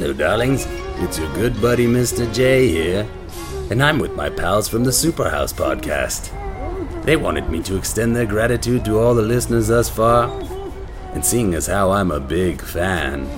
Hello, 0.00 0.14
darlings. 0.14 0.64
It's 0.96 1.18
your 1.18 1.30
good 1.34 1.60
buddy, 1.60 1.86
Mr. 1.86 2.34
J 2.34 2.68
here. 2.68 3.06
And 3.70 3.82
I'm 3.82 3.98
with 3.98 4.16
my 4.16 4.30
pals 4.30 4.66
from 4.66 4.82
the 4.82 4.90
Superhouse 4.90 5.52
podcast. 5.52 6.32
They 7.04 7.16
wanted 7.16 7.50
me 7.50 7.62
to 7.64 7.76
extend 7.76 8.16
their 8.16 8.24
gratitude 8.24 8.82
to 8.86 8.98
all 8.98 9.14
the 9.14 9.20
listeners 9.20 9.68
thus 9.68 9.90
far. 9.90 10.30
And 11.12 11.22
seeing 11.22 11.52
as 11.52 11.66
how 11.66 11.90
I'm 11.90 12.12
a 12.12 12.18
big 12.18 12.62
fan, 12.62 13.28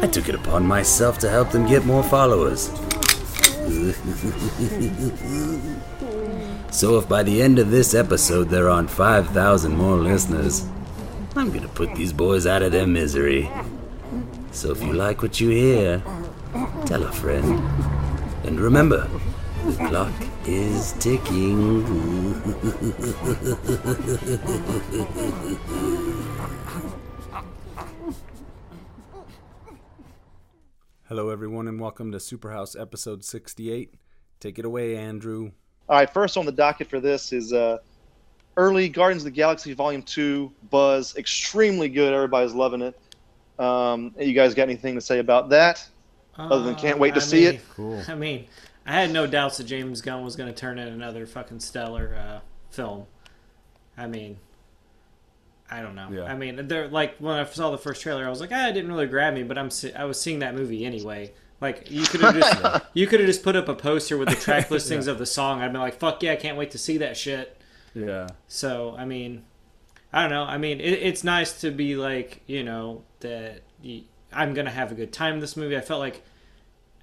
I 0.00 0.08
took 0.08 0.28
it 0.28 0.34
upon 0.34 0.66
myself 0.66 1.18
to 1.18 1.30
help 1.30 1.52
them 1.52 1.68
get 1.68 1.86
more 1.86 2.02
followers. 2.02 2.62
so 6.72 6.98
if 6.98 7.08
by 7.08 7.22
the 7.22 7.40
end 7.40 7.60
of 7.60 7.70
this 7.70 7.94
episode 7.94 8.48
there 8.48 8.68
aren't 8.68 8.90
5,000 8.90 9.76
more 9.76 9.98
listeners, 9.98 10.66
I'm 11.36 11.52
gonna 11.52 11.68
put 11.68 11.94
these 11.94 12.12
boys 12.12 12.44
out 12.44 12.62
of 12.62 12.72
their 12.72 12.88
misery. 12.88 13.48
So 14.52 14.70
if 14.70 14.82
you 14.82 14.92
like 14.92 15.22
what 15.22 15.40
you 15.40 15.48
hear, 15.48 16.02
tell 16.84 17.02
a 17.04 17.10
friend. 17.10 17.58
And 18.44 18.60
remember, 18.60 19.08
the 19.64 19.72
clock 19.88 20.12
is 20.46 20.92
ticking. 21.00 21.82
Hello, 31.08 31.30
everyone, 31.30 31.66
and 31.66 31.80
welcome 31.80 32.12
to 32.12 32.18
Superhouse 32.18 32.78
episode 32.78 33.24
68. 33.24 33.94
Take 34.38 34.58
it 34.58 34.66
away, 34.66 34.96
Andrew. 34.96 35.52
All 35.88 35.96
right, 35.96 36.12
first 36.12 36.36
on 36.36 36.44
the 36.44 36.52
docket 36.52 36.90
for 36.90 37.00
this 37.00 37.32
is 37.32 37.54
uh, 37.54 37.78
early 38.58 38.90
Guardians 38.90 39.22
of 39.22 39.24
the 39.24 39.30
Galaxy 39.30 39.72
Volume 39.72 40.02
2 40.02 40.52
buzz. 40.70 41.16
Extremely 41.16 41.88
good. 41.88 42.12
Everybody's 42.12 42.52
loving 42.52 42.82
it. 42.82 42.98
Um, 43.58 44.14
you 44.18 44.32
guys 44.32 44.54
got 44.54 44.64
anything 44.64 44.94
to 44.94 45.00
say 45.00 45.18
about 45.18 45.50
that? 45.50 45.86
Other 46.36 46.62
than 46.64 46.74
can't 46.74 46.98
wait 46.98 47.14
to 47.14 47.20
Uh, 47.20 47.22
I 47.22 47.26
see 47.26 47.44
mean- 47.44 47.54
it? 47.54 47.60
Cool. 47.74 48.02
I 48.08 48.14
mean, 48.14 48.46
I 48.86 48.92
had 48.92 49.10
no 49.12 49.26
doubts 49.26 49.58
that 49.58 49.64
James 49.64 50.00
Gunn 50.00 50.24
was 50.24 50.34
going 50.36 50.48
to 50.52 50.58
turn 50.58 50.78
in 50.78 50.88
another 50.88 51.26
fucking 51.26 51.60
stellar 51.60 52.16
uh, 52.16 52.40
film. 52.70 53.06
I 53.96 54.06
mean, 54.06 54.38
I 55.70 55.82
don't 55.82 55.94
know. 55.94 56.08
Yeah. 56.10 56.24
I 56.24 56.34
mean, 56.34 56.66
they're 56.68 56.88
like 56.88 57.16
when 57.18 57.34
I 57.36 57.44
saw 57.44 57.70
the 57.70 57.78
first 57.78 58.02
trailer, 58.02 58.26
I 58.26 58.30
was 58.30 58.40
like, 58.40 58.50
ah, 58.52 58.68
it 58.68 58.72
didn't 58.72 58.90
really 58.90 59.06
grab 59.06 59.34
me, 59.34 59.42
but 59.42 59.56
I'm 59.58 59.70
se- 59.70 59.94
I 59.94 60.04
was 60.04 60.20
seeing 60.20 60.40
that 60.40 60.54
movie 60.54 60.84
anyway. 60.84 61.32
Like 61.60 61.90
you 61.90 62.02
could 62.04 62.20
have 62.22 62.34
just 62.40 62.84
you 62.94 63.06
could 63.06 63.20
have 63.20 63.26
just 63.26 63.42
put 63.42 63.54
up 63.56 63.68
a 63.68 63.74
poster 63.74 64.16
with 64.18 64.28
the 64.28 64.34
track 64.46 64.70
listings 64.70 65.06
of 65.06 65.18
the 65.18 65.26
song. 65.26 65.60
I'd 65.62 65.72
be 65.72 65.78
like, 65.78 65.98
fuck 65.98 66.22
yeah, 66.22 66.32
I 66.32 66.36
can't 66.36 66.56
wait 66.58 66.70
to 66.72 66.78
see 66.78 66.98
that 66.98 67.16
shit. 67.16 67.56
Yeah. 67.94 68.28
So 68.48 68.94
I 68.98 69.04
mean, 69.04 69.44
I 70.12 70.22
don't 70.22 70.30
know. 70.30 70.44
I 70.44 70.58
mean, 70.58 70.80
it, 70.80 70.92
it's 71.02 71.24
nice 71.24 71.60
to 71.62 71.70
be 71.70 71.96
like 71.96 72.42
you 72.46 72.62
know 72.62 73.02
that 73.20 73.62
I'm 74.32 74.54
gonna 74.54 74.70
have 74.70 74.92
a 74.92 74.94
good 74.94 75.12
time 75.12 75.34
in 75.34 75.40
this 75.40 75.56
movie. 75.56 75.76
I 75.76 75.80
felt 75.80 76.00
like 76.00 76.22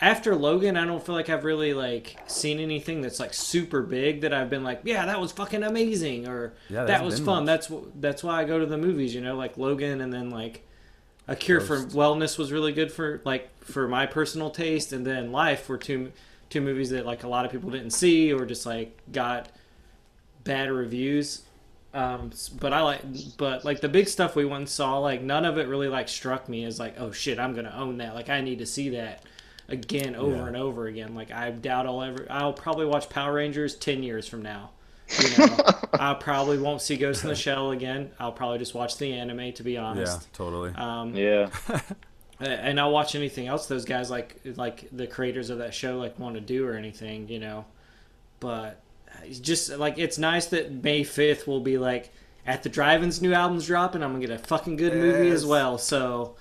after 0.02 0.34
Logan, 0.36 0.78
I 0.78 0.86
don't 0.86 1.06
feel 1.06 1.16
like 1.16 1.30
I've 1.30 1.44
really 1.44 1.74
like 1.74 2.18
seen 2.28 2.60
anything 2.60 3.02
that's 3.02 3.20
like 3.20 3.34
super 3.34 3.82
big 3.82 4.22
that 4.22 4.34
I've 4.34 4.50
been 4.50 4.64
like, 4.64 4.82
yeah, 4.86 5.06
that 5.08 5.20
was 5.20 5.32
fucking 5.34 5.64
amazing, 5.64 6.28
or 6.28 6.54
Yeah, 6.70 6.86
that 6.86 7.04
was 7.04 7.20
fun. 7.20 7.46
much. 7.46 7.68
That's 7.68 7.72
that's 7.96 8.24
why 8.24 8.42
I 8.42 8.46
go 8.46 8.60
to 8.60 8.66
the 8.66 8.78
movies. 8.78 9.14
You 9.14 9.22
know, 9.22 9.36
like 9.36 9.58
Logan, 9.58 10.02
and 10.02 10.14
then 10.14 10.30
like 10.30 10.66
A 11.28 11.36
Cure 11.36 11.60
for 11.60 11.78
Wellness 11.80 12.38
was 12.38 12.52
really 12.52 12.72
good 12.72 12.92
for 12.92 13.22
like 13.26 13.50
for 13.64 13.88
my 13.88 14.06
personal 14.06 14.50
taste, 14.52 14.94
and 14.94 15.06
then 15.06 15.32
Life 15.32 15.68
were 15.68 15.78
two 15.78 16.12
two 16.50 16.62
movies 16.62 16.90
that 16.92 17.06
like 17.06 17.24
a 17.24 17.28
lot 17.28 17.46
of 17.46 17.52
people 17.52 17.70
didn't 17.70 17.92
see 17.92 18.32
or 18.34 18.46
just 18.46 18.66
like 18.66 18.98
got 19.12 19.50
bad 20.44 20.72
reviews. 20.72 21.42
Um, 21.94 22.30
but 22.60 22.72
I 22.72 22.82
like, 22.82 23.02
but 23.38 23.66
like 23.66 23.82
the 23.82 23.90
big 23.90 24.08
stuff 24.08 24.36
we 24.36 24.46
once 24.46 24.72
saw, 24.72 25.00
like 25.00 25.22
none 25.22 25.44
of 25.46 25.58
it 25.58 25.68
really 25.68 25.88
like 25.88 26.08
struck 26.08 26.48
me 26.48 26.64
as 26.66 26.80
like, 26.80 27.00
oh 27.00 27.12
shit, 27.12 27.40
I'm 27.40 27.54
gonna 27.56 27.74
own 27.76 27.98
that. 27.98 28.14
Like 28.16 28.30
I 28.30 28.42
need 28.42 28.60
to 28.60 28.66
see 28.66 28.90
that 28.90 29.24
again 29.68 30.16
over 30.16 30.36
Yeah. 30.36 30.46
and 30.48 30.56
over 30.58 30.86
again. 30.88 31.16
Like 31.16 31.32
I 31.32 31.50
doubt 31.52 31.88
I'll 31.88 32.02
ever. 32.04 32.28
I'll 32.30 32.54
probably 32.54 32.86
watch 32.86 33.10
Power 33.10 33.34
Rangers 33.34 33.76
ten 33.76 34.04
years 34.04 34.28
from 34.28 34.44
now. 34.44 34.70
You 35.20 35.38
know, 35.40 35.58
I 35.94 36.14
probably 36.14 36.60
won't 36.60 36.82
see 36.84 36.96
Ghost 36.96 37.24
in 37.24 37.30
the 37.30 37.36
Shell 37.36 37.72
again. 37.72 38.12
I'll 38.20 38.32
probably 38.32 38.60
just 38.60 38.76
watch 38.76 38.98
the 38.98 39.12
anime 39.14 39.52
to 39.54 39.64
be 39.64 39.76
honest. 39.78 40.22
Yeah, 40.22 40.28
totally. 40.34 40.72
Um, 40.76 41.16
Yeah. 41.16 41.50
and 42.40 42.80
I'll 42.80 42.92
watch 42.92 43.16
anything 43.16 43.48
else 43.48 43.66
those 43.66 43.86
guys 43.86 44.12
like 44.12 44.40
like 44.56 44.88
the 44.92 45.08
creators 45.08 45.50
of 45.50 45.58
that 45.58 45.74
show 45.74 45.98
like 45.98 46.20
want 46.20 46.36
to 46.36 46.42
do 46.42 46.68
or 46.68 46.76
anything, 46.76 47.28
you 47.30 47.40
know. 47.40 47.66
But 48.40 48.80
it's 48.89 48.89
just 49.42 49.78
like 49.78 49.98
it's 49.98 50.18
nice 50.18 50.48
that 50.48 50.72
May 50.84 51.04
fifth 51.04 51.48
will 51.48 51.62
be 51.62 51.78
like 51.78 52.12
at 52.46 52.64
the 52.64 52.70
drive-ins 52.70 53.22
new 53.22 53.34
albums 53.34 53.68
dropping. 53.68 54.04
I'm 54.04 54.14
gonna 54.14 54.26
get 54.26 54.36
a 54.36 54.40
fucking 54.40 54.76
good 54.76 54.94
movie 54.94 55.30
as 55.30 55.46
well. 55.46 55.78
So, 55.78 56.36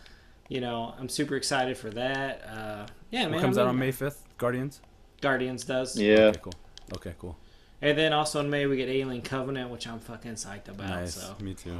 you 0.49 0.61
know, 0.61 0.95
I'm 0.99 1.09
super 1.09 1.37
excited 1.37 1.77
for 1.77 1.91
that. 1.91 2.43
Uh, 2.45 2.87
yeah, 3.11 3.25
man. 3.25 3.33
what 3.33 3.41
comes 3.43 3.59
I'm 3.59 3.67
out 3.67 3.69
on 3.71 3.79
May 3.79 3.93
5th? 3.93 4.19
Guardians? 4.39 4.81
Guardians 5.21 5.65
does. 5.65 5.99
Yeah. 5.99 6.17
Okay, 6.17 6.41
cool. 6.43 6.55
Okay, 6.97 7.15
cool. 7.19 7.37
And 7.81 7.97
then 7.97 8.13
also 8.13 8.41
in 8.41 8.51
May 8.51 8.67
we 8.67 8.77
get 8.77 8.89
Alien 8.89 9.23
Covenant, 9.23 9.71
which 9.71 9.87
I'm 9.87 10.01
fucking 10.01 10.33
psyched 10.33 10.69
about. 10.69 10.89
Nice. 10.89 11.15
So. 11.15 11.37
Me 11.41 11.55
too. 11.55 11.79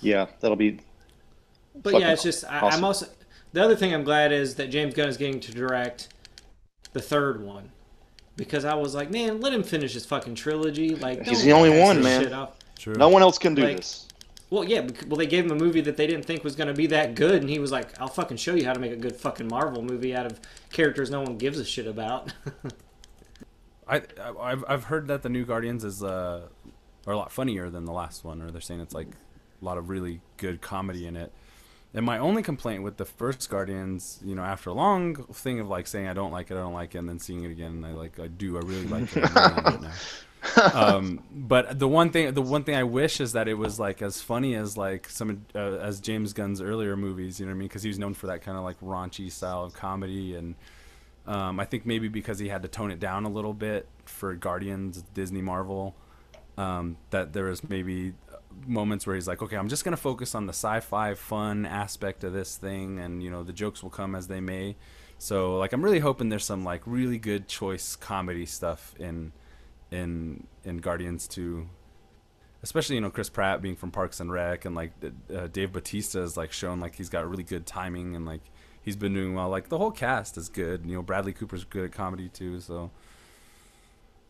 Yeah. 0.00 0.26
That'll 0.40 0.56
be. 0.56 0.80
But 1.74 2.00
yeah, 2.00 2.12
it's 2.12 2.22
just 2.22 2.44
I, 2.44 2.60
awesome. 2.60 2.78
I'm 2.78 2.84
also 2.84 3.06
the 3.52 3.62
other 3.62 3.76
thing 3.76 3.92
I'm 3.92 4.04
glad 4.04 4.32
is 4.32 4.54
that 4.56 4.68
James 4.70 4.94
Gunn 4.94 5.08
is 5.08 5.16
getting 5.16 5.40
to 5.40 5.52
direct 5.52 6.08
the 6.92 7.02
third 7.02 7.42
one 7.42 7.70
because 8.36 8.64
I 8.64 8.74
was 8.74 8.94
like, 8.94 9.10
man, 9.10 9.40
let 9.40 9.52
him 9.52 9.62
finish 9.62 9.94
his 9.94 10.04
fucking 10.06 10.34
trilogy. 10.34 10.94
Like 10.94 11.24
He's 11.24 11.42
the 11.42 11.52
only 11.52 11.80
one, 11.80 12.02
man. 12.02 12.48
True. 12.78 12.94
No 12.94 13.08
one 13.08 13.22
else 13.22 13.38
can 13.38 13.54
do 13.54 13.62
Like- 13.62 13.76
this. 13.78 14.02
Well, 14.48 14.62
yeah, 14.62 14.86
well 15.08 15.16
they 15.16 15.26
gave 15.26 15.44
him 15.44 15.50
a 15.50 15.56
movie 15.56 15.80
that 15.80 15.96
they 15.96 16.06
didn't 16.06 16.24
think 16.24 16.44
was 16.44 16.54
going 16.54 16.68
to 16.68 16.72
be 16.74 16.86
that 16.86 17.16
good, 17.16 17.40
and 17.40 17.50
he 17.50 17.58
was 17.58 17.72
like, 17.72 18.00
I'll 18.00 18.06
fucking 18.06 18.36
show 18.36 18.54
you 18.54 18.64
how 18.64 18.74
to 18.74 18.78
make 18.78 18.92
a 18.92 18.96
good 18.96 19.16
fucking 19.16 19.48
Marvel 19.48 19.82
movie 19.82 20.14
out 20.14 20.24
of 20.24 20.38
characters 20.70 21.10
no 21.10 21.20
one 21.20 21.36
gives 21.36 21.58
a 21.58 21.64
shit 21.64 21.88
about. 21.88 22.32
I, 23.88 23.96
I 24.20 24.32
I've 24.40 24.64
I've 24.68 24.84
heard 24.84 25.08
that 25.08 25.22
the 25.22 25.28
new 25.28 25.44
Guardians 25.44 25.82
is 25.84 26.02
uh 26.02 26.42
are 27.06 27.12
a 27.12 27.16
lot 27.16 27.32
funnier 27.32 27.70
than 27.70 27.84
the 27.86 27.92
last 27.92 28.22
one, 28.24 28.40
or 28.40 28.50
they're 28.52 28.60
saying 28.60 28.80
it's 28.80 28.94
like 28.94 29.08
a 29.60 29.64
lot 29.64 29.78
of 29.78 29.88
really 29.88 30.20
good 30.36 30.60
comedy 30.60 31.06
in 31.08 31.16
it. 31.16 31.32
And 31.94 32.04
my 32.04 32.18
only 32.18 32.42
complaint 32.42 32.82
with 32.82 32.98
the 32.98 33.06
first 33.06 33.48
Guardians, 33.48 34.20
you 34.22 34.34
know, 34.34 34.42
after 34.42 34.68
a 34.70 34.74
long 34.74 35.14
thing 35.32 35.60
of 35.60 35.68
like 35.68 35.86
saying 35.86 36.08
I 36.08 36.12
don't 36.12 36.32
like 36.32 36.50
it, 36.50 36.54
I 36.54 36.58
don't 36.58 36.74
like 36.74 36.94
it, 36.94 36.98
and 36.98 37.08
then 37.08 37.18
seeing 37.18 37.44
it 37.44 37.50
again, 37.50 37.84
I 37.84 37.92
like 37.92 38.20
I 38.20 38.26
do, 38.26 38.58
I 38.58 38.60
really 38.60 38.86
like 38.86 39.16
it. 39.16 39.24
I'm 39.34 39.54
really 39.54 39.56
into 39.56 39.78
it 39.78 39.80
now. 39.82 39.92
um, 40.74 41.22
but 41.32 41.78
the 41.78 41.88
one 41.88 42.10
thing, 42.10 42.32
the 42.34 42.42
one 42.42 42.64
thing 42.64 42.74
I 42.74 42.84
wish 42.84 43.20
is 43.20 43.32
that 43.32 43.48
it 43.48 43.54
was 43.54 43.80
like 43.80 44.02
as 44.02 44.20
funny 44.20 44.54
as 44.54 44.76
like 44.76 45.08
some 45.08 45.46
uh, 45.54 45.76
as 45.78 46.00
James 46.00 46.32
Gunn's 46.32 46.60
earlier 46.60 46.96
movies. 46.96 47.40
You 47.40 47.46
know 47.46 47.50
what 47.50 47.56
I 47.56 47.58
mean? 47.58 47.68
Because 47.68 47.82
he 47.82 47.88
was 47.88 47.98
known 47.98 48.14
for 48.14 48.26
that 48.28 48.42
kind 48.42 48.56
of 48.56 48.64
like 48.64 48.78
raunchy 48.80 49.30
style 49.30 49.64
of 49.64 49.74
comedy, 49.74 50.34
and 50.34 50.54
um, 51.26 51.58
I 51.58 51.64
think 51.64 51.86
maybe 51.86 52.08
because 52.08 52.38
he 52.38 52.48
had 52.48 52.62
to 52.62 52.68
tone 52.68 52.90
it 52.90 53.00
down 53.00 53.24
a 53.24 53.30
little 53.30 53.54
bit 53.54 53.88
for 54.04 54.34
Guardians, 54.34 55.02
Disney, 55.14 55.42
Marvel, 55.42 55.94
um, 56.56 56.96
that 57.10 57.32
there 57.32 57.46
was 57.46 57.68
maybe 57.68 58.14
moments 58.66 59.06
where 59.06 59.14
he's 59.16 59.28
like, 59.28 59.42
okay, 59.42 59.56
I'm 59.56 59.68
just 59.68 59.84
gonna 59.84 59.96
focus 59.96 60.34
on 60.34 60.46
the 60.46 60.52
sci-fi 60.52 61.14
fun 61.14 61.66
aspect 61.66 62.24
of 62.24 62.32
this 62.32 62.56
thing, 62.56 62.98
and 62.98 63.22
you 63.22 63.30
know 63.30 63.42
the 63.42 63.52
jokes 63.52 63.82
will 63.82 63.90
come 63.90 64.14
as 64.14 64.28
they 64.28 64.40
may. 64.40 64.76
So 65.18 65.56
like 65.58 65.72
I'm 65.72 65.82
really 65.82 66.00
hoping 66.00 66.28
there's 66.28 66.44
some 66.44 66.64
like 66.64 66.82
really 66.86 67.18
good 67.18 67.48
choice 67.48 67.96
comedy 67.96 68.46
stuff 68.46 68.94
in 68.98 69.32
in 69.90 70.46
in 70.64 70.78
Guardians 70.78 71.28
2 71.28 71.68
especially 72.62 72.96
you 72.96 73.00
know 73.00 73.10
Chris 73.10 73.28
Pratt 73.28 73.62
being 73.62 73.76
from 73.76 73.92
Parks 73.92 74.18
and 74.18 74.32
Rec 74.32 74.64
and 74.64 74.74
like 74.74 74.92
uh, 75.32 75.46
Dave 75.46 75.72
Batista 75.72 76.22
is 76.22 76.36
like 76.36 76.50
shown 76.50 76.80
like 76.80 76.96
he's 76.96 77.08
got 77.08 77.28
really 77.28 77.44
good 77.44 77.64
timing 77.64 78.16
and 78.16 78.26
like 78.26 78.40
he's 78.82 78.96
been 78.96 79.14
doing 79.14 79.34
well. 79.34 79.48
Like 79.48 79.68
the 79.68 79.78
whole 79.78 79.92
cast 79.92 80.36
is 80.36 80.48
good. 80.48 80.84
You 80.84 80.96
know 80.96 81.02
Bradley 81.02 81.32
Cooper's 81.32 81.64
good 81.64 81.84
at 81.84 81.92
comedy 81.92 82.28
too 82.28 82.60
so 82.60 82.90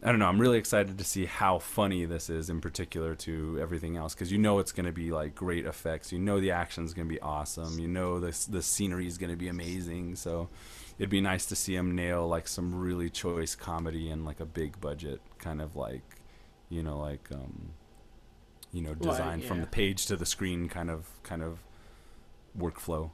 I 0.02 0.10
don't 0.10 0.18
know 0.18 0.26
I'm 0.26 0.40
really 0.40 0.58
excited 0.58 0.98
to 0.98 1.04
see 1.04 1.24
how 1.24 1.58
funny 1.58 2.04
this 2.04 2.28
is 2.28 2.50
in 2.50 2.60
particular 2.60 3.14
to 3.16 3.58
everything 3.60 3.96
else 3.96 4.14
because 4.14 4.30
you 4.30 4.38
know 4.38 4.58
it's 4.58 4.72
going 4.72 4.86
to 4.86 4.92
be 4.92 5.10
like 5.10 5.34
great 5.34 5.64
effects 5.66 6.12
you 6.12 6.18
know 6.18 6.38
the 6.38 6.50
action's 6.50 6.92
going 6.92 7.08
to 7.08 7.12
be 7.14 7.20
awesome 7.20 7.78
you 7.78 7.88
know 7.88 8.20
the 8.20 8.46
the 8.50 8.62
scenery 8.62 9.06
is 9.06 9.16
going 9.18 9.30
to 9.30 9.36
be 9.36 9.48
amazing 9.48 10.14
so 10.14 10.48
it'd 10.98 11.10
be 11.10 11.20
nice 11.20 11.46
to 11.46 11.56
see 11.56 11.74
him 11.74 11.94
nail 11.94 12.28
like 12.28 12.46
some 12.46 12.74
really 12.74 13.08
choice 13.08 13.54
comedy 13.54 14.10
and 14.10 14.24
like 14.24 14.38
a 14.38 14.46
big 14.46 14.78
budget 14.80 15.20
kind 15.38 15.62
of 15.62 15.76
like 15.76 16.02
you 16.68 16.82
know 16.82 16.98
like 16.98 17.28
um 17.32 17.70
you 18.72 18.82
know 18.82 18.94
Well, 19.00 19.12
design 19.12 19.40
from 19.40 19.60
the 19.60 19.66
page 19.66 20.06
to 20.06 20.16
the 20.16 20.26
screen 20.26 20.68
kind 20.68 20.90
of 20.90 21.08
kind 21.22 21.42
of 21.42 21.60
workflow 22.58 23.10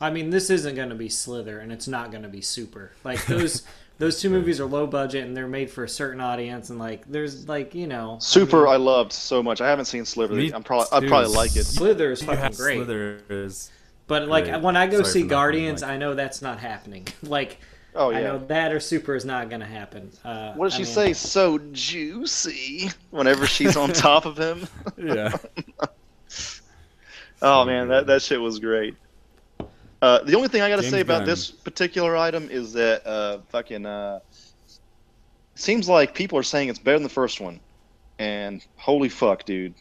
I 0.00 0.10
mean, 0.10 0.30
this 0.30 0.48
isn't 0.50 0.74
going 0.76 0.90
to 0.90 0.94
be 0.94 1.08
Slither, 1.08 1.58
and 1.60 1.72
it's 1.72 1.88
not 1.88 2.10
going 2.10 2.22
to 2.22 2.28
be 2.28 2.40
Super. 2.40 2.92
Like 3.04 3.24
those 3.26 3.62
those 3.98 4.20
two 4.20 4.30
movies 4.30 4.60
are 4.60 4.64
low 4.66 4.86
budget, 4.86 5.24
and 5.24 5.36
they're 5.36 5.48
made 5.48 5.70
for 5.70 5.82
a 5.84 5.88
certain 5.88 6.20
audience, 6.20 6.70
and 6.70 6.78
like 6.78 7.04
there's 7.10 7.48
like 7.48 7.74
you 7.74 7.86
know 7.86 8.14
I 8.14 8.18
Super, 8.20 8.58
mean, 8.64 8.68
I 8.74 8.76
loved 8.76 9.12
so 9.12 9.42
much. 9.42 9.60
I 9.60 9.68
haven't 9.68 9.86
seen 9.86 10.04
Slither. 10.04 10.34
Me 10.34 10.52
I'm 10.52 10.62
probably, 10.62 10.86
I 10.92 11.06
probably 11.08 11.34
like 11.34 11.56
it. 11.56 11.64
Slither 11.64 12.12
is 12.12 12.22
fucking 12.22 12.40
have 12.40 12.56
great. 12.56 12.76
Slither 12.76 13.20
is 13.28 13.70
But 14.06 14.28
like 14.28 14.44
Great. 14.44 14.62
when 14.62 14.76
I 14.76 14.86
go 14.86 15.02
Sorry 15.02 15.22
see 15.22 15.22
Guardians, 15.24 15.82
like- 15.82 15.90
I 15.90 15.96
know 15.96 16.14
that's 16.14 16.40
not 16.42 16.60
happening. 16.60 17.06
like 17.22 17.58
Oh 17.94 18.10
I 18.12 18.20
yeah. 18.20 18.26
know 18.28 18.38
that 18.46 18.70
or 18.72 18.78
Super 18.78 19.16
is 19.16 19.24
not 19.24 19.48
going 19.48 19.60
to 19.60 19.66
happen. 19.66 20.12
Uh, 20.24 20.52
What 20.52 20.66
does 20.66 20.74
I 20.74 20.76
she 20.76 20.82
mean, 20.84 20.92
say? 20.94 21.12
So 21.14 21.58
juicy. 21.72 22.90
Whenever 23.10 23.46
she's 23.46 23.76
on 23.76 23.88
top 23.92 24.26
of 24.26 24.38
him. 24.38 24.68
yeah 24.96 25.36
Oh 27.40 27.64
man, 27.64 27.88
that 27.88 28.06
that 28.08 28.22
shit 28.22 28.40
was 28.40 28.58
great. 28.58 28.94
Uh, 30.00 30.22
the 30.22 30.36
only 30.36 30.48
thing 30.48 30.62
I 30.62 30.68
got 30.68 30.76
to 30.76 30.88
say 30.88 31.00
about 31.00 31.20
Gunn. 31.20 31.26
this 31.26 31.50
particular 31.50 32.16
item 32.16 32.48
is 32.50 32.72
that 32.74 33.04
uh, 33.06 33.38
fucking 33.48 33.84
uh, 33.84 34.20
seems 35.54 35.88
like 35.88 36.14
people 36.14 36.38
are 36.38 36.44
saying 36.44 36.68
it's 36.68 36.78
better 36.78 36.96
than 36.96 37.02
the 37.02 37.08
first 37.08 37.40
one, 37.40 37.58
and 38.18 38.64
holy 38.76 39.08
fuck, 39.08 39.44
dude! 39.44 39.74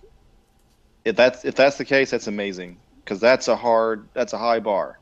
If 1.05 1.15
that's 1.15 1.45
if 1.45 1.55
that's 1.55 1.77
the 1.77 1.85
case, 1.85 2.09
that's 2.09 2.27
amazing 2.27 2.77
because 3.03 3.19
that's 3.19 3.47
a 3.47 3.55
hard, 3.55 4.07
that's 4.13 4.33
a 4.33 4.37
high 4.37 4.59
bar. 4.59 4.99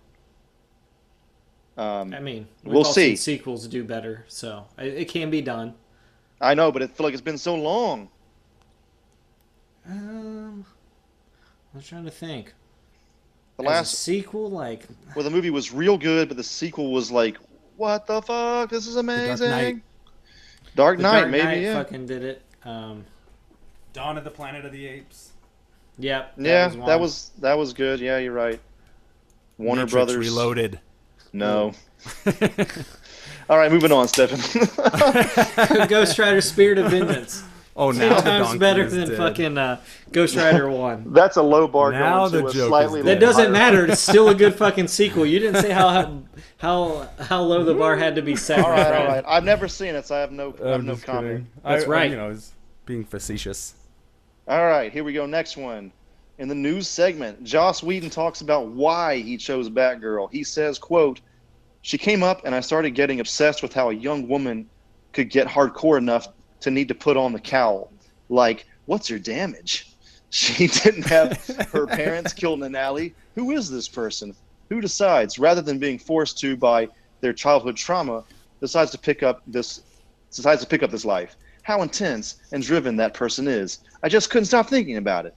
Um, 1.77 2.13
I 2.13 2.19
mean, 2.19 2.47
we've 2.63 2.73
We'll 2.73 2.85
all 2.85 2.94
see. 2.94 3.15
seen 3.15 3.17
sequels 3.17 3.67
do 3.67 3.83
better, 3.83 4.25
so 4.27 4.65
it, 4.77 4.94
it 4.94 5.06
can 5.09 5.29
be 5.29 5.41
done. 5.41 5.73
I 6.41 6.53
know, 6.53 6.71
but 6.71 6.81
it 6.81 6.91
feel 6.91 7.06
like 7.06 7.13
it's 7.13 7.21
been 7.21 7.38
so 7.38 7.56
long. 7.56 8.09
Um, 9.88 10.65
I 11.73 11.77
was 11.77 11.88
trying 11.88 12.06
to 12.06 12.12
think. 12.12 12.53
The 13.57 13.63
As 13.63 13.65
a 13.65 13.69
last, 13.69 13.93
sequel, 13.99 14.49
like 14.49 14.83
well, 15.15 15.23
the 15.23 15.29
movie 15.29 15.49
was 15.49 15.71
real 15.71 15.97
good, 15.97 16.27
but 16.27 16.37
the 16.37 16.43
sequel 16.43 16.91
was 16.91 17.09
like, 17.09 17.37
what 17.77 18.05
the 18.05 18.21
fuck? 18.21 18.69
This 18.69 18.87
is 18.87 18.97
amazing. 18.97 19.49
Knight. 19.49 19.81
Dark 20.75 20.99
Knight, 20.99 21.21
Dark 21.21 21.31
maybe, 21.31 21.43
Knight 21.45 21.61
yeah. 21.61 21.73
fucking 21.73 22.05
did 22.05 22.23
it. 22.23 22.41
Um, 22.63 23.05
Dawn 23.93 24.17
of 24.17 24.25
the 24.25 24.31
Planet 24.31 24.65
of 24.65 24.73
the 24.73 24.85
Apes. 24.85 25.31
yep. 25.97 26.33
yeah, 26.37 26.67
one. 26.67 26.85
that 26.87 26.99
was 26.99 27.31
that 27.39 27.57
was 27.57 27.71
good. 27.73 27.99
Yeah, 28.01 28.17
you're 28.17 28.33
right. 28.33 28.59
Warner 29.57 29.83
Matrix 29.83 29.93
Brothers. 29.93 30.17
Reloaded. 30.17 30.79
No. 31.31 31.71
All 33.49 33.57
right, 33.57 33.71
moving 33.71 33.91
on, 33.91 34.07
Stefan. 34.07 35.87
Ghost 35.87 36.17
Rider: 36.19 36.41
Spirit 36.41 36.77
of 36.77 36.91
Vengeance. 36.91 37.43
Oh, 37.77 37.92
Ten 37.92 38.10
now 38.10 38.16
the 38.16 38.22
times 38.22 38.57
better 38.57 38.83
is 38.83 38.94
than 38.94 39.10
dead. 39.10 39.18
fucking 39.18 39.57
uh, 39.57 39.81
Ghost 40.13 40.36
Rider 40.38 40.69
One. 40.69 41.04
That's 41.13 41.36
a 41.36 41.42
low 41.44 41.68
bar 41.68 41.92
Now 41.92 42.30
going 42.30 42.45
the 42.45 42.51
to 42.51 42.54
joke 42.54 42.56
a 42.56 42.60
is 42.63 42.68
slightly. 42.68 43.04
dead. 43.04 43.16
That 43.16 43.19
doesn't 43.25 43.44
higher- 43.44 43.51
matter. 43.51 43.86
It's 43.92 44.00
still 44.01 44.30
a 44.30 44.36
good 44.36 44.56
fucking 44.56 44.88
sequel. 44.88 45.25
You 45.25 45.39
didn't 45.39 45.62
say 45.62 45.72
how 45.72 46.22
how 46.57 47.10
how 47.19 47.42
low 47.42 47.66
the 47.66 47.74
bar 47.74 47.98
had 47.98 48.16
to 48.16 48.22
be 48.22 48.36
set. 48.38 48.60
All 48.60 48.69
my 48.69 48.77
right, 48.77 48.86
all 48.86 48.92
friend. 48.94 49.07
right. 49.07 49.25
I've 49.27 49.44
never 49.44 49.68
seen 49.68 49.94
it, 49.95 50.06
so 50.07 50.16
I 50.16 50.19
have 50.19 50.31
no, 50.31 50.56
I 50.63 50.68
have 50.69 50.80
I'm 50.80 50.86
no 50.86 50.95
comment. 50.95 51.27
kidding. 51.33 51.48
That's 51.66 51.83
I- 51.83 51.86
I- 51.86 51.89
right. 51.89 52.10
You 52.12 52.16
know, 52.18 52.25
I 52.25 52.30
was 52.30 52.54
being 52.86 53.04
facetious. 53.04 53.74
All 54.48 54.66
right, 54.66 54.92
here 54.94 55.04
we 55.04 55.12
go. 55.12 55.25
Next 55.25 55.57
one. 55.57 55.92
In 56.38 56.48
the 56.48 56.56
news 56.56 56.88
segment, 56.88 57.44
Joss 57.44 57.81
Whedon 57.81 58.10
talks 58.10 58.42
about 58.42 58.68
why 58.68 59.18
he 59.18 59.38
chose 59.38 59.69
Batgirl. 59.69 60.30
He 60.31 60.44
says, 60.44 60.77
quote, 60.77 61.19
She 61.81 61.98
came 61.98 62.24
up 62.24 62.42
and 62.45 62.54
I 62.54 62.60
started 62.60 62.92
getting 62.92 63.22
obsessed 63.22 63.63
with 63.63 63.74
how 63.74 63.89
a 63.89 63.94
young 63.94 64.27
woman 64.27 64.69
could 65.13 65.30
get 65.30 65.48
hardcore 65.48 65.98
enough 65.98 66.27
to 66.65 66.71
need 66.71 66.88
to 66.88 66.95
put 66.95 67.15
on 67.15 67.31
the 67.31 67.39
cowl. 67.39 67.91
Like, 68.27 68.65
what's 68.85 69.07
her 69.07 69.19
damage? 69.19 69.91
She 70.31 70.67
didn't 70.67 71.06
have 71.06 71.45
her 71.71 71.88
parents 72.01 72.33
killed 72.33 72.59
in 72.59 72.65
an 72.65 72.75
alley. 72.75 73.15
Who 73.35 73.51
is 73.51 73.69
this 73.69 73.88
person? 73.88 74.35
Who 74.67 74.81
decides, 74.81 75.39
rather 75.39 75.62
than 75.62 75.79
being 75.79 75.97
forced 75.97 76.38
to 76.39 76.57
by 76.57 76.89
their 77.21 77.31
childhood 77.31 77.77
trauma, 77.77 78.25
decides 78.59 78.91
to 78.91 78.97
pick 78.97 79.23
up 79.23 79.44
this 79.47 79.81
decides 80.31 80.62
to 80.62 80.67
pick 80.67 80.83
up 80.83 80.91
this 80.91 81.06
life? 81.06 81.38
How 81.62 81.83
intense 81.83 82.38
and 82.51 82.62
driven 82.62 82.97
that 82.97 83.13
person 83.13 83.47
is. 83.47 83.79
I 84.03 84.09
just 84.09 84.29
couldn't 84.29 84.47
stop 84.47 84.67
thinking 84.67 84.97
about 84.97 85.25
it. 85.25 85.35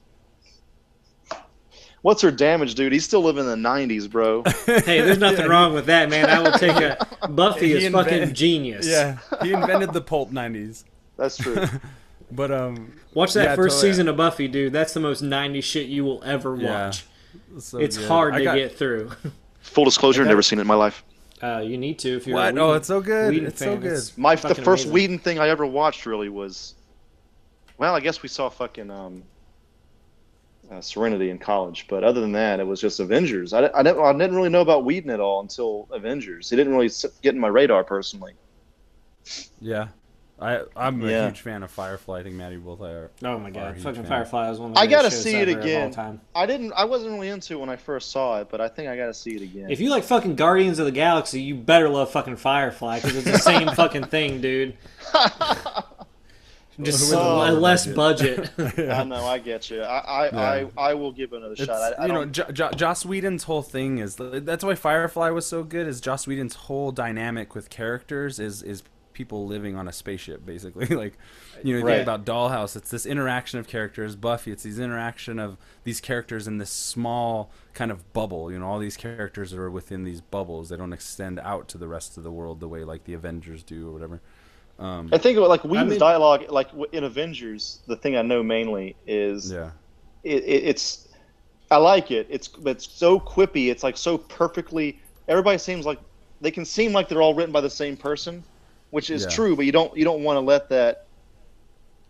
What's 2.02 2.22
her 2.22 2.32
damage, 2.32 2.74
dude? 2.74 2.92
He's 2.92 3.04
still 3.04 3.22
living 3.22 3.44
in 3.44 3.62
the 3.62 3.68
'90s, 3.68 4.10
bro. 4.10 4.42
Hey, 4.66 5.00
there's 5.00 5.18
nothing 5.18 5.46
wrong 5.46 5.74
with 5.74 5.86
that, 5.86 6.10
man. 6.10 6.28
I 6.28 6.40
will 6.40 6.58
take 6.58 6.76
a 6.76 7.28
Buffy 7.28 7.68
He 7.68 7.84
is 7.84 7.92
fucking 7.92 8.34
genius. 8.34 8.88
Yeah, 8.88 9.18
he 9.42 9.52
invented 9.52 9.92
the 9.92 10.00
pulp 10.00 10.32
'90s. 10.32 10.82
That's 11.18 11.36
true. 11.36 11.56
But 12.30 12.50
um, 12.50 12.92
Watch 13.14 13.32
that 13.32 13.44
Yeah, 13.44 13.56
first 13.56 13.76
totally. 13.76 13.90
season 13.92 14.06
of 14.08 14.18
Buffy, 14.18 14.48
dude. 14.48 14.70
That's 14.70 14.92
the 14.92 15.00
most 15.00 15.22
90s 15.24 15.62
shit 15.64 15.86
you 15.86 16.04
will 16.04 16.22
ever 16.24 16.54
Yeah. 16.56 16.86
watch. 16.88 17.06
so 17.58 17.78
it's 17.78 17.96
good. 17.96 18.06
hard 18.06 18.34
I 18.34 18.38
to 18.40 18.44
got- 18.44 18.54
get 18.56 18.76
through. 18.76 19.12
Full 19.62 19.86
disclosure, 19.86 20.24
got 20.24 20.28
never 20.28 20.42
seen 20.42 20.58
it 20.58 20.62
in 20.62 20.68
my 20.68 20.74
life. 20.74 21.02
Uh, 21.42 21.62
you 21.64 21.78
need 21.78 21.98
to 22.00 22.16
if 22.16 22.26
you're. 22.26 22.36
What? 22.36 22.54
A 22.54 22.60
Oh, 22.60 22.72
it's 22.74 22.86
so 22.88 23.00
good. 23.00 23.30
Whedon 23.32 23.46
It's 23.48 23.60
so 23.60 23.78
good. 23.78 23.92
It's 23.94 24.18
My 24.18 24.34
the 24.34 24.54
first 24.56 24.84
amazing. 24.84 24.92
Whedon 24.92 25.18
thing 25.20 25.38
I 25.38 25.48
ever 25.48 25.64
watched 25.64 26.04
really 26.04 26.28
was, 26.28 26.74
well, 27.78 27.94
I 27.94 28.00
guess 28.00 28.22
we 28.22 28.28
saw 28.28 28.50
fucking 28.50 28.90
um, 28.90 29.22
uh, 30.70 30.82
Serenity 30.82 31.30
in 31.30 31.38
college, 31.38 31.86
but 31.88 32.04
other 32.04 32.20
than 32.20 32.32
that, 32.32 32.60
it 32.60 32.66
was 32.66 32.78
just 32.78 33.00
Avengers. 33.00 33.54
I, 33.54 33.70
I, 33.74 33.82
didn't, 33.82 34.00
I 34.04 34.12
didn't 34.12 34.36
really 34.36 34.50
know 34.50 34.60
about 34.60 34.84
Whedon 34.84 35.08
at 35.10 35.20
all 35.20 35.40
until 35.40 35.88
Avengers. 35.92 36.50
He 36.50 36.56
didn't 36.56 36.74
really 36.74 36.90
get 37.22 37.34
in 37.34 37.40
my 37.40 37.48
radar 37.48 37.84
personally. 37.84 38.34
Yeah, 39.60 39.88
I 40.40 40.60
I'm 40.76 41.02
a 41.02 41.08
Yeah. 41.10 41.26
huge 41.26 41.40
fan 41.40 41.62
of 41.62 41.70
Firefly. 41.70 42.20
I 42.20 42.22
think 42.22 42.36
Maddie 42.36 42.58
will. 42.58 42.84
Are, 42.84 43.10
Oh 43.24 43.38
my 43.38 43.50
god, 43.50 43.76
fucking 43.78 44.02
fan. 44.02 44.08
Firefly 44.08 44.48
was 44.50 44.60
one 44.60 44.70
of 44.70 44.74
the 44.76 44.80
I 44.80 44.86
gotta 44.86 45.10
see 45.10 45.34
it 45.34 45.48
ever 45.48 45.52
of 45.52 45.56
all 45.58 45.62
again. 45.64 45.90
time. 45.90 46.20
I 46.34 46.46
didn't. 46.46 46.72
I 46.74 46.84
wasn't 46.84 47.12
really 47.12 47.28
into 47.28 47.54
it 47.54 47.60
when 47.60 47.68
I 47.68 47.76
first 47.76 48.10
saw 48.12 48.40
it, 48.40 48.48
but 48.50 48.60
I 48.60 48.68
think 48.68 48.88
I 48.88 48.96
got 48.96 49.06
to 49.06 49.14
see 49.14 49.34
it 49.34 49.42
again. 49.42 49.70
If 49.70 49.80
you 49.80 49.90
like 49.90 50.04
fucking 50.04 50.36
Guardians 50.36 50.78
of 50.78 50.86
the 50.86 50.92
Galaxy, 50.92 51.40
you 51.42 51.54
better 51.56 51.88
love 51.88 52.10
fucking 52.12 52.36
Firefly 52.36 53.00
because 53.00 53.16
it's 53.16 53.30
the 53.30 53.38
same 53.52 53.68
fucking 53.70 54.04
thing, 54.04 54.40
dude. 54.40 54.76
Just 56.80 57.10
With 57.10 57.18
a 57.18 57.50
a 57.50 57.52
less 57.52 57.88
budget. 57.88 58.50
I 58.78 59.02
know, 59.02 59.24
I 59.24 59.38
get 59.40 59.68
you. 59.68 59.82
I, 59.82 59.98
I, 59.98 60.24
Yeah. 60.26 60.68
I, 60.76 60.90
I 60.90 60.94
will 60.94 61.10
give 61.10 61.32
it 61.32 61.38
another 61.38 61.54
It's, 61.54 61.64
shot. 61.64 61.94
I, 61.98 62.02
I 62.02 62.06
you 62.06 62.12
know, 62.12 62.24
don't- 62.24 62.32
jo- 62.32 62.52
jo- 62.52 62.70
Joss 62.70 63.04
Whedon's 63.04 63.42
whole 63.44 63.62
thing 63.62 63.98
is 63.98 64.14
that's 64.16 64.62
why 64.62 64.76
Firefly 64.76 65.30
was 65.30 65.44
so 65.44 65.64
good. 65.64 65.88
Is 65.88 66.00
Joss 66.00 66.28
Whedon's 66.28 66.54
whole 66.54 66.92
dynamic 66.92 67.56
with 67.56 67.68
characters 67.68 68.38
is 68.38 68.62
is 68.62 68.84
people 69.18 69.46
living 69.46 69.74
on 69.76 69.88
a 69.88 69.92
spaceship, 69.92 70.46
basically. 70.46 70.86
like, 71.02 71.18
you 71.64 71.74
know, 71.74 71.80
you 71.80 71.84
Right. 71.84 71.96
think 71.96 72.08
about 72.08 72.24
Dollhouse. 72.24 72.76
It's 72.76 72.88
this 72.88 73.04
interaction 73.04 73.58
of 73.58 73.66
characters. 73.66 74.14
Buffy. 74.16 74.52
It's 74.52 74.62
these 74.62 74.78
interaction 74.78 75.38
of 75.40 75.58
these 75.84 76.00
characters 76.00 76.46
in 76.46 76.58
this 76.58 76.70
small 76.70 77.50
kind 77.74 77.90
of 77.90 78.10
bubble. 78.12 78.50
You 78.52 78.60
know, 78.60 78.66
all 78.68 78.78
these 78.78 78.96
characters 78.96 79.52
are 79.52 79.68
within 79.70 80.04
these 80.04 80.20
bubbles. 80.20 80.68
They 80.68 80.76
don't 80.76 80.92
extend 80.92 81.40
out 81.40 81.68
to 81.68 81.78
the 81.78 81.88
rest 81.88 82.16
of 82.16 82.22
the 82.22 82.30
world 82.30 82.60
the 82.60 82.68
way 82.68 82.84
like 82.84 83.04
the 83.04 83.14
Avengers 83.14 83.62
do 83.62 83.88
or 83.88 83.92
whatever. 83.92 84.20
Um, 84.78 85.10
I 85.12 85.18
think 85.18 85.36
of 85.36 85.42
it 85.42 85.48
like 85.48 85.64
Whedon's 85.64 85.90
mean- 85.90 85.98
dialogue, 85.98 86.44
like 86.50 86.68
in 86.92 87.02
Avengers. 87.02 87.80
The 87.88 87.96
thing 87.96 88.16
I 88.16 88.22
know 88.22 88.44
mainly 88.44 88.94
is 89.08 89.50
yeah. 89.50 89.70
it, 90.22 90.44
it, 90.44 90.64
it's 90.64 91.08
I 91.70 91.78
like 91.78 92.12
it. 92.12 92.28
It's 92.30 92.48
it's 92.64 92.88
so 92.88 93.18
quippy. 93.18 93.70
It's 93.70 93.82
like 93.82 93.96
so 93.96 94.16
perfectly. 94.16 95.00
Everybody 95.26 95.58
seems 95.58 95.84
like 95.84 95.98
they 96.40 96.52
can 96.52 96.64
seem 96.64 96.92
like 96.92 97.08
they're 97.08 97.20
all 97.20 97.34
written 97.34 97.50
by 97.52 97.60
the 97.60 97.68
same 97.68 97.96
person, 97.96 98.44
which 98.90 99.10
is 99.10 99.22
Yeah. 99.24 99.28
true. 99.30 99.56
But 99.56 99.66
you 99.66 99.72
don't 99.72 99.96
you 99.96 100.04
don't 100.04 100.22
want 100.22 100.36
to 100.36 100.40
let 100.40 100.68
that. 100.70 101.04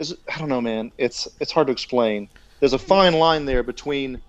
I 0.01 0.39
don't 0.39 0.49
know, 0.49 0.61
man. 0.61 0.93
It's 0.99 1.27
it's 1.41 1.51
hard 1.53 1.67
to 1.69 1.73
explain. 1.73 2.29
There's 2.61 2.73
a 2.73 2.79
fine 2.79 3.15
line 3.15 3.45
there 3.45 3.63
between 3.63 4.21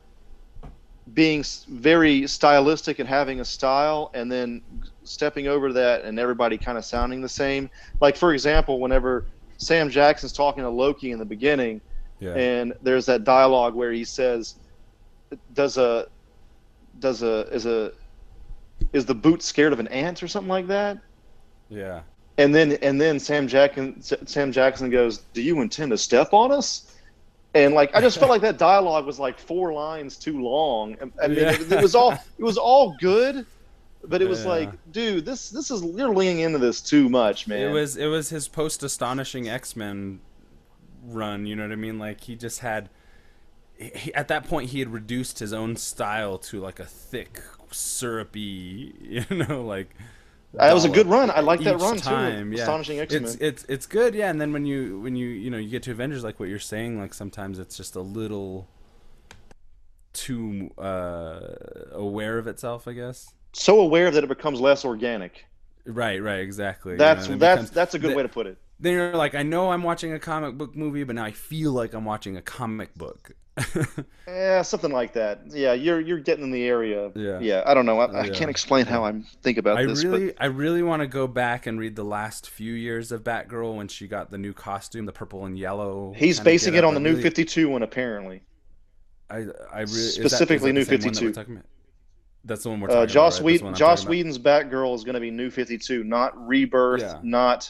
being 1.13 1.43
very 1.67 2.27
stylistic 2.27 2.99
and 2.99 3.09
having 3.09 3.39
a 3.39 3.45
style, 3.45 4.11
and 4.13 4.31
then 4.31 4.61
stepping 5.03 5.47
over 5.47 5.73
that 5.73 6.03
and 6.03 6.19
everybody 6.19 6.57
kind 6.57 6.77
of 6.77 6.85
sounding 6.85 7.21
the 7.21 7.29
same. 7.29 7.69
Like 7.99 8.15
for 8.15 8.33
example, 8.33 8.79
whenever 8.79 9.25
Sam 9.57 9.89
Jackson's 9.89 10.33
talking 10.33 10.63
to 10.63 10.69
Loki 10.69 11.11
in 11.11 11.19
the 11.19 11.25
beginning 11.25 11.81
Yeah. 12.19 12.33
and 12.35 12.73
there's 12.83 13.05
that 13.07 13.23
dialogue 13.23 13.73
where 13.75 13.91
he 13.91 14.03
says 14.03 14.55
does 15.53 15.77
a 15.77 16.07
does 16.99 17.23
a 17.23 17.41
is 17.53 17.65
a 17.65 17.91
is 18.93 19.05
the 19.05 19.15
boot 19.15 19.41
scared 19.41 19.73
of 19.73 19.79
an 19.79 19.87
ant 19.89 20.21
or 20.23 20.27
something 20.27 20.49
like 20.49 20.67
that 20.67 20.97
yeah. 21.69 22.01
And 22.39 22.53
then 22.55 22.71
and 22.81 22.99
then 22.99 23.19
sam 23.19 23.47
jackson 23.47 24.01
sam 24.01 24.51
jackson 24.51 24.89
goes 24.89 25.19
do 25.33 25.41
you 25.41 25.61
intend 25.61 25.91
to 25.91 25.97
step 25.97 26.33
on 26.33 26.51
us 26.51 26.95
and 27.53 27.73
like 27.75 27.93
i 27.95 28.01
just 28.01 28.17
felt 28.17 28.29
like 28.31 28.41
that 28.41 28.57
dialogue 28.57 29.05
was 29.05 29.19
like 29.19 29.37
four 29.37 29.71
lines 29.73 30.17
too 30.17 30.41
long 30.41 30.95
i 31.21 31.27
mean 31.27 31.37
Yeah. 31.39 31.51
it, 31.51 31.71
it 31.71 31.81
was 31.81 31.93
all 31.95 32.11
it 32.13 32.43
was 32.43 32.57
all 32.57 32.95
good 32.99 33.45
but 34.03 34.21
it 34.21 34.27
was 34.29 34.43
Yeah. 34.43 34.49
like 34.49 34.91
dude 34.91 35.25
this 35.25 35.49
this 35.51 35.69
is 35.69 35.83
you're 35.83 36.13
leaning 36.15 36.39
into 36.39 36.57
this 36.57 36.81
too 36.81 37.09
much 37.09 37.47
man 37.47 37.69
It 37.69 37.73
was 37.73 37.97
it 37.97 38.07
was 38.07 38.29
his 38.29 38.47
post 38.47 38.81
astonishing 38.83 39.47
X 39.49 39.75
Men 39.75 40.21
run. 41.03 41.45
You 41.45 41.55
know 41.55 41.63
what 41.63 41.71
I 41.71 41.75
mean? 41.75 41.97
Like 41.99 42.21
he 42.21 42.35
just 42.35 42.59
had. 42.59 42.89
He, 43.77 44.13
at 44.13 44.27
that 44.27 44.47
point, 44.47 44.71
he 44.71 44.79
had 44.79 44.91
reduced 44.91 45.39
his 45.39 45.53
own 45.53 45.77
style 45.77 46.37
to 46.37 46.59
like 46.59 46.79
a 46.79 46.85
thick, 46.85 47.41
syrupy, 47.71 48.93
you 49.29 49.35
know, 49.35 49.63
like. 49.63 49.95
That 50.53 50.73
was 50.73 50.85
a 50.85 50.89
good 50.89 51.07
run 51.07 51.29
i 51.31 51.39
like 51.41 51.61
that 51.61 51.79
run 51.79 51.97
time, 51.97 52.51
too 52.51 52.57
yeah. 52.57 52.63
astonishing 52.63 52.99
x-men 52.99 53.23
It's 53.23 53.35
it's 53.35 53.63
it's 53.69 53.85
good, 53.85 54.15
yeah. 54.15 54.29
And 54.29 54.39
then 54.41 54.51
when 54.53 54.65
you 54.65 54.99
when 54.99 55.15
you 55.15 55.27
you 55.27 55.49
know 55.49 55.57
you 55.57 55.69
get 55.69 55.83
to 55.83 55.91
Avengers, 55.91 56.23
like 56.23 56.39
what 56.39 56.49
you're 56.49 56.59
saying, 56.59 56.99
like 56.99 57.13
sometimes 57.13 57.59
it's 57.59 57.77
just 57.77 57.95
a 57.95 58.01
little 58.01 58.67
too 60.13 60.71
uh 60.77 61.39
aware 61.91 62.37
of 62.37 62.47
itself, 62.47 62.87
I 62.87 62.93
guess. 62.93 63.33
so 63.53 63.79
aware 63.79 64.09
that 64.11 64.23
it 64.23 64.27
becomes 64.27 64.59
less 64.59 64.85
organic 64.85 65.45
Right, 65.85 66.21
right, 66.21 66.39
exactly. 66.41 66.93
you 66.93 66.97
That's 66.97 67.27
know, 67.29 67.37
that's 67.37 67.61
becomes- 67.61 67.71
that's 67.71 67.93
a 67.95 67.99
good 67.99 68.15
way 68.15 68.23
to 68.23 68.29
put 68.29 68.45
it. 68.47 68.57
then 68.79 68.93
you're 68.93 69.15
like, 69.15 69.33
I 69.33 69.43
know 69.43 69.71
I'm 69.71 69.81
watching 69.83 70.13
a 70.13 70.19
comic 70.19 70.55
book 70.57 70.75
movie, 70.75 71.03
but 71.03 71.15
now 71.15 71.23
I 71.25 71.31
feel 71.31 71.71
like 71.71 71.93
I'm 71.93 72.05
watching 72.05 72.37
a 72.37 72.41
comic 72.41 72.93
book. 72.95 73.31
Yeah, 74.27 74.61
something 74.63 74.91
like 74.91 75.13
that. 75.13 75.41
Yeah, 75.49 75.73
you're 75.73 75.99
you're 75.99 76.19
getting 76.19 76.43
in 76.45 76.51
the 76.51 76.63
area. 76.65 77.11
Yeah. 77.15 77.39
Yeah, 77.39 77.63
I 77.65 77.73
don't 77.73 77.85
know. 77.85 77.99
I, 77.99 78.05
I 78.05 78.23
Yeah. 78.25 78.33
can't 78.33 78.49
explain 78.49 78.85
how 78.85 79.03
I'm 79.03 79.23
think 79.41 79.57
about 79.57 79.77
I 79.77 79.85
this, 79.85 80.03
really, 80.03 80.33
I 80.39 80.45
really 80.45 80.83
want 80.83 81.01
to 81.01 81.07
go 81.07 81.27
back 81.27 81.65
and 81.67 81.79
read 81.79 81.95
the 81.95 82.03
last 82.05 82.49
few 82.49 82.73
years 82.73 83.11
of 83.11 83.23
Batgirl 83.23 83.75
when 83.75 83.87
she 83.87 84.07
got 84.07 84.31
the 84.31 84.37
new 84.37 84.53
costume, 84.53 85.05
the 85.05 85.11
purple 85.11 85.45
and 85.45 85.57
yellow. 85.57 86.13
he's 86.15 86.39
basing 86.39 86.75
it 86.75 86.83
on 86.83 86.93
the 86.93 86.99
I 86.99 87.03
new 87.03 87.21
52 87.21 87.69
one 87.69 87.83
apparently. 87.83 88.41
I, 89.29 89.35
I 89.35 89.39
really, 89.41 89.47
is 89.83 89.91
that- 89.91 89.95
is 89.95 90.13
specifically 90.15 90.71
that 90.71 90.79
New 90.79 90.85
same 90.85 90.99
one 91.01 91.13
that 91.13 91.35
52. 91.35 91.51
about? 91.53 91.65
That's 92.45 92.63
the 92.63 92.69
one 92.69 92.79
we're 92.79 92.87
talking 92.87 93.03
Uh, 93.03 93.05
Joss 93.05 93.37
about. 93.39 93.45
right? 93.47 93.53
Whedon, 93.61 93.75
Joss 93.75 93.99
talking 94.01 94.03
about. 94.05 94.09
Whedon's 94.11 94.39
Batgirl 94.39 94.95
is 94.95 95.03
going 95.03 95.13
to 95.15 95.19
be 95.19 95.29
New 95.29 95.49
Fifty 95.51 95.77
Two, 95.77 96.03
not 96.03 96.47
Rebirth, 96.47 97.01
Yeah. 97.01 97.19
not, 97.21 97.69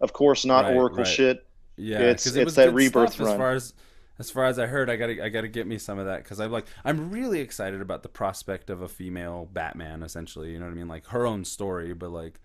of 0.00 0.12
course, 0.12 0.44
not 0.44 0.64
Right, 0.64 0.74
Oracle 0.76 0.98
right. 0.98 1.06
shit. 1.06 1.46
Yeah, 1.76 2.00
It's- 2.00 2.26
it 2.26 2.36
it's 2.36 2.54
that 2.56 2.74
rebirth 2.74 3.12
stuff 3.14 3.20
As 3.22 3.26
run. 3.28 3.38
far 3.38 3.52
as 3.52 3.72
as 4.20 4.30
far 4.30 4.44
as 4.44 4.58
I 4.58 4.66
heard, 4.66 4.90
I 4.90 4.96
gotta 4.96 5.24
I 5.24 5.30
gotta 5.30 5.48
get 5.48 5.66
me 5.66 5.78
some 5.78 5.98
of 5.98 6.04
that 6.04 6.22
because 6.22 6.40
I'm 6.40 6.52
like 6.52 6.66
I'm 6.84 7.10
really 7.10 7.40
excited 7.40 7.80
about 7.80 8.02
the 8.02 8.10
prospect 8.10 8.68
of 8.68 8.82
a 8.82 8.88
female 8.88 9.48
Batman. 9.50 10.02
Essentially, 10.02 10.52
you 10.52 10.58
know 10.58 10.66
what 10.66 10.72
I 10.72 10.74
mean? 10.74 10.88
Like 10.88 11.06
her 11.06 11.26
own 11.26 11.46
story, 11.46 11.94
but 11.94 12.10
like 12.10 12.38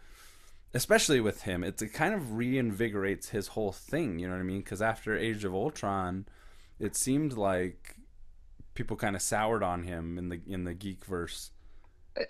especially 0.74 1.20
with 1.20 1.41
him, 1.44 1.65
it's, 1.65 1.82
it 1.82 1.89
kind 1.89 2.13
of 2.13 2.22
reinvigorates 2.22 3.29
his 3.29 3.50
whole 3.50 3.74
thing. 3.74 4.20
You 4.20 4.27
know 4.27 4.36
what 4.36 4.39
I 4.39 4.44
mean? 4.44 4.60
Because 4.60 4.82
after 4.82 5.17
Age 5.17 5.44
of 5.44 5.53
Ultron, 5.53 6.25
it 6.79 6.96
seemed 6.96 7.34
like 7.34 7.98
people 8.74 8.96
kind 8.96 9.17
of 9.17 9.22
soured 9.22 9.62
on 9.62 9.84
him 9.84 10.17
in 10.17 10.29
the 10.29 10.39
in 10.48 10.63
the 10.63 10.74
geek 10.74 11.03
verse. 11.03 11.51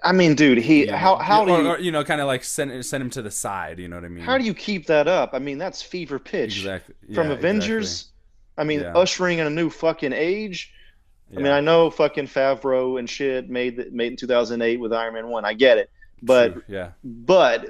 I 0.04 0.12
mean, 0.12 0.34
dude, 0.34 0.58
he 0.58 0.86
know? 0.86 0.98
how 0.98 1.18
how 1.18 1.46
do 1.46 1.52
or, 1.52 1.62
you 1.62 1.68
or, 1.68 1.80
you 1.80 1.92
know 1.92 2.04
kind 2.04 2.20
of 2.20 2.26
like 2.26 2.44
send 2.44 2.84
send 2.84 3.04
him 3.04 3.12
to 3.12 3.22
the 3.22 3.30
side? 3.30 3.78
You 3.78 3.90
know 3.90 3.98
what 3.98 4.06
I 4.06 4.10
mean? 4.10 4.24
how 4.26 4.40
do 4.40 4.44
you 4.44 4.56
keep 4.56 4.88
that 4.88 5.08
up? 5.08 5.36
I 5.36 5.40
mean, 5.40 5.60
that's 5.60 5.84
fever 5.84 6.18
pitch 6.18 6.58
exactly 6.58 6.96
from 7.14 7.28
yeah, 7.28 7.34
Avengers. 7.34 8.12
I 8.58 8.64
mean, 8.64 8.82
Yeah. 8.82 8.94
ushering 8.96 9.40
in 9.40 9.48
a 9.48 9.50
new 9.50 9.70
fucking 9.70 10.14
age. 10.14 10.72
exactly. 11.28 11.38
I 11.38 11.44
mean, 11.44 11.52
I 11.52 11.60
know 11.62 11.90
fucking 11.90 12.28
Favreau 12.28 12.98
and 13.00 13.10
shit 13.10 13.50
made 13.50 13.78
the, 13.78 13.90
made 13.92 14.12
in 14.12 14.18
2008 14.18 14.80
with 14.80 14.94
Iron 14.94 15.14
Man 15.16 15.28
one. 15.28 15.44
I 15.46 15.54
get 15.54 15.78
it, 15.78 15.90
but 16.22 16.54
True, 16.54 16.64
yeah. 16.68 16.90
but 17.04 17.66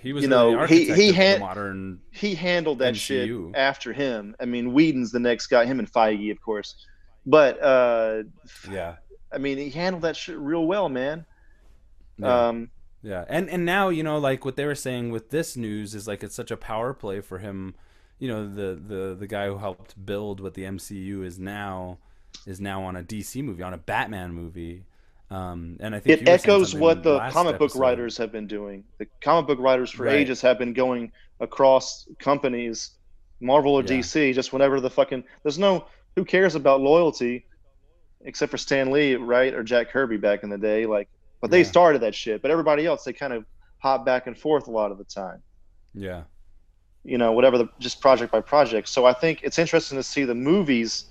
He 0.00 0.12
was 0.12 0.22
You 0.22 0.28
know, 0.28 0.66
he- 0.66 0.92
he 0.92 1.12
had- 1.12 1.40
modern. 1.40 1.98
he 2.10 2.34
handled 2.34 2.80
that 2.80 2.94
shit 2.94 3.30
after 3.54 3.90
him. 3.94 4.36
I 4.38 4.44
mean, 4.44 4.74
Whedon's 4.74 5.10
the 5.12 5.18
next 5.18 5.46
guy, 5.46 5.64
him 5.64 5.78
and 5.78 5.90
Feige, 5.90 6.30
of 6.30 6.42
course. 6.42 6.74
But 7.24 7.58
uh, 7.62 8.24
Yeah, 8.70 8.96
I 9.32 9.38
mean, 9.38 9.56
he 9.56 9.70
handled 9.70 10.02
that 10.02 10.14
shit 10.14 10.36
real 10.36 10.66
well, 10.66 10.90
man. 10.90 11.24
yeah, 12.18 12.48
Um, 12.48 12.70
yeah. 13.02 13.24
And 13.30 13.48
and 13.48 13.64
now 13.64 13.88
you 13.88 14.02
know, 14.02 14.18
like 14.18 14.44
what 14.44 14.56
they 14.56 14.66
were 14.66 14.74
saying 14.74 15.10
with 15.10 15.30
this 15.30 15.56
news 15.56 15.94
is 15.94 16.06
like 16.06 16.22
it's 16.22 16.34
such 16.34 16.50
a 16.50 16.56
power 16.58 16.92
play 16.92 17.20
for 17.22 17.38
him. 17.38 17.74
You 18.18 18.28
know, 18.28 18.48
the 18.48 18.80
the 18.86 19.16
the 19.18 19.26
guy 19.26 19.46
who 19.46 19.58
helped 19.58 19.94
build 20.04 20.40
what 20.40 20.54
the 20.54 20.62
MCU 20.64 21.24
is 21.24 21.38
now 21.38 21.98
is 22.46 22.60
now 22.60 22.82
on 22.84 22.96
a 22.96 23.02
DC 23.02 23.42
movie, 23.42 23.62
on 23.62 23.74
a 23.74 23.78
Batman 23.78 24.32
movie. 24.32 24.84
Um, 25.30 25.78
and 25.80 25.94
I 25.94 26.00
think 26.00 26.20
it 26.20 26.26
you 26.26 26.32
were 26.32 26.38
saying 26.38 26.54
echoes 26.54 26.74
what 26.74 27.02
the 27.02 27.18
comic 27.30 27.58
book 27.58 27.70
episode. 27.70 27.78
writers 27.80 28.16
have 28.18 28.30
been 28.30 28.46
doing. 28.46 28.84
The 28.98 29.06
comic 29.22 29.46
book 29.46 29.58
writers 29.58 29.90
for 29.90 30.04
Right. 30.04 30.16
ages 30.16 30.40
have 30.42 30.58
been 30.58 30.72
going 30.74 31.10
across 31.40 32.06
companies, 32.20 32.92
Marvel 33.40 33.74
or 33.74 33.82
Yeah. 33.82 33.88
DC, 33.98 34.32
just 34.32 34.52
whenever 34.52 34.80
the 34.80 34.90
fucking 34.90 35.24
there's 35.42 35.58
no 35.58 35.86
who 36.14 36.24
cares 36.24 36.54
about 36.54 36.80
loyalty, 36.80 37.46
except 38.20 38.50
for 38.50 38.58
Stan 38.58 38.90
Lee, 38.92 39.16
right, 39.16 39.52
or 39.54 39.62
Jack 39.64 39.90
Kirby 39.90 40.16
back 40.18 40.44
in 40.44 40.50
the 40.50 40.58
day. 40.58 40.86
Like, 40.86 41.08
but 41.40 41.50
they 41.50 41.60
Yeah. 41.60 41.64
started 41.64 42.02
that 42.02 42.14
shit. 42.14 42.42
But 42.42 42.50
everybody 42.52 42.86
else, 42.86 43.02
they 43.04 43.12
kind 43.12 43.32
of 43.32 43.44
hop 43.78 44.04
back 44.06 44.26
and 44.26 44.38
forth 44.38 44.68
a 44.68 44.70
lot 44.70 44.92
of 44.92 44.98
the 44.98 45.04
time. 45.04 45.42
Yeah, 45.94 46.24
You 47.04 47.18
know, 47.18 47.32
whatever 47.32 47.58
the 47.58 47.68
just 47.78 48.00
project 48.00 48.32
by 48.32 48.40
project. 48.40 48.88
So 48.88 49.04
I 49.04 49.12
think 49.12 49.40
it's 49.42 49.58
interesting 49.58 49.98
to 49.98 50.02
see 50.02 50.24
the 50.24 50.34
movies, 50.34 51.06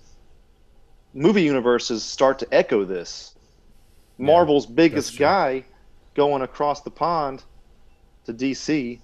movie 1.14 1.44
universes 1.44 2.04
start 2.04 2.40
to 2.40 2.48
echo 2.54 2.84
this. 2.84 3.36
Yeah, 4.18 4.26
Marvel's 4.26 4.66
biggest 4.66 5.18
guy 5.18 5.64
going 6.16 6.42
across 6.42 6.82
the 6.82 6.92
pond 6.92 7.44
to 8.26 8.34
DC. 8.34 9.00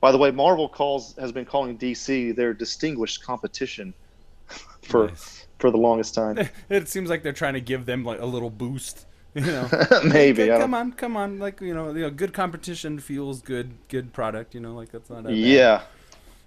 By 0.00 0.12
the 0.12 0.18
way, 0.18 0.30
Marvel 0.30 0.68
calls 0.68 1.14
has 1.16 1.32
been 1.32 1.44
calling 1.44 1.76
DC 1.76 2.34
their 2.36 2.54
distinguished 2.54 3.22
competition 3.24 3.92
for 4.82 5.08
Nice. 5.08 5.46
for 5.58 5.70
the 5.70 5.76
longest 5.78 6.14
time. 6.14 6.38
it 6.68 6.88
seems 6.88 7.10
like 7.10 7.22
they're 7.22 7.32
trying 7.32 7.54
to 7.54 7.60
give 7.60 7.86
them 7.86 8.04
like 8.04 8.20
a 8.20 8.26
little 8.26 8.50
boost. 8.50 9.06
You 9.34 9.42
know, 9.42 9.68
Maybe. 10.04 10.46
Come 10.48 10.74
on, 10.74 10.92
come 10.92 11.16
on. 11.16 11.38
Like 11.38 11.60
you 11.60 11.74
know, 11.74 11.92
you 11.94 12.02
know, 12.02 12.10
good 12.10 12.32
competition 12.32 12.98
fuels 12.98 13.42
good, 13.42 13.72
good 13.88 14.12
product. 14.12 14.54
You 14.54 14.60
know, 14.60 14.74
like 14.74 14.90
that's 14.90 15.10
not. 15.10 15.20
a 15.20 15.22
bad- 15.24 15.36
Yeah. 15.36 15.82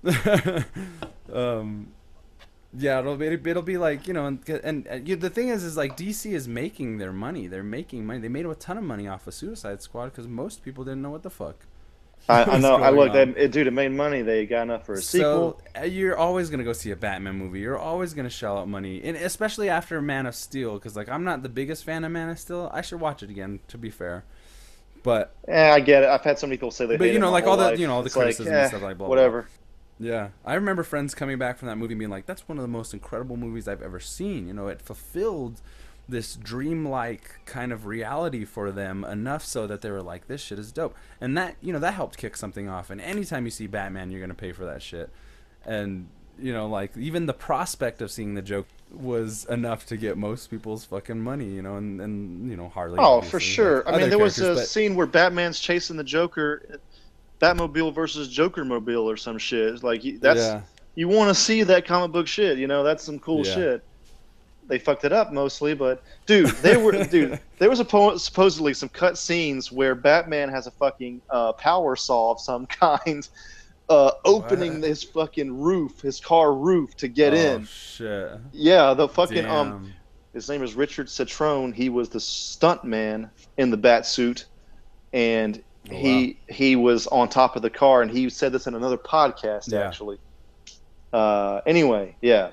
um, 1.33 1.87
yeah, 2.75 2.99
it'll 2.99 3.15
be 3.15 3.27
it'll 3.27 3.61
be 3.61 3.77
like 3.77 4.07
you 4.07 4.13
know, 4.13 4.25
and 4.25 4.49
and, 4.49 4.87
and 4.87 5.07
you, 5.07 5.15
the 5.15 5.29
thing 5.29 5.49
is, 5.49 5.63
is 5.63 5.77
like 5.77 5.95
DC 5.95 6.31
is 6.31 6.47
making 6.47 6.97
their 6.97 7.13
money. 7.13 7.47
They're 7.47 7.63
making 7.63 8.05
money. 8.05 8.19
They 8.19 8.29
made 8.29 8.45
a 8.45 8.55
ton 8.55 8.77
of 8.77 8.83
money 8.83 9.07
off 9.07 9.27
of 9.27 9.33
Suicide 9.33 9.81
Squad 9.81 10.05
because 10.05 10.27
most 10.27 10.63
people 10.63 10.83
didn't 10.83 11.01
know 11.01 11.11
what 11.11 11.23
the 11.23 11.29
fuck. 11.29 11.55
I, 12.27 12.43
I 12.43 12.57
know. 12.59 12.75
I 12.75 12.89
looked 12.89 13.15
at 13.15 13.29
it, 13.37 13.51
dude. 13.51 13.67
It 13.67 13.73
made 13.73 13.91
money. 13.91 14.21
They 14.21 14.45
got 14.45 14.63
enough 14.63 14.85
for 14.85 14.93
a 14.93 15.01
sequel. 15.01 15.61
So 15.75 15.81
uh, 15.81 15.85
you're 15.85 16.17
always 16.17 16.49
gonna 16.49 16.63
go 16.63 16.73
see 16.73 16.91
a 16.91 16.95
Batman 16.95 17.35
movie. 17.35 17.59
You're 17.59 17.77
always 17.77 18.13
gonna 18.13 18.29
shell 18.29 18.57
out 18.57 18.67
money, 18.67 19.01
and 19.03 19.15
especially 19.17 19.69
after 19.69 20.01
Man 20.01 20.25
of 20.25 20.35
Steel, 20.35 20.73
because 20.75 20.95
like 20.95 21.09
I'm 21.09 21.23
not 21.23 21.43
the 21.43 21.49
biggest 21.49 21.83
fan 21.83 22.03
of 22.03 22.11
Man 22.11 22.29
of 22.29 22.39
Steel. 22.39 22.69
I 22.73 22.81
should 22.81 22.99
watch 22.99 23.23
it 23.23 23.29
again, 23.29 23.59
to 23.67 23.77
be 23.77 23.89
fair. 23.89 24.23
But 25.03 25.35
Eh, 25.47 25.69
I 25.69 25.81
get 25.81 26.03
it. 26.03 26.09
I've 26.09 26.21
had 26.21 26.39
some 26.39 26.49
people 26.49 26.71
say 26.71 26.85
they. 26.85 26.95
But, 26.95 27.11
you 27.11 27.19
know, 27.19 27.29
like, 27.29 27.45
all 27.45 27.57
the- 27.57 27.77
you 27.77 27.85
know, 27.85 27.95
all 27.95 28.01
the 28.03 28.05
It's 28.07 28.15
like, 28.15 28.23
criticism 28.37 28.53
and 28.53 28.61
eh, 28.63 28.67
stuff, 28.69 28.81
like, 28.81 28.97
blah, 28.97 29.07
blah, 29.09 29.29
blah. 29.29 29.41
Yeah, 30.03 30.29
I 30.45 30.55
remember 30.55 30.83
friends 30.83 31.15
coming 31.15 31.37
back 31.37 31.57
from 31.57 31.69
that 31.69 31.77
movie 31.77 31.95
being 31.95 32.09
like, 32.11 32.25
"That's 32.25 32.47
one 32.47 32.57
of 32.57 32.61
the 32.61 32.67
most 32.67 32.93
incredible 32.93 33.37
movies 33.37 33.67
I've 33.67 33.81
ever 33.81 33.99
seen." 33.99 34.47
You 34.47 34.53
know, 34.53 34.67
it 34.67 34.81
fulfilled 34.81 35.61
this 36.09 36.35
dreamlike 36.35 37.39
kind 37.45 37.71
of 37.71 37.85
reality 37.85 38.43
for 38.43 38.69
them 38.71 39.05
enough 39.05 39.45
so 39.45 39.65
that 39.67 39.81
they 39.81 39.89
were 39.89 40.01
like, 40.01 40.27
"This 40.27 40.41
shit 40.41 40.59
is 40.59 40.71
dope," 40.73 40.95
and 41.21 41.37
that 41.37 41.55
you 41.61 41.71
know 41.71 41.79
that 41.79 41.93
helped 41.93 42.17
kick 42.17 42.35
something 42.35 42.67
off. 42.67 42.89
And 42.89 42.99
anytime 42.99 43.45
you 43.45 43.51
see 43.51 43.67
Batman, 43.67 44.11
you're 44.11 44.19
gonna 44.19 44.33
pay 44.33 44.51
for 44.51 44.65
that 44.65 44.81
shit. 44.81 45.09
And 45.65 46.09
you 46.37 46.51
know, 46.51 46.67
like 46.67 46.97
even 46.97 47.25
the 47.25 47.33
prospect 47.33 48.01
of 48.01 48.11
seeing 48.11 48.33
the 48.33 48.41
joke 48.41 48.67
was 48.91 49.45
enough 49.45 49.85
to 49.85 49.97
get 49.97 50.17
most 50.17 50.49
people's 50.49 50.83
fucking 50.83 51.21
money. 51.21 51.45
You 51.49 51.61
know, 51.61 51.77
and 51.77 52.01
and 52.01 52.49
you 52.49 52.57
know 52.57 52.67
Harley. 52.67 52.97
Oh, 52.99 53.21
for 53.21 53.39
sure. 53.39 53.87
I 53.87 53.97
mean, 53.97 54.09
there 54.09 54.19
was 54.19 54.39
a 54.39 54.55
but- 54.55 54.67
scene 54.67 54.95
where 54.95 55.07
Batman's 55.07 55.59
chasing 55.59 55.95
the 55.95 56.03
Joker, 56.03 56.79
Batmobile 57.43 57.93
versus 57.93 58.29
Joker 58.29 58.63
mobile 58.63 59.09
or 59.09 59.17
some 59.17 59.37
shit. 59.37 59.73
It's 59.73 59.83
Like 59.83 60.03
you- 60.03 60.17
that's 60.19 60.39
yeah, 60.39 60.61
you 60.95 61.07
want 61.09 61.29
to 61.29 61.35
see 61.35 61.63
that 61.63 61.85
comic 61.85 62.11
book 62.11 62.27
shit. 62.27 62.57
You 62.57 62.67
know, 62.67 62.83
that's 62.83 63.03
some 63.03 63.19
cool 63.19 63.45
Yeah. 63.45 63.53
shit. 63.53 63.83
They 64.67 64.79
fucked 64.79 65.03
it 65.03 65.11
up 65.11 65.33
mostly, 65.33 65.73
but 65.73 66.01
dude, 66.25 66.47
they 66.61 66.77
were 66.77 66.91
dude. 67.03 67.37
There 67.59 67.69
was 67.69 67.81
a 67.81 67.85
po- 67.85 68.15
supposedly 68.15 68.73
some 68.73 68.87
cut 68.89 69.17
scenes 69.17 69.71
where 69.73 69.93
Batman 69.93 70.47
has 70.49 70.67
a 70.67 70.71
fucking 70.71 71.21
uh, 71.29 71.51
power 71.53 71.97
saw 71.97 72.31
of 72.31 72.39
some 72.39 72.65
kind, 72.81 73.27
uh, 73.89 74.11
opening 74.23 74.79
What? 74.79 74.87
his 74.87 75.03
fucking 75.03 75.59
roof, 75.59 75.99
his 75.99 76.21
car 76.21 76.53
roof 76.53 76.95
to 76.97 77.09
get 77.09 77.33
oh, 77.33 77.37
in. 77.37 77.65
Shit. 77.65 78.39
Yeah, 78.53 78.93
the 78.93 79.07
fucking 79.09 79.45
um. 79.45 79.91
His 80.33 80.49
name 80.49 80.63
is 80.63 80.73
Richard 80.73 81.07
Cetrone. 81.07 81.75
He 81.75 81.89
was 81.89 82.09
the 82.09 82.19
stunt 82.19 82.83
man 82.85 83.29
in 83.57 83.69
the 83.69 83.77
bat 83.77 84.05
suit, 84.05 84.45
and 85.11 85.61
Oh, 85.91 85.95
he 85.95 86.39
he 86.47 86.75
was 86.75 87.07
on 87.07 87.27
top 87.29 87.55
of 87.55 87.61
the 87.61 87.69
car. 87.69 88.01
And 88.01 88.09
he 88.11 88.29
said 88.29 88.51
this 88.51 88.67
in 88.67 88.75
another 88.75 88.97
podcast, 88.97 89.71
Yeah. 89.71 89.87
actually. 89.87 90.17
Uh, 91.11 91.61
anyway, 91.65 92.15
yeah. 92.21 92.51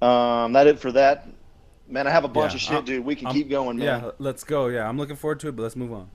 Um, 0.00 0.52
that 0.52 0.66
it 0.66 0.78
for 0.78 0.92
that. 0.92 1.26
Man, 1.88 2.06
I 2.06 2.10
have 2.10 2.24
a 2.24 2.28
bunch 2.28 2.52
Yeah, 2.52 2.56
of 2.56 2.60
shit, 2.60 2.72
I'm- 2.74 2.84
dude. 2.84 3.04
We 3.04 3.14
can 3.16 3.28
I'm- 3.28 3.34
keep 3.36 3.48
going, 3.48 3.78
man. 3.78 4.02
Yeah, 4.04 4.10
let's 4.18 4.44
go. 4.44 4.66
Yeah, 4.66 4.88
I'm 4.88 4.98
looking 4.98 5.16
forward 5.16 5.40
to 5.40 5.48
it, 5.48 5.56
but 5.56 5.62
let's 5.62 5.76
move 5.76 5.92
on. 5.92 6.10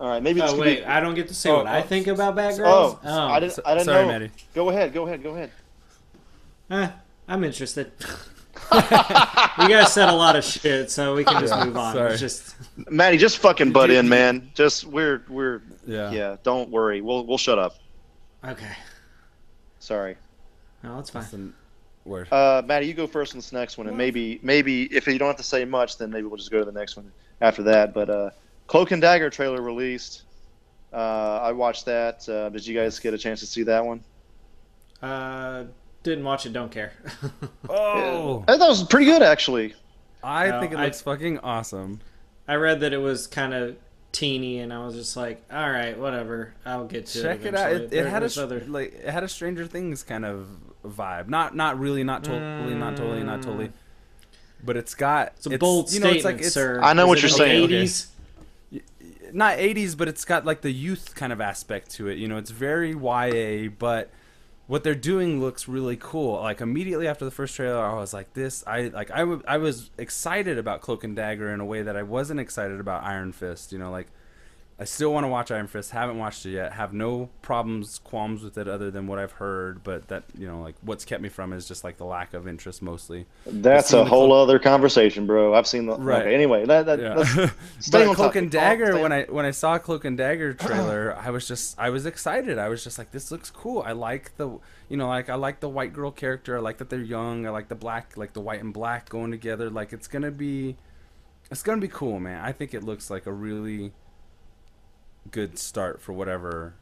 All 0.00 0.08
right, 0.08 0.22
maybe. 0.22 0.40
Oh 0.42 0.56
wait, 0.58 0.80
be- 0.80 0.84
I 0.84 1.00
don't 1.00 1.14
get 1.14 1.28
to 1.28 1.34
say 1.34 1.50
Oh, 1.50 1.58
what 1.58 1.66
I 1.66 1.80
oh, 1.80 1.82
think 1.82 2.06
about 2.06 2.36
Batgirls. 2.36 2.98
Oh, 3.04 3.08
I 3.26 3.40
didn't. 3.40 3.58
I 3.64 3.74
didn't 3.74 3.86
sorry, 3.86 4.02
know. 4.06 4.12
Maddie. 4.12 4.30
Go 4.54 4.70
ahead. 4.70 4.92
Go 4.92 5.06
ahead. 5.06 5.22
Go 5.22 5.34
ahead. 5.34 5.50
Eh, 6.70 6.88
I'm 7.28 7.44
interested. 7.44 7.92
you 8.72 9.68
guys 9.68 9.92
said 9.92 10.08
a 10.08 10.14
lot 10.14 10.36
of 10.36 10.44
shit, 10.44 10.90
so 10.90 11.14
we 11.14 11.24
can 11.24 11.40
just 11.40 11.54
Yeah, 11.54 11.64
move 11.64 11.76
on. 11.76 11.94
sorry. 11.94 12.10
It's 12.12 12.20
just 12.20 12.54
Maddie, 12.90 13.16
just 13.18 13.38
fucking 13.38 13.72
butt 13.72 13.88
Did- 13.88 13.98
in, 13.98 14.08
man. 14.08 14.50
Just 14.54 14.84
we're 14.84 15.22
we're 15.28 15.62
Yeah. 15.86 16.10
yeah. 16.10 16.36
Don't 16.42 16.70
worry. 16.70 17.00
We'll 17.00 17.24
we'll 17.26 17.38
shut 17.38 17.58
up. 17.58 17.76
okay. 18.44 18.72
Sorry. 19.80 20.16
No, 20.82 20.96
that's 20.96 21.10
fine. 21.10 21.22
Listen, 21.22 21.54
word. 22.04 22.28
Uh, 22.32 22.62
Maddie, 22.64 22.86
you 22.86 22.94
go 22.94 23.06
first 23.06 23.32
on 23.34 23.38
this 23.38 23.52
next 23.52 23.78
one, 23.78 23.86
and 23.88 23.96
maybe 23.96 24.38
maybe 24.42 24.84
if 24.84 25.06
you 25.06 25.18
don't 25.18 25.28
have 25.28 25.36
to 25.36 25.42
say 25.42 25.64
much, 25.64 25.98
then 25.98 26.10
maybe 26.10 26.26
we'll 26.26 26.36
just 26.36 26.50
go 26.50 26.58
to 26.58 26.64
the 26.64 26.72
next 26.72 26.96
one 26.96 27.10
after 27.40 27.62
that. 27.64 27.94
But 27.94 28.10
uh, 28.10 28.30
Cloak 28.66 28.90
and 28.90 29.00
Dagger 29.02 29.30
trailer 29.30 29.62
released. 29.62 30.22
Uh, 30.92 31.40
I 31.42 31.52
watched 31.52 31.84
that. 31.86 32.28
Uh, 32.28 32.48
did 32.48 32.66
you 32.66 32.74
guys 32.78 32.98
get 32.98 33.12
a 33.14 33.18
chance 33.18 33.40
to 33.40 33.46
see 33.46 33.62
that 33.64 33.84
one? 33.84 34.02
Uh, 35.02 35.64
didn't 36.02 36.24
watch 36.24 36.46
it. 36.46 36.52
Don't 36.52 36.70
care. 36.70 36.92
oh, 37.68 38.44
I 38.48 38.56
thought 38.56 38.66
it 38.66 38.68
was 38.70 38.84
pretty 38.84 39.06
good, 39.06 39.22
actually. 39.22 39.74
I 40.22 40.48
No, 40.48 40.60
think 40.60 40.72
it 40.72 40.78
I- 40.78 40.84
looks 40.84 41.00
fucking 41.02 41.38
awesome. 41.40 42.00
I 42.46 42.54
read 42.54 42.80
that 42.80 42.92
it 42.92 42.98
was 42.98 43.26
kind 43.26 43.52
of 43.52 43.76
teeny, 44.10 44.58
and 44.60 44.72
I 44.72 44.84
was 44.84 44.94
just 44.94 45.16
like, 45.16 45.42
all 45.52 45.70
right, 45.70 45.98
whatever. 45.98 46.54
I'll 46.64 46.86
get 46.86 47.06
to 47.08 47.22
Check 47.22 47.40
it. 47.40 47.48
it 47.48 47.54
out. 47.54 47.72
It, 47.72 47.92
it 47.92 48.06
had 48.06 48.22
a 48.22 48.42
other. 48.42 48.60
like 48.66 48.94
it 48.94 49.10
had 49.10 49.22
a 49.22 49.28
Stranger 49.28 49.66
Things 49.66 50.02
kind 50.02 50.24
of 50.24 50.48
vibe. 50.84 51.28
Not 51.28 51.54
not 51.54 51.78
really, 51.78 52.04
not 52.04 52.24
totally, 52.24 52.74
not 52.74 52.96
totally, 52.96 53.22
not 53.22 53.42
totally. 53.42 53.66
Mm. 53.68 53.72
But 54.64 54.76
it's 54.76 54.94
got 54.94 55.34
It's 55.36 55.46
a 55.46 55.58
bold 55.58 55.92
you 55.92 56.00
know, 56.00 56.06
statement, 56.10 56.16
it's 56.16 56.24
like 56.24 56.38
it's 56.46 56.54
sir. 56.54 56.80
I 56.82 56.94
know 56.94 57.04
Is 57.04 57.08
what 57.08 57.22
you're 57.22 57.28
saying. 57.28 57.68
The 57.68 57.76
Okay. 57.76 57.84
80s. 57.84 58.06
not 59.32 59.58
80s, 59.58 59.96
but 59.96 60.08
it's 60.08 60.24
got 60.24 60.44
like 60.46 60.62
the 60.62 60.72
youth 60.72 61.14
kind 61.14 61.32
of 61.32 61.40
aspect 61.40 61.90
to 61.92 62.08
it. 62.08 62.16
You 62.18 62.28
know, 62.28 62.38
it's 62.38 62.50
very 62.50 62.92
YA, 62.92 63.68
but 63.78 64.10
what 64.68 64.84
they're 64.84 64.94
doing 64.94 65.40
looks 65.40 65.66
really 65.66 65.96
cool. 65.96 66.40
Like 66.40 66.60
immediately 66.60 67.08
after 67.08 67.24
the 67.24 67.30
first 67.30 67.56
trailer, 67.56 67.82
I 67.82 67.94
was 67.94 68.12
like, 68.14 68.34
"This." 68.34 68.62
I 68.66 68.82
like. 68.82 69.10
I, 69.10 69.20
w- 69.20 69.42
I 69.48 69.56
was 69.56 69.90
excited 69.98 70.58
about 70.58 70.82
Cloak 70.82 71.02
and 71.02 71.16
Dagger 71.16 71.52
in 71.52 71.58
a 71.58 71.64
way 71.64 71.82
that 71.82 71.96
I 71.96 72.02
wasn't 72.02 72.38
excited 72.38 72.78
about 72.78 73.02
Iron 73.02 73.32
Fist. 73.32 73.72
You 73.72 73.78
know, 73.78 73.90
like 73.90 74.08
I 74.80 74.84
still 74.84 75.12
want 75.12 75.24
to 75.24 75.28
watch 75.28 75.50
Iron 75.50 75.66
Fist. 75.66 75.90
Haven't 75.90 76.18
watched 76.18 76.46
it 76.46 76.50
yet. 76.50 76.72
Have 76.74 76.92
no 76.92 77.30
problems, 77.42 77.98
qualms 77.98 78.44
with 78.44 78.56
it 78.56 78.68
other 78.68 78.92
than 78.92 79.08
what 79.08 79.18
I've 79.18 79.32
heard. 79.32 79.82
But 79.82 80.06
that 80.06 80.22
you 80.38 80.46
know, 80.46 80.60
like 80.60 80.76
what's 80.82 81.04
kept 81.04 81.20
me 81.20 81.28
from 81.28 81.52
is 81.52 81.66
just 81.66 81.82
like 81.82 81.96
the 81.96 82.04
lack 82.04 82.32
of 82.32 82.46
interest 82.46 82.80
mostly. 82.80 83.26
That's 83.44 83.92
a 83.92 84.04
whole 84.04 84.28
Cloak- 84.28 84.44
other 84.44 84.58
conversation, 84.60 85.26
bro. 85.26 85.52
I've 85.52 85.66
seen 85.66 85.86
the 85.86 85.96
Right. 85.96 86.22
Okay, 86.22 86.32
anyway, 86.34 86.64
that, 86.66 86.86
that 86.86 87.00
Yeah. 87.00 87.50
stay 87.80 88.06
on 88.06 88.14
Cloak 88.14 88.28
topic. 88.34 88.42
and 88.42 88.50
Dagger, 88.52 89.00
when 89.00 89.10
I 89.12 89.24
when 89.24 89.44
I 89.44 89.50
saw 89.50 89.78
Cloak 89.78 90.04
and 90.04 90.16
Dagger 90.16 90.54
trailer, 90.54 91.16
I 91.20 91.30
was 91.30 91.48
just 91.48 91.76
I 91.76 91.90
was 91.90 92.06
excited. 92.06 92.56
I 92.56 92.68
was 92.68 92.84
just 92.84 92.98
like, 92.98 93.10
this 93.10 93.32
looks 93.32 93.50
cool. 93.50 93.82
I 93.84 93.90
like 93.92 94.36
the 94.36 94.48
you 94.88 94.96
know 94.96 95.08
like 95.08 95.28
I 95.28 95.34
like 95.34 95.58
the 95.58 95.68
white 95.68 95.92
girl 95.92 96.12
character. 96.12 96.56
I 96.56 96.60
like 96.60 96.78
that 96.78 96.88
they're 96.88 97.00
young. 97.00 97.46
I 97.46 97.50
like 97.50 97.66
the 97.66 97.74
black 97.74 98.16
like 98.16 98.32
the 98.32 98.40
white 98.40 98.62
and 98.62 98.72
black 98.72 99.08
going 99.08 99.32
together. 99.32 99.70
Like 99.70 99.92
it's 99.92 100.06
gonna 100.06 100.30
be 100.30 100.76
it's 101.50 101.64
gonna 101.64 101.80
be 101.80 101.88
cool, 101.88 102.20
man. 102.20 102.44
I 102.44 102.52
think 102.52 102.74
it 102.74 102.84
looks 102.84 103.10
like 103.10 103.26
a 103.26 103.32
really 103.32 103.92
good 105.30 105.58
start 105.58 106.00
for 106.00 106.12
whatever 106.12 106.74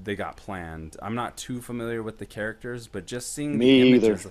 they 0.00 0.16
got 0.16 0.36
planned. 0.36 0.96
I'm 1.00 1.14
not 1.14 1.36
too 1.36 1.60
familiar 1.60 2.02
with 2.02 2.18
the 2.18 2.26
characters, 2.26 2.86
but 2.86 3.06
just 3.06 3.32
seeing 3.32 3.58
Me 3.58 3.82
the 3.82 3.88
either. 3.88 4.06
images, 4.08 4.26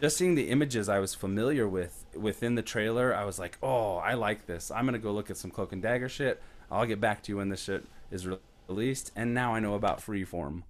just 0.00 0.16
seeing 0.16 0.34
the 0.34 0.48
images 0.50 0.88
I 0.88 0.98
was 0.98 1.14
familiar 1.14 1.68
with 1.68 2.04
within 2.14 2.54
the 2.54 2.62
trailer, 2.62 3.14
I 3.14 3.24
was 3.24 3.38
like, 3.38 3.58
"Oh, 3.62 3.96
I 3.96 4.14
like 4.14 4.46
this. 4.46 4.70
I'm 4.70 4.84
gonna 4.86 4.98
go 4.98 5.12
look 5.12 5.30
at 5.30 5.36
some 5.36 5.50
Cloak 5.50 5.72
and 5.72 5.82
Dagger 5.82 6.08
shit. 6.08 6.42
I'll 6.70 6.86
get 6.86 7.00
back 7.00 7.22
to 7.24 7.32
you 7.32 7.36
when 7.36 7.48
this 7.48 7.62
shit 7.62 7.84
is 8.10 8.26
released." 8.68 9.12
And 9.14 9.34
now 9.34 9.54
I 9.54 9.60
know 9.60 9.74
about 9.74 10.00
Freeform. 10.00 10.62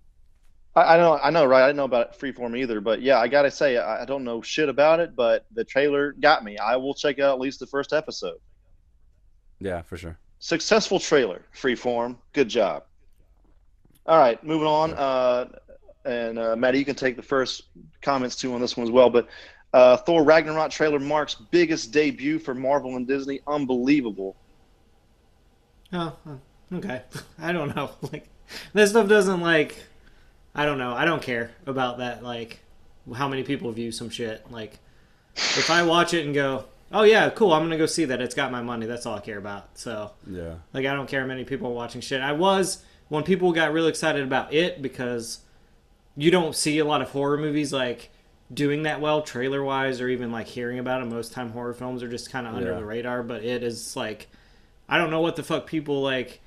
I, 0.75 0.95
I 0.95 0.97
know, 0.99 1.19
I 1.19 1.31
know, 1.31 1.45
right? 1.47 1.63
I 1.63 1.67
didn't 1.69 1.79
know 1.79 1.85
about 1.85 2.19
Freeform 2.19 2.57
either, 2.57 2.81
but 2.81 3.01
yeah, 3.03 3.19
I 3.19 3.29
gotta 3.29 3.51
say, 3.51 3.77
I, 3.79 4.03
I 4.03 4.05
don't 4.05 4.25
know 4.25 4.43
shit 4.43 4.69
about 4.69 5.01
it, 5.01 5.17
but 5.17 5.47
the 5.53 5.65
trailer 5.65 6.13
got 6.13 6.45
me. 6.45 6.59
I 6.59 6.77
will 6.77 6.95
check 6.95 7.19
out 7.19 7.35
at 7.35 7.41
least 7.41 7.61
the 7.61 7.67
first 7.67 7.93
episode. 7.93 8.39
Yeah, 9.61 9.83
for 9.83 9.97
sure. 9.97 10.19
Successful 10.41 11.01
trailer, 11.01 11.43
Freeform. 11.55 12.17
Good 12.33 12.49
job. 12.49 12.85
All 14.07 14.19
right, 14.19 14.43
moving 14.43 14.67
on. 14.67 14.95
Uh, 14.95 15.49
and 16.05 16.39
uh, 16.39 16.57
Maddie, 16.57 16.79
you 16.79 16.85
can 16.85 16.95
take 16.95 17.17
the 17.17 17.23
first 17.23 17.65
comments 18.01 18.37
too 18.37 18.55
on 18.55 18.61
this 18.61 18.77
one 18.77 18.87
as 18.87 18.91
well. 18.91 19.11
But 19.11 19.29
uh, 19.75 19.97
Thor 19.99 20.25
Ragnarok 20.25 20.71
trailer 20.71 20.99
marks 20.99 21.35
biggest 21.35 21.93
debut 21.93 22.39
for 22.39 22.55
Marvel 22.55 22.97
and 22.97 23.07
Disney. 23.07 23.41
Unbelievable. 23.47 24.37
Oh, 25.93 26.17
okay. 26.73 27.03
I 27.39 27.53
don't 27.53 27.75
know. 27.75 27.91
Like 28.13 28.29
that 28.73 28.89
stuff 28.89 29.09
doesn't 29.09 29.41
like. 29.41 29.77
I 30.55 30.65
don't 30.65 30.79
know. 30.79 30.95
I 30.95 31.05
don't 31.05 31.21
care 31.21 31.51
about 31.67 31.99
that. 31.99 32.23
Like 32.23 32.61
how 33.15 33.29
many 33.29 33.43
people 33.43 33.71
view 33.73 33.93
some 33.93 34.09
shit. 34.09 34.51
Like 34.51 34.79
if 35.37 35.71
I 35.71 35.83
watch 35.83 36.15
it 36.15 36.25
and 36.25 36.35
go, 36.35 36.65
oh 36.93 37.03
yeah, 37.03 37.31
cool. 37.31 37.53
I'm 37.53 37.63
gonna 37.63 37.79
go 37.79 37.87
see 37.87 38.05
that. 38.07 38.21
It's 38.21 38.35
got 38.35 38.51
my 38.53 38.63
money. 38.63 38.87
That's 38.87 39.07
all 39.07 39.17
I 39.17 39.21
care 39.21 39.39
about. 39.39 39.77
So 39.79 40.13
Yeah. 40.31 40.55
like 40.73 40.87
I 40.87 40.95
don't 40.95 41.09
care 41.09 41.21
how 41.21 41.27
many 41.27 41.45
people 41.45 41.69
are 41.69 41.75
watching 41.75 42.01
shit. 42.01 42.21
I 42.21 42.33
was 42.33 42.83
when 43.09 43.23
people 43.25 43.53
got 43.53 43.73
really 43.73 43.89
excited 43.89 44.23
about 44.23 44.53
it 44.53 44.83
because 44.83 45.41
you 46.17 46.31
don't 46.31 46.55
see 46.57 46.79
a 46.79 46.85
lot 46.85 47.01
of 47.03 47.11
horror 47.11 47.39
movies 47.39 47.73
like 47.73 48.11
doing 48.53 48.83
that 48.85 49.01
well 49.01 49.23
trailer 49.23 49.63
wise 49.63 50.01
or 50.01 50.09
even 50.09 50.33
like 50.33 50.47
hearing 50.47 50.79
about 50.79 51.03
it 51.03 51.05
Most 51.05 51.33
time 51.33 51.51
horror 51.51 51.75
films 51.75 52.03
are 52.03 52.09
just 52.09 52.31
kind 52.31 52.47
of 52.47 52.55
under 52.55 52.71
Yeah. 52.73 52.77
the 52.79 52.85
radar, 52.85 53.23
but 53.23 53.45
it 53.45 53.63
is 53.63 53.95
like 53.97 54.29
I 54.89 54.97
don't 54.99 55.11
know 55.11 55.21
what 55.21 55.37
the 55.37 55.43
fuck 55.43 55.67
people 55.67 56.01
like. 56.03 56.41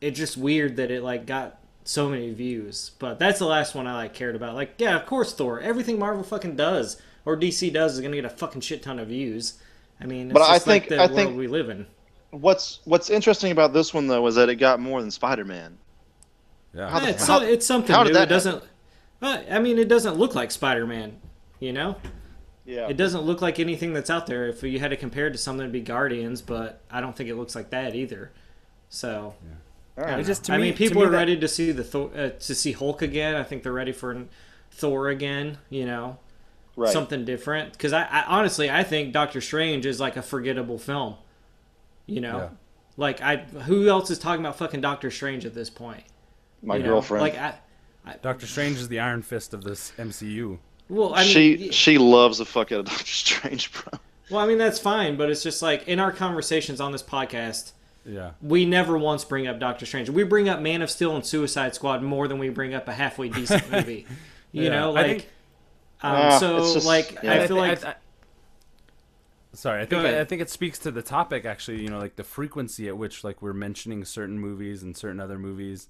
It's 0.00 0.18
just 0.18 0.36
weird 0.36 0.76
that 0.76 0.90
it 0.90 1.02
like 1.02 1.26
got 1.26 1.58
so 1.84 2.08
many 2.08 2.32
views. 2.32 2.92
But 2.98 3.18
that's 3.18 3.38
the 3.40 3.46
last 3.46 3.74
one 3.74 3.86
I 3.86 3.94
like 3.94 4.14
cared 4.14 4.36
about. 4.36 4.54
Like 4.54 4.74
yeah, 4.78 4.96
of 4.96 5.06
course 5.06 5.34
Thor. 5.34 5.60
Everything 5.60 5.98
Marvel 5.98 6.22
fucking 6.22 6.56
does 6.56 7.00
or 7.24 7.36
DC 7.36 7.72
does 7.72 7.94
is 7.94 8.00
gonna 8.00 8.16
get 8.16 8.24
a 8.24 8.30
fucking 8.30 8.60
shit 8.60 8.82
ton 8.82 8.98
of 8.98 9.08
views. 9.08 9.54
I 10.00 10.06
mean, 10.06 10.26
it's 10.28 10.32
But 10.32 10.42
I 10.42 10.54
just 10.54 10.66
like 10.66 10.82
think- 10.82 10.88
the 10.90 10.96
I 10.96 11.06
world 11.06 11.12
think- 11.16 11.36
we 11.36 11.46
live 11.46 11.68
in. 11.70 11.86
What's 12.30 12.80
What's 12.84 13.10
interesting 13.10 13.52
about 13.52 13.72
this 13.72 13.94
one 13.94 14.06
though 14.08 14.26
is 14.26 14.34
that 14.34 14.48
it 14.48 14.56
got 14.56 14.80
more 14.80 15.00
than 15.00 15.10
Spider 15.10 15.44
Man. 15.44 15.78
Yeah. 16.74 16.90
How 16.90 16.98
the- 17.00 17.08
it's, 17.10 17.26
how- 17.26 17.40
it's 17.42 17.64
something 17.66 17.94
how 17.94 18.02
new. 18.02 18.08
did 18.08 18.16
that 18.16 18.22
it 18.24 18.28
doesn't. 18.30 18.64
Uh, 19.22 19.38
I 19.50 19.58
mean, 19.60 19.78
it 19.78 19.88
doesn't 19.88 20.16
look 20.16 20.34
like 20.34 20.50
Spider-Man. 20.50 21.16
You 21.60 21.72
know, 21.72 21.96
Yeah. 22.66 22.88
it 22.88 22.96
doesn't 22.98 23.22
look 23.22 23.40
like 23.40 23.58
anything 23.60 23.94
that's 23.94 24.10
out 24.10 24.26
there. 24.26 24.48
If 24.48 24.62
you 24.64 24.78
had 24.80 24.90
to 24.90 24.96
compare 24.96 25.28
it 25.28 25.32
to 25.32 25.38
something, 25.38 25.60
it'd 25.62 25.72
be 25.72 25.80
Guardians, 25.80 26.42
but 26.42 26.80
I 26.90 27.00
don't 27.00 27.16
think 27.16 27.30
it 27.30 27.36
looks 27.36 27.54
like 27.54 27.70
that 27.70 27.94
either. 27.94 28.32
So, 28.90 29.08
All 29.16 29.34
I, 29.96 30.00
right. 30.02 30.10
don't 30.10 30.20
It 30.20 30.24
just- 30.24 30.42
know. 30.42 30.46
to 30.46 30.52
I 30.54 30.56
me- 30.58 30.62
mean, 30.64 30.72
to 30.72 30.78
people 30.78 31.00
me 31.02 31.06
are 31.06 31.10
that- 31.12 31.16
ready 31.16 31.36
to 31.38 31.48
see 31.48 31.70
the 31.70 31.84
Thor, 31.84 32.10
uh, 32.14 32.30
to 32.30 32.54
see 32.54 32.72
Hulk 32.72 33.00
again. 33.00 33.36
I 33.36 33.44
think 33.44 33.62
they're 33.62 33.72
ready 33.72 33.92
for 33.92 34.24
Thor 34.72 35.08
again. 35.08 35.58
You 35.70 35.86
know, 35.86 36.18
Right. 36.76 36.92
something 36.92 37.24
different. 37.24 37.72
Because 37.72 37.92
I, 37.92 38.02
I 38.04 38.24
honestly, 38.26 38.68
I 38.70 38.82
think 38.82 39.12
Doctor 39.12 39.40
Strange 39.40 39.86
is 39.86 40.00
like 40.00 40.16
a 40.16 40.22
forgettable 40.22 40.78
film. 40.78 41.14
You 42.06 42.20
know, 42.20 42.36
Yeah. 42.38 42.48
like 42.96 43.20
I, 43.22 43.36
who 43.38 43.88
else 43.88 44.10
is 44.10 44.18
talking 44.18 44.44
about 44.44 44.58
fucking 44.58 44.80
Doctor 44.80 45.10
Strange 45.10 45.46
at 45.46 45.54
this 45.54 45.70
point? 45.70 46.02
My 46.62 46.76
You 46.76 46.82
know? 46.82 46.88
girlfriend. 46.90 47.22
Like 47.22 47.36
I. 47.38 47.54
Doctor 48.22 48.46
Strange 48.46 48.76
is 48.78 48.88
the 48.88 49.00
Iron 49.00 49.22
Fist 49.22 49.54
of 49.54 49.64
this 49.64 49.92
MCU. 49.98 50.58
Well, 50.90 51.14
I 51.14 51.22
mean, 51.22 51.30
she 51.32 51.70
she 51.72 51.96
loves 51.96 52.36
the 52.38 52.44
fuck 52.44 52.70
out 52.72 52.80
of 52.80 52.84
Doctor 52.90 53.04
Strange, 53.06 53.72
bro. 53.72 53.98
Well, 54.30 54.40
I 54.40 54.46
mean 54.46 54.58
that's 54.58 54.78
fine, 54.78 55.16
but 55.16 55.30
it's 55.30 55.42
just 55.42 55.62
like 55.62 55.88
in 55.88 55.98
our 56.00 56.12
conversations 56.12 56.80
on 56.80 56.92
this 56.92 57.02
podcast, 57.02 57.72
Yeah. 58.04 58.32
we 58.42 58.64
never 58.66 58.98
once 58.98 59.24
bring 59.24 59.46
up 59.46 59.58
Doctor 59.58 59.86
Strange. 59.86 60.10
We 60.10 60.22
bring 60.24 60.48
up 60.50 60.60
Man 60.60 60.82
of 60.82 60.90
Steel 60.90 61.14
and 61.16 61.24
Suicide 61.24 61.74
Squad 61.74 62.02
more 62.02 62.28
than 62.28 62.38
we 62.38 62.50
bring 62.50 62.74
up 62.74 62.88
a 62.88 62.92
halfway 62.92 63.28
decent 63.30 63.70
movie. 63.72 64.06
You 64.52 64.64
Yeah, 64.64 64.68
know, 64.70 64.90
I 64.90 64.92
like 64.92 65.06
think- 65.06 65.28
um, 66.04 66.16
Ah, 66.16 66.38
so 66.38 66.58
just- 66.74 66.86
like 66.86 67.18
yeah. 67.22 67.34
I 67.42 67.46
feel 67.46 67.56
like 67.56 67.84
I- 67.84 67.90
I- 67.90 67.96
sorry, 69.52 69.82
I 69.82 69.86
think 69.86 70.04
ahead. 70.04 70.20
I 70.20 70.24
think 70.24 70.42
it 70.42 70.50
speaks 70.50 70.78
to 70.80 70.90
the 70.90 71.02
topic 71.02 71.44
actually. 71.44 71.82
You 71.82 71.88
know, 71.88 71.98
like 71.98 72.16
the 72.16 72.24
frequency 72.24 72.88
at 72.88 72.96
which 72.96 73.24
like 73.24 73.40
we're 73.42 73.52
mentioning 73.52 74.04
certain 74.04 74.38
movies 74.38 74.82
and 74.82 74.96
certain 74.96 75.20
other 75.20 75.38
movies. 75.38 75.88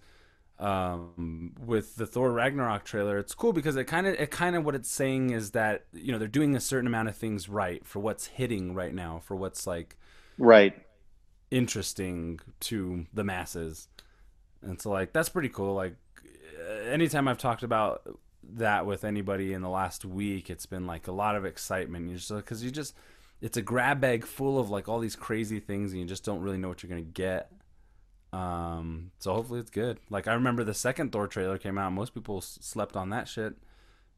Um, 0.57 1.53
with 1.67 1.97
the 1.97 2.07
Thor 2.07 2.31
Ragnarok 2.31 2.85
trailer, 2.85 3.19
it's 3.19 3.35
cool 3.35 3.53
because 3.53 3.75
it 3.75 3.85
kind 3.87 4.07
of 4.07 4.15
it 4.15 4.31
kind 4.31 4.55
of 4.55 4.65
what 4.65 4.77
it's 4.77 4.89
saying 4.89 5.31
is 5.31 5.51
that 5.51 5.85
you 5.93 6.13
know 6.13 6.19
they're 6.19 6.29
doing 6.29 6.55
a 6.55 6.61
certain 6.61 6.87
amount 6.87 7.09
of 7.09 7.17
things 7.17 7.49
right 7.49 7.85
for 7.85 7.99
what's 7.99 8.27
hitting 8.27 8.73
right 8.73 8.95
now, 8.95 9.19
for 9.25 9.35
what's 9.35 9.67
like 9.67 9.97
Right. 10.39 10.75
interesting 11.51 12.39
to 12.61 13.07
the 13.13 13.25
masses. 13.25 13.89
And 14.63 14.81
so 14.81 14.91
like 14.91 15.13
that's 15.13 15.29
pretty 15.29 15.49
cool. 15.49 15.75
Like 15.75 15.97
uh, 16.69 16.73
anytime 16.89 17.27
I've 17.27 17.39
talked 17.39 17.65
about 17.65 18.03
that 18.55 18.87
with 18.87 19.05
anybody 19.05 19.53
in 19.53 19.63
the 19.63 19.69
last 19.69 20.05
week, 20.05 20.51
it's 20.51 20.67
been 20.67 20.87
like 20.87 21.09
a 21.09 21.13
lot 21.13 21.37
of 21.37 21.45
excitement. 21.45 22.09
You 22.11 22.17
just 22.17 22.35
because 22.35 22.63
you 22.65 22.71
just 22.71 22.95
it's 23.41 23.57
a 23.57 23.63
grab 23.63 24.01
bag 24.01 24.25
full 24.25 24.59
of 24.59 24.71
like 24.71 24.89
all 24.89 25.01
these 25.01 25.17
crazy 25.17 25.61
things, 25.61 25.93
and 25.93 26.01
you 26.01 26.07
just 26.07 26.25
don't 26.25 26.41
really 26.41 26.59
know 26.59 26.69
what 26.69 26.83
you're 26.83 26.91
gonna 26.91 27.03
get. 27.03 27.51
Um, 28.33 29.13
so 29.21 29.33
hopefully 29.35 29.61
it's 29.61 29.71
good. 29.71 29.99
Like 30.11 30.27
I 30.27 30.35
remember 30.35 30.65
the 30.65 30.75
second 30.75 31.13
Thor 31.13 31.29
trailer 31.29 31.59
came 31.59 31.79
out, 31.79 31.93
most 31.93 32.15
people 32.15 32.39
s- 32.39 32.59
slept 32.61 32.97
on 32.97 33.11
that 33.11 33.29
shit. 33.29 33.55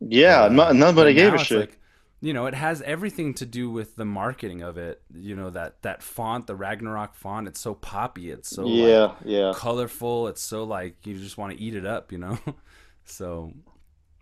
Yeah, 0.01 0.45
Uh, 0.45 0.49
no, 0.49 0.73
nobody 0.73 1.15
gave 1.15 1.35
a 1.35 1.39
shit. 1.39 1.59
like, 1.59 1.79
you 2.21 2.33
know, 2.33 2.47
it 2.47 2.55
has 2.55 2.81
everything 2.83 3.35
to 3.35 3.47
do 3.47 3.71
with 3.71 3.97
the 3.97 4.05
marketing 4.07 4.62
of 4.62 4.79
it. 4.79 5.03
You 5.15 5.37
know 5.37 5.51
that 5.51 5.83
that 5.83 6.03
font, 6.03 6.47
the 6.47 6.57
Ragnarok 6.57 7.15
font. 7.15 7.47
It's 7.49 7.61
so 7.61 7.75
poppy. 7.75 8.31
It's 8.31 8.49
so 8.49 8.67
yeah, 8.67 9.05
like, 9.05 9.17
yeah, 9.25 9.53
colorful. 9.55 10.29
It's 10.29 10.43
so 10.43 10.65
like 10.65 11.07
you 11.07 11.19
just 11.19 11.37
want 11.39 11.53
to 11.57 11.61
eat 11.62 11.75
it 11.75 11.85
up. 11.87 12.11
You 12.12 12.19
know. 12.19 12.39
so 13.05 13.53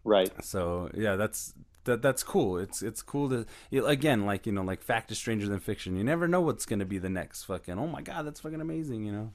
right. 0.04 0.30
so 0.44 0.90
yeah, 0.94 1.16
that's 1.16 1.54
that 1.84 2.02
that's 2.02 2.22
cool. 2.22 2.58
It's 2.58 2.82
it's 2.82 3.02
cool 3.02 3.28
to 3.30 3.86
again 3.86 4.26
like 4.26 4.46
you 4.46 4.52
know 4.52 4.62
like 4.62 4.82
fact 4.82 5.10
is 5.12 5.18
stranger 5.18 5.46
than 5.46 5.60
fiction. 5.60 5.96
You 5.96 6.04
never 6.04 6.26
know 6.26 6.40
what's 6.40 6.66
gonna 6.66 6.84
be 6.84 6.98
the 6.98 7.10
next 7.10 7.44
fucking. 7.44 7.78
Oh 7.78 7.86
my 7.86 8.02
god, 8.02 8.26
that's 8.26 8.40
fucking 8.40 8.60
amazing. 8.60 9.04
You 9.04 9.12
know. 9.12 9.32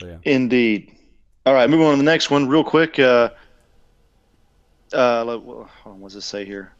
So 0.00 0.06
yeah. 0.06 0.18
Indeed. 0.24 0.92
All 1.44 1.54
right, 1.54 1.70
moving 1.70 1.86
on 1.86 1.92
to 1.92 1.98
the 1.98 2.02
next 2.02 2.30
one, 2.30 2.48
real 2.48 2.64
quick. 2.64 2.98
Uh, 2.98 3.30
uh, 4.92 5.24
hold 5.24 5.68
on, 5.84 6.00
what 6.00 6.08
does 6.08 6.16
it 6.16 6.22
say 6.22 6.44
here? 6.44 6.72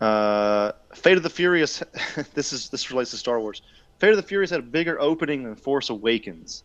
Uh, 0.00 0.72
Fate 0.94 1.16
of 1.16 1.22
the 1.22 1.30
Furious. 1.30 1.82
this 2.34 2.52
is 2.52 2.68
this 2.68 2.90
relates 2.90 3.10
to 3.12 3.16
Star 3.16 3.40
Wars. 3.40 3.62
Fate 3.98 4.10
of 4.10 4.16
the 4.16 4.22
Furious 4.22 4.50
had 4.50 4.60
a 4.60 4.64
bigger 4.64 5.00
opening 5.00 5.44
than 5.44 5.54
Force 5.54 5.90
Awakens, 5.90 6.64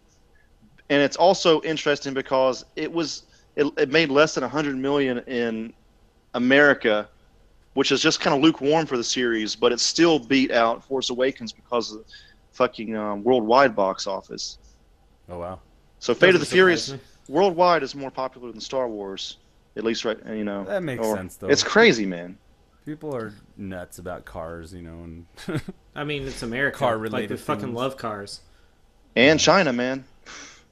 and 0.89 1.01
it's 1.01 1.17
also 1.17 1.62
interesting 1.62 2.13
because 2.13 2.65
it 2.75 2.91
was 2.91 3.23
it, 3.57 3.73
it 3.77 3.89
made 3.89 4.09
less 4.09 4.35
than 4.35 4.43
100 4.43 4.77
million 4.77 5.17
in 5.27 5.73
America, 6.35 7.09
which 7.73 7.91
is 7.91 8.01
just 8.01 8.21
kind 8.21 8.35
of 8.35 8.41
lukewarm 8.41 8.85
for 8.85 8.97
the 8.97 9.03
series, 9.03 9.55
but 9.55 9.71
it 9.71 9.79
still 9.79 10.19
beat 10.19 10.51
out 10.51 10.85
Force 10.85 11.09
Awakens 11.09 11.51
because 11.51 11.91
of 11.91 11.99
the 11.99 12.05
fucking 12.51 12.95
um, 12.95 13.23
worldwide 13.23 13.75
box 13.75 14.07
office. 14.07 14.59
Oh 15.27 15.39
wow. 15.39 15.59
So 15.99 16.13
Fate 16.13 16.29
of 16.29 16.35
Doesn't 16.35 16.49
the 16.49 16.55
Furious 16.55 16.91
me. 16.93 16.99
worldwide 17.27 17.81
is 17.81 17.95
more 17.95 18.11
popular 18.11 18.51
than 18.51 18.61
Star 18.61 18.87
Wars, 18.87 19.37
at 19.75 19.83
least 19.83 20.05
right 20.05 20.17
you 20.27 20.43
know. 20.43 20.63
That 20.63 20.83
makes 20.83 21.05
or- 21.05 21.17
sense, 21.17 21.35
though. 21.35 21.47
It's 21.47 21.63
crazy, 21.63 22.05
man. 22.05 22.37
People 22.85 23.13
are 23.13 23.33
nuts 23.57 23.99
about 23.99 24.23
cars, 24.23 24.73
you 24.73 24.81
know, 24.81 25.03
and 25.03 25.61
I 25.95 26.05
mean 26.05 26.25
it's 26.25 26.43
America. 26.43 26.77
Car 26.79 26.93
like 26.93 27.01
related 27.01 27.37
they 27.37 27.41
fucking 27.41 27.73
love 27.73 27.97
cars. 27.97 28.41
And 29.15 29.39
China, 29.39 29.73
man. 29.73 30.05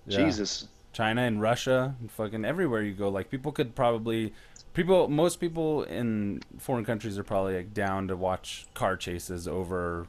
Yeah. 0.07 0.19
Jesus. 0.19 0.67
China 0.95 1.23
and 1.23 1.41
Russia 1.41 1.93
and 1.99 2.09
fucking 2.09 2.45
everywhere 2.45 2.81
you 2.81 2.93
go. 2.93 3.09
Like 3.09 3.29
people 3.29 3.51
could 3.51 3.75
probably 3.75 4.33
people 4.73 5.09
most 5.09 5.41
people 5.41 5.83
in 5.83 6.41
foreign 6.57 6.85
countries 6.85 7.17
are 7.19 7.23
probably 7.23 7.55
like 7.57 7.73
down 7.73 8.07
to 8.07 8.15
watch 8.15 8.65
car 8.73 8.95
chases 8.95 9.45
over 9.47 10.07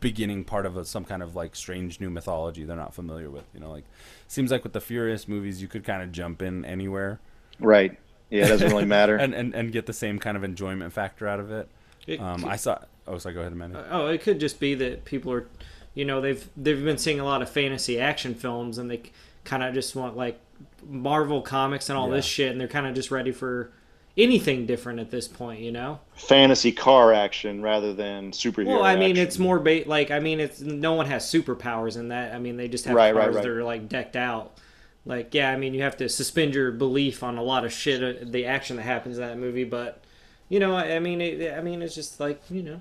beginning 0.00 0.44
part 0.44 0.66
of 0.66 0.76
a, 0.76 0.84
some 0.84 1.04
kind 1.04 1.22
of 1.22 1.36
like 1.36 1.54
strange 1.54 2.00
new 2.00 2.10
mythology 2.10 2.64
they're 2.64 2.74
not 2.76 2.94
familiar 2.94 3.30
with. 3.30 3.44
You 3.54 3.60
know, 3.60 3.70
like 3.70 3.84
seems 4.28 4.50
like 4.50 4.64
with 4.64 4.72
the 4.72 4.80
Furious 4.80 5.28
movies, 5.28 5.60
you 5.62 5.68
could 5.68 5.84
kind 5.84 6.02
of 6.02 6.10
jump 6.12 6.42
in 6.42 6.64
anywhere 6.64 7.20
Right. 7.58 7.98
Yeah, 8.28 8.44
it 8.46 8.48
doesn't 8.48 8.70
really 8.70 8.84
matter. 8.86 9.16
and, 9.24 9.32
and 9.34 9.54
and 9.54 9.72
get 9.72 9.86
the 9.86 9.92
same 9.92 10.18
kind 10.18 10.36
of 10.36 10.42
enjoyment 10.44 10.92
factor 10.92 11.28
out 11.28 11.38
of 11.40 11.50
it. 11.52 11.68
It 12.06 12.20
Um, 12.20 12.40
could- 12.40 12.48
I 12.50 12.56
saw. 12.56 12.78
Oh, 13.06 13.18
sorry. 13.18 13.34
Go 13.34 13.40
ahead, 13.40 13.52
Amanda. 13.52 13.86
Oh, 13.90 14.06
it 14.08 14.20
could 14.22 14.40
just 14.40 14.58
be 14.58 14.74
that 14.74 15.04
people 15.04 15.32
are, 15.32 15.46
you 15.94 16.04
know, 16.04 16.20
they've 16.20 16.46
they've 16.56 16.82
been 16.84 16.98
seeing 16.98 17.20
a 17.20 17.24
lot 17.24 17.40
of 17.40 17.48
fantasy 17.48 18.00
action 18.00 18.34
films, 18.34 18.78
and 18.78 18.90
they 18.90 19.00
kind 19.46 19.62
of 19.62 19.72
just 19.72 19.96
want 19.96 20.16
like 20.16 20.38
Marvel 20.86 21.40
comics 21.40 21.88
and 21.88 21.96
all 21.98 22.10
this 22.10 22.24
shit, 22.26 22.52
and 22.52 22.60
they're 22.60 22.68
kind 22.68 22.86
of 22.86 22.94
just 22.94 23.10
ready 23.10 23.32
for 23.32 23.72
anything 24.18 24.64
different 24.66 24.98
at 24.98 25.10
this 25.10 25.28
point, 25.28 25.60
you 25.60 25.70
know. 25.72 26.00
Fantasy 26.14 26.72
car 26.72 27.12
action 27.12 27.60
rather 27.62 27.92
than 27.92 28.32
superhero. 28.32 28.66
Well, 28.66 28.84
I 28.84 28.96
mean, 28.96 29.12
action. 29.12 29.26
it's 29.26 29.38
more 29.38 29.58
ba- 29.58 29.84
like 29.86 30.10
I 30.10 30.20
mean, 30.20 30.40
it's 30.40 30.60
no 30.60 30.92
one 30.94 31.06
has 31.06 31.24
superpowers 31.24 31.96
in 31.96 32.08
that. 32.08 32.34
I 32.34 32.38
mean, 32.38 32.56
they 32.56 32.68
just 32.68 32.84
have 32.86 32.94
Right, 32.94 33.14
right, 33.14 33.24
cars 33.24 33.36
right. 33.36 33.42
that 33.42 33.50
are 33.50 33.64
like 33.64 33.88
decked 33.88 34.16
out. 34.16 34.58
Like, 35.04 35.34
yeah, 35.34 35.52
I 35.52 35.56
mean, 35.56 35.72
you 35.72 35.82
have 35.82 35.96
to 35.98 36.08
suspend 36.08 36.54
your 36.54 36.72
belief 36.72 37.22
on 37.22 37.38
a 37.38 37.42
lot 37.42 37.64
of 37.64 37.72
shit, 37.72 38.02
uh, 38.02 38.24
the 38.28 38.46
action 38.46 38.76
that 38.76 38.82
happens 38.82 39.18
in 39.18 39.24
that 39.24 39.38
movie. 39.38 39.62
But, 39.62 40.02
you 40.48 40.58
know, 40.58 40.74
I, 40.74 40.96
I 40.96 40.98
mean, 40.98 41.20
it, 41.20 41.54
I 41.56 41.60
mean, 41.60 41.80
it's 41.80 41.94
just 41.94 42.18
like 42.18 42.42
you 42.50 42.62
know, 42.62 42.80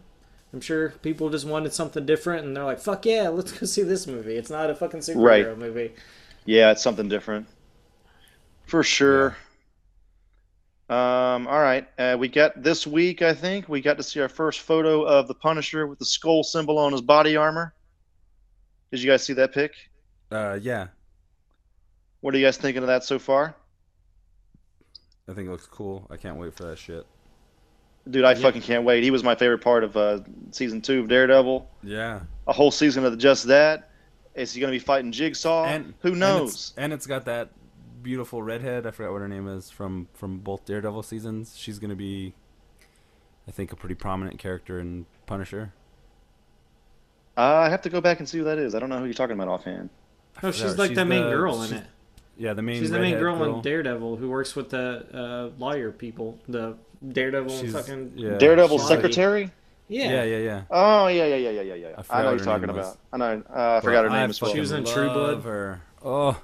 I'm 0.53 0.61
sure 0.61 0.89
people 1.01 1.29
just 1.29 1.45
wanted 1.45 1.73
something 1.73 2.05
different, 2.05 2.45
and 2.45 2.55
they're 2.55 2.63
like, 2.63 2.79
"Fuck 2.79 3.05
yeah, 3.05 3.27
let's 3.27 3.51
go 3.51 3.65
see 3.65 3.83
this 3.83 4.07
movie." 4.07 4.35
It's 4.37 4.49
not 4.49 4.69
a 4.69 4.75
fucking 4.75 5.01
superhero 5.01 5.23
Right. 5.49 5.57
movie. 5.57 5.91
Yeah, 6.45 6.71
it's 6.71 6.83
something 6.83 7.07
different. 7.09 7.47
For 8.67 8.83
sure. 8.83 9.35
Um, 10.89 11.47
all 11.47 11.59
right. 11.61 11.87
Uh, 11.97 12.15
we 12.19 12.27
got 12.27 12.61
this 12.61 12.85
week, 12.85 13.21
I 13.21 13.33
think, 13.33 13.67
we 13.67 13.81
got 13.81 13.97
to 13.97 14.03
see 14.03 14.19
our 14.19 14.29
first 14.29 14.61
photo 14.61 15.03
of 15.03 15.27
the 15.27 15.33
Punisher 15.33 15.87
with 15.87 15.97
the 15.99 16.05
skull 16.05 16.43
symbol 16.43 16.77
on 16.77 16.91
his 16.91 17.01
body 17.01 17.35
armor. 17.35 17.73
Did 18.91 19.01
you 19.01 19.09
guys 19.09 19.23
see 19.23 19.33
that 19.33 19.51
pic? 19.53 19.71
Uh, 20.31 20.59
yeah, 20.61 20.87
What 22.21 22.33
are 22.33 22.37
you 22.37 22.45
guys 22.45 22.57
thinking 22.57 22.81
of 22.83 22.87
that 22.87 23.03
so 23.03 23.19
far? 23.19 23.55
I 25.27 25.33
think 25.33 25.47
it 25.47 25.51
looks 25.51 25.65
cool. 25.67 26.07
I 26.09 26.17
can't 26.17 26.37
wait 26.37 26.55
for 26.55 26.63
that 26.65 26.77
shit. 26.77 27.05
Dude, 28.09 28.23
I 28.25 28.33
Yeah. 28.33 28.41
fucking 28.41 28.61
can't 28.61 28.83
wait. 28.83 29.03
He 29.03 29.09
was 29.11 29.23
my 29.23 29.33
favorite 29.35 29.61
part 29.61 29.83
of 29.83 29.97
uh, 29.97 30.19
season 30.51 30.81
two 30.81 31.01
of 31.01 31.07
Daredevil. 31.07 31.67
Yeah, 31.83 32.21
A 32.47 32.53
whole 32.53 32.69
season 32.71 33.05
of 33.05 33.17
just 33.17 33.45
that. 33.47 33.89
Is 34.35 34.53
he 34.53 34.59
going 34.61 34.71
to 34.71 34.75
be 34.77 34.83
fighting 34.83 35.11
Jigsaw? 35.11 35.65
and 35.65 35.93
Who 36.01 36.09
and 36.09 36.19
knows? 36.19 36.53
it's, 36.53 36.73
and 36.77 36.91
it's 36.93 37.07
got 37.07 37.25
that 37.25 37.49
beautiful 38.03 38.43
redhead. 38.43 38.85
I 38.85 38.91
forgot 38.91 39.11
what 39.13 39.21
her 39.21 39.27
name 39.27 39.47
is 39.47 39.69
from 39.71 40.07
from 40.13 40.39
both 40.39 40.65
Daredevil 40.65 41.03
seasons. 41.03 41.55
She's 41.57 41.79
gonna 41.79 41.95
be, 41.95 42.33
I 43.47 43.51
think, 43.51 43.71
a 43.71 43.75
pretty 43.75 43.95
prominent 43.95 44.37
character 44.37 44.79
in 44.79 45.05
Punisher. 45.25 45.73
Uh, 47.37 47.41
I 47.65 47.69
have 47.69 47.81
to 47.81 47.89
go 47.89 47.99
back 48.01 48.19
and 48.19 48.29
see 48.29 48.37
who 48.37 48.43
that 48.45 48.57
is. 48.57 48.75
I 48.75 48.79
don't 48.79 48.89
know 48.89 48.99
who 48.99 49.05
you're 49.05 49.13
talking 49.13 49.33
about 49.33 49.47
offhand. 49.47 49.89
No, 50.43 50.51
she's 50.51 50.61
forgot. 50.61 50.77
like 50.79 50.95
the 50.95 51.05
main 51.05 51.23
the- 51.23 51.31
girl 51.31 51.61
in 51.63 51.73
it. 51.73 51.83
Yeah, 52.37 52.53
the 52.53 52.61
main. 52.61 52.81
She's 52.81 52.91
the 52.91 52.99
main 52.99 53.13
redhead 53.15 53.19
girl, 53.21 53.55
in 53.55 53.61
Daredevil 53.61 54.17
who 54.17 54.29
works 54.29 54.55
with 54.55 54.69
the 54.69 55.05
uh, 55.13 55.57
lawyer 55.57 55.91
people, 55.91 56.37
the 56.49 56.75
Daredevil 57.07 57.57
She's 57.61 57.71
fucking 57.73 58.13
yeah. 58.17 58.37
Daredevil's 58.37 58.81
Shaggy. 58.87 58.95
secretary? 58.95 59.51
Yeah. 59.87 60.09
Yeah, 60.11 60.23
yeah, 60.23 60.37
yeah. 60.37 60.61
Oh, 60.71 61.07
yeah, 61.07 61.25
yeah, 61.25 61.35
yeah, 61.35 61.49
yeah, 61.49 61.61
yeah, 61.61 61.73
yeah. 61.75 61.87
I 62.09 62.19
I, 62.19 62.21
know 62.21 62.25
what 62.25 62.31
what 62.31 62.37
you're 62.37 62.45
talking 62.45 62.67
was. 62.73 62.87
about. 62.87 62.97
I 63.13 63.17
know. 63.17 63.43
Uh, 63.49 63.77
I 63.77 63.81
forgot 63.81 64.03
her 64.03 64.09
But 64.09 64.19
name 64.19 64.29
as 64.29 64.41
well. 64.41 64.51
She 64.51 64.59
was 64.59 64.71
in 64.71 64.83
True 64.85 65.09
Blood. 65.09 65.29
love 65.33 65.43
Her. 65.43 65.81
Oh. 66.03 66.41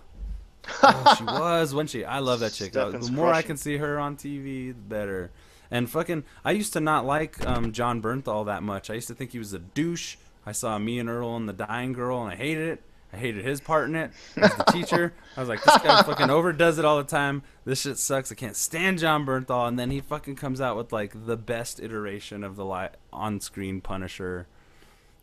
Oh, 0.83 1.15
she 1.17 1.23
was, 1.25 1.73
wasn't 1.73 1.89
she? 1.89 2.05
I 2.05 2.19
love 2.19 2.39
that 2.41 2.53
chick. 2.53 2.71
Stefan's 2.71 3.07
the 3.09 3.13
more 3.15 3.33
I 3.33 3.41
can 3.41 3.57
see 3.57 3.77
her 3.77 3.99
on 3.99 4.15
TV, 4.15 4.67
the 4.69 4.73
better. 4.73 5.31
And 5.71 5.89
fucking, 5.89 6.23
I 6.45 6.51
used 6.51 6.73
to 6.73 6.79
not 6.79 7.05
like 7.05 7.45
um, 7.47 7.71
Jon 7.71 8.01
Bernthal 8.01 8.45
that 8.45 8.61
much. 8.61 8.89
I 8.89 8.93
used 8.93 9.07
to 9.07 9.15
think 9.15 9.31
he 9.31 9.39
was 9.39 9.53
a 9.53 9.59
douche. 9.59 10.17
I 10.45 10.51
saw 10.51 10.77
me 10.77 10.99
and 10.99 11.09
Earl 11.09 11.35
and 11.35 11.47
the 11.49 11.53
Dying 11.53 11.93
Girl, 11.93 12.21
and 12.21 12.31
I 12.31 12.35
hated 12.35 12.67
it. 12.67 12.83
I 13.13 13.17
hated 13.17 13.43
his 13.43 13.59
part 13.59 13.89
in 13.89 13.95
it 13.95 14.11
as 14.37 14.55
the 14.55 14.63
teacher. 14.65 15.13
I 15.35 15.39
was 15.41 15.49
like, 15.49 15.63
this 15.63 15.77
guy 15.79 16.01
fucking 16.05 16.29
overdoes 16.29 16.77
it 16.77 16.85
all 16.85 16.97
the 16.97 17.03
time. 17.03 17.43
This 17.65 17.81
shit 17.81 17.97
sucks. 17.97 18.31
I 18.31 18.35
can't 18.35 18.55
stand 18.55 18.99
Jon 18.99 19.25
Bernthal. 19.25 19.67
And 19.67 19.77
then 19.77 19.91
he 19.91 19.99
fucking 20.01 20.35
comes 20.37 20.61
out 20.61 20.77
with 20.77 20.93
like 20.93 21.25
the 21.25 21.37
best 21.37 21.79
iteration 21.81 22.43
of 22.43 22.55
the 22.55 22.65
li- 22.65 22.87
on-screen 23.11 23.81
Punisher 23.81 24.47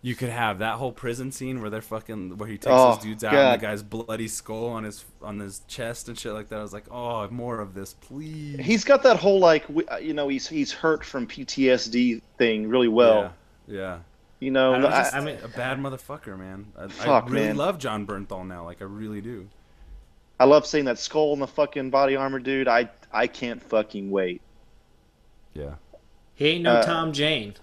you 0.00 0.14
could 0.14 0.28
have 0.28 0.60
that 0.60 0.74
whole 0.76 0.92
prison 0.92 1.32
scene 1.32 1.60
where 1.60 1.70
they're 1.70 1.82
fucking 1.82 2.38
where 2.38 2.48
he 2.48 2.54
takes 2.56 2.66
Oh, 2.70 2.94
those 2.94 3.02
dudes 3.02 3.24
out 3.24 3.32
God. 3.32 3.52
and 3.54 3.60
the 3.60 3.66
guy's 3.66 3.82
bloody 3.82 4.28
skull 4.28 4.66
on 4.68 4.84
his 4.84 5.04
on 5.20 5.40
his 5.40 5.62
chest 5.66 6.08
and 6.08 6.16
shit 6.16 6.32
like 6.32 6.48
that. 6.50 6.60
I 6.60 6.62
was 6.62 6.72
like, 6.72 6.84
oh, 6.88 7.26
more 7.30 7.58
of 7.58 7.74
this, 7.74 7.94
please. 7.94 8.60
He's 8.64 8.84
got 8.84 9.02
that 9.02 9.16
whole 9.16 9.40
like 9.40 9.64
uh, 9.90 9.96
you 9.96 10.14
know 10.14 10.28
he's 10.28 10.46
he's 10.46 10.70
hurt 10.72 11.04
from 11.04 11.26
PTSD 11.26 12.22
thing 12.38 12.68
really 12.68 12.86
well. 12.86 13.34
yeah, 13.66 13.76
yeah. 13.76 13.98
You 14.40 14.50
know, 14.52 14.74
I 14.74 14.78
don't 14.78 14.92
I- 14.92 15.02
just- 15.02 15.14
I 15.14 15.20
mean, 15.20 15.38
a 15.42 15.48
bad 15.48 15.78
motherfucker, 15.78 16.38
man. 16.38 16.66
I, 16.78 16.86
Fuck, 16.88 17.24
I 17.24 17.28
really 17.28 17.46
man. 17.48 17.56
love 17.56 17.78
Jon 17.78 18.06
Bernthal 18.06 18.46
now. 18.46 18.64
Like 18.64 18.80
I 18.80 18.84
really 18.84 19.20
do. 19.20 19.48
I 20.40 20.44
love 20.44 20.64
seeing 20.66 20.84
that 20.84 20.98
skull 21.00 21.32
in 21.32 21.40
the 21.40 21.46
fucking 21.48 21.90
body 21.90 22.14
armor, 22.14 22.38
dude. 22.38 22.68
I 22.68 22.88
I 23.12 23.26
can't 23.26 23.60
fucking 23.62 24.10
wait. 24.10 24.40
Yeah. 25.54 25.74
He 26.34 26.46
ain't 26.50 26.62
no 26.62 26.74
Uh, 26.76 26.82
Tom 26.84 27.12
Jane. 27.12 27.54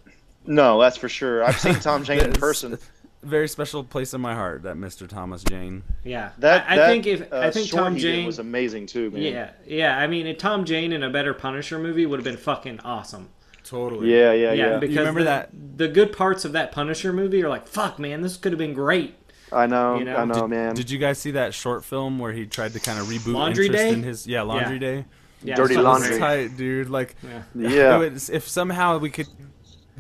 No, 0.46 0.80
that's 0.82 0.98
for 0.98 1.08
sure. 1.10 1.44
I've 1.44 1.60
seen 1.60 1.76
Tom 1.76 2.04
Jane 2.06 2.20
in 2.20 2.34
person. 2.34 2.78
Very 3.24 3.48
special 3.48 3.84
place 3.84 4.14
in 4.14 4.22
my 4.22 4.36
heart, 4.36 4.64
that 4.64 4.76
Mr. 4.76 5.08
Thomas 5.08 5.44
Jane. 5.44 5.82
Yeah, 6.04 6.32
That 6.40 6.70
I, 6.70 6.74
I 6.74 6.76
that, 6.76 6.88
think 6.88 7.08
if 7.08 7.34
uh, 7.34 7.40
I 7.40 7.50
think 7.50 7.72
Tom 7.72 7.96
he 7.96 8.02
Jane 8.02 8.26
was 8.28 8.38
amazing 8.38 8.86
too, 8.86 9.10
man. 9.10 9.22
Yeah, 9.22 9.52
yeah. 9.66 9.98
I 9.98 10.06
mean, 10.06 10.28
a 10.28 10.34
Tom 10.36 10.64
Jane 10.66 10.92
in 10.92 11.02
a 11.02 11.10
better 11.10 11.34
Punisher 11.34 11.80
movie 11.80 12.06
would 12.06 12.20
have 12.20 12.24
been 12.26 12.38
fucking 12.38 12.82
awesome. 12.82 13.30
Totally. 13.66 14.12
yeah, 14.16 14.32
yeah, 14.32 14.54
Yeah, 14.54 14.70
yeah. 14.72 14.78
because 14.80 14.98
remember 14.98 15.22
the, 15.22 15.26
that- 15.26 15.50
the 15.78 15.88
good 15.90 16.14
parts 16.16 16.46
of 16.46 16.54
that 16.54 16.72
Punisher 16.72 17.12
movie 17.12 17.44
are 17.44 17.50
like, 17.50 17.68
fuck, 17.68 18.00
man, 18.00 18.22
this 18.22 18.38
could 18.38 18.52
have 18.54 18.60
been 18.60 18.74
great. 18.74 19.16
I 19.52 19.66
know, 19.68 19.98
You 20.00 20.06
know, 20.06 20.16
I 20.16 20.26
know, 20.26 20.34
Did, 20.42 20.48
man. 20.50 20.76
did 20.76 20.90
you 20.90 20.98
guys 20.98 21.18
see 21.20 21.32
that 21.32 21.54
short 21.54 21.84
film 21.84 22.18
where 22.20 22.32
he 22.32 22.46
tried 22.46 22.74
to 22.74 22.80
kind 22.80 23.00
of 23.00 23.06
reboot 23.08 23.34
Laundry 23.34 23.66
interest 23.68 23.84
Day? 23.86 23.94
in 23.94 24.04
his 24.04 24.26
yeah 24.28 24.42
Laundry 24.44 24.76
Yeah. 24.76 24.80
Day? 24.80 25.06
Yeah, 25.44 25.56
Dirty 25.56 25.76
it's 25.76 25.84
Laundry. 25.84 26.18
tight, 26.18 26.58
dude. 26.58 26.90
Like 26.90 27.16
Yeah. 27.24 27.44
yeah, 27.56 28.02
It 28.02 28.14
was- 28.14 28.30
if 28.30 28.48
somehow 28.48 28.98
we 28.98 29.10
could 29.10 29.28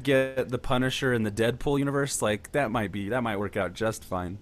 get 0.01 0.49
the 0.49 0.58
Punisher 0.58 1.13
in 1.13 1.23
the 1.23 1.32
Deadpool 1.32 1.78
universe, 1.80 2.21
like 2.21 2.51
that 2.54 2.71
might 2.71 2.91
be 2.91 3.10
that 3.10 3.21
might 3.23 3.38
work 3.38 3.56
out 3.58 3.73
just 3.73 4.04
fine. 4.04 4.38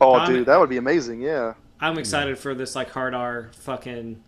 oh, 0.00 0.12
I'm- 0.14 0.32
dude, 0.32 0.46
that 0.46 0.58
would 0.60 0.70
be 0.70 0.76
amazing. 0.78 1.20
Yeah, 1.20 1.54
I'm 1.80 1.98
excited 1.98 2.38
for 2.38 2.54
this 2.54 2.74
like 2.76 2.90
hard 2.90 3.14
R 3.14 3.50
fucking. 3.60 4.22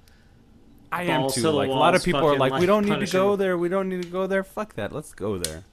I 0.92 1.04
am 1.04 1.28
too. 1.28 1.34
to 1.34 1.40
the 1.42 1.52
Like 1.52 1.68
a 1.68 1.72
lot 1.72 1.94
of 1.94 2.02
people 2.02 2.20
are 2.20 2.24
fucking, 2.36 2.38
like, 2.38 2.60
we 2.60 2.66
don't 2.66 2.84
need 2.84 3.00
to 3.06 3.12
go 3.12 3.36
there. 3.36 3.56
We 3.56 3.68
don't 3.68 3.88
need 3.88 4.02
to 4.02 4.08
go 4.08 4.26
there. 4.26 4.42
Fuck 4.42 4.74
that. 4.74 4.92
Let's 4.92 5.12
go 5.14 5.38
there. 5.38 5.64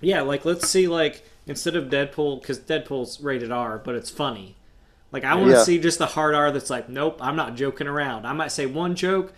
Yeah, 0.00 0.22
like 0.22 0.44
let's 0.44 0.68
see 0.68 0.88
like 0.88 1.22
instead 1.46 1.76
of 1.76 1.86
Deadpool 1.86 2.40
because 2.40 2.58
Deadpool's 2.58 3.20
rated 3.20 3.50
R, 3.52 3.78
but 3.78 3.94
it's 3.94 4.10
funny. 4.10 4.56
Like 5.12 5.24
I 5.24 5.34
want 5.34 5.48
to 5.50 5.56
Yeah. 5.56 5.62
see 5.64 5.78
just 5.78 5.98
the 5.98 6.06
hard 6.06 6.34
R 6.34 6.50
that's 6.50 6.70
like, 6.70 6.88
nope, 6.88 7.18
I'm 7.20 7.36
not 7.36 7.54
joking 7.56 7.86
around. 7.86 8.26
I 8.26 8.32
might 8.32 8.52
say 8.52 8.66
one 8.66 8.94
joke 8.94 9.32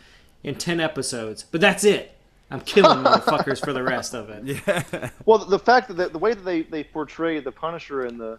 in 0.45 0.55
ten 0.57 0.81
episodes, 0.81 1.45
but 1.51 1.61
that's 1.61 1.85
it. 1.85 2.16
I'm 2.51 2.61
killing 2.61 2.99
motherfuckers 3.05 3.64
for 3.64 3.73
the 3.73 3.83
rest 3.83 4.14
of 4.14 4.29
it. 4.31 4.45
Yeah. 4.66 5.11
Well, 5.25 5.38
the 5.38 5.59
fact 5.59 5.88
that 5.88 5.95
the, 5.95 6.09
the 6.11 6.18
way 6.18 6.35
that 6.35 6.45
they, 6.45 6.62
they 6.62 6.85
portrayed 6.85 7.45
the 7.45 7.53
Punisher 7.53 8.05
in 8.07 8.18
the 8.18 8.38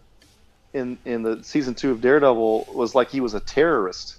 in 0.72 0.96
in 1.04 1.22
the 1.22 1.42
season 1.42 1.74
two 1.74 1.90
of 1.90 2.00
Daredevil 2.00 2.68
was 2.74 2.94
like 2.94 3.08
he 3.10 3.20
was 3.20 3.34
a 3.34 3.40
terrorist. 3.40 4.16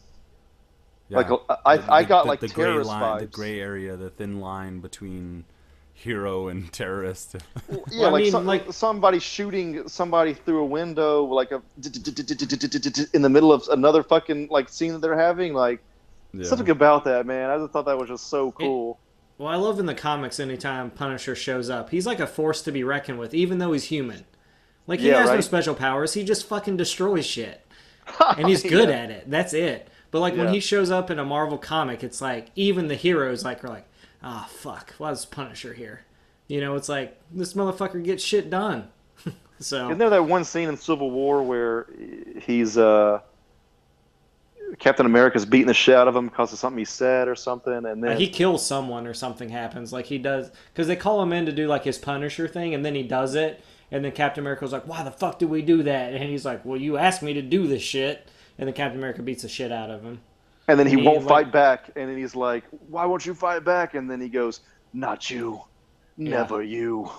Like, 1.10 1.28
I- 1.66 1.98
I 2.00 2.04
got, 2.04 2.26
like, 2.26 2.40
the 2.40 2.48
gray 2.48 2.66
terrorist 2.66 2.90
line, 2.90 3.20
the 3.20 3.26
gray 3.28 3.60
area, 3.60 3.96
the 3.96 4.10
thin 4.10 4.40
line 4.40 4.80
between 4.80 5.46
hero 5.94 6.48
and 6.48 6.72
terrorist. 6.74 7.36
Yeah, 7.70 7.78
Well, 8.00 8.06
I 8.08 8.10
like, 8.10 8.24
mean, 8.24 8.32
some- 8.32 8.46
like- 8.46 8.74
somebody 8.74 9.20
shooting 9.20 9.88
somebody 9.88 10.34
through 10.34 10.60
a 10.60 10.66
window, 10.66 11.24
like 11.24 11.52
a 11.52 11.62
in 13.14 13.22
the 13.22 13.30
middle 13.30 13.52
of 13.54 13.68
another 13.70 14.04
fucking 14.04 14.48
like 14.50 14.70
scene 14.70 14.94
that 14.94 15.00
they're 15.00 15.18
having. 15.18 15.54
Like 15.54 15.80
yeah. 16.34 16.46
something 16.46 16.70
about 16.70 17.06
that, 17.06 17.26
man. 17.26 17.50
I 17.50 17.58
just 17.58 17.72
thought 17.72 17.86
that 17.86 17.98
was 17.98 18.10
just 18.10 18.28
so 18.28 18.52
cool. 18.52 19.00
Well, 19.38 19.50
I 19.50 19.56
love 19.56 19.80
in 19.80 19.86
the 19.86 19.96
comics 19.96 20.40
anytime 20.40 20.92
Punisher 20.92 21.36
shows 21.36 21.70
up, 21.70 21.90
he's 21.90 22.06
like 22.06 22.20
a 22.20 22.28
force 22.28 22.62
to 22.64 22.72
be 22.72 22.84
reckoned 22.84 23.20
with, 23.20 23.34
even 23.34 23.58
though 23.60 23.74
he's 23.74 23.86
human. 23.86 24.26
Like 24.88 25.00
he 25.00 25.08
Yeah, 25.10 25.22
has 25.22 25.30
no 25.30 25.42
special 25.42 25.76
powers, 25.76 26.14
he 26.14 26.24
just 26.24 26.46
fucking 26.48 26.78
destroys 26.78 27.26
shit. 27.26 27.66
and 28.38 28.48
he's 28.48 28.64
good 28.64 28.90
Yeah. 28.90 28.96
at 28.96 29.12
it. 29.12 29.30
That's 29.30 29.54
it. 29.54 29.90
But 30.16 30.22
like 30.22 30.38
when 30.38 30.54
he 30.54 30.62
shows 30.62 30.92
up 30.92 31.12
in 31.12 31.20
a 31.20 31.26
Marvel 31.26 31.58
comic, 31.58 32.02
it's 32.02 32.22
like 32.22 32.48
even 32.56 32.88
the 32.88 32.96
heroes 32.96 33.44
like 33.44 33.66
are 33.66 33.68
like, 33.68 33.86
ah 34.24 34.48
fuck, 34.50 34.94
why 34.98 35.12
is 35.12 35.26
Punisher 35.26 35.74
here? 35.74 36.06
You 36.48 36.62
know, 36.62 36.76
it's 36.76 36.88
like 36.88 37.20
this 37.34 37.54
motherfucker 37.54 38.02
gets 38.02 38.24
shit 38.24 38.50
done. 38.50 38.88
so 39.60 39.88
Isn't 39.88 39.98
there 39.98 40.10
that 40.10 40.24
one 40.24 40.46
scene 40.46 40.70
in 40.70 40.78
Civil 40.78 41.12
War 41.12 41.44
where 41.44 41.88
he's 42.40 42.78
uh 42.78 43.20
Captain 44.80 45.06
America's 45.06 45.46
beating 45.46 45.68
the 45.68 45.74
shit 45.74 45.96
out 45.96 46.08
of 46.08 46.16
him 46.16 46.30
because 46.30 46.54
of 46.54 46.60
something 46.60 46.80
he 46.80 46.86
said 46.86 47.28
or 47.28 47.36
something, 47.36 47.86
and 47.86 48.02
then 48.02 48.18
he 48.18 48.30
kills 48.30 48.66
someone 48.66 49.06
or 49.08 49.14
something 49.14 49.50
happens. 49.50 49.92
Like 49.92 50.06
he 50.06 50.18
does 50.18 50.50
because 50.74 50.88
they 50.88 50.96
call 50.96 51.22
him 51.22 51.34
in 51.34 51.46
to 51.46 51.52
do 51.52 51.68
like 51.68 51.84
his 51.84 51.98
Punisher 51.98 52.48
thing, 52.48 52.74
and 52.74 52.86
then 52.86 52.96
he 52.96 53.04
does 53.04 53.36
it, 53.36 53.62
and 53.92 54.06
then 54.06 54.14
Captain 54.14 54.42
America's 54.42 54.72
like, 54.72 54.88
"Why 54.88 55.04
the 55.04 55.12
fuck 55.12 55.40
did 55.40 55.50
we 55.50 55.62
do 55.62 55.84
that?" 55.84 56.14
And 56.14 56.24
he's 56.24 56.46
like, 56.46 56.64
"Well, 56.64 56.80
you 56.80 56.96
asked 56.96 57.22
me 57.22 57.34
to 57.34 57.42
do 57.42 57.68
this 57.68 57.82
shit." 57.82 58.30
And 58.58 58.68
then 58.68 58.74
Captain 58.74 59.00
America 59.00 59.22
beats 59.22 59.42
the 59.44 59.50
shit 59.50 59.72
out 59.72 59.90
of 59.90 60.02
him. 60.04 60.20
And 60.68 60.80
then 60.80 60.88
he 60.88 60.94
And 60.94 61.02
he, 61.02 61.08
won't 61.08 61.20
like- 61.26 61.28
fight 61.46 61.52
back, 61.52 61.90
and 61.96 62.10
then 62.10 62.18
he's 62.18 62.36
like, 62.36 62.64
"Why 62.90 63.06
won't 63.06 63.26
you 63.26 63.34
fight 63.36 63.64
back?" 63.64 63.94
And 63.94 64.10
then 64.10 64.20
he 64.20 64.30
goes, 64.30 64.62
"Not 64.94 65.30
you, 65.30 65.62
never 66.18 66.64
you," 66.64 67.10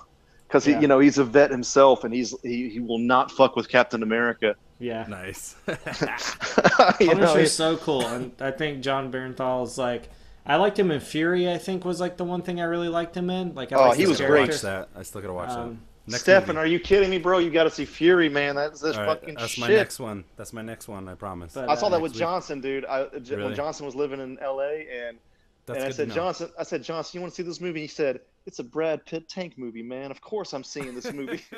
because 0.49 0.65
he, 0.65 0.73
Yeah. 0.73 0.81
you 0.81 0.89
know, 0.89 0.99
he's 0.99 1.19
a 1.19 1.25
vet 1.25 1.51
himself, 1.53 2.03
and 2.05 2.13
he's 2.13 2.35
he, 2.43 2.69
he 2.71 2.81
will 2.81 2.99
not 2.99 3.31
fuck 3.31 3.55
with 3.55 3.69
Captain 3.69 4.03
America. 4.03 4.57
Yeah. 4.81 5.07
Nice. 5.09 5.55
you 7.01 7.07
know, 7.07 7.15
Punisher's 7.15 7.53
so 7.53 7.77
cool, 7.77 8.05
and 8.07 8.33
I 8.41 8.51
think 8.51 8.83
Jon 8.83 9.11
Bernthal 9.13 9.65
is 9.65 9.79
like. 9.79 10.09
I 10.49 10.55
liked 10.57 10.79
him 10.79 10.93
in 10.93 11.01
Fury. 11.01 11.51
I 11.51 11.59
think 11.59 11.85
was 11.85 12.01
like 12.01 12.17
the 12.19 12.25
one 12.25 12.41
thing 12.41 12.61
I 12.61 12.65
really 12.65 12.89
liked 12.89 13.17
him 13.17 13.31
in. 13.31 13.57
Like, 13.57 13.73
I 13.73 13.77
Oh, 13.77 13.91
he 13.91 14.07
was 14.07 14.19
Gotta 14.19 14.31
great. 14.31 14.49
Watch 14.49 14.61
that. 14.61 14.89
I 14.95 15.03
still 15.03 15.21
gotta 15.21 15.33
watch 15.33 15.51
Um, 15.51 15.69
that. 15.71 15.77
Next 16.09 16.23
Stefan, 16.23 16.55
movie. 16.55 16.59
are 16.59 16.67
you 16.67 16.79
kidding 16.79 17.11
me, 17.11 17.19
bro? 17.19 17.39
You 17.39 17.51
got 17.51 17.65
to 17.65 17.71
see 17.71 17.85
Fury, 17.85 18.29
man. 18.29 18.55
That's 18.55 18.81
this 18.81 18.97
All 18.97 19.03
right, 19.05 19.19
fucking 19.21 19.35
that's 19.35 19.51
shit. 19.53 19.61
my 19.63 19.69
next 19.69 19.99
one. 19.99 20.25
That's 20.37 20.53
my 20.53 20.63
next 20.63 20.87
one. 20.87 21.09
I 21.09 21.15
promise. 21.15 21.55
But- 21.55 21.69
I 21.69 21.75
saw 21.75 21.87
uh, 21.87 21.91
that 21.91 22.01
with 22.01 22.13
week. 22.13 22.21
Johnson, 22.21 22.61
dude. 22.61 22.85
I, 22.85 23.07
J- 23.23 23.35
Really? 23.35 23.47
When 23.49 23.55
Johnson 23.57 23.87
was 23.87 23.95
living 23.97 24.21
in 24.21 24.39
L.A. 24.39 24.87
and 24.91 25.19
That's 25.67 25.79
and 25.79 25.89
I 25.89 25.91
said. 25.91 26.11
Johnson, 26.13 26.49
I 26.59 26.63
said, 26.63 26.85
Johnson, 26.85 27.19
you 27.19 27.21
want 27.23 27.33
to 27.33 27.37
see 27.37 27.43
this 27.43 27.61
movie? 27.61 27.81
He 27.81 27.89
said, 27.89 28.21
it's 28.47 28.61
a 28.61 28.65
Brad 28.65 29.05
Pitt 29.05 29.29
tank 29.29 29.55
movie, 29.59 29.83
man. 29.83 30.13
Of 30.13 30.21
course 30.21 30.53
I'm 30.53 30.63
seeing 30.63 30.95
this 30.95 31.13
movie. 31.13 31.43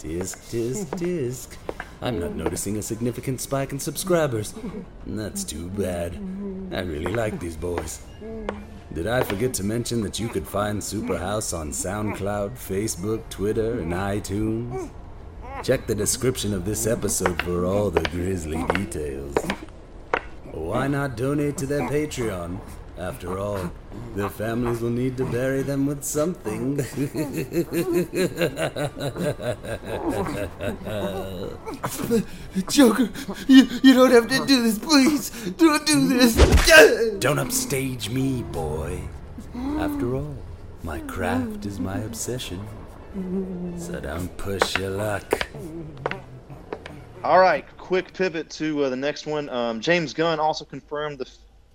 Disc, 0.00 0.50
disc, 0.50 0.96
disc. 0.96 1.56
I'm 2.00 2.18
not 2.18 2.34
noticing 2.34 2.76
a 2.78 2.82
significant 2.82 3.40
spike 3.40 3.72
in 3.72 3.78
subscribers. 3.78 4.54
That's 5.06 5.44
too 5.44 5.68
bad. 5.68 6.14
I 6.72 6.80
really 6.80 7.12
like 7.12 7.38
these 7.38 7.56
boys. 7.56 8.00
Did 8.92 9.06
I 9.06 9.22
forget 9.22 9.54
to 9.54 9.64
mention 9.64 10.00
that 10.02 10.18
you 10.18 10.28
could 10.28 10.48
find 10.48 10.80
Superhouse 10.80 11.56
on 11.56 11.70
SoundCloud, 11.70 12.54
Facebook, 12.54 13.22
Twitter, 13.30 13.78
and 13.78 13.92
iTunes? 13.92 14.90
Check 15.62 15.86
the 15.86 15.94
description 15.94 16.52
of 16.52 16.64
this 16.64 16.88
episode 16.88 17.40
for 17.42 17.64
all 17.64 17.90
the 17.90 18.02
grisly 18.10 18.64
details. 18.74 19.36
Why 20.50 20.88
not 20.88 21.16
donate 21.16 21.56
to 21.58 21.66
their 21.66 21.88
Patreon? 21.88 22.58
After 23.00 23.38
all, 23.38 23.72
their 24.14 24.28
families 24.28 24.82
will 24.82 24.90
need 24.90 25.16
to 25.16 25.24
bury 25.24 25.62
them 25.62 25.86
with 25.86 26.04
something. 26.04 26.76
Joker, 32.68 33.08
you, 33.48 33.66
you 33.82 33.94
don't 33.94 34.10
have 34.10 34.28
to 34.28 34.46
do 34.46 34.62
this, 34.62 34.78
please. 34.78 35.30
Don't 35.52 35.86
do 35.86 36.08
this. 36.08 36.36
Don't 37.20 37.38
upstage 37.38 38.10
me, 38.10 38.42
boy. 38.42 39.00
After 39.78 40.16
all, 40.16 40.36
my 40.82 41.00
craft 41.00 41.64
is 41.64 41.80
my 41.80 42.00
obsession. 42.00 42.60
So 43.78 43.98
don't 43.98 44.36
push 44.36 44.76
your 44.76 44.90
luck. 44.90 45.48
All 47.24 47.40
right, 47.40 47.64
quick 47.78 48.12
pivot 48.12 48.50
to 48.50 48.84
uh, 48.84 48.90
the 48.90 48.96
next 48.96 49.26
one. 49.26 49.48
Um, 49.48 49.80
James 49.80 50.12
Gunn 50.12 50.38
also 50.38 50.66
confirmed 50.66 51.18
the, 51.18 51.26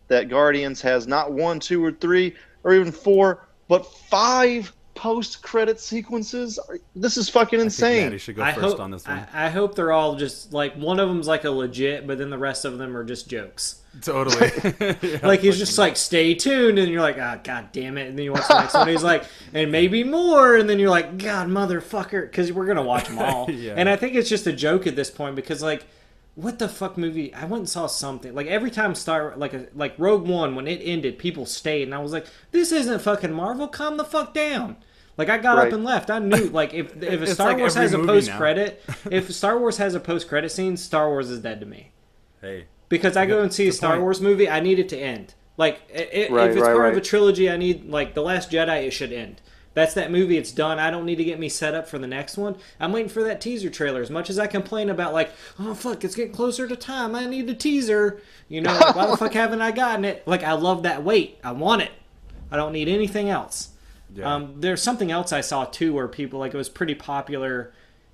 that 0.08 0.30
Guardians 0.30 0.82
has 0.82 1.08
not 1.08 1.32
one, 1.32 1.60
two, 1.60 1.84
or 1.84 1.92
three, 1.92 2.36
or 2.64 2.74
even 2.74 2.92
four, 2.92 3.46
but 3.68 3.86
five 3.86 4.72
post-credit 4.96 5.80
sequences. 5.80 6.58
This 6.96 7.18
is 7.18 7.28
fucking 7.28 7.60
I 7.60 7.64
think 7.64 7.66
insane. 7.66 8.04
Maddie 8.06 8.18
should 8.18 8.38
go 8.38 8.44
I 8.44 8.54
first 8.54 8.66
hope 8.66 8.80
on 8.80 8.92
this 8.92 9.06
one. 9.06 9.28
I, 9.34 9.48
I 9.48 9.50
hope 9.50 9.76
they're 9.76 9.92
all 9.92 10.16
just 10.16 10.54
like 10.54 10.74
one 10.76 11.00
of 11.00 11.10
them's 11.10 11.28
like 11.28 11.44
a 11.44 11.52
legit, 11.52 12.08
but 12.08 12.18
then 12.18 12.30
the 12.30 12.38
rest 12.38 12.64
of 12.66 12.78
them 12.78 12.96
are 12.96 13.04
just 13.04 13.30
jokes. 13.30 13.82
Totally. 14.02 14.52
Yeah, 15.02 15.20
Like 15.22 15.42
he's 15.42 15.58
just 15.58 15.78
like, 15.78 15.96
stay 15.98 16.34
tuned, 16.34 16.80
and 16.80 16.90
you're 16.90 17.02
like, 17.02 17.18
ah, 17.20 17.40
god 17.44 17.72
damn 17.72 17.98
it, 17.98 18.08
and 18.08 18.18
then 18.18 18.24
you 18.26 18.32
watch 18.32 18.48
the 18.48 18.60
next 18.60 18.74
one. 18.74 18.88
He's 18.88 19.04
like, 19.04 19.26
and 19.54 19.72
maybe 19.72 20.04
more, 20.04 20.56
and 20.56 20.70
then 20.70 20.80
you're 20.80 20.90
like, 20.90 21.18
God, 21.18 21.48
motherfucker, 21.48 22.24
because 22.24 22.52
we're 22.52 22.66
gonna 22.66 22.82
watch 22.82 23.08
them 23.08 23.20
all. 23.20 23.50
Yeah. 23.56 23.74
And 23.78 23.88
I 23.88 23.96
think 23.96 24.16
it's 24.16 24.30
just 24.30 24.48
a 24.48 24.54
joke 24.54 24.86
at 24.88 24.96
this 24.96 25.10
point 25.10 25.36
because 25.36 25.62
like, 25.62 25.86
what 26.36 26.60
the 26.60 26.68
fuck 26.70 26.98
movie? 26.98 27.34
I 27.34 27.46
went 27.46 27.62
and 27.62 27.70
saw 27.70 27.88
something 27.88 28.34
like 28.36 28.48
every 28.48 28.70
time 28.72 28.94
Star 28.96 29.34
like 29.38 29.54
a, 29.54 29.68
like 29.74 29.96
Rogue 29.98 30.28
One 30.28 30.56
when 30.56 30.68
it 30.68 30.82
ended, 30.84 31.18
people 31.18 31.46
stayed, 31.46 31.84
and 31.84 31.96
I 31.96 32.00
was 32.00 32.12
like, 32.12 32.26
this 32.52 32.72
isn't 32.72 33.00
fucking 33.02 33.32
Marvel. 33.34 33.68
Calm 33.68 33.98
the 33.98 34.04
fuck 34.04 34.34
down. 34.34 34.76
Like 35.18 35.30
I 35.30 35.38
got 35.38 35.58
Right. 35.58 35.68
up 35.68 35.74
and 35.74 35.84
left. 35.86 36.10
I 36.12 36.20
knew 36.20 36.50
like 36.50 36.74
if 36.74 36.96
if 37.04 37.22
a 37.22 37.28
Star 37.28 37.48
like 37.50 37.58
Wars 37.60 37.76
has 37.76 37.94
a 37.94 38.00
post 38.00 38.32
credit, 38.34 38.84
if 39.12 39.34
Star 39.34 39.58
Wars 39.58 39.78
has 39.78 39.96
a 39.96 40.00
post 40.00 40.28
credit 40.28 40.52
scene, 40.52 40.76
Star 40.76 41.08
Wars 41.10 41.30
is 41.30 41.40
dead 41.40 41.62
to 41.62 41.66
me 41.66 41.92
hey, 42.42 42.66
because 42.90 43.16
I 43.16 43.26
go 43.26 43.42
and 43.42 43.54
see 43.54 43.68
a 43.70 43.72
Star 43.72 43.92
point. 43.92 44.02
Wars 44.02 44.20
movie, 44.22 44.50
I 44.50 44.60
need 44.60 44.78
it 44.80 44.90
to 44.90 44.98
end. 44.98 45.34
Like 45.58 45.80
i- 45.90 46.00
i- 46.28 46.28
Right, 46.30 46.50
if 46.50 46.58
it's 46.58 46.62
right, 46.66 46.76
part 46.76 46.92
of 46.92 46.98
a 46.98 47.02
trilogy, 47.02 47.50
I 47.50 47.56
need 47.56 47.86
like 47.90 48.14
the 48.14 48.22
Last 48.22 48.52
Jedi. 48.52 48.84
It 48.88 48.92
should 48.92 49.14
end. 49.14 49.40
That's 49.76 49.94
that 49.94 50.10
movie. 50.10 50.38
It's 50.38 50.52
done. 50.52 50.80
I 50.80 50.90
don't 50.90 51.06
need 51.06 51.18
to 51.18 51.24
get 51.24 51.38
me 51.38 51.50
set 51.50 51.76
up 51.76 51.88
for 51.88 52.00
the 52.00 52.08
next 52.08 52.38
one. 52.38 52.56
I'm 52.80 52.92
waiting 52.92 53.10
for 53.10 53.24
that 53.24 53.42
teaser 53.42 53.70
trailer. 53.70 54.02
As 54.02 54.10
much 54.10 54.30
as 54.30 54.40
I 54.40 54.48
complain 54.48 54.90
about 54.90 55.14
like, 55.14 55.30
oh 55.60 55.76
fuck, 55.76 56.04
it's 56.04 56.16
getting 56.16 56.34
closer 56.34 56.68
to 56.68 56.76
time. 56.76 57.14
I 57.14 57.26
need 57.26 57.46
the 57.46 57.54
teaser. 57.54 58.22
You 58.48 58.62
know, 58.62 58.74
like, 58.74 58.96
why 58.96 59.06
the 59.06 59.18
fuck 59.18 59.34
haven't 59.36 59.62
I 59.62 59.72
gotten 59.72 60.06
it? 60.06 60.26
Like 60.26 60.44
I 60.44 60.54
love 60.54 60.84
that 60.84 61.04
wait. 61.04 61.38
I 61.44 61.52
want 61.52 61.84
it. 61.84 61.92
I 62.50 62.56
don't 62.56 62.72
need 62.72 62.88
anything 62.88 63.30
else. 63.30 63.74
Yeah. 64.14 64.34
Um, 64.34 64.56
there's 64.62 64.82
something 64.82 65.12
else 65.12 65.34
I 65.34 65.42
saw 65.42 65.66
too 65.66 65.94
where 65.94 66.08
people 66.08 66.40
like 66.40 66.54
it 66.54 66.58
was 66.58 66.70
pretty 66.70 66.96
popular 66.96 67.74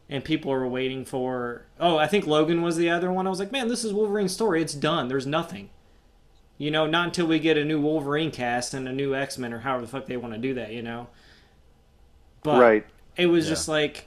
and 0.09 0.23
people 0.23 0.51
were 0.51 0.67
waiting 0.67 1.05
for 1.05 1.65
oh 1.79 1.97
I 1.97 2.07
think 2.07 2.25
Logan 2.25 2.63
was 2.63 2.75
the 2.75 2.89
other 2.89 3.11
one 3.11 3.27
I 3.27 3.29
was 3.29 3.39
like 3.39 3.51
man 3.51 3.67
this 3.67 3.85
is 3.85 3.93
Wolverine's 3.93 4.33
story 4.33 4.63
it's 4.63 4.73
done 4.73 5.09
there's 5.09 5.27
nothing 5.27 5.69
you 6.57 6.71
know 6.71 6.87
not 6.87 7.05
until 7.05 7.27
we 7.27 7.37
get 7.37 7.57
a 7.57 7.63
new 7.63 7.79
Wolverine 7.79 8.31
cast 8.31 8.73
and 8.73 8.87
a 8.87 8.91
new 8.91 9.13
X-Men 9.13 9.53
or 9.53 9.59
however 9.59 9.83
the 9.83 9.91
fuck 9.91 10.07
they 10.07 10.17
want 10.17 10.33
to 10.33 10.39
do 10.39 10.55
that 10.55 10.71
you 10.71 10.81
know 10.81 11.07
but 12.43 12.59
right. 12.61 12.85
it 13.17 13.27
was 13.27 13.45
Yeah. 13.45 13.51
just 13.51 13.67
like 13.67 14.05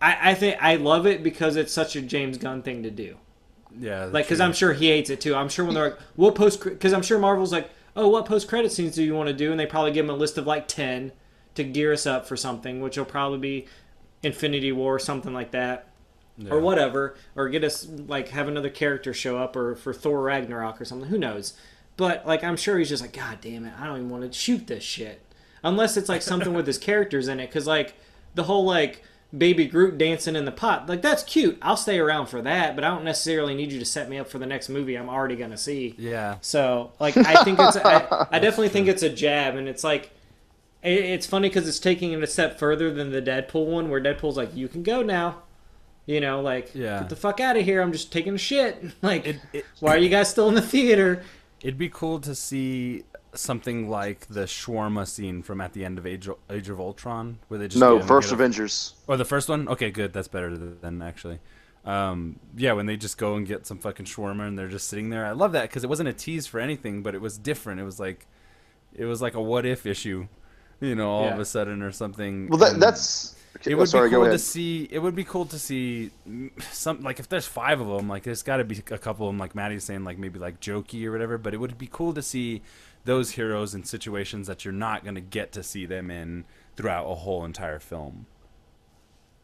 I, 0.00 0.30
I 0.30 0.34
think 0.34 0.56
I 0.60 0.76
love 0.76 1.06
it 1.06 1.22
because 1.22 1.56
it's 1.56 1.72
such 1.72 1.94
a 1.96 2.02
James 2.02 2.38
Gunn 2.38 2.62
thing 2.62 2.82
to 2.82 2.90
do 2.90 3.16
yeah. 3.78 4.04
like 4.06 4.26
because. 4.26 4.40
I'm 4.40 4.52
sure 4.52 4.72
he 4.72 4.88
hates 4.88 5.10
it 5.10 5.20
too. 5.20 5.34
I'm 5.34 5.48
sure 5.48 5.64
when 5.64 5.74
they're 5.74 5.90
like, 5.90 5.98
"What 6.16 6.34
post?" 6.34 6.62
Because 6.62 6.92
I'm 6.92 7.02
sure 7.02 7.18
Marvel's 7.18 7.52
like, 7.52 7.70
"Oh, 7.96 8.08
what 8.08 8.26
post 8.26 8.48
credit 8.48 8.72
scenes 8.72 8.94
do 8.94 9.02
you 9.02 9.14
want 9.14 9.28
to 9.28 9.32
do?" 9.34 9.50
And 9.50 9.58
they 9.60 9.66
probably 9.66 9.92
give 9.92 10.04
him 10.04 10.10
a 10.10 10.16
list 10.16 10.38
of 10.38 10.46
like 10.46 10.68
ten 10.68 11.12
to 11.54 11.64
gear 11.64 11.92
us 11.92 12.06
up 12.06 12.26
for 12.26 12.36
something, 12.36 12.80
which 12.80 12.96
will 12.96 13.04
probably 13.04 13.38
be 13.38 13.66
Infinity 14.22 14.72
War 14.72 14.96
or 14.96 14.98
something 14.98 15.32
like 15.32 15.52
that, 15.52 15.88
or 16.50 16.60
whatever, 16.60 17.14
or 17.36 17.48
get 17.48 17.64
us 17.64 17.86
like 18.06 18.28
have 18.28 18.48
another 18.48 18.70
character 18.70 19.14
show 19.14 19.38
up, 19.38 19.56
or 19.56 19.74
for 19.74 19.92
Thor 19.94 20.22
Ragnarok 20.22 20.80
or 20.80 20.84
something. 20.84 21.08
Who 21.08 21.18
knows? 21.18 21.54
But 21.96 22.26
like, 22.26 22.42
I'm 22.42 22.56
sure 22.56 22.78
he's 22.78 22.88
just 22.88 23.02
like, 23.02 23.12
"God 23.12 23.38
damn 23.40 23.64
it, 23.64 23.72
I 23.78 23.86
don't 23.86 23.96
even 23.98 24.10
want 24.10 24.24
to 24.30 24.38
shoot 24.38 24.66
this 24.66 24.82
shit," 24.82 25.22
unless 25.62 25.96
it's 25.96 26.08
like 26.08 26.22
something 26.22 26.54
with 26.54 26.66
his 26.66 26.78
characters 26.78 27.28
in 27.28 27.40
it, 27.40 27.46
because 27.48 27.66
like 27.66 27.94
the 28.34 28.44
whole 28.44 28.64
like 28.64 29.02
baby 29.36 29.66
Groot 29.66 29.96
dancing 29.96 30.36
in 30.36 30.44
the 30.44 30.52
pot. 30.52 30.88
Like 30.88 31.00
that's 31.02 31.22
cute. 31.22 31.58
I'll 31.62 31.76
stay 31.76 31.98
around 31.98 32.26
for 32.26 32.42
that, 32.42 32.74
but 32.74 32.84
I 32.84 32.88
don't 32.88 33.04
necessarily 33.04 33.54
need 33.54 33.72
you 33.72 33.78
to 33.78 33.84
set 33.84 34.08
me 34.10 34.18
up 34.18 34.28
for 34.28 34.38
the 34.38 34.46
next 34.46 34.68
movie 34.68 34.94
I'm 34.96 35.08
already 35.08 35.36
gonna 35.36 35.56
see. 35.56 35.94
Yeah. 35.98 36.36
So 36.42 36.92
like 37.00 37.16
I 37.16 37.42
think 37.44 37.58
it's 37.60 37.76
I, 37.76 38.26
I 38.30 38.38
definitely 38.40 38.68
think 38.68 38.88
it's 38.88 39.02
a 39.02 39.08
jab, 39.10 39.56
and 39.56 39.68
it's 39.68 39.82
like 39.84 40.10
it, 40.82 40.92
it's 40.98 41.26
funny 41.26 41.48
because 41.48 41.66
it's 41.68 41.78
taking 41.78 42.12
it 42.12 42.22
a 42.22 42.26
step 42.26 42.58
further 42.58 42.92
than 42.92 43.10
the 43.10 43.22
Deadpool 43.22 43.66
one, 43.66 43.88
where 43.88 44.00
Deadpool's 44.02 44.36
like 44.36 44.54
you 44.54 44.68
can 44.68 44.82
go 44.82 45.02
now. 45.02 45.42
You 46.04 46.20
know, 46.20 46.40
like 46.40 46.74
Yeah. 46.74 46.98
get 46.98 47.08
the 47.10 47.16
fuck 47.16 47.38
out 47.38 47.56
of 47.56 47.64
here. 47.64 47.80
I'm 47.80 47.92
just 47.92 48.12
taking 48.12 48.34
a 48.34 48.38
shit. 48.38 48.82
Like, 49.02 49.24
It, 49.24 49.36
it, 49.52 49.64
why 49.78 49.94
are 49.94 49.98
you 49.98 50.08
guys 50.08 50.28
still 50.28 50.48
in 50.48 50.54
the 50.56 50.60
theater? 50.60 51.22
it'd 51.62 51.78
be 51.78 51.88
cool 51.88 52.18
to 52.18 52.34
see 52.34 53.04
something 53.34 53.88
like 53.88 54.26
the 54.28 54.42
shawarma 54.42 55.06
scene 55.06 55.42
from 55.42 55.60
at 55.60 55.72
the 55.72 55.84
end 55.84 55.98
of 55.98 56.06
Age 56.06 56.28
of, 56.28 56.36
Age 56.50 56.68
of 56.68 56.80
Ultron, 56.80 57.38
where 57.48 57.58
they 57.58 57.68
just 57.68 57.80
No, 57.80 58.00
first 58.00 58.28
get 58.28 58.32
a- 58.32 58.34
Avengers. 58.34 58.94
Or 59.06 59.16
the 59.16 59.24
first 59.24 59.48
one? 59.48 59.68
Okay, 59.68 59.90
good. 59.90 60.12
That's 60.12 60.28
better 60.28 60.56
than 60.56 61.02
actually. 61.02 61.40
Um, 61.84 62.38
yeah, 62.56 62.72
when 62.74 62.86
they 62.86 62.96
just 62.96 63.18
go 63.18 63.34
and 63.34 63.46
get 63.46 63.66
some 63.66 63.78
fucking 63.78 64.06
shawarma 64.06 64.46
and 64.46 64.58
they're 64.58 64.68
just 64.68 64.88
sitting 64.88 65.10
there. 65.10 65.26
I 65.26 65.32
love 65.32 65.52
that 65.52 65.62
because 65.62 65.82
it 65.82 65.88
wasn't 65.88 66.08
a 66.08 66.12
tease 66.12 66.46
for 66.46 66.60
anything, 66.60 67.02
but 67.02 67.14
it 67.14 67.20
was 67.20 67.38
different. 67.38 67.80
It 67.80 67.84
was 67.84 67.98
like, 67.98 68.26
it 68.94 69.04
was 69.04 69.20
like 69.20 69.34
a 69.34 69.40
what 69.40 69.66
if 69.66 69.84
issue, 69.84 70.28
you 70.80 70.94
know, 70.94 71.10
all 71.10 71.28
of 71.28 71.38
a 71.38 71.44
sudden 71.44 71.82
or 71.82 71.90
something. 71.90 72.48
Well, 72.48 72.58
that, 72.58 72.74
and 72.74 72.82
that's. 72.82 73.36
It 73.66 73.74
oh, 73.74 73.78
would 73.78 73.88
sorry, 73.88 74.08
be 74.08 74.16
cool 74.16 74.24
to 74.24 74.38
see. 74.38 74.88
It 74.90 74.98
would 74.98 75.14
be 75.14 75.24
cool 75.24 75.44
to 75.46 75.58
see 75.58 76.10
some 76.70 77.02
like 77.02 77.20
if 77.20 77.28
there's 77.28 77.46
five 77.46 77.80
of 77.80 77.86
them, 77.86 78.08
like 78.08 78.22
there's 78.22 78.42
got 78.42 78.56
to 78.56 78.64
be 78.64 78.78
a 78.90 78.98
couple 78.98 79.26
of 79.26 79.32
them, 79.32 79.38
like 79.38 79.54
Maddie's 79.54 79.84
saying, 79.84 80.04
like 80.04 80.18
maybe 80.18 80.38
like 80.38 80.58
jokey 80.58 81.04
or 81.04 81.12
whatever. 81.12 81.36
But 81.36 81.52
it 81.52 81.58
would 81.58 81.76
be 81.76 81.88
cool 81.90 82.14
to 82.14 82.22
see 82.22 82.62
those 83.04 83.32
heroes 83.32 83.74
in 83.74 83.84
situations 83.84 84.46
that 84.46 84.64
you're 84.64 84.72
not 84.72 85.02
going 85.04 85.14
to 85.16 85.20
get 85.20 85.52
to 85.52 85.62
see 85.62 85.86
them 85.86 86.10
in 86.10 86.46
throughout 86.76 87.06
a 87.10 87.14
whole 87.16 87.44
entire 87.44 87.78
film. 87.80 88.26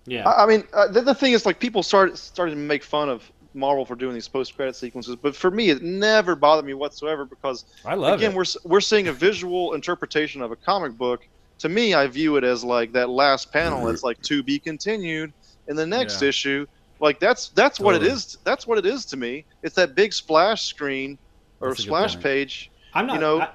Yeah, 0.07 0.27
I 0.27 0.45
I 0.45 0.47
mean, 0.47 0.65
uh, 0.73 0.89
the, 0.89 1.03
the 1.03 1.15
thing 1.15 1.33
is, 1.33 1.45
like, 1.47 1.61
people 1.61 1.83
started 1.83 2.17
started 2.19 2.53
to 2.53 2.57
make 2.59 2.83
fun 2.85 3.09
of 3.09 3.31
Marvel 3.55 3.85
for 3.85 3.97
doing 3.97 4.15
these 4.15 4.29
post 4.29 4.55
credit 4.55 4.77
sequences, 4.77 5.17
but 5.17 5.37
for 5.37 5.51
me, 5.51 5.71
it 5.71 5.83
never 5.83 6.35
bothered 6.35 6.65
me 6.65 6.75
whatsoever 6.75 7.25
because 7.27 7.65
I 7.85 7.95
love 7.95 8.23
again, 8.23 8.35
it. 8.35 8.35
we're 8.35 8.45
we're 8.65 8.81
seeing 8.81 9.09
a 9.09 9.13
visual 9.13 9.75
interpretation 9.75 10.43
of 10.43 10.51
a 10.53 10.57
comic 10.57 10.97
book. 10.97 11.21
To 11.61 11.69
me, 11.69 11.95
I 11.95 12.07
view 12.07 12.37
it 12.37 12.45
as 12.45 12.65
like 12.65 12.93
that 12.93 13.11
last 13.11 13.53
panel. 13.53 13.85
That's 13.85 14.03
like 14.05 14.21
to 14.23 14.43
be 14.43 14.59
continued 14.61 15.33
in 15.67 15.77
the 15.77 15.87
next 15.87 16.23
Yeah. 16.23 16.23
issue. 16.23 16.67
Like 17.01 17.21
that's 17.21 17.51
that's 17.51 17.79
what 17.81 17.95
it 17.95 18.03
Totally. 18.03 18.13
is. 18.13 18.37
That's 18.45 18.67
what 18.67 18.79
it 18.79 18.87
is 18.87 19.07
to 19.07 19.17
me. 19.17 19.47
It's 19.63 19.77
that 19.77 19.95
big 19.95 20.13
splash 20.13 20.65
screen 20.65 21.19
or 21.61 21.69
That's 21.69 21.79
a 21.79 21.83
good 21.83 21.97
splash 21.97 21.97
point. 21.99 22.23
page. 22.23 22.71
I'm 22.99 23.07
not. 23.07 23.15
you 23.15 23.21
know, 23.21 23.41
I, 23.41 23.49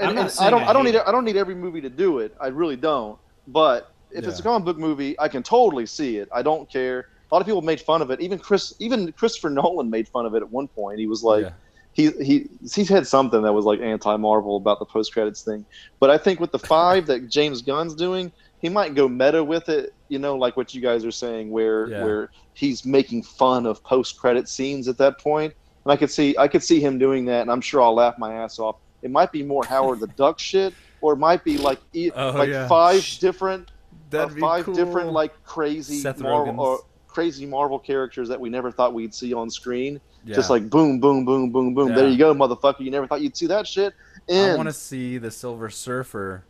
And, 0.00 0.14
not 0.16 0.30
and 0.30 0.40
I 0.40 0.50
don't 0.50 0.62
I 0.62 0.68
I 0.68 0.72
don't 0.72 0.84
need 0.84 0.94
it. 0.94 1.02
I 1.06 1.12
don't 1.12 1.24
need 1.24 1.36
every 1.36 1.54
movie 1.54 1.80
to 1.80 1.90
do 1.90 2.18
it. 2.18 2.34
I 2.40 2.48
really 2.48 2.76
don't. 2.76 3.18
But 3.48 3.92
if 4.10 4.24
it's 4.26 4.40
a 4.40 4.42
comic 4.42 4.64
book 4.64 4.78
movie, 4.78 5.18
I 5.18 5.28
can 5.28 5.42
totally 5.42 5.86
see 5.86 6.16
it. 6.18 6.28
I 6.32 6.42
don't 6.42 6.68
care. 6.70 7.08
a 7.30 7.34
lot 7.34 7.40
of 7.40 7.46
people 7.46 7.62
made 7.62 7.80
fun 7.80 8.02
of 8.02 8.10
it. 8.10 8.20
Even 8.20 8.38
Chris, 8.38 8.74
even 8.78 9.12
Christopher 9.12 9.50
Nolan 9.58 9.90
made 9.90 10.08
fun 10.08 10.26
of 10.26 10.34
it 10.34 10.42
at 10.42 10.50
one 10.50 10.68
point. 10.68 10.98
He 10.98 11.06
was 11.06 11.22
like, 11.22 11.44
Yeah. 11.44 11.50
he 11.92 12.10
he 12.24 12.48
he's 12.72 12.88
had 12.88 13.06
something 13.06 13.42
that 13.42 13.52
was 13.52 13.64
like 13.64 13.80
anti 13.80 14.16
Marvel 14.16 14.56
about 14.56 14.78
the 14.78 14.86
post 14.86 15.12
credits 15.12 15.42
thing. 15.42 15.64
But 16.00 16.10
I 16.10 16.18
think 16.18 16.40
with 16.40 16.52
the 16.52 16.58
five 16.58 17.06
that 17.06 17.28
James 17.36 17.62
Gunn's 17.62 17.94
doing, 17.94 18.32
he 18.60 18.68
might 18.68 18.94
go 18.94 19.08
meta 19.08 19.42
with 19.44 19.68
it. 19.68 19.92
You 20.08 20.18
know, 20.20 20.36
like 20.36 20.56
what 20.56 20.72
you 20.74 20.80
guys 20.80 21.04
are 21.04 21.10
saying, 21.10 21.50
where 21.50 21.88
Yeah. 21.88 22.04
where 22.04 22.30
he's 22.54 22.84
making 22.86 23.22
fun 23.24 23.66
of 23.66 23.82
post 23.84 24.18
credit 24.18 24.48
scenes 24.48 24.88
at 24.88 24.96
that 24.98 25.18
point. 25.18 25.52
And 25.86 25.92
I 25.92 25.96
could 25.96 26.10
see 26.10 26.34
I 26.36 26.48
could 26.48 26.64
see 26.64 26.80
him 26.80 26.98
doing 26.98 27.24
that, 27.26 27.42
and 27.42 27.50
I'm 27.50 27.60
sure 27.60 27.80
I'll 27.80 27.94
laugh 27.94 28.18
my 28.18 28.34
ass 28.34 28.58
off. 28.58 28.74
It 29.02 29.10
might 29.12 29.30
be 29.30 29.44
more 29.44 29.64
Howard 29.64 30.00
the 30.00 30.08
Duck 30.08 30.40
shit, 30.40 30.74
or 31.00 31.12
it 31.12 31.16
might 31.18 31.44
be 31.44 31.58
like 31.58 31.78
e- 31.92 32.10
Oh, 32.12 32.32
like 32.32 32.48
yeah. 32.48 32.66
five 32.66 33.06
different 33.20 33.68
uh, 33.70 33.72
That'd 34.10 34.34
be 34.34 34.40
five 34.40 34.64
cool. 34.64 34.74
different 34.74 35.12
like 35.12 35.44
crazy 35.44 36.00
Seth 36.00 36.18
Marvel 36.18 36.58
or 36.60 36.80
crazy 37.06 37.46
Marvel 37.46 37.78
characters 37.78 38.28
that 38.30 38.40
we 38.40 38.50
never 38.50 38.72
thought 38.72 38.94
we'd 38.94 39.14
see 39.14 39.32
on 39.32 39.48
screen. 39.48 40.00
Yeah. 40.24 40.34
Just 40.34 40.50
like 40.50 40.68
boom, 40.68 40.98
boom, 40.98 41.24
boom, 41.24 41.52
boom, 41.52 41.72
boom. 41.72 41.94
There 41.94 42.08
you 42.08 42.18
go, 42.18 42.34
motherfucker. 42.34 42.80
You 42.80 42.90
never 42.90 43.06
thought 43.06 43.20
you'd 43.20 43.36
see 43.36 43.46
that 43.46 43.64
shit. 43.68 43.94
I 44.28 44.56
want 44.56 44.68
to 44.68 44.72
see 44.72 45.18
the 45.18 45.30
Silver 45.30 45.70
Surfer. 45.70 46.42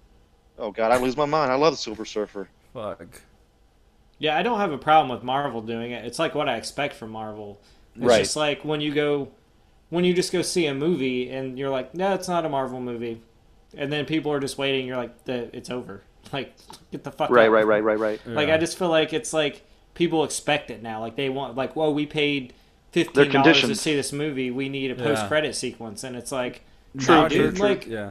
oh 0.58 0.70
god, 0.70 0.92
I 0.92 0.96
lose 0.96 1.14
my 1.14 1.26
mind. 1.26 1.52
I 1.52 1.56
love 1.56 1.74
the 1.74 1.76
Silver 1.76 2.06
Surfer. 2.06 2.48
Fuck. 2.72 3.20
Yeah, 4.18 4.34
I 4.38 4.42
don't 4.42 4.60
have 4.60 4.72
a 4.72 4.78
problem 4.78 5.10
with 5.14 5.22
Marvel 5.22 5.60
doing 5.60 5.90
it. 5.90 6.06
It's 6.06 6.18
like 6.18 6.34
what 6.34 6.48
I 6.48 6.56
expect 6.56 6.94
from 6.94 7.10
Marvel. 7.10 7.60
It's 7.96 8.04
Right. 8.04 8.18
just 8.18 8.36
like 8.36 8.64
when 8.64 8.80
you 8.80 8.92
go, 8.94 9.28
when 9.90 10.04
you 10.04 10.12
just 10.14 10.32
go 10.32 10.42
see 10.42 10.66
a 10.66 10.74
movie 10.74 11.30
and 11.30 11.58
you're 11.58 11.70
like, 11.70 11.94
no, 11.94 12.14
it's 12.14 12.28
not 12.28 12.44
a 12.44 12.48
Marvel 12.48 12.80
movie, 12.80 13.20
and 13.76 13.92
then 13.92 14.04
people 14.04 14.32
are 14.32 14.40
just 14.40 14.58
waiting. 14.58 14.86
You're 14.86 14.96
like, 14.96 15.24
the, 15.24 15.54
it's 15.56 15.70
over. 15.70 16.02
Like, 16.32 16.56
get 16.90 17.04
the 17.04 17.12
fuck 17.12 17.30
Right, 17.30 17.46
out. 17.46 17.52
right, 17.52 17.64
right, 17.64 17.84
right, 17.84 17.98
right. 18.00 18.20
Like, 18.26 18.48
Yeah. 18.48 18.54
I 18.54 18.58
just 18.58 18.76
feel 18.76 18.88
like 18.88 19.12
it's 19.12 19.32
like 19.32 19.62
people 19.94 20.24
expect 20.24 20.72
it 20.72 20.82
now. 20.82 20.98
Like 21.00 21.14
they 21.14 21.28
want, 21.28 21.54
like, 21.54 21.76
well, 21.76 21.94
we 21.94 22.04
paid 22.04 22.52
fifteen 22.90 23.30
dollars 23.30 23.60
to 23.60 23.74
see 23.76 23.94
this 23.94 24.12
movie. 24.12 24.50
We 24.50 24.68
need 24.68 24.90
a 24.90 24.94
Yeah. 24.96 25.04
post 25.04 25.28
credit 25.28 25.54
sequence, 25.54 26.02
and 26.02 26.16
it's 26.16 26.32
like, 26.32 26.62
True, 26.98 27.14
nah, 27.14 27.28
true, 27.28 27.38
dude, 27.44 27.56
true. 27.56 27.68
like, 27.68 27.86
Yeah. 27.86 28.10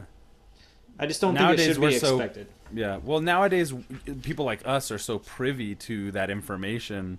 I 0.98 1.06
just 1.06 1.20
don't 1.20 1.34
Nowadays, 1.34 1.58
think 1.66 1.70
it 1.70 1.74
should 1.74 1.82
we're 1.82 1.88
be 1.90 1.98
so- 1.98 2.16
expected. 2.16 2.46
Yeah. 2.74 3.00
Well, 3.04 3.20
nowadays, 3.20 3.74
people 4.22 4.46
like 4.46 4.60
us 4.66 4.90
are 4.90 4.98
so 4.98 5.18
privy 5.18 5.74
to 5.74 6.10
that 6.12 6.30
information. 6.30 7.18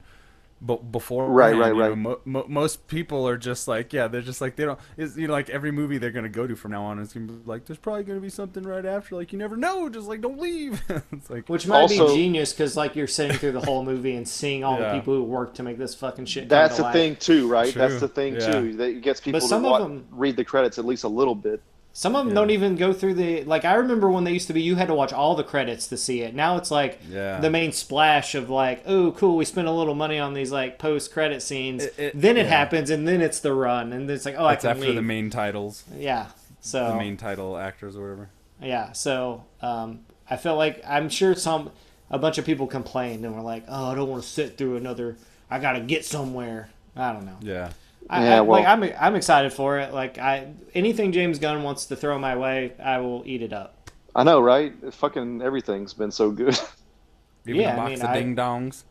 But 0.59 0.91
before, 0.91 1.29
Right, 1.29 1.55
right, 1.55 1.71
right. 1.75 1.95
mo- 1.95 2.19
mo- 2.25 2.45
most 2.47 2.87
people 2.87 3.27
are 3.27 3.37
just 3.37 3.67
like, 3.67 3.93
yeah, 3.93 4.07
they're 4.07 4.23
just 4.23 4.41
like 4.41 4.55
they 4.55 4.65
don't. 4.65 4.79
It's, 4.97 5.15
you 5.15 5.27
know, 5.27 5.33
like 5.33 5.51
every 5.51 5.71
movie 5.71 5.99
they're 5.99 6.09
gonna 6.09 6.29
go 6.29 6.47
to 6.47 6.55
from 6.55 6.71
now 6.71 6.83
on 6.85 6.97
is 6.97 7.13
gonna 7.13 7.27
be 7.27 7.33
like, 7.45 7.65
there's 7.65 7.77
probably 7.77 8.03
gonna 8.03 8.19
be 8.19 8.29
something 8.29 8.63
right 8.63 8.83
after. 8.83 9.15
Like 9.15 9.31
you 9.31 9.37
never 9.37 9.55
know. 9.55 9.87
Just 9.87 10.07
like 10.07 10.19
don't 10.21 10.39
leave. 10.39 10.81
it's 11.11 11.29
like 11.29 11.47
Which 11.47 11.67
might 11.67 11.81
Also- 11.81 12.07
be 12.07 12.15
genius 12.15 12.53
because 12.53 12.75
like 12.75 12.95
you're 12.95 13.05
sitting 13.05 13.37
through 13.37 13.51
the 13.51 13.61
whole 13.61 13.83
movie 13.85 14.15
and 14.15 14.27
seeing 14.27 14.63
all 14.63 14.79
Yeah. 14.79 14.93
the 14.93 14.99
people 14.99 15.13
who 15.13 15.23
worked 15.25 15.57
to 15.57 15.63
make 15.63 15.77
this 15.77 15.93
fucking 15.93 16.25
shit. 16.25 16.49
That's 16.49 16.77
the 16.77 16.83
life. 16.83 16.93
thing 16.93 17.15
too, 17.17 17.47
right? 17.47 17.71
True. 17.71 17.79
That's 17.79 17.99
the 17.99 18.07
thing 18.07 18.33
Yeah. 18.33 18.51
too. 18.51 18.73
That 18.77 19.01
gets 19.01 19.21
people 19.21 19.39
but 19.39 19.45
some 19.47 19.61
to 19.61 19.67
of 19.67 19.71
wa- 19.73 19.79
them- 19.87 20.05
read 20.09 20.37
the 20.37 20.43
credits 20.43 20.79
at 20.79 20.85
least 20.85 21.03
a 21.03 21.07
little 21.07 21.35
bit. 21.35 21.61
Some 21.99 22.15
of 22.15 22.25
them 22.25 22.29
Yeah. 22.35 22.41
don't 22.41 22.51
even 22.51 22.75
go 22.75 22.93
through 22.93 23.15
the 23.15 23.43
like. 23.45 23.65
I 23.65 23.73
remember 23.73 24.07
when 24.11 24.23
they 24.23 24.31
used 24.31 24.45
to 24.49 24.53
be, 24.53 24.61
you 24.61 24.75
had 24.75 24.87
to 24.89 24.93
watch 24.93 25.11
all 25.11 25.33
the 25.33 25.43
credits 25.43 25.87
to 25.87 25.97
see 25.97 26.21
it. 26.21 26.35
Now 26.35 26.55
it's 26.57 26.69
like 26.69 26.99
Yeah. 27.09 27.39
the 27.39 27.49
main 27.49 27.71
splash 27.71 28.35
of 28.35 28.51
like, 28.51 28.83
oh, 28.85 29.13
cool, 29.13 29.35
we 29.35 29.45
spent 29.45 29.67
a 29.67 29.71
little 29.71 29.95
money 29.95 30.19
on 30.19 30.35
these 30.35 30.51
like 30.51 30.77
post 30.77 31.11
credit 31.11 31.41
scenes. 31.41 31.85
It- 31.85 31.93
it- 31.97 32.11
then 32.21 32.37
it 32.37 32.45
yeah. 32.45 32.49
happens, 32.55 32.91
and 32.91 33.07
then 33.07 33.19
it's 33.19 33.39
the 33.39 33.51
run, 33.51 33.93
and 33.93 34.07
it's 34.11 34.25
like, 34.25 34.35
oh, 34.37 34.45
I 34.45 34.53
it's 34.53 34.63
after 34.63 34.83
leave. 34.85 34.93
the 34.95 35.01
main 35.01 35.31
titles, 35.31 35.85
yeah. 35.97 36.27
So 36.61 36.87
the 36.91 36.97
main 36.97 37.17
title 37.17 37.57
actors 37.57 37.97
or 37.97 38.01
whatever. 38.03 38.29
Yeah, 38.61 38.91
so 38.91 39.45
um, 39.63 40.01
I 40.29 40.37
felt 40.37 40.59
like 40.59 40.83
I'm 40.87 41.09
sure 41.09 41.33
some 41.33 41.71
a 42.11 42.19
bunch 42.19 42.37
of 42.37 42.45
people 42.45 42.67
complained 42.67 43.25
and 43.25 43.35
were 43.35 43.41
like, 43.41 43.63
"Oh, 43.67 43.85
I 43.91 43.95
don't 43.95 44.07
want 44.07 44.21
to 44.21 44.29
sit 44.29 44.55
through 44.55 44.75
another. 44.75 45.17
I 45.49 45.57
got 45.57 45.71
to 45.73 45.79
get 45.79 46.05
somewhere." 46.05 46.69
I 46.95 47.11
don't 47.11 47.25
know. 47.25 47.37
Yeah. 47.41 47.69
I, 48.09 48.23
Yeah, 48.23 48.37
I, 48.37 48.41
well- 48.41 48.59
like 48.61 48.67
I'm 48.67 48.83
I'm 48.99 49.15
excited 49.15 49.51
for 49.53 49.79
it. 49.79 49.93
Like 49.93 50.17
I 50.17 50.53
anything 50.73 51.11
James 51.11 51.39
Gunn 51.39 51.63
wants 51.63 51.85
to 51.87 51.95
throw 51.95 52.17
my 52.19 52.35
way, 52.35 52.73
I 52.81 52.99
will 52.99 53.23
eat 53.25 53.41
it 53.41 53.53
up. 53.53 53.91
I 54.15 54.23
know, 54.23 54.39
right? 54.41 54.73
Fucking 54.93 55.41
everything's 55.41 55.93
been 55.93 56.11
so 56.11 56.31
good. 56.31 56.57
Even 57.47 57.61
Yeah, 57.61 57.69
a 57.69 57.73
I 57.73 57.75
box 57.75 57.89
mean, 57.91 58.01
of 58.01 58.05
I- 58.09 58.13
ding 58.19 58.35
dongs. 58.35 58.83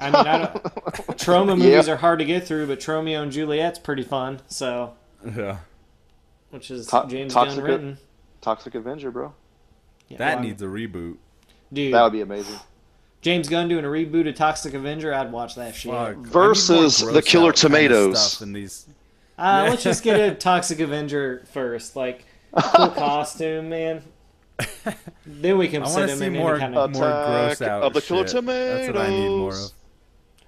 I 0.00 0.06
mean, 0.10 0.14
I 0.26 0.38
don't, 0.38 0.62
Troma 1.18 1.48
Yeah. 1.48 1.54
movies 1.56 1.88
are 1.88 1.96
hard 1.96 2.20
to 2.20 2.24
get 2.24 2.46
through, 2.46 2.68
but 2.68 2.78
Tromeo 2.78 3.20
and 3.22 3.32
Juliet's 3.32 3.80
pretty 3.80 4.04
fun. 4.04 4.40
So, 4.46 4.94
Yeah. 5.24 5.58
which 6.50 6.70
is 6.70 6.86
To- 6.88 7.06
James 7.08 7.34
Toxic- 7.34 7.56
Gunn 7.56 7.64
written. 7.64 7.98
Toxic 8.40 8.74
Avenger, 8.76 9.10
bro. 9.10 9.34
Yeah, 10.06 10.18
That 10.18 10.34
well, 10.36 10.44
needs 10.44 10.62
a 10.62 10.66
reboot. 10.66 11.16
dude. 11.72 11.92
That 11.94 12.02
would 12.04 12.12
be 12.12 12.20
amazing. 12.20 12.60
James 13.20 13.48
Gunn 13.48 13.68
doing 13.68 13.84
a 13.84 13.88
reboot 13.88 14.28
of 14.28 14.34
Toxic 14.36 14.74
Avenger. 14.74 15.12
I'd 15.12 15.32
watch 15.32 15.54
that 15.56 15.74
shit. 15.74 15.90
Fuck. 15.92 16.06
I 16.08 16.10
need 16.10 16.16
more 16.18 16.26
Versus 16.26 17.00
the 17.00 17.20
Killer 17.22 17.48
out 17.48 17.56
kind 17.56 17.64
of 17.64 17.70
Tomatoes. 17.72 18.32
stuff 18.32 18.42
in 18.46 18.52
these. 18.52 18.86
Uh, 19.36 19.66
let's 19.70 19.82
just 19.82 20.02
get 20.04 20.18
a 20.20 20.34
Toxic 20.36 20.80
Avenger 20.80 21.44
first. 21.52 21.96
Like, 21.96 22.24
cool 22.56 22.88
costume, 22.90 23.68
man. 23.68 24.02
then 25.26 25.58
we 25.58 25.68
can 25.68 25.82
I 25.82 25.88
sit 25.88 26.08
him 26.10 26.18
see 26.18 26.26
in 26.26 26.32
more, 26.32 26.52
any 26.56 26.60
kind 26.60 26.74
more 26.74 26.84
of. 26.84 26.92
gross 26.94 27.62
out 27.62 27.82
of 27.82 27.92
the 27.92 28.00
Killer 28.00 28.26
shit. 28.26 28.44
That's 28.44 28.86
what 28.88 28.96
I 28.96 29.08
need 29.10 29.28
more 29.28 29.48
of. 29.50 29.54
Tomatoes. 29.54 29.74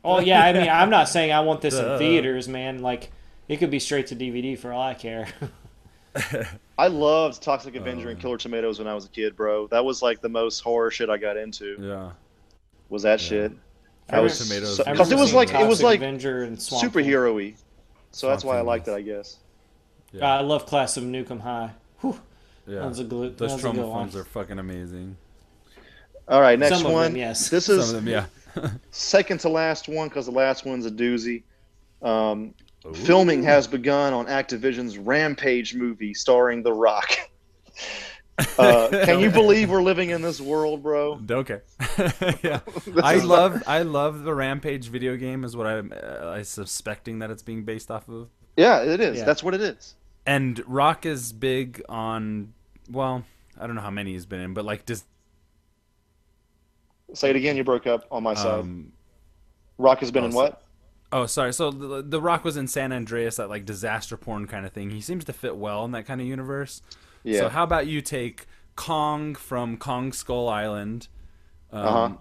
Oh 0.03 0.19
yeah, 0.19 0.45
I 0.45 0.53
mean, 0.53 0.69
I'm 0.69 0.91
not 0.91 1.09
saying 1.09 1.31
I 1.33 1.41
want 1.41 1.61
this 1.61 1.75
in 1.75 1.99
theaters, 1.99 2.49
man. 2.49 2.81
Like, 2.81 3.11
it 3.49 3.59
could 3.59 3.71
be 3.71 3.79
straight 3.79 4.07
to 4.09 4.17
DVD 4.17 4.59
for 4.59 4.73
all 4.73 4.83
I 4.83 4.95
care. 4.95 5.29
I 6.79 6.89
loved 6.89 7.43
Toxic 7.43 7.77
Avenger 7.77 8.09
Uh. 8.09 8.13
and 8.13 8.21
Killer 8.21 8.39
Tomatoes 8.39 8.79
when 8.79 8.89
I 8.89 8.95
was 8.95 9.05
a 9.05 9.09
kid, 9.11 9.37
bro. 9.37 9.67
That 9.69 9.85
was 9.85 10.03
like 10.03 10.21
the 10.21 10.29
most 10.29 10.61
horror 10.61 10.91
shit 10.91 11.11
I 11.11 11.19
got 11.19 11.37
into. 11.37 11.77
Yeah. 11.81 12.11
Was 12.91 13.03
that 13.05 13.21
shit? 13.21 13.53
I 14.11 14.17
I 14.19 14.21
was 14.21 14.39
Tomatoes. 14.39 14.81
I 14.81 14.93
because 14.93 15.11
it 15.13 15.19
was 15.19 15.33
like 15.33 15.55
it 15.55 15.67
was 15.67 15.83
like 15.83 16.01
Avenger 16.01 16.43
and 16.43 16.61
Swamp 16.61 16.85
superhero-y. 16.93 17.55
So 18.13 18.29
that's 18.29 18.45
why 18.45 18.59
I 18.59 18.61
liked 18.63 18.89
it, 18.89 18.93
I 18.93 19.01
guess. 19.03 19.39
Uh, 20.21 20.25
I 20.25 20.41
love 20.41 20.67
Class 20.67 20.97
of 20.97 21.05
Nuke 21.05 21.31
'Em 21.31 21.39
High. 21.39 21.71
Whew, 22.01 22.19
Yeah. 22.67 22.81
That's 22.81 22.99
a 22.99 23.05
glu- 23.05 23.31
Those 23.31 23.51
that's 23.53 23.63
a 23.65 23.67
good 23.69 23.77
Troma 23.77 23.89
one. 23.89 23.99
films 24.11 24.17
are 24.17 24.25
fucking 24.25 24.59
amazing. 24.59 25.17
All 26.27 26.41
right, 26.41 26.59
next 26.59 26.79
Some 26.79 26.87
of 26.87 26.93
one. 26.93 27.13
them, 27.13 27.17
yes. 27.17 27.49
This 27.49 27.67
Some 27.67 27.79
is 27.79 27.93
of 27.93 28.05
them, 28.05 28.09
yeah. 28.09 28.27
second 28.91 29.39
to 29.41 29.49
last 29.49 29.89
one 29.89 30.09
because 30.09 30.27
the 30.27 30.33
last 30.33 30.65
one's 30.67 30.87
a 30.87 30.91
doozy. 30.91 31.43
Um, 32.03 32.55
filming 32.95 33.43
has 33.45 33.67
begun 33.69 34.13
on 34.13 34.27
Activision's 34.27 34.99
Rampage 34.99 35.75
movie 35.75 36.15
starring 36.15 36.63
The 36.65 36.73
Rock. 36.73 37.11
Uh, 38.59 38.89
can 39.05 39.21
you 39.21 39.31
believe 39.31 39.71
we're 39.71 39.83
living 39.83 40.11
in 40.11 40.23
this 40.23 40.41
world, 40.41 40.83
bro? 40.83 41.17
Care. 41.45 41.63
yeah, 42.43 42.61
I 43.03 43.17
love 43.17 43.63
I 43.67 43.83
love 43.83 44.23
the 44.23 44.35
Rampage 44.35 44.89
video 44.89 45.17
game. 45.17 45.45
Is 45.45 45.57
what 45.57 45.67
I'm 45.67 45.93
uh, 45.93 46.31
I 46.31 46.43
suspecting 46.43 47.21
that 47.21 47.31
it's 47.31 47.43
being 47.43 47.65
based 47.65 47.91
off 47.91 48.09
of. 48.09 48.29
Yeah, 48.57 48.83
it 48.83 49.01
is. 49.01 49.19
Yeah. 49.19 49.25
That's 49.25 49.43
what 49.43 49.55
it 49.55 49.61
is. 49.61 49.95
And 50.27 50.63
Rock 50.67 51.07
is 51.07 51.33
big 51.33 51.83
on 51.89 52.53
well, 52.91 53.25
I 53.59 53.67
don't 53.67 53.77
know 53.77 53.83
how 53.83 53.91
many 53.91 54.13
he's 54.13 54.27
been 54.27 54.41
in, 54.41 54.55
but 54.55 54.65
like 54.65 54.87
does. 54.87 55.05
Say 57.13 57.31
it 57.31 57.37
again. 57.37 57.57
You 57.57 57.65
broke 57.65 57.87
up 57.87 58.07
on 58.11 58.23
my 58.23 58.35
side. 58.35 58.61
um, 58.61 58.93
Rock 59.79 60.01
has 60.01 60.11
been 60.11 60.25
in 60.25 60.33
oh, 60.33 60.37
what? 60.37 60.63
Oh, 61.13 61.27
sorry. 61.27 61.53
So 61.53 61.71
the, 61.71 62.03
the 62.03 62.21
Rock 62.21 62.45
was 62.45 62.57
in 62.57 62.69
San 62.69 62.93
Andreas, 62.93 63.37
that 63.37 63.49
like 63.49 63.65
disaster 63.65 64.17
porn 64.17 64.47
kind 64.47 64.65
of 64.65 64.73
thing. 64.73 64.91
He 64.91 65.01
seems 65.01 65.25
to 65.25 65.33
fit 65.33 65.57
well 65.57 65.85
in 65.85 65.93
that 65.93 66.07
kind 66.07 66.21
of 66.21 66.27
universe. 66.27 66.83
Yeah. 67.25 67.41
So 67.41 67.49
how 67.49 67.65
about 67.65 67.87
you 67.87 68.01
take 68.01 68.47
Kong 68.77 69.35
from 69.35 69.77
Kong 69.77 70.13
Skull 70.13 70.49
Island, 70.49 71.09
um, 71.73 71.87
Uh-huh. 71.87 72.15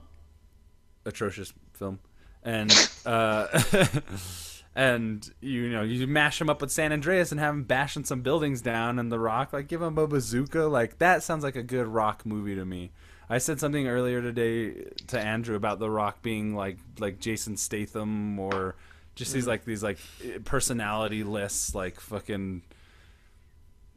atrocious 1.06 1.54
film, 1.74 2.00
and 2.44 2.72
uh, 3.06 3.48
and 4.76 5.30
you 5.42 5.70
know 5.70 5.82
you 5.82 6.06
mash 6.08 6.40
him 6.40 6.50
up 6.50 6.62
with 6.62 6.72
San 6.72 6.92
Andreas 6.92 7.32
and 7.32 7.40
have 7.40 7.54
him 7.54 7.64
bashing 7.64 8.04
some 8.04 8.22
buildings 8.22 8.62
down, 8.62 9.00
and 9.00 9.12
The 9.12 9.20
Rock 9.20 9.54
like 9.54 9.67
give 9.67 9.82
him 9.82 9.98
a 9.98 10.08
bazooka. 10.08 10.63
Like 10.63 11.00
that 11.00 11.23
sounds 11.23 11.44
like 11.44 11.56
a 11.56 11.63
good 11.63 11.88
Rock 11.88 12.26
movie 12.26 12.56
to 12.56 12.65
me. 12.65 12.92
I 13.30 13.38
said 13.38 13.60
something 13.60 13.88
earlier 13.88 14.21
today 14.21 14.86
to 15.08 15.19
Andrew 15.19 15.56
about 15.56 15.80
The 15.80 15.90
Rock 15.90 16.21
being 16.21 16.56
like 16.56 16.78
like 17.00 17.19
Jason 17.19 17.58
Statham 17.58 18.40
or 18.40 18.76
just 19.15 19.34
these 19.34 19.48
like 19.48 19.65
these 19.65 19.84
like 19.84 20.00
personality 20.46 21.23
lists 21.23 21.76
like 21.76 22.00
fucking 22.00 22.63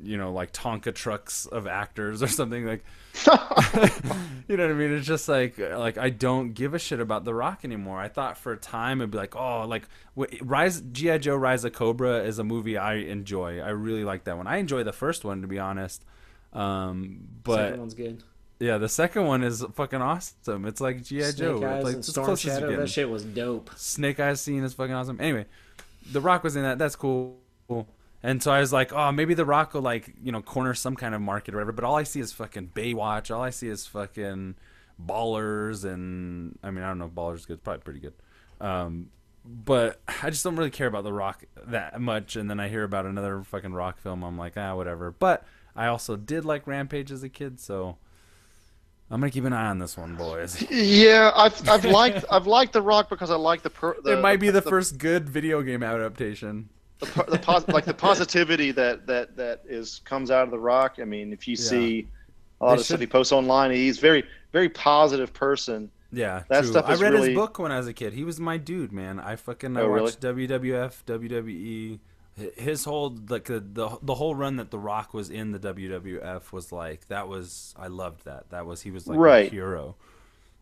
you 0.02 0.16
know 0.16 0.32
like 0.32 0.52
Tonka 0.52 0.94
trucks 0.94 1.46
of 1.46 1.66
actors 1.66 2.22
or 2.22 2.26
something 2.26 2.66
like 2.66 2.84
you 4.48 4.56
know 4.56 4.64
what 4.64 4.70
I 4.70 4.74
mean 4.74 4.92
it's 4.92 5.06
just 5.06 5.28
like 5.28 5.58
like 5.58 5.96
I 5.98 6.10
don't 6.10 6.52
give 6.54 6.74
a 6.74 6.78
shit 6.78 7.00
about 7.00 7.24
The 7.24 7.34
Rock 7.34 7.60
anymore 7.64 8.00
I 8.00 8.08
thought 8.08 8.36
for 8.36 8.52
a 8.52 8.56
time 8.56 9.00
it'd 9.00 9.10
be 9.10 9.18
like 9.18 9.36
oh 9.36 9.64
like 9.66 9.84
Rise 10.42 10.80
GI 10.80 11.18
Joe 11.20 11.36
Rise 11.36 11.64
of 11.64 11.72
Cobra 11.72 12.24
is 12.24 12.38
a 12.38 12.44
movie 12.44 12.76
I 12.76 12.94
enjoy 12.94 13.60
I 13.60 13.68
really 13.70 14.04
like 14.04 14.24
that 14.24 14.36
one 14.36 14.46
I 14.46 14.56
enjoy 14.56 14.82
the 14.82 14.92
first 14.92 15.24
one 15.24 15.42
to 15.42 15.48
be 15.48 15.58
honest 15.58 16.04
um 16.52 17.20
but 17.44 17.56
Second 17.56 17.80
one's 17.80 17.94
good. 17.94 18.22
yeah, 18.60 18.78
the 18.78 18.88
second 18.88 19.26
one 19.26 19.42
is 19.42 19.64
fucking 19.74 20.00
awesome. 20.02 20.66
It's 20.66 20.80
like 20.80 21.02
GI 21.02 21.22
Snake 21.22 21.36
Joe. 21.36 21.64
Eyes 21.64 21.76
It's 21.76 21.84
like 21.84 21.94
and 21.94 22.04
Storm 22.04 22.24
close 22.26 22.38
as 22.40 22.44
you're 22.44 22.54
Shadow. 22.54 22.76
That 22.76 22.88
shit 22.90 23.08
was 23.08 23.24
dope. 23.24 23.70
Snake 23.76 24.20
Eyes 24.20 24.40
scene 24.40 24.62
is 24.62 24.74
fucking 24.74 24.94
awesome. 24.94 25.20
Anyway, 25.20 25.46
The 26.12 26.20
Rock 26.20 26.44
was 26.44 26.54
in 26.56 26.62
that. 26.62 26.78
That's 26.78 26.94
cool. 26.94 27.38
And 28.22 28.42
so 28.42 28.52
I 28.52 28.60
was 28.60 28.72
like, 28.72 28.92
oh, 28.92 29.10
maybe 29.10 29.34
The 29.34 29.44
Rock 29.44 29.74
will 29.74 29.82
like 29.82 30.14
you 30.22 30.32
know 30.32 30.42
corner 30.42 30.74
some 30.74 30.96
kind 30.96 31.14
of 31.14 31.20
market 31.20 31.54
or 31.54 31.58
whatever. 31.58 31.72
But 31.72 31.84
all 31.84 31.96
I 31.96 32.04
see 32.04 32.20
is 32.20 32.32
fucking 32.32 32.70
Baywatch. 32.74 33.34
All 33.34 33.42
I 33.42 33.50
see 33.50 33.68
is 33.68 33.86
fucking 33.86 34.54
Ballers, 35.04 35.84
and 35.84 36.58
I 36.62 36.70
mean 36.70 36.84
I 36.84 36.88
don't 36.88 36.98
know 36.98 37.06
if 37.06 37.12
Ballers 37.12 37.36
is 37.36 37.46
good. 37.46 37.54
It's 37.54 37.62
probably 37.62 37.82
pretty 37.82 38.00
good. 38.00 38.14
Um, 38.60 39.10
but 39.44 40.00
I 40.22 40.30
just 40.30 40.44
don't 40.44 40.56
really 40.56 40.70
care 40.70 40.86
about 40.86 41.04
The 41.04 41.12
Rock 41.12 41.44
that 41.66 42.00
much. 42.00 42.36
And 42.36 42.48
then 42.48 42.60
I 42.60 42.68
hear 42.68 42.84
about 42.84 43.06
another 43.06 43.42
fucking 43.42 43.72
Rock 43.72 43.98
film. 43.98 44.22
I'm 44.22 44.38
like, 44.38 44.54
ah, 44.56 44.76
whatever. 44.76 45.10
But 45.10 45.44
I 45.74 45.86
also 45.86 46.16
did 46.16 46.44
like 46.44 46.66
Rampage 46.66 47.10
as 47.10 47.22
a 47.24 47.28
kid, 47.28 47.58
so 47.58 47.96
I'm 49.10 49.20
gonna 49.20 49.30
keep 49.30 49.44
an 49.44 49.52
eye 49.52 49.68
on 49.68 49.78
this 49.78 49.96
one, 49.96 50.16
boys. 50.16 50.64
Yeah, 50.70 51.32
I've 51.34 51.68
I've 51.68 51.84
liked 51.84 52.24
I've 52.30 52.46
liked 52.46 52.72
The 52.72 52.82
Rock 52.82 53.10
because 53.10 53.30
I 53.30 53.36
like 53.36 53.62
the 53.62 53.70
per, 53.70 54.00
the 54.00 54.18
it 54.18 54.22
might 54.22 54.40
be 54.40 54.46
the, 54.48 54.60
the 54.60 54.70
first 54.70 54.98
good 54.98 55.28
video 55.28 55.62
game 55.62 55.82
adaptation. 55.82 56.68
The, 57.02 57.24
the 57.32 57.38
pos- 57.38 57.68
like 57.68 57.84
the 57.84 57.94
positivity 57.94 58.70
that 58.72 59.06
that 59.06 59.36
that 59.36 59.62
is 59.66 60.00
comes 60.04 60.30
out 60.30 60.44
of 60.44 60.50
the 60.50 60.58
Rock. 60.58 60.96
I 61.00 61.04
mean, 61.04 61.32
if 61.32 61.46
you 61.48 61.56
Yeah. 61.58 61.64
see 61.68 62.08
a 62.60 62.64
lot 62.66 62.74
They 62.76 62.80
of 62.80 62.84
stuff 62.86 63.00
he 63.00 63.06
posts 63.06 63.32
online, 63.32 63.70
he's 63.72 63.98
very 63.98 64.24
very 64.52 64.68
positive 64.68 65.32
person. 65.32 65.90
Yeah, 66.14 66.42
That 66.48 66.60
true. 66.64 66.70
stuff 66.72 66.84
I 66.86 66.94
read 66.96 67.14
really- 67.14 67.28
his 67.30 67.36
book 67.36 67.58
when 67.58 67.72
I 67.72 67.78
was 67.78 67.86
a 67.86 67.94
kid. 67.94 68.12
He 68.12 68.22
was 68.24 68.38
my 68.38 68.58
dude, 68.58 68.92
man. 68.92 69.18
I 69.18 69.36
fucking 69.36 69.76
I 69.76 69.80
Oh, 69.80 69.86
really? 69.86 70.02
watched 70.02 70.20
WWF, 70.20 71.04
WWE. 71.06 71.98
His 72.56 72.84
whole 72.84 73.16
like 73.28 73.44
the, 73.44 73.60
the 73.60 73.98
the 74.02 74.14
whole 74.14 74.34
run 74.34 74.56
that 74.56 74.70
The 74.70 74.78
Rock 74.78 75.12
was 75.14 75.28
in 75.30 75.52
the 75.52 75.58
WWF 75.58 76.50
was 76.52 76.72
like 76.72 77.08
that 77.08 77.28
was 77.28 77.74
I 77.78 77.88
loved 77.88 78.24
that. 78.24 78.50
That 78.50 78.64
was 78.66 78.82
he 78.82 78.90
was 78.90 79.06
like 79.06 79.18
Right. 79.18 79.46
my 79.46 79.50
hero. 79.50 79.96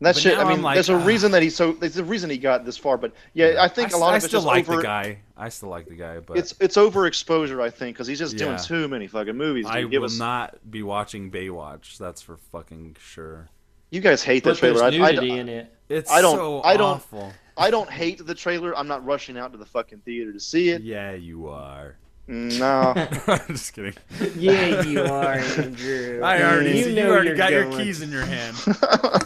And 0.00 0.06
that 0.06 0.14
But 0.14 0.22
shit. 0.22 0.38
I 0.38 0.48
mean, 0.48 0.62
like, 0.62 0.76
there's 0.76 0.88
a 0.88 0.94
ah. 0.94 1.04
reason 1.04 1.30
that 1.32 1.42
he's 1.42 1.54
so. 1.54 1.72
There's 1.72 1.98
a 1.98 2.04
reason 2.04 2.30
he 2.30 2.38
got 2.38 2.64
this 2.64 2.78
far. 2.78 2.96
But 2.96 3.12
yeah, 3.34 3.56
I 3.60 3.68
think 3.68 3.92
I, 3.92 3.98
a 3.98 4.00
lot 4.00 4.14
I 4.14 4.16
of 4.16 4.16
it's 4.16 4.26
still 4.28 4.40
just 4.40 4.46
like 4.46 4.66
over. 4.66 4.78
the 4.78 4.82
guy. 4.82 5.18
I 5.36 5.50
still 5.50 5.68
like 5.68 5.88
the 5.88 5.94
guy, 5.94 6.20
but 6.20 6.38
It's 6.38 6.54
it's 6.58 6.78
overexposure, 6.78 7.62
I 7.62 7.68
think, 7.68 7.96
because 7.96 8.06
he's 8.06 8.18
just 8.18 8.38
doing 8.38 8.58
too 8.58 8.88
many 8.88 9.06
fucking 9.06 9.36
movies. 9.36 9.66
I. 9.66 9.82
Give 9.82 10.00
will 10.00 10.06
us, 10.06 10.18
not 10.18 10.58
be 10.70 10.82
watching 10.82 11.30
Baywatch. 11.30 11.98
That's 11.98 12.22
for 12.22 12.38
fucking 12.50 12.96
sure. 12.98 13.50
You 13.90 14.00
guys 14.00 14.22
hate 14.22 14.42
that 14.44 14.50
But 14.52 14.60
there's 14.60 14.78
trailer. 14.78 15.04
I, 15.04 15.08
I, 15.08 15.12
nudity 15.12 15.38
in 15.38 15.48
it. 15.50 15.74
It's 15.90 16.10
I 16.10 16.22
don't- 16.22 16.36
so 16.36 16.62
I 16.62 16.76
don't- 16.76 16.94
awful. 16.94 17.32
I 17.58 17.70
don't 17.70 17.90
hate 17.90 18.24
the 18.24 18.34
trailer. 18.34 18.74
I'm 18.78 18.88
not 18.88 19.04
rushing 19.04 19.36
out 19.36 19.52
to 19.52 19.58
the 19.58 19.66
fucking 19.66 19.98
theater 19.98 20.32
to 20.32 20.40
see 20.40 20.70
it. 20.70 20.80
Yeah, 20.80 21.12
you 21.12 21.48
are. 21.48 21.96
No. 22.30 22.92
I'm 23.26 23.40
just 23.48 23.72
kidding. 23.72 23.94
Yeah, 24.36 24.82
you 24.82 25.02
are, 25.02 25.32
Andrew. 25.32 26.20
I 26.24 26.40
already 26.44 26.78
You 26.78 26.94
know 26.94 27.02
you 27.06 27.10
already 27.10 27.28
you're 27.28 27.36
got 27.36 27.50
your 27.50 27.68
keys 27.72 28.02
in 28.02 28.10
your 28.10 28.24
hand. 28.24 28.56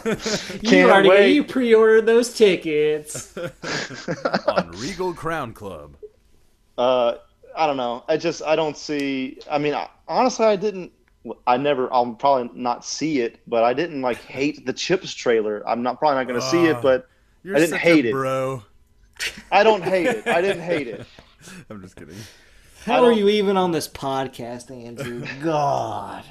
You 0.05 0.69
Can't 0.69 0.89
already 0.91 1.09
wait. 1.09 1.33
you 1.33 1.43
pre-ordered 1.43 2.05
those 2.07 2.33
tickets. 2.33 3.37
on 4.47 4.71
Regal 4.71 5.13
Crown 5.13 5.53
Club. 5.53 5.95
uh, 6.79 7.15
I 7.55 7.67
don't 7.67 7.77
know. 7.77 8.03
I 8.07 8.17
just 8.17 8.41
I 8.43 8.55
don't 8.55 8.75
see. 8.77 9.39
I 9.49 9.57
mean, 9.59 9.73
I, 9.75 9.87
honestly, 10.07 10.45
I 10.45 10.55
didn't. 10.55 10.91
I 11.47 11.57
never. 11.57 11.91
I'll 11.93 12.13
probably 12.13 12.49
not 12.59 12.83
see 12.85 13.19
it, 13.21 13.39
but 13.47 13.63
I 13.63 13.73
didn't 13.73 14.01
like 14.01 14.17
hate 14.17 14.65
the 14.65 14.73
Chips 14.73 15.13
trailer. 15.13 15.63
I'm 15.67 15.81
not 15.83 15.99
probably 15.99 16.15
not 16.17 16.27
going 16.27 16.39
to 16.39 16.45
see 16.47 16.67
Ah. 16.71 16.77
it, 16.77 16.81
but 16.81 17.07
I 17.53 17.59
didn't 17.59 17.77
hate 17.79 18.05
it. 18.05 18.11
bro. 18.11 18.63
I 19.51 19.63
don't 19.63 19.83
hate 19.83 20.07
it. 20.07 20.27
I 20.27 20.41
didn't 20.41 20.63
hate 20.63 20.87
it. 20.87 21.05
I'm 21.69 21.81
just 21.81 21.95
kidding. 21.95 22.15
How 22.85 23.03
are 23.03 23.11
you 23.11 23.27
even 23.29 23.57
on 23.57 23.71
this 23.71 23.87
podcast, 23.87 24.69
Andrew? 24.69 25.25
God. 25.43 26.23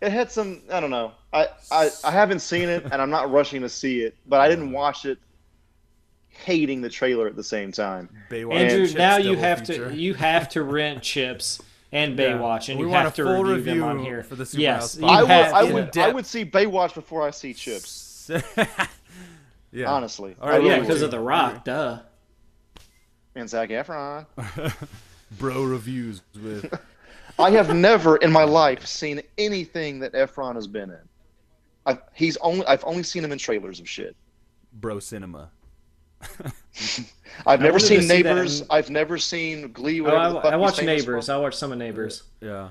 It 0.00 0.10
had 0.12 0.30
some. 0.30 0.62
I 0.70 0.80
don't 0.80 0.90
know. 0.90 1.12
I, 1.32 1.46
I 1.70 1.90
I 2.04 2.10
haven't 2.10 2.40
seen 2.40 2.68
it, 2.68 2.84
and 2.84 2.94
I'm 3.00 3.10
not 3.10 3.30
rushing 3.30 3.62
to 3.62 3.68
see 3.68 4.00
it, 4.00 4.14
but 4.26 4.40
I 4.40 4.48
didn't 4.48 4.72
watch 4.72 5.04
it 5.06 5.18
hating 6.28 6.82
the 6.82 6.90
trailer 6.90 7.26
at 7.26 7.34
the 7.36 7.44
same 7.44 7.72
time. 7.72 8.08
Baywatch 8.30 8.54
Andrew, 8.54 8.86
Chips 8.86 8.98
now 8.98 9.16
you 9.16 9.36
have 9.36 9.60
feature. 9.66 9.90
to 9.90 9.96
you 9.96 10.12
have 10.14 10.48
to 10.50 10.62
rent 10.64 11.02
chips 11.02 11.62
and 11.92 12.18
Yeah. 12.18 12.32
Baywatch, 12.32 12.68
and 12.68 12.78
We 12.78 12.84
you 12.86 12.90
want 12.90 13.04
have 13.04 13.12
a 13.14 13.16
to 13.16 13.24
full 13.24 13.44
review, 13.44 13.74
them 13.80 13.82
on 13.84 13.98
here. 14.00 14.22
for 14.22 14.34
the 14.34 14.44
Super 14.44 14.60
yes, 14.62 15.00
House 15.00 15.10
I 15.10 15.22
would, 15.22 15.30
I 15.30 15.66
to. 15.68 15.74
would, 15.74 15.98
I 15.98 16.08
would 16.10 16.26
see 16.26 16.44
Baywatch 16.44 16.94
before 16.94 17.22
I 17.26 17.30
see 17.30 17.54
Chips. 17.54 18.30
yeah. 19.72 19.90
Honestly, 19.90 20.36
All 20.42 20.48
right, 20.50 20.62
yeah, 20.62 20.80
because 20.80 21.00
of 21.00 21.10
The 21.10 21.20
Rock, 21.20 21.64
duh. 21.64 22.00
and 23.34 23.48
Zac 23.48 23.70
Efron. 23.70 24.26
Bro 25.38 25.64
reviews 25.64 26.22
with 26.42 26.72
I 27.38 27.50
have 27.50 27.74
never 27.74 28.16
in 28.16 28.32
my 28.32 28.44
life 28.44 28.86
seen 28.86 29.20
anything 29.38 29.98
that 30.00 30.12
Efron 30.14 30.54
has 30.54 30.66
been 30.66 30.90
in. 30.90 30.98
I've, 31.84 31.98
he's 32.14 32.36
only 32.38 32.66
I've 32.66 32.84
only 32.84 33.02
seen 33.02 33.24
him 33.24 33.32
in 33.32 33.38
trailers 33.38 33.80
of 33.80 33.88
shit. 33.88 34.16
Bro 34.72 35.00
Cinema. 35.00 35.50
I've 37.46 37.60
never 37.60 37.72
wanted 37.74 37.80
to 37.80 37.86
seen 37.86 38.02
see 38.02 38.08
Neighbors. 38.08 38.60
in- 38.62 38.66
I've 38.70 38.90
never 38.90 39.18
seen 39.18 39.72
Glee. 39.72 40.00
Oh, 40.00 40.04
Whatever 40.04 40.32
the 40.32 40.38
I, 40.38 40.42
fuck 40.42 40.52
I 40.52 40.56
he's 40.56 40.60
watched 40.62 40.78
famous 40.78 41.00
Neighbors. 41.02 41.26
for. 41.26 41.32
I 41.32 41.36
watched 41.36 41.58
some 41.58 41.72
of 41.72 41.78
Neighbors. 41.78 42.22
Yeah. 42.40 42.70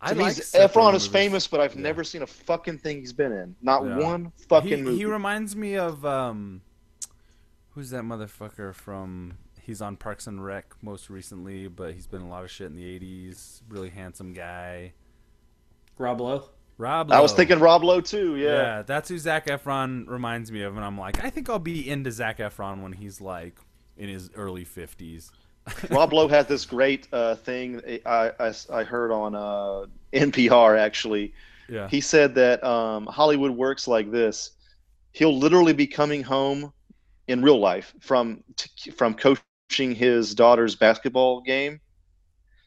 I 0.00 0.14
me, 0.14 0.22
like 0.22 0.34
he's- 0.34 0.46
separate 0.48 0.82
Efron 0.82 0.94
is 0.94 1.06
famous, 1.06 1.46
but 1.46 1.60
I've 1.60 1.74
Yeah. 1.74 1.82
never 1.82 2.02
seen 2.04 2.22
a 2.22 2.26
fucking 2.26 2.78
thing 2.78 3.00
he's 3.00 3.12
been 3.12 3.32
in. 3.32 3.54
Not 3.60 3.84
Yeah. 3.84 3.98
one 3.98 4.32
fucking 4.48 4.68
he, 4.78 4.82
movie. 4.82 4.96
he 4.96 5.04
reminds 5.04 5.54
me 5.54 5.76
of 5.76 6.04
um 6.06 6.62
who's 7.74 7.90
that 7.90 8.02
motherfucker 8.02 8.74
from 8.74 9.34
he's 9.64 9.80
on 9.80 9.96
Parks 9.96 10.26
and 10.26 10.44
Rec 10.44 10.74
most 10.82 11.10
recently, 11.10 11.68
but 11.68 11.94
he's 11.94 12.06
been 12.06 12.20
in 12.22 12.26
a 12.26 12.30
lot 12.30 12.44
of 12.44 12.50
shit 12.50 12.66
in 12.66 12.76
the 12.76 12.84
eighties. 12.86 13.62
Really 13.68 13.90
handsome 13.90 14.32
guy. 14.32 14.92
Rob 15.98 16.20
Lowe. 16.20 16.44
Rob 16.78 17.10
Lowe. 17.10 17.16
I 17.16 17.20
was 17.20 17.32
thinking 17.32 17.58
Rob 17.58 17.84
Lowe 17.84 18.00
too. 18.00 18.36
yeah. 18.36 18.48
Yeah. 18.48 18.82
that's 18.82 19.08
who 19.08 19.18
Zac 19.18 19.46
Efron 19.46 20.08
reminds 20.08 20.50
me 20.50 20.62
of, 20.62 20.76
and 20.76 20.84
I'm 20.84 20.98
like, 20.98 21.22
I 21.22 21.30
think 21.30 21.50
I'll 21.50 21.58
be 21.58 21.88
into 21.88 22.10
Zac 22.10 22.38
Efron 22.38 22.82
when 22.82 22.92
he's 22.92 23.20
like 23.20 23.58
in 23.96 24.08
his 24.08 24.30
early 24.34 24.64
fifties. 24.64 25.30
Rob 25.90 26.12
Lowe 26.12 26.28
has 26.28 26.46
this 26.46 26.64
great 26.64 27.06
uh, 27.12 27.34
thing 27.36 27.82
I, 28.06 28.32
I, 28.40 28.52
I 28.72 28.82
heard 28.82 29.12
on 29.12 29.34
uh, 29.34 29.86
NPR 30.12 30.78
actually. 30.78 31.34
Yeah. 31.68 31.86
He 31.88 32.00
said 32.00 32.34
that 32.34 32.64
um, 32.64 33.06
Hollywood 33.06 33.52
works 33.52 33.86
like 33.86 34.10
this. 34.10 34.52
He'll 35.12 35.36
literally 35.36 35.72
be 35.74 35.86
coming 35.86 36.22
home 36.22 36.72
in 37.28 37.42
real 37.42 37.60
life 37.60 37.94
from 38.00 38.42
t- 38.56 38.90
from 38.90 39.14
coaching 39.14 39.44
his 39.70 40.34
daughter's 40.34 40.74
basketball 40.74 41.40
game, 41.40 41.80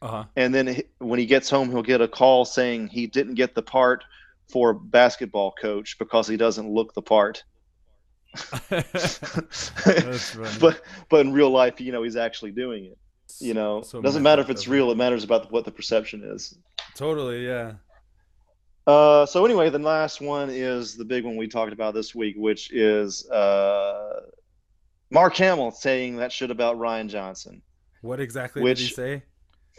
Uh 0.02 0.08
huh. 0.08 0.24
and 0.36 0.54
then 0.54 0.80
when 0.98 1.18
he 1.18 1.26
gets 1.26 1.50
home, 1.50 1.70
he'll 1.70 1.82
get 1.82 2.00
a 2.00 2.08
call 2.08 2.44
saying 2.44 2.88
he 2.88 3.06
didn't 3.06 3.34
get 3.34 3.54
the 3.54 3.62
part 3.62 4.04
for 4.50 4.74
basketball 4.74 5.52
coach 5.52 5.98
because 5.98 6.26
he 6.28 6.36
doesn't 6.36 6.68
look 6.68 6.94
the 6.94 7.02
part. 7.02 7.44
But 10.60 10.80
but 11.08 11.20
in 11.20 11.32
real 11.32 11.50
life, 11.50 11.80
you 11.80 11.92
know, 11.92 12.02
he's 12.02 12.16
actually 12.16 12.50
doing 12.52 12.86
it. 12.86 12.98
You 13.40 13.54
know, 13.54 13.82
So 13.82 14.00
doesn't 14.00 14.22
messed 14.22 14.30
matter 14.30 14.42
if 14.42 14.50
it's 14.50 14.68
real. 14.68 14.90
It 14.90 14.96
matters 14.96 15.24
about 15.24 15.50
what 15.50 15.64
the 15.64 15.70
perception 15.70 16.22
is. 16.24 16.56
Totally, 16.94 17.44
yeah. 17.46 17.72
Uh, 18.86 19.24
so 19.26 19.44
anyway, 19.44 19.70
the 19.70 19.78
last 19.78 20.20
one 20.20 20.50
is 20.50 20.94
the 20.96 21.04
big 21.04 21.24
one 21.24 21.36
we 21.36 21.48
talked 21.48 21.72
about 21.72 21.94
this 21.94 22.14
week, 22.14 22.36
which 22.38 22.70
is 22.72 23.28
uh, 23.30 24.20
Mark 25.14 25.36
Hamill 25.36 25.70
saying 25.70 26.16
that 26.16 26.32
shit 26.32 26.50
about 26.50 26.76
Rian 26.76 27.08
Johnson. 27.08 27.62
What 28.02 28.18
exactly 28.18 28.62
did 28.62 28.78
he 28.78 28.88
say? 28.88 29.22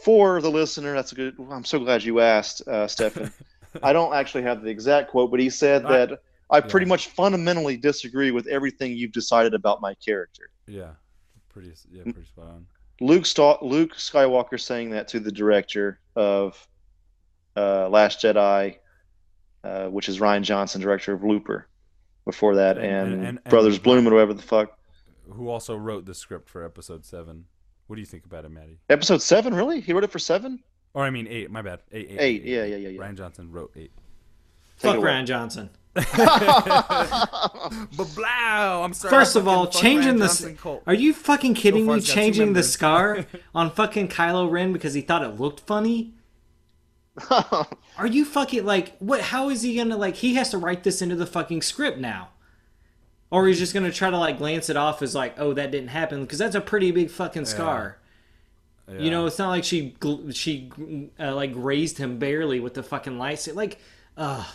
For 0.02 0.40
the 0.40 0.50
listener, 0.50 0.94
that's 0.94 1.12
a 1.12 1.14
good. 1.14 1.36
I'm 1.50 1.64
so 1.64 1.78
glad 1.78 2.02
you 2.02 2.20
asked, 2.20 2.66
uh, 2.66 2.88
Stefan. 2.88 3.32
I 3.82 3.92
don't 3.92 4.14
actually 4.14 4.42
have 4.44 4.62
the 4.62 4.70
exact 4.70 5.10
quote, 5.10 5.30
but 5.30 5.38
he 5.38 5.50
said 5.50 5.84
that 5.84 6.20
I 6.50 6.60
pretty 6.60 6.86
yeah. 6.86 6.90
much 6.90 7.08
fundamentally 7.08 7.76
disagree 7.76 8.30
with 8.30 8.46
everything 8.46 8.96
you've 8.96 9.12
decided 9.12 9.52
about 9.52 9.80
my 9.82 9.94
character. 9.94 10.50
Yeah. 10.66 10.92
Pretty 11.50 11.72
yeah, 11.90 12.02
pretty 12.02 12.24
spot 12.24 12.46
on. 12.46 12.66
Luke 13.00 13.26
Luke 13.62 13.94
Skywalker 13.94 14.58
saying 14.58 14.90
that 14.90 15.08
to 15.08 15.20
the 15.20 15.32
director 15.32 16.00
of 16.14 16.66
uh, 17.56 17.88
Last 17.90 18.22
Jedi, 18.22 18.76
uh, 19.64 19.86
which 19.88 20.08
is 20.08 20.18
Rian 20.18 20.42
Johnson, 20.42 20.80
director 20.80 21.12
of 21.12 21.22
Looper. 21.22 21.68
Before 22.24 22.56
that, 22.56 22.78
And- 22.78 22.86
and, 22.86 23.12
and- 23.14 23.24
and- 23.26 23.44
Brothers 23.44 23.78
Bloom 23.78 24.08
or 24.08 24.12
whatever 24.12 24.34
the 24.34 24.42
fuck. 24.42 24.76
Who 25.32 25.48
also 25.48 25.76
wrote 25.76 26.04
the 26.06 26.14
script 26.14 26.48
for 26.48 26.64
episode 26.64 27.04
seven. 27.04 27.46
What 27.86 27.96
do 27.96 28.00
you 28.00 28.06
think 28.06 28.24
about 28.24 28.44
it, 28.44 28.50
Maddie? 28.50 28.78
Episode 28.90 29.22
seven, 29.22 29.54
really? 29.54 29.80
He 29.80 29.92
wrote 29.92 30.04
it 30.04 30.10
for 30.12 30.18
seven? 30.18 30.60
Or 30.94 31.04
I 31.04 31.10
mean 31.10 31.26
eight, 31.28 31.50
my 31.50 31.62
bad. 31.62 31.80
Eight, 31.92 32.08
eight, 32.10 32.18
Eight, 32.20 32.42
yeah, 32.44 32.64
yeah, 32.64 32.76
yeah, 32.76 32.88
yeah. 32.88 33.00
Rian 33.00 33.16
Johnson 33.16 33.50
wrote 33.52 33.72
eight. 33.76 33.92
Take 34.78 34.94
Fuck. 34.94 35.04
Rian 35.04 35.26
Johnson. 35.26 35.70
But 37.96 38.14
blow! 38.14 38.82
I'm 38.84 38.92
sorry. 38.92 39.10
First 39.10 39.36
of 39.36 39.48
all, 39.48 39.66
changing 39.68 40.18
the 40.18 40.80
are 40.86 40.94
you 40.94 41.12
fucking 41.14 41.54
kidding 41.54 41.86
So 41.86 41.92
me? 41.92 41.98
it's 41.98 42.06
got 42.08 42.14
two 42.14 42.20
Changing 42.20 42.52
the 42.52 42.62
scar 42.62 43.26
on 43.54 43.70
fucking 43.70 44.08
Kylo 44.08 44.50
Ren 44.50 44.72
because 44.72 44.94
he 44.94 45.00
thought 45.00 45.22
it 45.22 45.40
looked 45.40 45.60
funny. 45.60 46.12
Are 47.30 48.06
you 48.06 48.24
fucking 48.26 48.64
like 48.66 48.96
what? 48.98 49.20
How 49.22 49.48
is 49.48 49.62
he 49.62 49.76
gonna 49.76 49.96
like? 49.96 50.16
He 50.16 50.34
has 50.34 50.50
to 50.50 50.58
write 50.58 50.82
this 50.84 51.00
into 51.00 51.16
the 51.16 51.26
fucking 51.26 51.62
script 51.62 51.98
now, 51.98 52.28
or 53.30 53.46
he's 53.46 53.58
just 53.58 53.74
gonna 53.74 53.92
try 53.92 54.10
to 54.10 54.18
like 54.18 54.38
glance 54.38 54.68
it 54.70 54.76
off 54.76 55.02
as 55.02 55.14
like, 55.14 55.34
oh, 55.38 55.52
that 55.54 55.70
didn't 55.70 55.88
happen 55.88 56.22
because 56.22 56.38
that's 56.38 56.54
a 56.54 56.60
pretty 56.60 56.90
big 56.90 57.10
fucking 57.10 57.44
scar. 57.46 57.98
Yeah. 58.88 58.98
You 59.00 59.10
know, 59.10 59.26
it's 59.26 59.38
not 59.38 59.48
like 59.48 59.64
she 59.64 59.96
gl- 60.00 60.34
she 60.34 60.70
uh, 61.18 61.34
like 61.34 61.52
grazed 61.52 61.98
him 61.98 62.18
barely 62.18 62.60
with 62.60 62.74
the 62.74 62.82
fucking 62.84 63.18
lights. 63.18 63.48
Like, 63.48 63.78
ugh, 64.16 64.46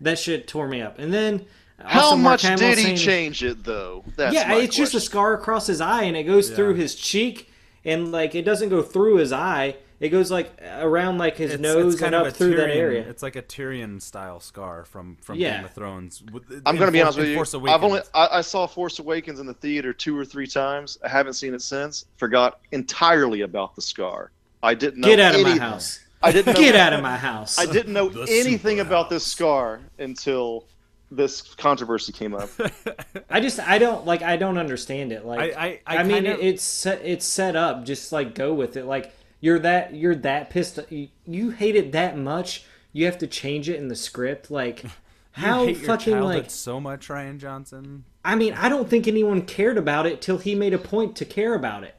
that 0.00 0.18
shit 0.18 0.48
tore 0.48 0.66
me 0.66 0.80
up. 0.80 0.98
And 0.98 1.12
then 1.12 1.44
How 1.84 2.16
much 2.16 2.40
Hamill 2.42 2.58
did 2.58 2.78
he 2.78 2.84
saying- 2.84 2.96
change 2.96 3.44
it 3.44 3.64
though? 3.64 4.02
That's 4.16 4.34
yeah, 4.34 4.48
my 4.48 4.56
it's 4.60 4.74
just 4.76 4.94
a 4.94 5.00
scar 5.00 5.34
across 5.34 5.66
his 5.66 5.82
eye, 5.82 6.04
and 6.04 6.16
it 6.16 6.22
goes 6.24 6.48
through 6.50 6.74
his 6.74 6.94
cheek, 6.94 7.50
and 7.84 8.10
like 8.12 8.34
it 8.34 8.42
doesn't 8.42 8.70
go 8.70 8.80
through 8.82 9.16
his 9.16 9.30
eye. 9.32 9.76
It 9.98 10.10
goes 10.10 10.30
like 10.30 10.52
around 10.80 11.18
like 11.18 11.36
his 11.36 11.52
It's- 11.54 11.60
nose 11.60 11.94
it's 11.94 12.00
kind 12.02 12.14
and 12.14 12.22
of 12.22 12.28
up 12.28 12.34
a 12.34 12.36
through 12.36 12.56
that 12.56 12.70
area. 12.70 13.06
It's 13.08 13.22
like 13.22 13.36
a 13.36 13.42
Tyrion 13.42 14.00
style 14.02 14.40
scar 14.40 14.84
from 14.84 15.16
from 15.22 15.38
Yeah. 15.38 15.56
Game 15.56 15.64
of 15.66 15.72
Thrones. 15.72 16.22
I'm 16.66 16.76
going 16.76 16.86
to 16.86 16.92
be 16.92 17.00
honest 17.02 17.18
with 17.18 17.28
you. 17.28 17.34
Force 17.34 17.54
I've 17.54 17.82
only 17.84 18.00
I, 18.14 18.28
I 18.38 18.40
saw 18.42 18.66
Force 18.66 18.98
Awakens 18.98 19.40
in 19.40 19.46
the 19.46 19.54
theater 19.54 19.92
two 19.92 20.18
or 20.18 20.24
three 20.24 20.46
times. 20.46 20.98
I 21.04 21.08
haven't 21.08 21.34
seen 21.34 21.54
it 21.54 21.62
since. 21.62 22.04
Forgot 22.16 22.60
entirely 22.72 23.40
about 23.42 23.74
the 23.74 23.82
scar. 23.82 24.30
I 24.62 24.74
didn't 24.74 25.00
know 25.00 25.08
Get 25.08 25.20
out 25.20 25.34
of 25.34 25.42
my 25.42 25.58
house. 25.58 26.00
I 26.22 26.32
didn't 26.32 26.54
know, 26.54 26.60
Get 26.60 26.74
out 26.74 26.92
of 26.92 27.02
my 27.02 27.16
house. 27.16 27.58
I 27.58 27.66
didn't 27.66 27.92
know 27.92 28.08
anything 28.28 28.78
super 28.78 28.88
about 28.88 29.10
this 29.10 29.24
scar 29.24 29.80
until 29.98 30.64
this 31.10 31.54
controversy 31.54 32.10
came 32.12 32.34
up. 32.34 32.48
I 33.30 33.38
just 33.40 33.60
I 33.60 33.78
don't 33.78 34.04
like 34.06 34.22
I 34.22 34.36
don't 34.36 34.58
understand 34.58 35.12
it. 35.12 35.24
Like 35.24 35.56
I- 35.56 35.66
I- 35.66 35.80
I 35.86 35.96
I 35.98 36.02
mean 36.02 36.24
kind 36.24 36.26
of- 36.28 36.40
it's 36.40 36.62
set 36.64 37.00
it's 37.04 37.24
set 37.24 37.54
up 37.54 37.84
just 37.84 38.10
like 38.12 38.34
go 38.34 38.52
with 38.54 38.76
it. 38.76 38.86
Like 38.86 39.12
you're 39.40 39.58
that 39.60 39.94
you're 39.94 40.14
that 40.16 40.50
pissed 40.50 40.78
you, 40.90 41.08
you 41.26 41.50
hate 41.50 41.76
it 41.76 41.92
that 41.92 42.16
much. 42.16 42.64
You 42.92 43.04
have 43.06 43.18
to 43.18 43.26
change 43.26 43.68
it 43.68 43.76
in 43.76 43.88
the 43.88 43.96
script. 43.96 44.50
Like 44.50 44.84
how 45.32 45.72
fucking 45.72 46.20
like 46.20 46.50
so 46.50 46.80
much, 46.80 47.08
Rian 47.08 47.38
Johnson. 47.38 48.04
I 48.24 48.34
mean 48.34 48.54
I 48.54 48.68
don't 48.68 48.88
think 48.88 49.06
anyone 49.06 49.42
cared 49.42 49.78
about 49.78 50.06
it 50.06 50.20
till 50.20 50.38
he 50.38 50.54
made 50.54 50.74
a 50.74 50.78
point 50.78 51.16
to 51.16 51.24
care 51.24 51.54
about 51.54 51.84
it. 51.84 51.94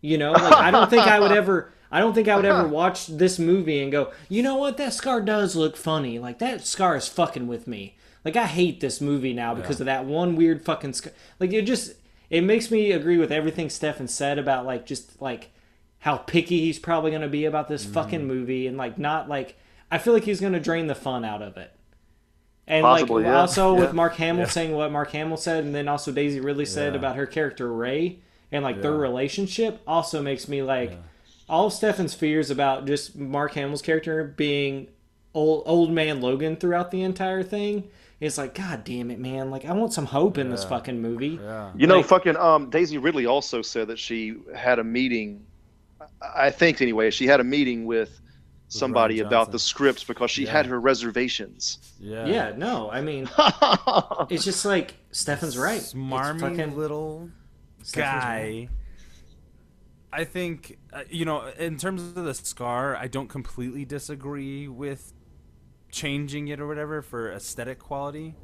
You 0.00 0.18
know, 0.18 0.32
like 0.32 0.54
I 0.54 0.70
don't 0.70 0.90
think 0.90 1.02
I 1.02 1.18
would 1.18 1.32
ever 1.32 1.72
I 1.90 2.00
don't 2.00 2.14
think 2.14 2.28
I 2.28 2.36
would 2.36 2.44
ever 2.44 2.68
watch 2.68 3.06
this 3.06 3.38
movie 3.38 3.80
and 3.80 3.90
go, 3.90 4.12
you 4.28 4.42
know 4.42 4.56
what, 4.56 4.76
that 4.76 4.92
scar 4.92 5.22
does 5.22 5.56
look 5.56 5.76
funny. 5.76 6.18
Like 6.18 6.38
that 6.38 6.66
scar 6.66 6.96
is 6.96 7.08
fucking 7.08 7.46
with 7.46 7.66
me. 7.66 7.96
Like 8.24 8.36
I 8.36 8.46
hate 8.46 8.80
this 8.80 9.00
movie 9.00 9.32
now 9.32 9.54
because 9.54 9.80
of 9.80 9.86
that 9.86 10.04
one 10.04 10.36
weird 10.36 10.62
fucking 10.62 10.92
scar. 10.92 11.12
Like 11.40 11.52
it 11.52 11.62
just 11.62 11.94
it 12.28 12.42
makes 12.42 12.70
me 12.70 12.92
agree 12.92 13.16
with 13.16 13.32
everything 13.32 13.70
Stefan 13.70 14.06
said 14.06 14.38
about 14.38 14.66
like 14.66 14.84
just 14.84 15.20
like 15.22 15.50
how 16.08 16.16
picky 16.16 16.60
he's 16.60 16.78
probably 16.78 17.10
gonna 17.10 17.28
be 17.28 17.44
about 17.44 17.68
this 17.68 17.84
fucking 17.84 18.26
movie 18.26 18.66
and 18.66 18.78
like 18.78 18.96
not 18.98 19.28
like 19.28 19.58
I 19.90 19.98
feel 19.98 20.14
like 20.14 20.24
he's 20.24 20.40
gonna 20.40 20.58
drain 20.58 20.86
the 20.86 20.94
fun 20.94 21.22
out 21.22 21.42
of 21.42 21.58
it. 21.58 21.70
And 22.66 22.82
Possibly, 22.82 23.24
like 23.24 23.30
yeah. 23.30 23.40
also 23.40 23.74
Yeah. 23.74 23.80
with 23.80 23.92
Mark 23.92 24.14
Hamill 24.14 24.46
saying 24.46 24.72
what 24.72 24.90
Mark 24.90 25.10
Hamill 25.10 25.36
said, 25.36 25.64
and 25.64 25.74
then 25.74 25.86
also 25.86 26.10
Daisy 26.10 26.40
Ridley 26.40 26.64
said 26.64 26.94
Yeah. 26.94 26.98
about 26.98 27.16
her 27.16 27.26
character 27.26 27.70
Rey 27.70 28.20
and 28.50 28.64
like 28.64 28.80
their 28.80 28.94
relationship 28.94 29.82
also 29.86 30.22
makes 30.22 30.48
me 30.48 30.62
like 30.62 30.96
all 31.46 31.66
of 31.66 31.74
Stefan's 31.74 32.14
fears 32.14 32.50
about 32.50 32.86
just 32.86 33.14
Mark 33.14 33.52
Hamill's 33.52 33.82
character 33.82 34.24
being 34.24 34.88
old 35.34 35.64
old 35.66 35.90
man 35.90 36.22
Logan 36.22 36.56
throughout 36.56 36.90
the 36.90 37.02
entire 37.02 37.42
thing. 37.42 37.90
It's 38.18 38.38
like, 38.38 38.54
God 38.54 38.82
damn 38.82 39.10
it, 39.10 39.18
man! 39.18 39.50
Like 39.50 39.66
I 39.66 39.74
want 39.74 39.92
some 39.92 40.06
hope 40.06 40.38
in 40.38 40.48
this 40.48 40.64
fucking 40.64 41.02
movie. 41.02 41.38
Yeah. 41.40 41.70
You 41.76 41.86
know, 41.86 42.02
fucking 42.02 42.36
um, 42.38 42.70
Daisy 42.70 42.96
Ridley 42.96 43.26
also 43.26 43.60
said 43.60 43.88
that 43.88 43.98
she 43.98 44.36
had 44.56 44.78
a 44.78 44.84
meeting. 44.84 45.44
I 46.22 46.46
I 46.46 46.50
think 46.50 46.80
anyway, 46.80 47.10
she 47.10 47.26
had 47.26 47.40
a 47.40 47.44
meeting 47.44 47.84
with 47.86 48.20
somebody 48.68 49.20
about 49.20 49.50
the 49.50 49.58
scripts 49.58 50.04
because 50.04 50.30
she 50.30 50.44
Yeah. 50.44 50.52
had 50.52 50.66
her 50.66 50.78
reservations. 50.80 51.78
Yeah. 51.98 52.26
Yeah, 52.26 52.52
no, 52.56 52.90
I 52.90 53.00
mean, 53.00 53.28
it's 54.28 54.44
just 54.44 54.64
like 54.64 54.94
Stefan's 55.10 55.56
right. 55.56 55.78
It's 55.78 55.94
Smarmy 55.94 56.40
fucking- 56.40 56.76
little 56.76 57.30
Stefan's 57.82 57.92
guy. 58.24 58.68
I 60.12 60.24
think 60.24 60.78
uh, 60.92 61.02
you 61.10 61.24
know, 61.24 61.46
in 61.58 61.76
terms 61.78 62.02
of 62.02 62.14
the 62.24 62.34
scar, 62.34 62.96
I 62.96 63.08
don't 63.08 63.28
completely 63.28 63.84
disagree 63.84 64.66
with 64.68 65.12
changing 65.90 66.48
it 66.48 66.60
or 66.60 66.66
whatever 66.66 67.02
for 67.02 67.30
aesthetic 67.32 67.78
quality. 67.78 68.34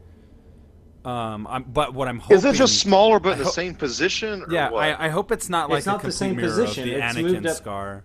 Um, 1.05 1.47
I'm, 1.47 1.65
but 1.65 1.93
what 1.93 2.09
I'm 2.09 2.19
hoping 2.19 2.37
Is 2.39 2.45
it 2.47 2.55
just 2.55 2.79
smaller 2.79 3.21
but 3.21 3.33
in 3.35 3.39
the 3.39 3.45
ho- 3.45 3.51
same 3.51 3.75
position? 3.75 4.43
Or 4.45 4.51
Yeah, 4.53 4.71
what? 4.71 4.83
I, 4.83 5.07
I 5.07 5.09
hope 5.11 5.31
it's 5.33 5.51
not 5.51 5.69
like 5.69 5.79
It's 5.79 5.87
a 5.87 5.91
not 5.91 6.03
the 6.03 6.11
same 6.13 6.37
mirror 6.37 6.49
position. 6.49 6.85
of 6.85 6.89
the 6.89 7.05
It's 7.07 7.17
Anakin 7.17 7.47
up- 7.47 7.57
scar. 7.57 8.05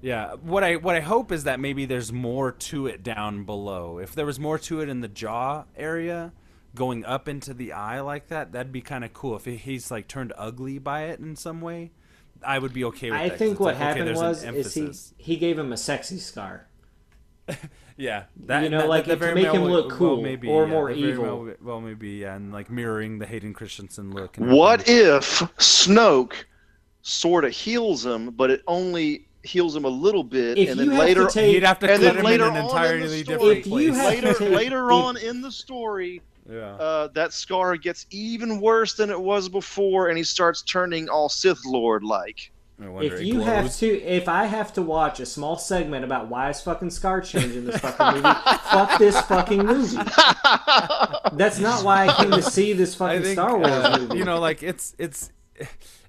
Yeah, 0.00 0.34
what 0.34 0.62
I 0.62 0.76
what 0.76 0.94
I 0.94 1.00
hope 1.00 1.32
is 1.32 1.42
that 1.44 1.58
maybe 1.58 1.84
there's 1.84 2.12
more 2.12 2.52
to 2.52 2.86
it 2.86 3.02
down 3.02 3.42
below. 3.42 3.98
If 3.98 4.14
there 4.14 4.24
was 4.26 4.38
more 4.38 4.56
to 4.60 4.80
it 4.80 4.88
in 4.88 5.00
the 5.00 5.08
jaw 5.08 5.64
area, 5.76 6.32
going 6.76 7.04
up 7.04 7.28
into 7.28 7.52
the 7.52 7.72
eye 7.72 8.00
like 8.00 8.28
that, 8.28 8.52
that'd 8.52 8.70
be 8.70 8.80
kind 8.80 9.02
of 9.04 9.12
cool. 9.12 9.34
If 9.34 9.44
he's 9.46 9.90
like 9.90 10.06
turned 10.06 10.32
ugly 10.38 10.78
by 10.78 11.06
it 11.06 11.18
in 11.18 11.34
some 11.34 11.60
way, 11.60 11.90
I 12.46 12.60
would 12.60 12.72
be 12.72 12.84
okay 12.84 13.10
with 13.10 13.18
that. 13.18 13.32
I 13.32 13.36
think 13.36 13.58
what 13.58 13.74
like, 13.74 13.78
happened 13.78 14.06
there's 14.06 14.20
an 14.44 14.54
was 14.54 14.76
is 14.76 15.12
he 15.18 15.32
he 15.32 15.36
gave 15.36 15.58
him 15.58 15.72
a 15.72 15.76
sexy 15.76 16.18
scar. 16.18 16.68
yeah, 17.98 18.24
that, 18.46 18.62
you 18.62 18.70
know, 18.70 18.78
that- 18.78 18.88
like, 18.88 19.04
that 19.04 19.10
to 19.10 19.16
very 19.16 19.34
make 19.34 19.44
well- 19.44 19.54
him 19.56 19.64
look 19.64 19.88
well, 19.90 19.98
cool 19.98 20.22
maybe, 20.22 20.48
or 20.48 20.64
yeah, 20.64 20.70
more 20.70 20.90
evil. 20.90 21.44
Well, 21.44 21.54
well, 21.60 21.80
maybe 21.82 22.08
yeah, 22.10 22.36
and 22.36 22.52
like 22.52 22.70
mirroring 22.70 23.18
the 23.18 23.26
Hayden 23.26 23.52
Christensen 23.52 24.12
look. 24.12 24.36
What 24.36 24.88
if 24.88 25.40
Snoke 25.58 26.32
sort 27.02 27.44
of 27.44 27.52
heals 27.52 28.06
him, 28.06 28.30
but 28.30 28.50
it 28.50 28.62
only 28.66 29.26
heals 29.42 29.74
him 29.74 29.84
a 29.84 29.88
little 29.88 30.24
bit, 30.24 30.58
If 30.58 30.70
and 30.70 30.80
then 30.80 30.96
later, 30.96 31.26
to 31.26 31.32
take, 31.32 31.54
He'd 31.54 31.62
have 31.62 31.78
to 31.80 31.90
and 31.90 32.00
cut 32.00 32.06
then 32.06 32.16
him 32.18 32.24
later 32.24 32.46
in 32.48 32.56
an 32.56 32.56
on 32.56 32.56
in 32.56 32.66
the 32.66 32.70
entirely 32.70 33.22
story- 33.22 33.38
different 33.38 33.58
If 33.58 33.66
you 33.66 33.72
place. 33.72 33.96
have- 33.96 34.06
later 34.06 34.34
to- 34.34 34.48
later 34.56 34.86
if- 34.88 34.92
on 34.94 35.16
in 35.16 35.40
the 35.42 35.52
story, 35.52 36.22
yeah. 36.50 36.74
uh, 36.74 37.08
that 37.14 37.32
scar 37.32 37.76
gets 37.76 38.06
even 38.10 38.60
worse 38.60 38.94
than 38.94 39.10
it 39.10 39.20
was 39.20 39.48
before, 39.48 40.08
and 40.08 40.18
he 40.18 40.24
starts 40.24 40.62
turning 40.62 41.08
all 41.08 41.28
Sith 41.28 41.64
Lord 41.64 42.02
like. 42.04 42.50
I 42.80 42.88
wonder 42.88 43.14
if 43.14 43.20
it 43.20 43.26
you 43.26 43.40
have 43.40 43.74
to, 43.78 43.86
if 43.86 44.28
I 44.28 44.44
have 44.44 44.72
to 44.74 44.82
watch 44.82 45.18
a 45.18 45.26
small 45.26 45.58
segment 45.58 46.04
about 46.04 46.28
why 46.28 46.50
is 46.50 46.60
fucking 46.60 46.90
Scar 46.90 47.20
changing 47.20 47.64
this 47.64 47.80
fucking 47.80 48.22
movie, 48.22 48.38
fuck 48.70 48.98
this 48.98 49.20
fucking 49.22 49.66
movie. 49.66 49.96
That's 51.32 51.58
not 51.58 51.84
why 51.84 52.06
I 52.06 52.14
came 52.14 52.30
to 52.30 52.42
see 52.42 52.74
this 52.74 52.94
fucking 52.94 53.22
think 53.22 53.34
Star 53.34 53.58
Wars 53.58 53.70
uh, 53.70 53.98
movie. 54.00 54.18
you 54.18 54.24
know, 54.24 54.38
like 54.38 54.62
it's 54.62 54.94
it's 54.96 55.32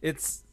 it's. 0.02 0.44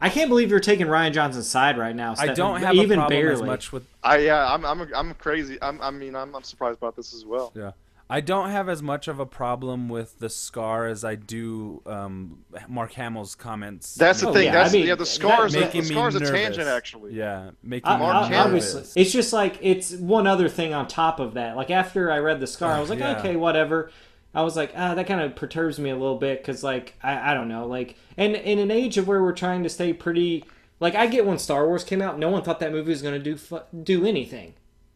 I 0.00 0.08
can't 0.08 0.28
believe 0.28 0.50
you're 0.50 0.58
taking 0.58 0.88
Rian 0.88 1.12
Johnson's 1.12 1.48
side 1.48 1.78
right 1.78 1.94
now. 1.94 2.16
I 2.18 2.34
don't 2.34 2.60
have 2.60 2.74
even 2.74 2.98
a 2.98 3.02
problem 3.02 3.20
barely. 3.20 3.34
as 3.34 3.42
much 3.42 3.70
with 3.70 3.86
I 4.02 4.18
yeah, 4.18 4.52
I'm 4.52 4.64
I'm 4.64 4.92
I'm 4.94 5.14
crazy. 5.14 5.58
I'm, 5.62 5.80
I 5.80 5.92
mean, 5.92 6.16
I'm 6.16 6.34
I'm 6.34 6.42
surprised 6.42 6.78
about 6.78 6.96
this 6.96 7.14
as 7.14 7.24
well. 7.24 7.52
yeah. 7.54 7.70
I 8.12 8.20
don't 8.20 8.50
have 8.50 8.68
as 8.68 8.82
much 8.82 9.08
of 9.08 9.18
a 9.20 9.24
problem 9.26 9.88
with 9.88 10.18
the 10.18 10.28
scar 10.28 10.86
as 10.86 11.02
I 11.02 11.14
do 11.14 11.80
um, 11.86 12.44
Mark 12.68 12.92
Hamill's 12.92 13.34
comments. 13.34 13.94
That's 13.94 14.20
the 14.20 14.28
Oh, 14.28 14.32
thing. 14.34 14.44
yeah, 14.46 14.52
That's 14.52 14.74
I 14.74 14.76
mean, 14.76 14.86
yeah. 14.86 14.96
The 14.96 15.06
scars. 15.06 15.52
that- 15.54 15.58
The, 15.60 15.64
making 15.64 15.80
me 15.88 15.94
scars 15.94 16.14
a 16.16 16.20
tangent 16.20 16.68
actually. 16.68 17.14
Yeah, 17.14 17.52
making 17.62 17.88
I- 17.90 17.96
Mark 17.96 18.14
I- 18.16 18.26
Hamill. 18.26 18.44
nervous. 18.52 18.74
obviously, 18.74 19.02
it's 19.02 19.12
just 19.12 19.32
like 19.32 19.58
it's 19.62 19.92
one 19.94 20.26
other 20.26 20.48
thing 20.50 20.74
on 20.74 20.88
top 20.88 21.20
of 21.20 21.34
that. 21.34 21.56
Like 21.56 21.70
after 21.70 22.10
I 22.12 22.18
read 22.18 22.38
the 22.40 22.46
scar, 22.46 22.72
I 22.72 22.80
was 22.80 22.90
like, 22.90 22.98
Yeah. 23.00 23.18
okay, 23.18 23.36
whatever. 23.36 23.90
I 24.34 24.42
was 24.42 24.56
like, 24.56 24.72
ah, 24.76 24.94
that 24.94 25.06
kind 25.06 25.20
of 25.20 25.34
perturbs 25.36 25.78
me 25.78 25.90
a 25.90 25.94
little 25.94 26.16
bit 26.18 26.40
because, 26.42 26.62
like, 26.64 26.94
I, 27.02 27.32
I 27.32 27.34
don't 27.34 27.48
know, 27.48 27.66
like, 27.66 27.96
and 28.16 28.34
in 28.34 28.58
an 28.58 28.70
age 28.70 28.96
of 28.96 29.06
where 29.06 29.22
we're 29.22 29.32
trying 29.34 29.62
to 29.62 29.68
stay 29.68 29.92
pretty, 29.92 30.44
like, 30.80 30.94
I 30.94 31.06
get 31.06 31.26
when 31.26 31.36
Star 31.38 31.66
Wars 31.66 31.84
came 31.84 32.00
out, 32.00 32.18
no 32.18 32.30
one 32.30 32.42
thought 32.42 32.58
that 32.60 32.72
movie 32.72 32.90
was 32.90 33.02
gonna 33.02 33.18
do 33.18 33.38
do 33.82 34.06
anything. 34.06 34.54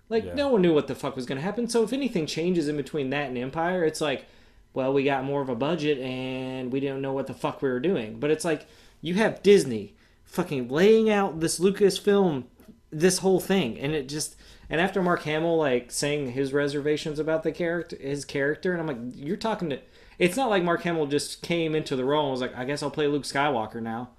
Like, 0.09 0.25
Yeah. 0.25 0.35
no 0.35 0.49
one 0.49 0.63
knew 0.63 0.73
what 0.75 0.87
the 0.87 0.95
fuck 0.95 1.17
was 1.17 1.27
gonna 1.27 1.41
happen. 1.41 1.69
So 1.69 1.83
if 1.83 1.93
anything 1.93 2.27
changes 2.27 2.69
in 2.69 2.77
between 2.77 3.11
that 3.11 3.29
and 3.29 3.37
Empire, 3.39 3.85
it's 3.85 4.01
like, 4.01 4.27
well, 4.75 4.93
we 4.93 5.05
got 5.05 5.25
more 5.25 5.41
of 5.43 5.49
a 5.49 5.55
budget 5.55 5.99
and 5.99 6.71
we 6.73 6.81
didn't 6.81 7.01
know 7.03 7.13
what 7.13 7.27
the 7.27 7.35
fuck 7.35 7.63
we 7.63 7.69
were 7.69 7.81
doing. 7.81 8.21
But 8.21 8.31
it's 8.31 8.45
like 8.45 8.67
you 9.01 9.15
have 9.15 9.43
Disney 9.43 9.95
fucking 10.25 10.69
laying 10.69 11.09
out 11.11 11.41
this 11.41 11.59
Lucasfilm 11.59 12.45
this 12.91 13.19
whole 13.19 13.41
thing 13.41 13.79
and 13.79 13.93
it 13.95 14.09
just 14.09 14.37
and 14.71 14.81
after 14.81 15.03
Mark 15.03 15.23
Hamill 15.23 15.57
like 15.59 15.91
saying 15.91 16.33
his 16.33 16.53
reservations 16.53 17.19
about 17.19 17.43
the 17.43 17.53
character 17.53 17.97
his 18.01 18.25
character 18.25 18.73
and 18.73 18.81
I'm 18.81 18.87
like 18.87 18.99
you're 19.15 19.37
talking 19.37 19.71
to 19.71 19.79
it's 20.19 20.37
not 20.37 20.51
like 20.51 20.63
Mark 20.63 20.83
Hamill 20.83 21.07
just 21.07 21.43
came 21.43 21.75
into 21.75 21.95
the 21.97 22.05
role 22.05 22.25
and 22.25 22.31
was 22.33 22.41
like 22.41 22.57
I 22.57 22.65
guess 22.65 22.83
I'll 22.83 22.91
play 22.91 23.07
Luke 23.07 23.25
Skywalker 23.25 23.83
now. 23.83 24.11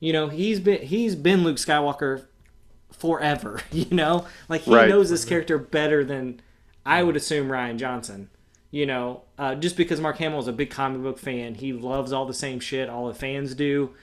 You 0.00 0.12
know, 0.12 0.28
he's 0.28 0.60
been 0.60 0.82
he's 0.82 1.14
been 1.16 1.42
Luke 1.42 1.56
Skywalker 1.56 2.24
forever, 2.98 3.60
you 3.72 3.86
know? 3.90 4.26
Like 4.48 4.62
he 4.62 4.74
Right. 4.74 4.88
knows 4.88 5.10
this 5.10 5.24
character 5.24 5.58
better 5.58 6.04
than 6.04 6.40
I 6.84 7.02
would 7.02 7.16
assume 7.16 7.48
Rian 7.48 7.76
Johnson. 7.76 8.30
You 8.70 8.84
know, 8.84 9.22
uh, 9.38 9.54
just 9.54 9.76
because 9.76 10.00
Mark 10.00 10.18
Hamill 10.18 10.40
is 10.40 10.48
a 10.48 10.52
big 10.52 10.70
comic 10.70 11.02
book 11.02 11.18
fan, 11.18 11.54
he 11.54 11.72
loves 11.72 12.12
all 12.12 12.26
the 12.26 12.34
same 12.34 12.60
shit 12.60 12.88
all 12.88 13.06
the 13.08 13.14
fans 13.14 13.54
do. 13.54 13.94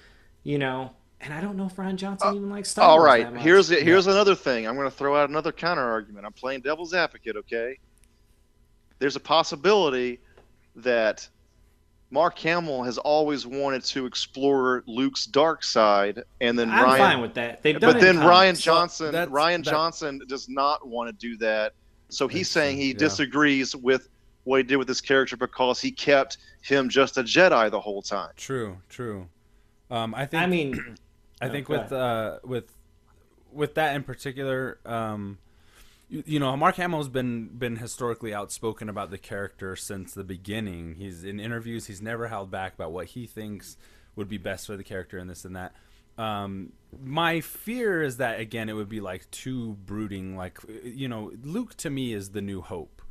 You 0.43 0.57
know, 0.57 0.91
and 1.21 1.33
I 1.33 1.41
don't 1.41 1.55
know 1.57 1.65
if 1.67 1.75
Rian 1.75 1.95
Johnson 1.95 2.35
even 2.35 2.49
likes 2.49 2.69
Star 2.69 2.97
Wars 2.97 3.05
right. 3.05 3.23
that 3.23 3.33
much. 3.33 3.43
Here's 3.43 3.67
the, 3.67 3.75
here's 3.77 4.07
another 4.07 4.35
thing. 4.35 4.67
I'm 4.67 4.75
going 4.75 4.89
to 4.89 4.95
throw 4.95 5.15
out 5.15 5.29
another 5.29 5.51
counter 5.51 5.83
argument. 5.83 6.25
I'm 6.25 6.33
playing 6.33 6.61
devil's 6.61 6.93
advocate. 6.93 7.35
Okay. 7.37 7.77
There's 8.99 9.15
a 9.15 9.19
possibility 9.21 10.19
that 10.77 11.27
Mark 12.13 12.37
Hamill 12.37 12.83
has 12.83 12.99
always 12.99 13.47
wanted 13.47 13.83
to 13.85 14.05
explore 14.05 14.83
Luke's 14.85 15.25
dark 15.25 15.63
side, 15.63 16.21
and 16.41 16.57
then 16.57 16.69
I'm 16.69 16.85
Rian. 16.85 16.97
fine 16.99 17.21
with 17.21 17.33
that. 17.33 17.63
They've 17.63 17.79
done 17.79 17.93
but 17.93 18.03
it 18.03 18.07
in 18.07 18.17
then 18.17 18.23
Rian 18.23 18.43
comics. 18.45 18.61
Johnson, 18.61 19.11
that's- 19.11 19.29
Rian 19.29 19.63
that- 19.63 19.71
Johnson 19.71 20.21
does 20.27 20.47
not 20.47 20.87
want 20.87 21.09
to 21.09 21.13
do 21.13 21.35
that. 21.37 21.73
So 22.09 22.27
he's 22.27 22.51
saying 22.51 22.77
he 22.77 22.89
yeah. 22.89 22.99
disagrees 22.99 23.75
with 23.75 24.09
what 24.43 24.57
he 24.57 24.63
did 24.63 24.75
with 24.75 24.87
this 24.87 25.01
character 25.01 25.35
because 25.35 25.81
he 25.81 25.91
kept 25.91 26.37
him 26.61 26.87
just 26.87 27.17
a 27.17 27.23
Jedi 27.23 27.71
the 27.71 27.79
whole 27.79 28.03
time. 28.03 28.29
True, 28.37 28.77
true. 28.89 29.27
Um, 29.89 30.13
I 30.13 30.27
think 30.27 30.43
I 30.43 30.45
mean, 30.45 30.95
I 31.41 31.49
think 31.49 31.65
go 31.65 31.79
with 31.79 31.91
uh, 31.91 32.37
with 32.43 32.71
with 33.51 33.73
that 33.73 33.95
in 33.95 34.03
particular, 34.03 34.77
um, 34.85 35.39
you, 36.13 36.23
you 36.27 36.39
know, 36.39 36.55
Mark 36.55 36.75
Hamill's 36.75 37.09
been 37.09 37.47
been 37.47 37.77
historically 37.77 38.33
outspoken 38.33 38.87
about 38.87 39.09
the 39.09 39.17
character 39.17 39.75
since 39.75 40.13
the 40.13 40.23
beginning. 40.23 40.95
He's 40.95 41.23
in 41.23 41.39
interviews, 41.39 41.87
he's 41.87 42.01
never 42.01 42.27
held 42.27 42.51
back 42.51 42.75
about 42.75 42.91
what 42.91 43.07
he 43.07 43.25
thinks 43.25 43.77
would 44.15 44.29
be 44.29 44.37
best 44.37 44.67
for 44.67 44.77
the 44.77 44.83
character 44.83 45.17
and 45.17 45.27
this 45.27 45.43
and 45.43 45.55
that. 45.55 45.73
Um, 46.15 46.73
my 47.03 47.41
fear 47.41 48.03
is 48.03 48.17
that 48.17 48.39
again 48.39 48.69
it 48.69 48.73
would 48.73 48.89
be 48.89 49.01
like 49.01 49.29
too 49.31 49.73
brooding. 49.85 50.37
Like 50.37 50.59
you 50.83 51.07
know, 51.07 51.31
Luke 51.41 51.75
to 51.77 51.89
me 51.89 52.13
is 52.13 52.29
the 52.29 52.41
new 52.41 52.61
hope. 52.61 53.01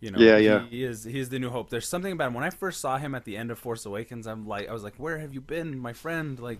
You 0.00 0.10
know, 0.10 0.18
Yeah, 0.18 0.36
yeah. 0.36 0.66
He 0.68 0.84
is 0.84 1.04
he 1.04 1.18
is 1.18 1.30
the 1.30 1.38
new 1.38 1.48
hope. 1.48 1.70
There's 1.70 1.88
something 1.88 2.12
about 2.12 2.26
him. 2.28 2.34
When 2.34 2.44
I 2.44 2.50
first 2.50 2.78
saw 2.82 2.98
him 2.98 3.14
at 3.14 3.24
the 3.24 3.38
end 3.38 3.52
of 3.52 3.58
Force 3.58 3.86
Awakens, 3.86 4.26
I'm 4.26 4.46
like, 4.46 4.68
I 4.68 4.72
was 4.74 4.82
like, 4.82 4.96
where 4.96 5.18
have 5.18 5.32
you 5.32 5.40
been, 5.40 5.78
my 5.78 5.94
friend? 5.94 6.38
Like, 6.38 6.58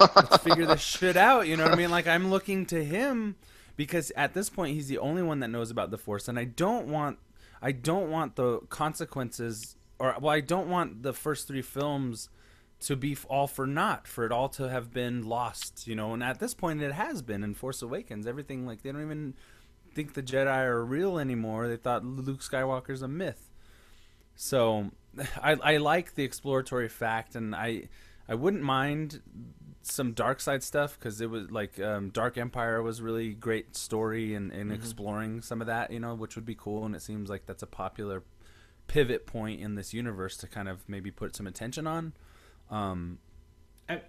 let's 0.00 0.38
figure 0.38 0.64
this 0.64 0.80
shit 0.96 1.18
out. 1.18 1.46
You 1.46 1.58
know 1.58 1.64
what 1.64 1.74
I 1.74 1.76
mean? 1.76 1.90
Like, 1.90 2.06
I'm 2.06 2.30
looking 2.30 2.64
to 2.66 2.82
him 2.82 3.36
because 3.78 4.10
at 4.16 4.34
this 4.34 4.50
point 4.50 4.74
he's 4.74 4.88
the 4.88 4.98
only 4.98 5.22
one 5.22 5.38
that 5.38 5.48
knows 5.48 5.70
about 5.70 5.92
the 5.92 5.96
Force, 5.96 6.26
and 6.26 6.36
I 6.36 6.44
don't 6.44 6.88
want, 6.88 7.18
I 7.62 7.70
don't 7.70 8.10
want 8.10 8.34
the 8.34 8.58
consequences, 8.68 9.76
or 10.00 10.16
well, 10.20 10.34
I 10.34 10.40
don't 10.40 10.68
want 10.68 11.04
the 11.04 11.12
first 11.14 11.46
three 11.46 11.62
films 11.62 12.28
to 12.80 12.96
be 12.96 13.16
all 13.28 13.46
for 13.46 13.68
naught, 13.68 14.08
for 14.08 14.26
it 14.26 14.32
all 14.32 14.48
to 14.50 14.68
have 14.68 14.92
been 14.92 15.22
lost. 15.22 15.86
You 15.86 15.94
know, 15.94 16.12
and 16.12 16.24
at 16.24 16.40
this 16.40 16.54
point 16.54 16.82
it 16.82 16.90
has 16.92 17.22
been 17.22 17.44
in 17.44 17.54
Force 17.54 17.80
Awakens. 17.80 18.26
Everything 18.26 18.66
like 18.66 18.82
they 18.82 18.90
don't 18.90 19.00
even 19.00 19.34
think 19.94 20.14
the 20.14 20.24
Jedi 20.24 20.64
are 20.64 20.84
real 20.84 21.16
anymore. 21.16 21.68
They 21.68 21.76
thought 21.76 22.04
Luke 22.04 22.40
Skywalker's 22.40 23.02
a 23.02 23.08
myth. 23.08 23.52
So 24.34 24.90
I, 25.40 25.52
I 25.62 25.76
like 25.76 26.16
the 26.16 26.24
exploratory 26.24 26.88
fact, 26.88 27.36
and 27.36 27.54
I 27.54 27.88
I 28.28 28.34
wouldn't 28.34 28.64
mind 28.64 29.22
some 29.82 30.12
dark 30.12 30.40
side 30.40 30.62
stuff 30.62 30.98
because 30.98 31.20
it 31.20 31.30
was 31.30 31.50
like 31.50 31.80
um, 31.80 32.10
Dark 32.10 32.36
Empire 32.36 32.82
was 32.82 33.00
really 33.00 33.32
great 33.32 33.76
story 33.76 34.34
and, 34.34 34.52
and 34.52 34.72
exploring 34.72 35.40
some 35.40 35.60
of 35.60 35.66
that, 35.66 35.90
you 35.90 36.00
know, 36.00 36.14
which 36.14 36.34
would 36.36 36.44
be 36.44 36.54
cool. 36.54 36.84
And 36.84 36.94
it 36.94 37.02
seems 37.02 37.30
like 37.30 37.46
that's 37.46 37.62
a 37.62 37.66
popular 37.66 38.22
pivot 38.86 39.26
point 39.26 39.60
in 39.60 39.74
this 39.74 39.94
universe 39.94 40.36
to 40.38 40.46
kind 40.46 40.68
of 40.68 40.88
maybe 40.88 41.10
put 41.10 41.36
some 41.36 41.46
attention 41.46 41.86
on. 41.86 42.12
Um, 42.70 43.18
I, 43.90 44.02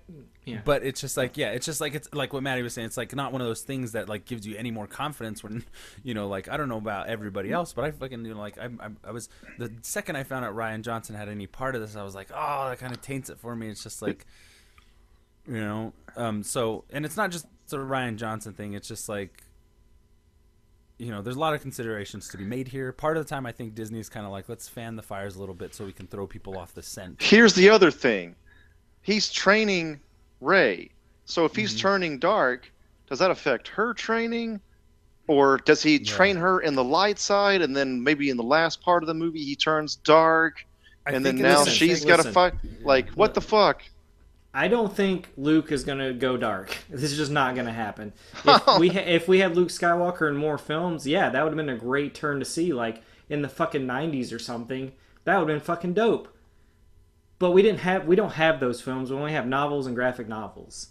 yeah. 0.43 0.59
but 0.65 0.84
it's 0.84 0.99
just 0.99 1.15
like 1.15 1.38
yeah 1.38 1.51
it's 1.51 1.65
just 1.65 1.80
like 1.80 1.95
it's 1.95 2.09
like 2.13 2.34
what 2.34 2.43
maddie 2.43 2.61
was 2.61 2.74
saying 2.74 2.88
it's 2.88 2.97
like 2.97 3.15
not 3.15 3.32
one 3.32 3.39
of 3.39 3.47
those 3.47 3.61
things 3.61 3.93
that 3.93 4.09
like 4.09 4.26
gives 4.26 4.45
you 4.45 4.57
any 4.57 4.72
more 4.72 4.88
confidence 4.88 5.41
when 5.41 5.63
you 6.03 6.13
know 6.13 6.28
like 6.28 6.49
i 6.49 6.57
don't 6.57 6.67
know 6.67 6.78
about 6.78 7.07
everybody 7.07 7.49
else 7.49 7.72
but 7.72 7.86
i 7.86 7.91
fucking 7.91 8.26
you 8.26 8.34
know 8.34 8.39
like 8.41 8.57
i, 8.57 8.65
I, 8.65 8.89
I 9.05 9.11
was 9.11 9.30
the 9.57 9.72
second 9.82 10.17
i 10.17 10.24
found 10.24 10.43
out 10.43 10.53
rian 10.53 10.82
johnson 10.82 11.15
had 11.15 11.30
any 11.30 11.47
part 11.47 11.76
of 11.76 11.82
this 11.82 11.95
i 11.95 12.03
was 12.03 12.13
like 12.13 12.30
oh 12.36 12.67
that 12.67 12.80
kind 12.80 12.91
of 12.91 13.01
taints 13.01 13.30
it 13.30 13.39
for 13.39 13.55
me 13.55 13.70
it's 13.70 13.82
just 13.82 14.01
like 14.01 14.26
you 15.50 15.60
know 15.60 15.91
um 16.16 16.43
so 16.43 16.84
and 16.91 17.06
it's 17.06 17.18
not 17.18 17.32
just 17.32 17.45
the 17.70 17.78
rian 17.78 18.16
johnson 18.16 18.54
thing 18.54 18.74
it's 18.74 18.88
just 18.88 19.10
like 19.10 19.43
you 20.97 21.12
know 21.12 21.22
there's 21.22 21.36
a 21.36 21.39
lot 21.39 21.54
of 21.54 21.62
considerations 21.62 22.28
to 22.30 22.38
be 22.38 22.43
made 22.43 22.68
here 22.68 22.91
part 22.91 23.18
of 23.18 23.26
the 23.26 23.30
time 23.30 23.45
i 23.45 23.52
think 23.52 23.74
disney's 23.74 24.10
kind 24.10 24.26
of 24.26 24.32
like 24.32 24.50
let's 24.50 24.68
fan 24.68 24.95
the 24.95 25.02
fires 25.02 25.36
a 25.36 25.39
little 25.39 25.56
bit 25.56 25.74
so 25.74 25.86
we 25.86 25.93
can 25.93 26.08
throw 26.08 26.28
people 26.28 26.58
off 26.58 26.74
the 26.74 26.84
scent 26.84 27.22
Here's 27.22 27.54
the 27.54 27.70
other 27.70 27.91
thing. 27.91 28.36
He's 29.02 29.30
training 29.32 30.00
Rey. 30.41 30.91
So 31.26 31.45
if 31.45 31.52
Mm-hmm. 31.54 31.62
he's 31.62 31.80
turning 31.80 32.20
dark, 32.20 32.72
does 33.08 33.20
that 33.20 33.32
affect 33.32 33.68
her 33.70 33.93
training? 33.93 34.60
Or 35.28 35.58
does 35.58 35.82
he 35.82 36.00
train 36.00 36.36
her 36.36 36.60
in 36.62 36.76
the 36.76 36.84
light 36.84 37.18
side 37.20 37.62
and 37.62 37.76
then 37.76 38.04
maybe 38.04 38.30
in 38.30 38.36
the 38.38 38.43
last 38.43 38.82
part 38.82 39.04
of 39.04 39.08
the 39.08 39.14
movie 39.14 39.43
he 39.43 39.56
turns 39.56 39.95
dark 39.95 40.66
I 41.06 41.12
and 41.12 41.26
then 41.26 41.38
now 41.38 41.62
is- 41.62 41.70
she's 41.74 42.04
got 42.04 42.18
to 42.18 42.32
fight? 42.32 42.54
Like, 42.84 43.10
what 43.12 43.34
the 43.34 43.41
fuck? 43.41 43.84
I 44.54 44.68
don't 44.68 44.95
think 44.95 45.30
Luke 45.38 45.72
is 45.72 45.84
gonna 45.84 46.14
go 46.14 46.38
dark. 46.38 46.78
This 46.89 47.12
is 47.12 47.18
just 47.18 47.32
not 47.32 47.56
gonna 47.56 47.72
happen. 47.72 48.14
If 48.45 48.64
oh. 48.68 48.80
we 48.80 48.89
ha- 48.89 49.00
if 49.06 49.28
we 49.28 49.39
had 49.39 49.56
Luke 49.56 49.70
Skywalker 49.70 50.28
in 50.28 50.36
more 50.36 50.58
films, 50.58 51.06
yeah, 51.06 51.30
that 51.30 51.43
would 51.43 51.52
have 51.52 51.58
been 51.58 51.70
a 51.70 51.78
great 51.78 52.16
turn 52.16 52.39
to 52.39 52.45
see, 52.45 52.74
like 52.74 53.04
in 53.30 53.41
the 53.41 53.50
fucking 53.50 53.86
'90s 53.86 54.34
or 54.34 54.39
something. 54.39 54.91
That 55.26 55.38
would 55.38 55.50
have 55.50 55.60
been 55.60 55.66
fucking 55.66 55.93
dope. 55.93 56.36
But 57.38 57.52
we 57.52 57.62
didn't 57.62 57.80
have 57.80 58.06
we 58.06 58.16
don't 58.16 58.34
have 58.34 58.60
those 58.60 58.82
films. 58.82 59.12
We 59.12 59.18
only 59.18 59.34
have 59.34 59.47
novels 59.47 59.86
and 59.88 59.95
graphic 59.95 60.28
novels. 60.28 60.89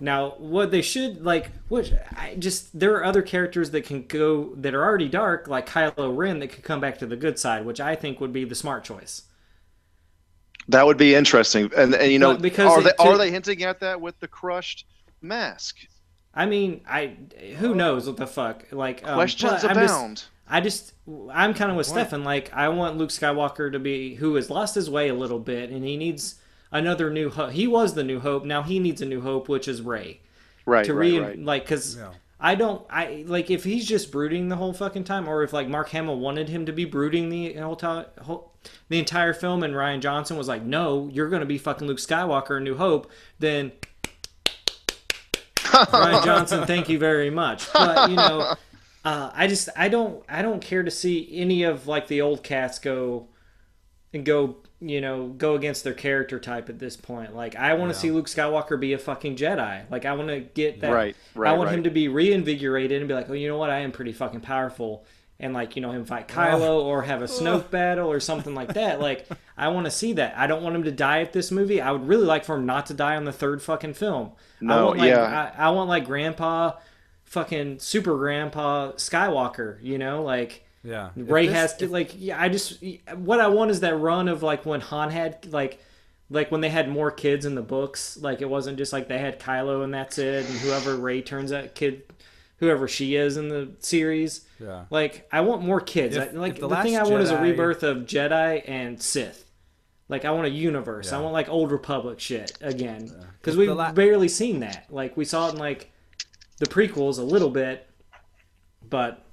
Now, 0.00 0.30
what 0.38 0.72
they 0.72 0.82
should 0.82 1.22
like, 1.22 1.52
which 1.68 1.92
I 2.16 2.34
just 2.36 2.78
there 2.78 2.94
are 2.94 3.04
other 3.04 3.22
characters 3.22 3.70
that 3.70 3.84
can 3.84 4.06
go 4.06 4.54
that 4.56 4.74
are 4.74 4.82
already 4.82 5.08
dark, 5.08 5.46
like 5.46 5.68
Kylo 5.68 6.16
Ren, 6.16 6.40
that 6.40 6.48
could 6.48 6.64
come 6.64 6.80
back 6.80 6.98
to 6.98 7.06
the 7.06 7.16
good 7.16 7.38
side, 7.38 7.64
which 7.64 7.80
I 7.80 7.94
think 7.94 8.20
would 8.20 8.32
be 8.32 8.44
the 8.44 8.56
smart 8.56 8.82
choice. 8.82 9.22
That 10.68 10.86
would 10.86 10.96
be 10.96 11.14
interesting. 11.14 11.70
And, 11.76 11.94
and 11.94 12.12
you 12.12 12.18
know, 12.18 12.32
But 12.34 12.42
because 12.42 12.70
are 12.70 12.80
it 12.80 12.84
they 12.84 12.90
could- 12.98 13.06
are 13.08 13.18
they 13.18 13.30
hinting 13.30 13.62
at 13.64 13.80
that 13.80 14.00
with 14.00 14.18
the 14.20 14.28
crushed 14.28 14.86
mask? 15.20 15.78
I 16.34 16.46
mean, 16.46 16.80
I 16.88 17.16
who 17.58 17.74
knows 17.74 18.06
what 18.06 18.16
the 18.16 18.26
fuck? 18.26 18.64
Like 18.72 19.06
um, 19.06 19.14
Questions 19.14 19.52
but 19.62 19.64
I'm 19.70 19.74
just- 19.76 19.94
abound. 19.94 20.24
I 20.48 20.60
just 20.60 20.92
I'm 21.32 21.54
kind 21.54 21.70
of 21.70 21.76
with 21.76 21.86
Stefan. 21.86 22.24
Like 22.24 22.52
I 22.52 22.68
want 22.68 22.96
Luke 22.98 23.10
Skywalker 23.10 23.72
to 23.72 23.78
be 23.78 24.14
who 24.16 24.34
has 24.34 24.50
lost 24.50 24.74
his 24.74 24.88
way 24.90 25.08
a 25.08 25.14
little 25.14 25.38
bit, 25.38 25.70
and 25.70 25.84
he 25.84 25.96
needs 25.96 26.36
another 26.70 27.10
new 27.10 27.30
hope. 27.30 27.52
He 27.52 27.66
was 27.66 27.94
the 27.94 28.04
new 28.04 28.20
hope. 28.20 28.44
Now 28.44 28.62
he 28.62 28.78
needs 28.78 29.00
a 29.02 29.06
new 29.06 29.20
hope, 29.20 29.48
which 29.48 29.66
is 29.68 29.80
Rey. 29.82 30.20
right, 30.66 30.84
To 30.84 30.94
right, 30.94 31.00
re 31.12 31.18
right. 31.18 31.38
like 31.38 31.64
because 31.64 31.96
Yeah. 31.96 32.10
I 32.40 32.54
don't 32.54 32.84
I 32.90 33.24
like 33.26 33.50
if 33.50 33.64
he's 33.64 33.86
just 33.86 34.10
brooding 34.12 34.48
the 34.48 34.56
whole 34.56 34.72
fucking 34.72 35.04
time, 35.04 35.28
or 35.28 35.42
if 35.42 35.52
like 35.52 35.68
Mark 35.68 35.88
Hamill 35.90 36.18
wanted 36.18 36.48
him 36.48 36.66
to 36.66 36.72
be 36.72 36.84
brooding 36.84 37.28
the 37.30 37.54
whole 37.54 37.76
time. 37.76 38.06
Whole, 38.20 38.51
the 38.88 38.98
entire 38.98 39.32
film, 39.32 39.62
and 39.62 39.74
Rian 39.74 40.00
Johnson 40.00 40.36
was 40.36 40.48
like, 40.48 40.62
"No, 40.62 41.08
you're 41.12 41.28
gonna 41.28 41.46
be 41.46 41.58
fucking 41.58 41.86
Luke 41.86 41.98
Skywalker 41.98 42.58
in 42.58 42.64
New 42.64 42.76
Hope." 42.76 43.10
Then 43.38 43.72
Rian 45.56 46.24
Johnson, 46.24 46.66
thank 46.66 46.88
you 46.88 46.98
very 46.98 47.30
much. 47.30 47.72
But 47.72 48.10
you 48.10 48.16
know, 48.16 48.54
uh, 49.04 49.30
I 49.34 49.46
just 49.46 49.68
I 49.76 49.88
don't 49.88 50.24
I 50.28 50.42
don't 50.42 50.60
care 50.60 50.82
to 50.82 50.90
see 50.90 51.28
any 51.32 51.62
of 51.62 51.86
like 51.86 52.08
the 52.08 52.20
old 52.20 52.42
cats 52.42 52.78
go 52.78 53.28
and 54.12 54.24
go 54.24 54.56
you 54.82 55.00
know 55.00 55.28
go 55.28 55.54
against 55.54 55.84
their 55.84 55.94
character 55.94 56.38
type 56.38 56.68
at 56.68 56.78
this 56.78 56.96
point. 56.96 57.34
Like 57.34 57.56
I 57.56 57.74
want 57.74 57.92
to 57.92 57.98
see 57.98 58.10
Luke 58.10 58.26
Skywalker 58.26 58.78
be 58.78 58.92
a 58.92 58.98
fucking 58.98 59.36
Jedi. 59.36 59.88
Like 59.90 60.04
I 60.04 60.12
want 60.12 60.28
to 60.28 60.40
get 60.40 60.80
that. 60.80 60.92
Right, 60.92 61.16
I 61.34 61.38
right, 61.38 61.58
want 61.58 61.70
him 61.70 61.84
to 61.84 61.90
be 61.90 62.08
reinvigorated 62.08 63.00
and 63.00 63.08
be 63.08 63.14
like, 63.14 63.30
oh, 63.30 63.34
you 63.34 63.48
know 63.48 63.58
what? 63.58 63.70
I 63.70 63.78
am 63.78 63.92
pretty 63.92 64.12
fucking 64.12 64.40
powerful. 64.40 65.04
And 65.42 65.52
like 65.52 65.74
you 65.74 65.82
know 65.82 65.90
him 65.90 66.02
oh. 66.02 66.04
fight 66.04 66.28
Kylo 66.28 66.84
or 66.84 67.02
have 67.02 67.20
a 67.20 67.26
Snoke 67.26 67.68
battle 67.72 68.08
or 68.10 68.20
something 68.20 68.54
like 68.54 68.74
that. 68.74 69.00
Like 69.00 69.26
I 69.58 69.68
want 69.68 69.86
to 69.86 69.90
see 69.90 70.12
that. 70.14 70.34
I 70.38 70.46
don't 70.46 70.62
want 70.62 70.76
him 70.76 70.84
to 70.84 70.92
die 70.92 71.20
at 71.20 71.32
this 71.32 71.50
movie. 71.50 71.80
I 71.80 71.90
would 71.90 72.06
really 72.06 72.24
like 72.24 72.44
for 72.44 72.54
him 72.56 72.64
not 72.64 72.86
to 72.86 72.94
die 72.94 73.16
on 73.16 73.24
the 73.24 73.32
third 73.32 73.60
fucking 73.60 73.94
film. 73.94 74.30
I 74.60 74.64
No, 74.64 74.86
want 74.86 74.98
like 75.00 75.08
yeah. 75.10 75.52
I, 75.58 75.66
I 75.66 75.70
want 75.70 75.88
like 75.88 76.04
Grandpa, 76.06 76.74
fucking 77.24 77.80
Super 77.80 78.16
Grandpa 78.16 78.92
Skywalker. 78.92 79.82
You 79.82 79.98
know, 79.98 80.22
like 80.22 80.64
yeah 80.84 81.10
Rey 81.16 81.48
this- 81.48 81.56
has 81.56 81.76
to 81.78 81.88
like. 81.88 82.14
Yeah, 82.16 82.40
I 82.40 82.48
just 82.48 82.80
what 83.16 83.40
I 83.40 83.48
want 83.48 83.72
is 83.72 83.80
that 83.80 83.96
run 83.96 84.28
of 84.28 84.42
like 84.44 84.64
when 84.64 84.80
Han 84.80 85.10
had 85.10 85.52
like. 85.52 85.80
Like 86.30 86.50
when 86.50 86.62
they 86.62 86.70
had 86.70 86.88
more 86.88 87.10
kids 87.10 87.44
in 87.44 87.54
the 87.56 87.60
books, 87.62 88.16
like 88.16 88.40
it 88.40 88.48
wasn't 88.48 88.78
just 88.78 88.90
like 88.90 89.06
they 89.06 89.18
had 89.18 89.38
Kylo 89.38 89.84
and 89.84 89.92
that's 89.92 90.16
it, 90.16 90.46
and 90.46 90.58
whoever 90.60 90.96
Rey 90.96 91.20
turns 91.20 91.52
out 91.52 91.74
kid, 91.74 92.04
whoever 92.62 92.86
she 92.86 93.16
is 93.16 93.36
in 93.36 93.48
the 93.48 93.68
series. 93.80 94.42
yeah 94.60 94.84
Like 94.88 95.28
I 95.32 95.40
want 95.40 95.62
more 95.62 95.80
kids. 95.80 96.14
If- 96.16 96.28
I, 96.32 96.36
like 96.36 96.60
the, 96.60 96.68
The 96.68 96.76
thing 96.76 96.94
I 96.96 97.00
Last 97.00 97.10
want 97.10 97.22
is 97.24 97.30
a 97.30 97.40
rebirth 97.42 97.82
of 97.82 97.98
Jedi 97.98 98.62
and 98.68 99.02
Sith. 99.02 99.44
Like 100.08 100.24
I 100.24 100.30
want 100.30 100.46
a 100.46 100.50
universe. 100.50 101.12
I 101.12 101.20
want 101.20 101.32
like 101.32 101.48
old 101.48 101.72
Republic 101.72 102.20
shit 102.20 102.56
again 102.60 103.10
because 103.40 103.54
If 103.54 103.58
we've 103.58 103.70
la- 103.70 103.90
barely 103.92 104.28
seen 104.28 104.60
that. 104.60 104.86
Like 104.90 105.16
we 105.16 105.24
saw 105.24 105.48
it 105.48 105.54
in 105.54 105.58
like 105.58 105.90
the 106.58 106.66
prequels 106.66 107.18
a 107.18 107.22
little 107.22 107.50
bit, 107.50 107.88
but 108.88 109.24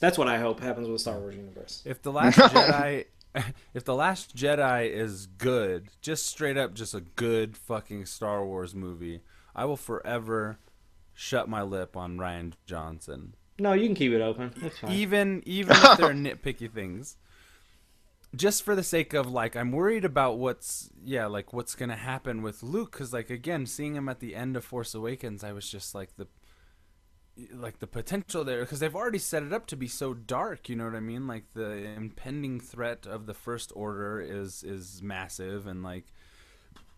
that's 0.00 0.18
what 0.18 0.28
I 0.28 0.38
hope 0.38 0.60
happens 0.60 0.86
with 0.88 0.96
the 0.96 1.00
Star 1.00 1.18
Wars 1.18 1.34
universe. 1.34 1.82
If 1.86 2.02
the 2.02 2.12
last 2.12 2.36
Jedi, 2.52 3.06
if 3.74 3.84
the 3.84 3.94
last 3.94 4.36
Jedi 4.36 4.90
is 4.90 5.26
good, 5.26 5.88
just 6.02 6.26
straight 6.26 6.58
up, 6.58 6.74
just 6.74 6.92
a 6.94 7.00
good 7.00 7.56
fucking 7.56 8.04
Star 8.04 8.44
Wars 8.44 8.74
movie, 8.74 9.22
I 9.54 9.64
will 9.64 9.78
forever 9.78 10.58
shut 11.16 11.48
my 11.48 11.62
lip 11.62 11.96
on 11.96 12.18
Rian 12.18 12.52
Johnson. 12.66 13.34
No, 13.58 13.72
you 13.72 13.86
can 13.86 13.96
keep 13.96 14.12
it 14.12 14.20
open. 14.20 14.52
That's 14.58 14.78
fine. 14.78 14.92
Even 14.92 15.42
even 15.46 15.74
if 15.76 15.98
they're 15.98 16.10
nitpicky 16.10 16.70
things, 16.70 17.16
just 18.36 18.62
for 18.62 18.76
the 18.76 18.82
sake 18.82 19.14
of 19.14 19.26
like, 19.26 19.56
I'm 19.56 19.72
worried 19.72 20.04
about 20.04 20.38
what's 20.38 20.90
yeah, 21.02 21.26
like 21.26 21.52
what's 21.52 21.74
gonna 21.74 21.96
happen 21.96 22.42
with 22.42 22.62
Luke, 22.62 22.92
because 22.92 23.12
like 23.12 23.30
again, 23.30 23.66
seeing 23.66 23.96
him 23.96 24.08
at 24.08 24.20
the 24.20 24.36
end 24.36 24.56
of 24.56 24.64
Force 24.64 24.94
Awakens, 24.94 25.42
I 25.42 25.52
was 25.52 25.68
just 25.68 25.94
like 25.94 26.16
the 26.16 26.28
like 27.52 27.78
the 27.78 27.86
potential 27.86 28.44
there 28.44 28.60
because 28.60 28.80
they've 28.80 28.96
already 28.96 29.18
set 29.18 29.42
it 29.42 29.52
up 29.52 29.66
to 29.66 29.76
be 29.76 29.86
so 29.86 30.14
dark 30.14 30.70
you 30.70 30.74
know 30.74 30.86
what 30.86 30.94
i 30.94 31.00
mean 31.00 31.26
like 31.26 31.44
the 31.52 31.70
impending 31.70 32.58
threat 32.58 33.04
of 33.04 33.26
the 33.26 33.34
first 33.34 33.70
order 33.76 34.22
is 34.22 34.62
is 34.62 35.02
massive 35.02 35.66
and 35.66 35.82
like 35.82 36.06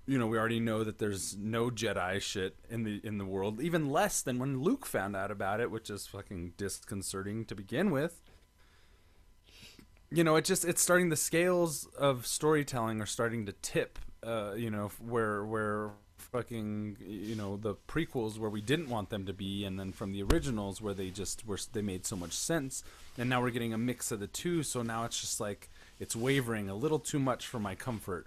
you 0.08 0.18
know 0.18 0.26
we 0.26 0.38
already 0.38 0.58
know 0.58 0.82
that 0.82 0.98
there's 0.98 1.36
no 1.36 1.68
jedi 1.68 2.20
shit 2.20 2.56
in 2.70 2.82
the 2.82 3.00
in 3.04 3.18
the 3.18 3.26
world 3.26 3.60
even 3.60 3.90
less 3.90 4.22
than 4.22 4.38
when 4.38 4.62
luke 4.62 4.86
found 4.86 5.14
out 5.14 5.30
about 5.30 5.60
it 5.60 5.70
which 5.70 5.90
is 5.90 6.06
fucking 6.06 6.54
disconcerting 6.56 7.44
to 7.44 7.54
begin 7.54 7.90
with. 7.90 8.22
You 10.10 10.24
know 10.24 10.36
it 10.36 10.46
just 10.46 10.64
it's 10.64 10.80
starting 10.80 11.10
the 11.10 11.16
scales 11.16 11.86
of 11.98 12.26
storytelling 12.26 13.02
are 13.02 13.06
starting 13.06 13.44
to 13.46 13.52
tip 13.52 13.98
uh 14.22 14.54
you 14.56 14.70
know 14.70 14.90
where 15.06 15.44
where 15.44 15.90
fucking 16.16 16.96
you 17.00 17.34
know 17.34 17.58
the 17.58 17.74
prequels 17.86 18.38
where 18.38 18.50
we 18.50 18.62
didn't 18.62 18.88
want 18.88 19.10
them 19.10 19.26
to 19.26 19.34
be 19.34 19.66
and 19.66 19.78
then 19.78 19.92
from 19.92 20.12
the 20.12 20.22
originals 20.22 20.80
where 20.80 20.94
they 20.94 21.10
just 21.10 21.46
were 21.46 21.58
they 21.72 21.82
made 21.82 22.06
so 22.06 22.16
much 22.16 22.32
sense. 22.32 22.82
And 23.18 23.28
now 23.28 23.42
we're 23.42 23.50
getting 23.50 23.74
a 23.74 23.78
mix 23.78 24.10
of 24.10 24.20
the 24.20 24.26
two 24.26 24.62
so 24.62 24.82
now 24.82 25.04
it's 25.04 25.20
just 25.20 25.38
like 25.38 25.68
it's 26.00 26.16
wavering 26.16 26.70
a 26.70 26.74
little 26.74 26.98
too 26.98 27.18
much 27.18 27.46
for 27.46 27.58
my 27.58 27.74
comfort 27.74 28.26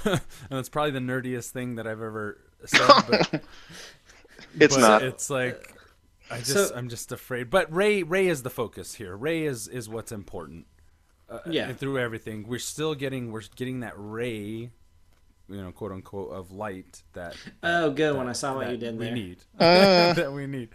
and 0.04 0.20
that's 0.50 0.68
probably 0.68 0.92
the 0.92 0.98
nerdiest 1.00 1.50
thing 1.50 1.76
that 1.76 1.86
I've 1.86 2.02
ever 2.02 2.38
said. 2.64 2.80
But, 3.08 3.42
It's 4.60 4.74
but 4.76 4.80
not. 4.82 5.02
It's 5.02 5.30
like 5.30 5.74
I 6.30 6.38
just 6.38 6.52
So- 6.70 6.74
I'm 6.76 6.88
just 6.88 7.10
afraid. 7.12 7.50
But 7.50 7.72
Rey 7.72 8.02
Rey 8.02 8.28
is 8.28 8.42
the 8.42 8.50
focus 8.50 8.94
here. 8.94 9.16
Rey 9.16 9.44
is 9.44 9.66
is 9.68 9.88
what's 9.88 10.12
important. 10.12 10.66
Uh, 11.28 11.38
Yeah. 11.46 11.68
and 11.68 11.78
through 11.78 11.98
everything, 11.98 12.46
we're 12.46 12.58
still 12.58 12.94
getting 12.94 13.32
we're 13.32 13.42
getting 13.56 13.80
that 13.80 13.94
ray, 13.96 14.36
you 14.36 14.70
know, 15.48 15.72
quote 15.72 15.90
unquote, 15.92 16.32
of 16.32 16.52
light 16.52 17.02
that 17.14 17.34
Oh, 17.62 17.90
good 17.90 18.14
one. 18.16 18.28
I 18.28 18.32
saw 18.32 18.54
what 18.54 18.70
you 18.70 18.76
did 18.76 18.96
we 18.98 19.06
there. 19.06 19.14
need 19.14 19.38
that 19.58 20.32
we 20.32 20.46
need 20.46 20.68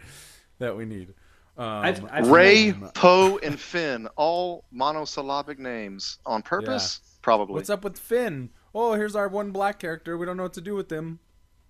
that 0.58 0.76
we 0.76 0.84
need. 0.84 1.14
Um, 1.56 1.66
I've, 1.66 2.04
I've 2.10 2.28
Rey, 2.30 2.70
Um, 2.70 2.90
Poe, 2.94 3.38
and 3.42 3.58
Finn, 3.58 4.08
all 4.16 4.64
monosyllabic 4.70 5.58
names 5.58 6.18
on 6.26 6.42
purpose? 6.42 7.00
Probably. 7.22 7.54
what's 7.54 7.68
up 7.70 7.84
with 7.84 7.98
Finn? 7.98 8.50
Oh, 8.74 8.94
here's 8.94 9.16
our 9.16 9.28
one 9.28 9.50
black 9.50 9.78
character. 9.78 10.16
We 10.16 10.26
don't 10.26 10.36
know 10.36 10.44
what 10.44 10.54
to 10.54 10.60
do 10.60 10.74
with 10.74 10.90
him. 10.90 11.18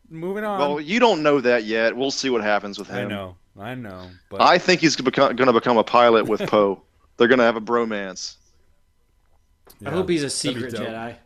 Moving 0.08 0.44
on. 0.44 0.58
Well, 0.58 0.80
you 0.80 0.98
don't 1.00 1.22
know 1.22 1.40
that 1.40 1.64
yet. 1.64 1.96
We'll 1.96 2.10
see 2.10 2.30
what 2.30 2.42
happens 2.42 2.78
with 2.78 2.88
him. 2.88 3.06
I 3.06 3.08
know, 3.08 3.36
I 3.58 3.74
know, 3.74 4.10
but 4.28 4.40
I 4.40 4.58
think 4.58 4.80
he's 4.80 4.96
going 4.96 5.36
to 5.36 5.52
become 5.52 5.78
a 5.78 5.84
pilot 5.84 6.26
with 6.26 6.40
Poe. 6.48 6.82
They're 7.16 7.28
going 7.28 7.38
to 7.38 7.44
have 7.44 7.56
a 7.56 7.60
bromance. 7.60 8.36
I 9.84 9.90
hope 9.90 10.08
he's 10.08 10.22
a 10.22 10.24
that'd 10.24 10.32
secret. 10.32 10.74
Jedi. 10.74 11.16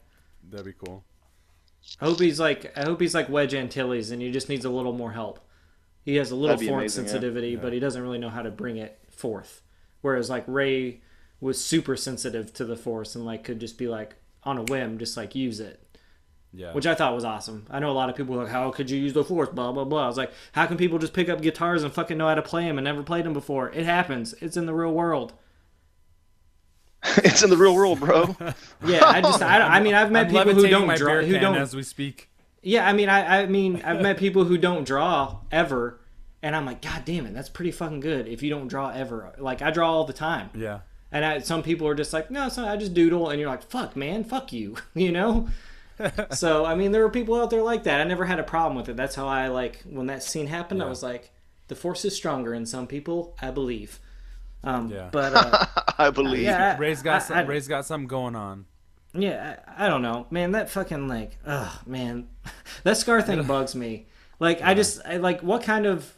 That'd 0.51 0.67
be 0.67 0.73
cool. 0.73 1.03
I 2.01 2.07
hope 2.07 2.21
he's 2.21 2.41
like 2.41 2.77
I 2.77 2.85
hope 2.85 3.01
he's 3.01 3.15
like 3.15 3.29
Wedge 3.29 3.55
Antilles 3.55 4.11
and 4.11 4.21
he 4.21 4.31
just 4.31 4.49
needs 4.49 4.65
a 4.65 4.71
little 4.71 4.93
more 4.93 5.13
help. 5.13 5.41
He 6.05 6.17
has 6.17 6.31
a 6.31 6.37
little 6.37 6.57
force 6.57 6.69
amazing, 6.69 7.05
yeah. 7.05 7.11
sensitivity, 7.11 7.57
but 7.57 7.73
he 7.73 7.81
doesn't 7.81 8.03
really 8.03 8.19
know 8.19 8.29
how 8.29 8.43
to 8.43 8.51
bring 8.51 8.77
it 8.77 8.99
forth. 9.11 9.63
Whereas 10.03 10.29
like 10.29 10.45
Rey 10.47 11.01
was 11.41 11.63
super 11.63 11.97
sensitive 11.97 12.53
to 12.55 12.65
the 12.65 12.77
force 12.77 13.15
and 13.15 13.25
like 13.25 13.45
could 13.45 13.59
just 13.59 13.79
be 13.79 13.89
like 13.89 14.17
on 14.45 14.59
a 14.59 14.63
whim 14.63 14.99
just 14.99 15.17
like 15.17 15.35
use 15.35 15.61
it. 15.61 15.81
Yeah. 16.53 16.73
Which 16.73 16.87
I 16.87 16.95
thought 16.95 17.15
was 17.15 17.25
awesome. 17.25 17.67
I 17.69 17.81
know 17.81 17.91
a 17.91 17.93
lot 17.93 18.09
of 18.09 18.15
people 18.15 18.37
are 18.39 18.45
like, 18.45 18.53
how 18.53 18.71
could 18.71 18.89
you 18.89 18.99
use 18.99 19.13
the 19.13 19.25
force? 19.25 19.49
Blah 19.49 19.73
blah 19.73 19.85
blah. 19.85 20.05
I 20.05 20.07
was 20.07 20.17
like, 20.17 20.33
how 20.53 20.67
can 20.67 20.77
people 20.77 20.99
just 20.99 21.13
pick 21.13 21.29
up 21.29 21.41
guitars 21.43 21.83
and 21.83 21.93
fucking 21.93 22.17
know 22.17 22.29
how 22.29 22.37
to 22.37 22.43
play 22.43 22.65
them 22.65 22.79
and 22.79 22.85
never 22.85 23.03
played 23.03 23.25
them 23.25 23.33
before? 23.33 23.71
It 23.73 23.85
happens. 23.85 24.35
It's 24.41 24.57
in 24.57 24.67
the 24.67 24.75
real 24.75 24.93
world. 24.93 25.33
it's 27.19 27.43
in 27.43 27.51
the 27.51 27.57
real 27.57 27.75
world, 27.75 28.01
bro. 28.01 28.37
Yeah, 28.87 29.05
I 29.05 29.21
just 29.21 29.43
I, 29.43 29.61
I 29.61 29.81
mean 29.81 29.95
I've 29.95 30.11
met 30.13 30.27
I'm 30.29 30.33
people 30.33 30.55
who 30.55 30.69
don't 30.69 30.97
draw 30.97 31.21
who 31.23 31.39
don't 31.39 31.57
as 31.57 31.75
we 31.75 31.83
speak. 31.83 32.31
Yeah, 32.63 32.89
I 32.89 32.95
mean, 32.95 33.11
I, 33.11 33.43
I 33.43 33.47
mean, 33.47 33.83
I've 33.85 34.01
met 34.01 34.17
people 34.17 34.45
who 34.45 34.57
don't 34.57 34.85
draw 34.85 35.41
ever, 35.53 36.01
and 36.43 36.57
I'm 36.57 36.65
like, 36.65 36.81
God 36.81 37.05
damn 37.05 37.27
it, 37.27 37.35
that's 37.35 37.51
pretty 37.51 37.71
fucking 37.73 38.01
good. 38.01 38.27
If 38.27 38.43
you 38.43 38.49
don't 38.49 38.69
draw 38.69 38.89
ever, 38.91 39.35
like 39.39 39.61
I 39.61 39.71
draw 39.71 39.93
all 39.93 40.05
the 40.05 40.15
time, 40.15 40.49
Yeah. 40.55 40.81
And 41.15 41.25
I, 41.25 41.39
some 41.39 41.63
people 41.63 41.87
are 41.89 41.95
just 41.95 42.13
like, 42.13 42.31
no, 42.31 42.47
it's 42.49 42.57
not, 42.59 42.69
I 42.69 42.77
just 42.77 42.93
doodle, 42.93 43.31
and 43.31 43.41
you're 43.41 43.49
like, 43.49 43.63
fuck, 43.63 43.95
man, 43.97 44.25
fuck 44.25 44.53
you, 44.53 44.77
you 44.95 45.13
know. 45.13 45.49
so 46.33 46.65
I 46.65 46.75
mean, 46.75 46.91
there 46.91 47.05
are 47.05 47.09
people 47.11 47.41
out 47.41 47.51
there 47.51 47.63
like 47.63 47.85
that. 47.85 48.01
I 48.01 48.05
never 48.05 48.25
had 48.25 48.41
a 48.41 48.43
problem 48.43 48.77
with 48.77 48.89
it. 48.89 48.97
That's 48.97 49.15
how 49.15 49.29
I 49.29 49.47
like 49.49 49.81
when 49.89 50.07
that 50.09 50.23
scene 50.25 50.49
happened. 50.49 50.83
I 50.83 50.89
was 50.89 51.03
like, 51.05 51.31
the 51.69 51.77
force 51.77 52.05
is 52.05 52.15
stronger 52.17 52.53
in 52.53 52.67
some 52.67 52.87
people, 52.89 53.37
I 53.41 53.51
believe. 53.53 54.01
Um, 54.65 54.91
Yeah. 54.91 55.09
But 55.13 55.35
uh, 55.35 55.67
I 55.99 56.11
believe. 56.11 56.43
yeah, 56.43 56.75
I- 56.75 56.79
Rey's 56.79 57.01
got 57.03 57.17
I- 57.17 57.25
some, 57.25 57.37
I- 57.39 57.43
Rey's 57.43 57.69
got 57.69 57.87
something 57.87 58.09
going 58.09 58.35
on. 58.37 58.67
Yeah, 59.17 59.59
I, 59.79 59.87
I 59.87 59.89
don't 59.89 60.03
know, 60.03 60.27
man. 60.33 60.51
That 60.51 60.69
fucking 60.69 61.07
like, 61.07 61.39
ugh, 61.47 61.71
man, 61.87 62.27
that 62.83 62.97
scar 62.97 63.23
thing 63.23 63.45
bugs 63.45 63.77
me. 63.77 64.07
Like, 64.41 64.61
I 64.63 64.75
just, 64.75 65.01
I 65.07 65.19
like, 65.19 65.43
what 65.43 65.63
kind 65.63 65.87
of 65.87 66.13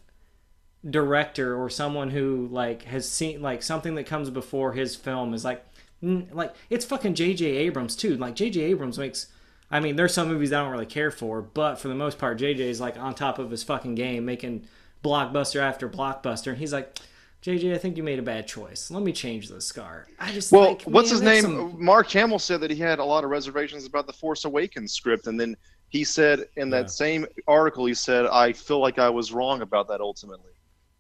director 0.89 1.57
or 1.61 1.69
someone 1.69 2.11
who 2.11 2.49
like 2.51 2.83
has 2.85 3.09
seen 3.09 3.43
like 3.43 3.63
something 3.63 3.95
that 3.97 4.05
comes 4.05 4.31
before 4.31 4.73
his 4.73 4.95
film 4.97 5.35
is 5.35 5.45
like, 5.45 5.65
mm, 6.03 6.27
like 6.35 6.55
it's 6.71 6.85
fucking 6.85 7.15
J.J. 7.15 7.45
Abrams 7.47 7.97
too. 7.97 8.17
Like 8.17 8.35
J.J. 8.37 8.61
Abrams 8.63 8.99
makes. 8.99 9.27
I 9.69 9.81
mean, 9.81 9.97
there's 9.97 10.15
some 10.15 10.29
movies 10.29 10.53
I 10.53 10.63
don't 10.63 10.71
really 10.71 10.87
care 10.87 11.11
for, 11.11 11.43
but 11.43 11.75
for 11.77 11.89
the 11.89 11.95
most 11.95 12.19
part, 12.19 12.39
J.J. 12.39 12.69
is 12.71 12.81
like 12.81 12.97
on 12.97 13.15
top 13.15 13.39
of 13.41 13.51
his 13.51 13.65
fucking 13.65 13.97
game, 13.97 14.25
making 14.25 14.67
blockbuster 15.03 15.61
after 15.61 15.89
blockbuster, 15.89 16.49
and 16.49 16.59
he's 16.59 16.73
like. 16.73 16.99
JJ, 17.43 17.75
I 17.75 17.79
think 17.79 17.97
you 17.97 18.03
made 18.03 18.19
a 18.19 18.23
bad 18.23 18.49
choice. 18.49 18.91
Let 18.91 19.05
me 19.05 19.13
change 19.13 19.49
the 19.51 19.61
scar. 19.61 20.09
I 20.19 20.33
just 20.33 20.51
Well, 20.51 20.71
like, 20.71 20.83
what's 20.83 21.11
man, 21.13 21.15
his 21.15 21.23
name? 21.23 21.43
some- 21.71 21.85
Mark 21.85 22.11
Hamill 22.11 22.41
said 22.41 22.61
that 22.63 22.73
he 22.73 22.79
had 22.79 22.99
a 22.99 23.05
lot 23.05 23.23
of 23.23 23.31
reservations 23.31 23.87
about 23.87 24.09
the 24.09 24.13
Force 24.13 24.45
Awakens 24.47 24.93
script, 24.93 25.29
and 25.29 25.39
then 25.39 25.55
he 25.89 26.03
said 26.03 26.49
in 26.57 26.71
that 26.71 26.85
Yeah. 26.85 26.87
same 26.87 27.27
article, 27.47 27.85
he 27.87 27.95
said, 27.95 28.27
"I 28.27 28.53
feel 28.53 28.81
like 28.81 28.99
I 28.99 29.11
was 29.11 29.33
wrong 29.33 29.61
about 29.61 29.87
that 29.89 30.01
ultimately." 30.01 30.51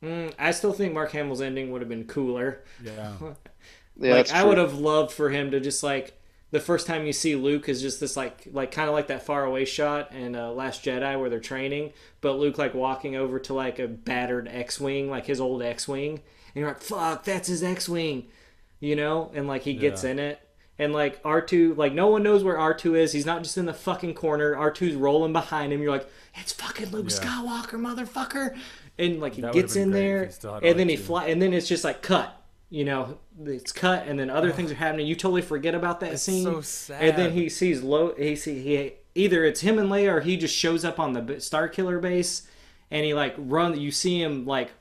Mm, 0.02 0.32
I 0.38 0.50
still 0.50 0.72
think 0.72 0.92
Mark 0.94 1.12
Hamill's 1.12 1.40
ending 1.40 1.70
would 1.72 1.80
have 1.80 1.88
been 1.88 2.04
cooler. 2.04 2.62
Yeah. 2.82 3.12
Yeah, 3.98 4.12
like 4.16 4.30
I 4.30 4.44
would 4.44 4.58
have 4.58 4.74
loved 4.74 5.10
for 5.10 5.30
him 5.30 5.52
to 5.52 5.58
just 5.58 5.82
like 5.82 6.20
the 6.50 6.60
first 6.60 6.86
time 6.86 7.06
you 7.06 7.14
see 7.14 7.34
Luke 7.34 7.66
is 7.66 7.80
just 7.80 7.98
this 7.98 8.14
like 8.14 8.46
like 8.52 8.70
kind 8.70 8.90
of 8.90 8.94
like 8.94 9.06
that 9.06 9.22
far 9.24 9.46
away 9.46 9.64
shot 9.64 10.12
in 10.12 10.36
uh, 10.36 10.50
Last 10.50 10.84
Jedi 10.84 11.18
where 11.18 11.30
they're 11.30 11.40
training, 11.40 11.94
but 12.20 12.32
Luke 12.38 12.58
like 12.58 12.74
walking 12.74 13.16
over 13.16 13.38
to 13.38 13.54
like 13.54 13.78
a 13.78 13.88
battered 13.88 14.48
X-wing, 14.48 15.08
like 15.08 15.24
his 15.24 15.40
old 15.40 15.62
X-wing, 15.62 16.10
and 16.10 16.20
you're 16.54 16.68
like, 16.68 16.82
"Fuck, 16.82 17.24
that's 17.24 17.48
his 17.48 17.62
X-wing," 17.62 18.26
you 18.80 18.96
know, 18.96 19.30
and 19.34 19.48
like 19.48 19.62
he 19.62 19.72
gets 19.72 20.04
Yeah. 20.04 20.10
in 20.10 20.18
it. 20.18 20.40
And 20.78 20.92
like 20.92 21.22
R2, 21.22 21.74
like 21.78 21.94
no 21.94 22.08
one 22.08 22.22
knows 22.22 22.44
where 22.44 22.58
R2 22.58 22.98
is. 22.98 23.12
He's 23.14 23.24
not 23.24 23.42
just 23.42 23.56
in 23.56 23.64
the 23.64 23.72
fucking 23.72 24.12
corner. 24.12 24.54
R2's 24.54 24.94
rolling 24.94 25.32
behind 25.32 25.72
him. 25.72 25.80
You're 25.80 25.90
like, 25.92 26.06
it's 26.34 26.52
fucking 26.52 26.90
Luke 26.90 27.06
Yeah. 27.08 27.16
Skywalker, 27.16 27.80
motherfucker. 27.80 28.58
And 28.98 29.20
like 29.20 29.34
he 29.34 29.42
That 29.42 29.52
gets 29.52 29.76
in 29.76 29.90
there, 29.90 30.26
he 30.26 30.32
still 30.32 30.54
had 30.54 30.64
and 30.64 30.78
then 30.78 30.88
he 30.88 30.96
fly, 30.96 31.26
and 31.26 31.40
then 31.40 31.52
it's 31.52 31.68
just 31.68 31.84
like 31.84 32.02
cut. 32.02 32.32
You 32.68 32.84
know, 32.84 33.18
it's 33.44 33.70
cut, 33.70 34.08
and 34.08 34.18
then 34.18 34.28
other 34.28 34.50
things 34.50 34.72
are 34.72 34.76
happening. 34.76 35.06
You 35.06 35.14
totally 35.14 35.42
forget 35.42 35.74
about 35.74 36.00
that 36.00 36.18
scene. 36.18 36.42
so 36.42 36.60
sad. 36.62 37.02
And 37.02 37.16
then 37.16 37.32
he 37.32 37.48
sees 37.48 37.82
low. 37.82 38.12
He 38.14 38.34
see 38.34 38.60
he 38.60 38.94
either 39.14 39.44
it's 39.44 39.60
him 39.60 39.78
and 39.78 39.88
Leia, 39.88 40.14
or 40.14 40.20
he 40.20 40.36
just 40.36 40.54
shows 40.54 40.84
up 40.84 40.98
on 40.98 41.12
the 41.12 41.40
Star 41.40 41.68
Killer 41.68 42.00
base, 42.00 42.48
and 42.90 43.04
he 43.04 43.14
like 43.14 43.34
run. 43.38 43.78
You 43.78 43.92
see 43.92 44.20
him 44.20 44.46
like 44.46 44.72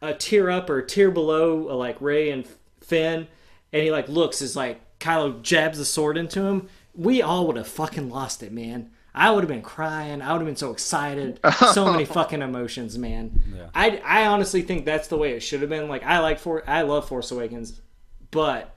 a 0.00 0.14
tier 0.14 0.50
up 0.50 0.70
or 0.70 0.78
a 0.78 0.86
tier 0.86 1.10
below, 1.10 1.68
uh, 1.68 1.74
like 1.74 2.00
Rey 2.00 2.30
and 2.30 2.46
Finn, 2.80 3.26
and 3.72 3.82
he 3.82 3.90
like 3.90 4.08
looks 4.08 4.40
is 4.40 4.56
like 4.56 4.80
Kylo 4.98 5.42
jabs 5.42 5.78
the 5.78 5.84
sword 5.84 6.16
into 6.16 6.42
him. 6.42 6.68
We 6.94 7.20
all 7.20 7.46
would 7.48 7.56
have 7.56 7.68
fucking 7.68 8.08
lost 8.08 8.42
it, 8.42 8.52
man. 8.52 8.90
I 9.18 9.30
would 9.30 9.42
have 9.42 9.48
been 9.48 9.62
crying. 9.62 10.20
I 10.20 10.32
would 10.32 10.40
have 10.40 10.46
been 10.46 10.56
so 10.56 10.70
excited. 10.72 11.40
So 11.72 11.90
many 11.90 12.04
fucking 12.18 12.42
emotions, 12.42 12.98
man. 12.98 13.42
Yeah. 13.52 13.68
I, 13.74 13.96
I 14.04 14.26
honestly 14.26 14.60
think 14.60 14.84
that's 14.84 15.08
the 15.08 15.16
way 15.16 15.32
it 15.32 15.40
should 15.40 15.62
have 15.62 15.70
been. 15.70 15.88
Like 15.88 16.04
I 16.04 16.18
like 16.18 16.38
for 16.38 16.68
I 16.68 16.82
love 16.82 17.08
Force 17.08 17.30
Awakens, 17.30 17.80
but 18.30 18.76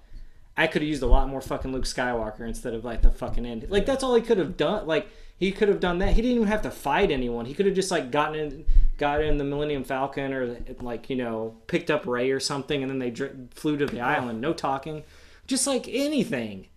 I 0.56 0.68
could 0.68 0.82
have 0.82 0.88
used 0.88 1.04
a 1.04 1.08
lot 1.08 1.28
more 1.28 1.42
fucking 1.42 1.74
Luke 1.74 1.84
Skywalker 1.84 2.48
instead 2.48 2.74
of 2.74 2.86
like 2.86 3.02
the 3.02 3.12
fucking 3.12 3.46
end. 3.46 3.66
Like 3.70 3.86
that's 3.86 4.02
all 4.02 4.16
he 4.16 4.22
could 4.22 4.38
have 4.38 4.56
done. 4.56 4.88
Like 4.88 5.10
he 5.38 5.52
could 5.52 5.68
have 5.68 5.82
done 5.82 6.00
that. 6.00 6.14
He 6.14 6.22
didn't 6.22 6.38
even 6.38 6.48
have 6.48 6.62
to 6.62 6.72
fight 6.72 7.12
anyone. 7.12 7.46
He 7.46 7.54
could 7.54 7.66
have 7.66 7.76
just 7.76 7.92
like 7.92 8.10
gotten 8.10 8.36
in, 8.40 8.66
got 8.98 9.22
in 9.22 9.38
the 9.38 9.44
Millennium 9.44 9.84
Falcon 9.84 10.32
or 10.32 10.56
like 10.80 11.10
you 11.10 11.18
know 11.18 11.58
picked 11.68 11.92
up 11.92 12.08
Rey 12.08 12.32
or 12.32 12.40
something, 12.40 12.82
and 12.82 12.90
then 12.90 13.00
they 13.00 13.10
dr- 13.12 13.36
flew 13.52 13.76
to 13.76 13.86
the 13.86 14.00
island. 14.00 14.40
No 14.40 14.54
talking, 14.54 15.04
just 15.48 15.68
like 15.68 15.90
anything. 15.90 16.69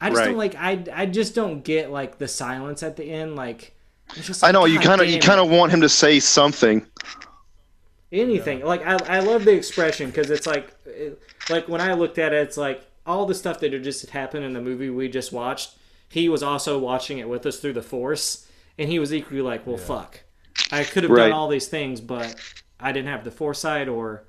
I 0.00 0.10
just 0.10 0.16
Right. 0.16 0.24
don't 0.24 0.36
like. 0.36 0.54
I 0.56 0.84
I 0.92 1.06
just 1.06 1.34
don't 1.34 1.64
get 1.64 1.90
like 1.90 2.18
the 2.18 2.28
silence 2.28 2.82
at 2.82 2.96
the 2.96 3.04
end. 3.04 3.36
Like 3.36 3.76
it's 4.14 4.26
just. 4.26 4.42
I 4.42 4.50
like, 4.50 4.52
know 4.52 4.64
you 4.66 4.78
kind 4.80 5.00
of 5.00 5.08
you 5.08 5.18
kind 5.20 5.40
of 5.40 5.48
want 5.50 5.72
him 5.72 5.80
to 5.82 5.88
say 5.88 6.20
something. 6.20 6.86
anything 8.10 8.64
like 8.64 8.82
I, 8.86 8.94
I 8.94 9.20
love 9.20 9.44
the 9.44 9.52
expression 9.54 10.08
because 10.08 10.30
it's 10.30 10.46
like 10.46 10.74
it, 10.86 11.20
like 11.48 11.68
when 11.68 11.80
i 11.80 11.92
looked 11.92 12.18
at 12.18 12.32
it 12.32 12.38
it's 12.46 12.56
like 12.56 12.82
all 13.04 13.26
the 13.26 13.34
stuff 13.34 13.60
that 13.60 13.72
had 13.72 13.84
just 13.84 14.08
happened 14.10 14.44
in 14.44 14.54
the 14.54 14.60
movie 14.62 14.88
we 14.88 15.08
just 15.08 15.30
watched 15.32 15.76
he 16.08 16.28
was 16.28 16.42
also 16.42 16.78
watching 16.78 17.18
it 17.18 17.28
with 17.28 17.44
us 17.44 17.58
through 17.60 17.74
the 17.74 17.82
force 17.82 18.46
and 18.78 18.88
he 18.88 18.98
was 18.98 19.12
equally 19.12 19.42
like 19.42 19.66
well 19.66 19.76
fuck 19.76 20.20
i 20.70 20.84
could 20.84 21.02
have 21.02 21.12
Right. 21.12 21.16
done 21.16 21.32
all 21.32 21.48
these 21.48 21.68
things 21.68 22.00
but 22.00 22.40
i 22.80 22.92
didn't 22.92 23.08
have 23.10 23.24
the 23.24 23.30
foresight 23.30 23.88
or 23.88 24.24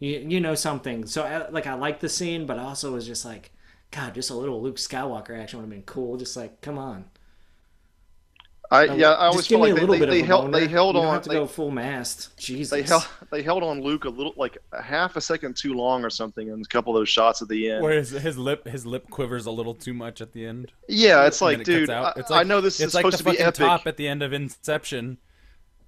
you, 0.00 0.18
you 0.28 0.40
know 0.40 0.54
something 0.54 1.06
so 1.06 1.22
I, 1.24 1.48
like 1.50 1.66
i 1.66 1.74
like 1.74 2.00
the 2.00 2.08
scene 2.10 2.46
but 2.46 2.58
I 2.58 2.64
also 2.64 2.92
was 2.92 3.06
just 3.06 3.24
like 3.24 3.52
god 3.94 4.14
just 4.14 4.30
a 4.30 4.34
little 4.34 4.60
luke 4.60 4.76
skywalker 4.76 5.38
action 5.38 5.58
would 5.58 5.64
have 5.64 5.70
been 5.70 5.82
cool 5.82 6.16
just 6.16 6.36
like 6.36 6.60
come 6.60 6.78
on 6.78 7.04
I 8.70 8.84
yeah, 8.94 9.10
I 9.10 9.26
always 9.26 9.40
just 9.40 9.50
feel 9.50 9.58
like 9.60 9.72
a 9.72 9.74
little 9.74 9.92
they, 9.94 9.98
bit 10.00 10.10
they, 10.10 10.20
of 10.20 10.26
held 10.26 10.52
they 10.52 10.66
held 10.66 10.96
you 10.96 11.02
don't 11.02 11.08
on 11.08 11.14
have 11.14 11.22
to 11.24 11.28
they, 11.28 11.34
go 11.34 11.46
full 11.46 11.70
mast 11.70 12.36
jesus 12.38 12.70
they 12.70 12.82
held 12.82 13.06
they 13.30 13.42
held 13.42 13.62
on 13.62 13.82
Luke 13.82 14.04
a 14.04 14.08
little 14.08 14.32
like 14.36 14.56
a 14.72 14.82
half 14.82 15.16
a 15.16 15.20
second 15.20 15.54
too 15.54 15.74
long 15.74 16.02
or 16.04 16.10
something 16.10 16.48
in 16.48 16.60
a 16.60 16.64
couple 16.64 16.96
of 16.96 17.00
those 17.00 17.08
shots 17.08 17.42
at 17.42 17.48
the 17.48 17.70
end. 17.70 17.82
Where 17.82 17.92
his, 17.98 18.10
his 18.10 18.38
lip 18.38 18.66
his 18.66 18.86
lip 18.86 19.08
quivers 19.10 19.46
a 19.46 19.50
little 19.50 19.74
too 19.74 19.92
much 19.94 20.20
at 20.20 20.32
the 20.32 20.46
end. 20.46 20.72
yeah, 20.88 21.26
it's 21.26 21.40
like, 21.42 21.58
it 21.60 21.64
dude, 21.64 21.90
out. 21.90 22.16
I, 22.16 22.20
It's 22.20 22.30
I 22.30 22.42
know 22.42 22.60
this 22.60 22.80
is 22.80 22.94
like 22.94 23.02
supposed 23.02 23.18
the 23.18 23.18
to 23.18 23.24
be 23.24 23.30
fucking 23.32 23.46
epic. 23.46 23.58
top 23.58 23.86
at 23.86 23.96
the 23.96 24.08
end 24.08 24.22
of 24.22 24.32
Inception. 24.32 25.18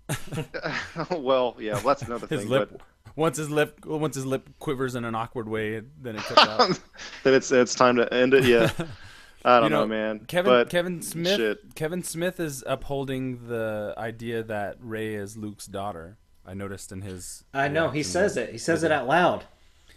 well, 1.11 1.57
yeah, 1.59 1.73
well, 1.75 1.83
that's 1.83 2.03
another 2.03 2.27
His 2.29 2.43
thing. 2.43 2.51
lip 2.51 2.83
once 3.17 3.37
his 3.39 3.51
lip 3.51 3.85
once 3.85 4.15
his 4.15 4.25
lip 4.27 4.49
quivers 4.61 4.95
in 4.95 5.05
an 5.05 5.15
awkward 5.15 5.49
way, 5.49 5.81
then 6.01 6.17
it 6.17 6.23
cuts 6.23 6.41
out. 6.49 6.81
Then 7.25 7.35
it's 7.35 7.51
it's 7.51 7.75
time 7.75 7.97
to 7.97 8.13
end 8.15 8.35
it. 8.35 8.45
Yeah, 8.45 8.71
I 9.45 9.57
don't 9.61 9.65
You 9.65 9.71
know, 9.71 9.81
know, 9.81 9.87
man. 9.87 10.21
Kevin 10.27 10.53
but 10.53 10.71
Kevin 10.71 11.03
Smith 11.03 11.37
shit. 11.37 11.75
Kevin 11.75 12.03
Smith 12.03 12.39
is 12.39 12.63
upholding 12.67 13.49
the 13.49 13.95
idea 13.99 14.43
that 14.45 14.77
Rey 14.81 15.15
is 15.15 15.37
Luke's 15.37 15.67
daughter. 15.67 16.19
I 16.49 16.55
noticed 16.55 16.93
in 16.93 17.03
his 17.03 17.43
i 17.53 17.67
know 17.67 17.91
he 17.91 18.05
says 18.05 18.35
to- 18.35 18.43
it 18.45 18.51
he 18.53 18.59
says 18.59 18.85
it 18.85 18.93
out 18.93 19.09
loud 19.09 19.45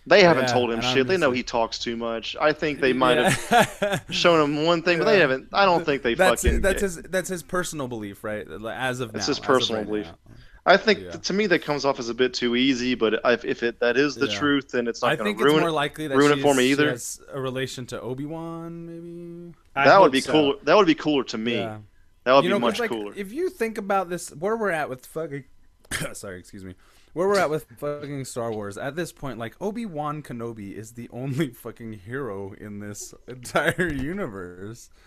They 0.08 0.24
haven't 0.24 0.46
Yeah, 0.46 0.54
told 0.54 0.72
him 0.72 0.82
shit. 0.82 1.06
They 1.08 1.18
know 1.18 1.30
he 1.30 1.44
talks 1.44 1.78
too 1.78 1.96
much. 1.96 2.36
I 2.42 2.54
think 2.54 2.80
they 2.80 2.92
might 2.94 3.18
have 3.18 3.36
have 3.50 4.06
shown 4.10 4.42
him 4.44 4.66
one 4.66 4.82
thing, 4.82 4.98
but 4.98 5.06
they 5.06 5.20
haven't. 5.20 5.50
I 5.54 5.66
don't 5.66 5.86
think 5.86 6.02
they 6.02 6.16
that's 6.16 6.42
fucking. 6.42 6.62
that's 6.62 6.82
his 6.82 6.96
that's 7.04 7.30
his 7.30 7.44
personal 7.44 7.88
belief, 7.88 8.24
right? 8.24 8.48
As 8.50 9.00
of 9.00 9.12
That's 9.14 9.28
now, 9.28 9.32
his 9.32 9.40
personal 9.40 9.82
right 9.82 9.88
belief. 9.88 10.06
now. 10.08 10.29
I 10.70 10.78
think 10.78 11.00
Yeah. 11.00 11.12
to 11.12 11.34
me 11.34 11.48
that 11.48 11.64
comes 11.64 11.84
off 11.84 12.00
as 12.00 12.08
a 12.10 12.14
bit 12.14 12.34
too 12.34 12.56
easy. 12.56 12.96
But 12.96 13.20
if, 13.26 13.44
if 13.44 13.64
it 13.64 13.80
that 13.80 13.98
is 13.98 14.16
the 14.16 14.28
Yeah. 14.28 14.38
truth, 14.40 14.70
then 14.70 14.88
it's 14.88 15.02
not 15.02 15.12
I 15.12 15.16
going 15.16 15.26
think 15.26 15.38
to 15.40 15.44
it's 15.46 15.52
ruin 15.52 15.62
more 15.62 15.70
it. 15.70 15.74
likely 15.74 16.08
that 16.08 16.18
ruin 16.18 16.32
it 16.32 16.42
for 16.42 16.54
she's- 16.54 16.58
me 16.58 16.64
she 16.66 16.72
either. 16.72 16.90
has 16.92 17.20
a 17.34 17.42
relation 17.42 17.86
to 17.88 18.00
Obi 18.02 18.26
Wan, 18.26 18.86
maybe. 18.86 19.56
I 19.76 19.86
that 19.86 20.00
would 20.00 20.12
be 20.12 20.22
so. 20.22 20.32
cool. 20.32 20.56
That 20.64 20.78
would 20.78 20.88
be 20.88 20.96
cooler 20.96 21.24
to 21.26 21.38
me. 21.38 21.56
Yeah. 21.56 21.80
That 22.24 22.34
would 22.34 22.44
you 22.44 22.50
be 22.50 22.54
know, 22.54 22.60
'cause, 22.60 22.74
much 22.74 22.80
like, 22.80 22.90
cooler. 22.92 23.14
If 23.16 23.32
you 23.34 23.50
think 23.50 23.78
about 23.78 24.10
this, 24.10 24.30
where 24.30 24.56
we're 24.56 24.70
at 24.72 24.90
with 24.90 25.06
fucking, 25.06 25.44
sorry, 26.14 26.38
excuse 26.40 26.64
me, 26.64 26.76
where 27.14 27.28
we're 27.28 27.40
at 27.40 27.50
with 27.50 27.66
fucking 27.80 28.26
Star 28.26 28.52
Wars 28.52 28.78
at 28.78 28.96
this 28.96 29.12
point, 29.12 29.40
like 29.40 29.56
Obi 29.60 29.86
Wan 29.88 30.22
Kenobi 30.22 30.74
is 30.78 30.92
the 30.92 31.10
only 31.12 31.50
fucking 31.50 31.94
hero 31.94 32.54
in 32.60 32.80
this 32.80 33.14
entire 33.28 33.92
universe. 33.94 34.90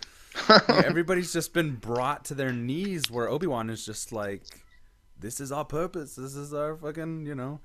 Like, 0.48 0.66
everybody's 0.86 1.30
just 1.30 1.52
been 1.52 1.76
brought 1.76 2.24
to 2.24 2.34
their 2.34 2.52
knees, 2.52 3.10
where 3.10 3.28
Obi 3.28 3.46
Wan 3.46 3.68
is 3.68 3.84
just 3.84 4.12
like, 4.12 4.61
"This 5.22 5.40
is 5.40 5.50
our 5.50 5.64
purpose. 5.64 6.16
This 6.16 6.34
is 6.36 6.52
our 6.52 6.76
fucking," 6.76 7.24
you 7.26 7.34
know. 7.34 7.60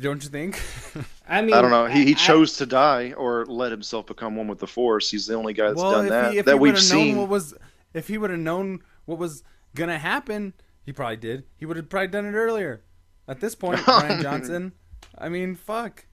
Don't 0.00 0.22
you 0.22 0.28
think? 0.28 0.60
I 1.28 1.40
mean, 1.40 1.54
I 1.54 1.62
don't 1.62 1.70
know. 1.70 1.86
He, 1.86 2.04
he 2.04 2.10
I- 2.12 2.16
chose 2.18 2.56
to 2.58 2.66
die 2.66 3.12
or 3.12 3.46
let 3.46 3.70
himself 3.70 4.06
become 4.06 4.36
one 4.36 4.48
with 4.48 4.58
the 4.58 4.66
Force. 4.66 5.10
He's 5.10 5.26
the 5.26 5.34
only 5.34 5.54
guy 5.54 5.68
that's 5.68 5.80
done 5.80 6.04
if 6.06 6.10
that 6.10 6.32
he, 6.32 6.38
if 6.38 6.44
that 6.46 6.54
he 6.54 6.58
we've 6.58 6.72
would've 6.72 6.84
seen. 6.84 7.08
known 7.14 7.22
what 7.22 7.28
was, 7.30 7.54
if 7.94 8.08
he 8.08 8.18
would 8.18 8.30
have 8.30 8.38
known 8.38 8.80
what 9.06 9.18
was 9.18 9.42
gonna 9.74 9.98
happen, 9.98 10.52
he 10.84 10.92
probably 10.92 11.16
did. 11.16 11.44
He 11.56 11.64
would 11.64 11.76
have 11.76 11.88
probably 11.88 12.08
done 12.08 12.26
it 12.26 12.32
earlier. 12.32 12.82
At 13.26 13.40
this 13.40 13.54
point, 13.54 13.78
Rian 13.80 14.22
Johnson. 14.22 14.72
I 15.16 15.28
mean, 15.28 15.54
fuck. 15.54 16.06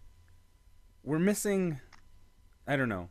We're 1.03 1.19
missing. 1.19 1.79
I 2.67 2.75
don't 2.75 2.89
know. 2.89 3.09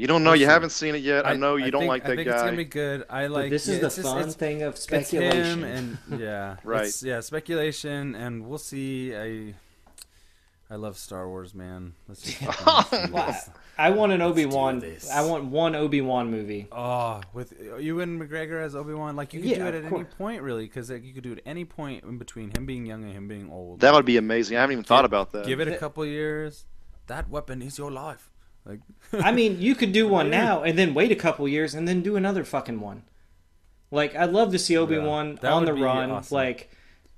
You 0.00 0.06
don't 0.06 0.24
know. 0.24 0.32
You 0.32 0.46
haven't 0.46 0.70
seen 0.70 0.94
it 0.94 1.02
yet. 1.02 1.26
I, 1.26 1.34
know 1.34 1.56
you 1.56 1.70
don't 1.70 1.82
think- 1.82 1.88
like 1.88 2.04
that 2.04 2.16
guy. 2.16 2.22
I 2.22 2.24
that 2.24 2.24
think 2.24 2.34
It's 2.34 2.42
gonna 2.42 2.56
be 2.56 2.64
good. 2.64 3.04
I 3.10 3.22
but 3.28 3.30
like. 3.32 3.50
this 3.50 3.68
yeah, 3.68 3.74
is 3.74 3.80
the 3.80 3.86
it's 3.86 3.96
just- 3.96 4.08
fun 4.08 4.18
it's- 4.18 4.34
thing 4.34 4.62
of 4.62 4.74
it's 4.74 4.82
speculation. 4.82 5.62
him 5.64 5.98
and 6.08 6.20
yeah, 6.20 6.56
Right. 6.64 6.86
It's, 6.86 7.02
yeah, 7.02 7.20
speculation, 7.20 8.14
and 8.14 8.46
we'll 8.46 8.58
see. 8.58 9.14
I, 9.14 9.54
I 10.72 10.76
love 10.76 10.96
Star 10.96 11.28
Wars, 11.28 11.52
man. 11.54 11.94
Let's 12.08 12.22
just 12.22 12.36
fucking 12.38 13.10
this. 13.12 13.50
I 13.76 13.90
want 13.90 14.12
an 14.12 14.22
Obi 14.22 14.46
Wan. 14.46 14.84
I 15.12 15.24
want 15.24 15.46
one 15.46 15.74
Obi 15.74 16.00
Wan 16.00 16.30
movie. 16.30 16.68
Oh, 16.70 17.20
with 17.32 17.52
Ewan 17.80 18.20
McGregor 18.20 18.62
as 18.62 18.76
Obi 18.76 18.94
Wan, 18.94 19.16
like 19.16 19.34
you 19.34 19.40
could 19.40 19.50
Yeah, 19.50 19.56
do 19.58 19.66
it 19.66 19.74
at 19.74 19.80
any 19.82 19.88
course. 19.88 20.06
point, 20.16 20.42
really, 20.42 20.64
because 20.66 20.90
like, 20.90 21.02
you 21.02 21.12
could 21.12 21.24
do 21.24 21.32
it 21.32 21.38
at 21.38 21.44
any 21.46 21.64
point 21.64 22.04
in 22.04 22.18
between 22.18 22.52
him 22.56 22.66
being 22.66 22.86
young 22.86 23.02
and 23.02 23.12
him 23.12 23.26
being 23.26 23.50
old. 23.50 23.80
that 23.80 23.92
would 23.92 24.04
be 24.04 24.16
amazing. 24.16 24.58
I 24.58 24.60
haven't 24.60 24.74
even 24.74 24.84
thought 24.84 25.04
about 25.04 25.32
that. 25.32 25.44
Give 25.46 25.58
it 25.60 25.66
a 25.66 25.76
couple 25.76 26.06
years. 26.06 26.66
That 27.08 27.28
weapon 27.28 27.62
is 27.62 27.76
your 27.76 27.90
life. 27.90 28.29
Like, 28.64 28.80
I 29.12 29.32
mean, 29.32 29.60
you 29.60 29.74
could 29.74 29.92
do 29.92 30.06
one 30.18 30.30
now 30.30 30.62
and 30.62 30.78
then 30.78 30.94
wait 30.94 31.10
a 31.12 31.16
couple 31.16 31.48
years 31.48 31.74
and 31.74 31.88
then 31.88 32.02
do 32.02 32.16
another 32.16 32.44
fucking 32.44 32.80
one. 32.80 33.02
Like, 33.90 34.14
I'd 34.14 34.30
love 34.30 34.52
to 34.52 34.58
see 34.58 34.76
Obi 34.76 34.98
Wan 34.98 35.36
that 35.40 35.50
on 35.52 35.64
the 35.64 35.74
run, 35.74 36.10
awesome. 36.10 36.34
like, 36.36 36.70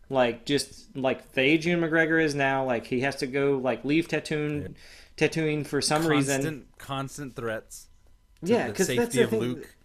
like 0.09 0.47
just 0.47 0.97
like 0.97 1.22
Ewan 1.36 1.80
McGregor 1.80 2.22
is 2.22 2.34
now. 2.34 2.64
Like, 2.64 2.86
he 2.86 3.01
has 3.01 3.16
to 3.16 3.26
go 3.26 3.59
like 3.59 3.84
leave 3.84 4.09
Tatooine, 4.09 4.74
Tatooine 5.16 5.66
for 5.66 5.80
some 5.82 6.03
constant, 6.03 6.38
reason. 6.38 6.66
constant 6.78 7.36
threats. 7.36 7.88
to 8.45 8.53
Yeah, 8.53 8.66
the 8.66 8.72
because 8.72 8.86
safety 8.86 9.01
that's 9.03 9.14
the 9.14 9.22
of 9.24 9.30
thing. 9.30 9.40
Luke. 9.40 9.76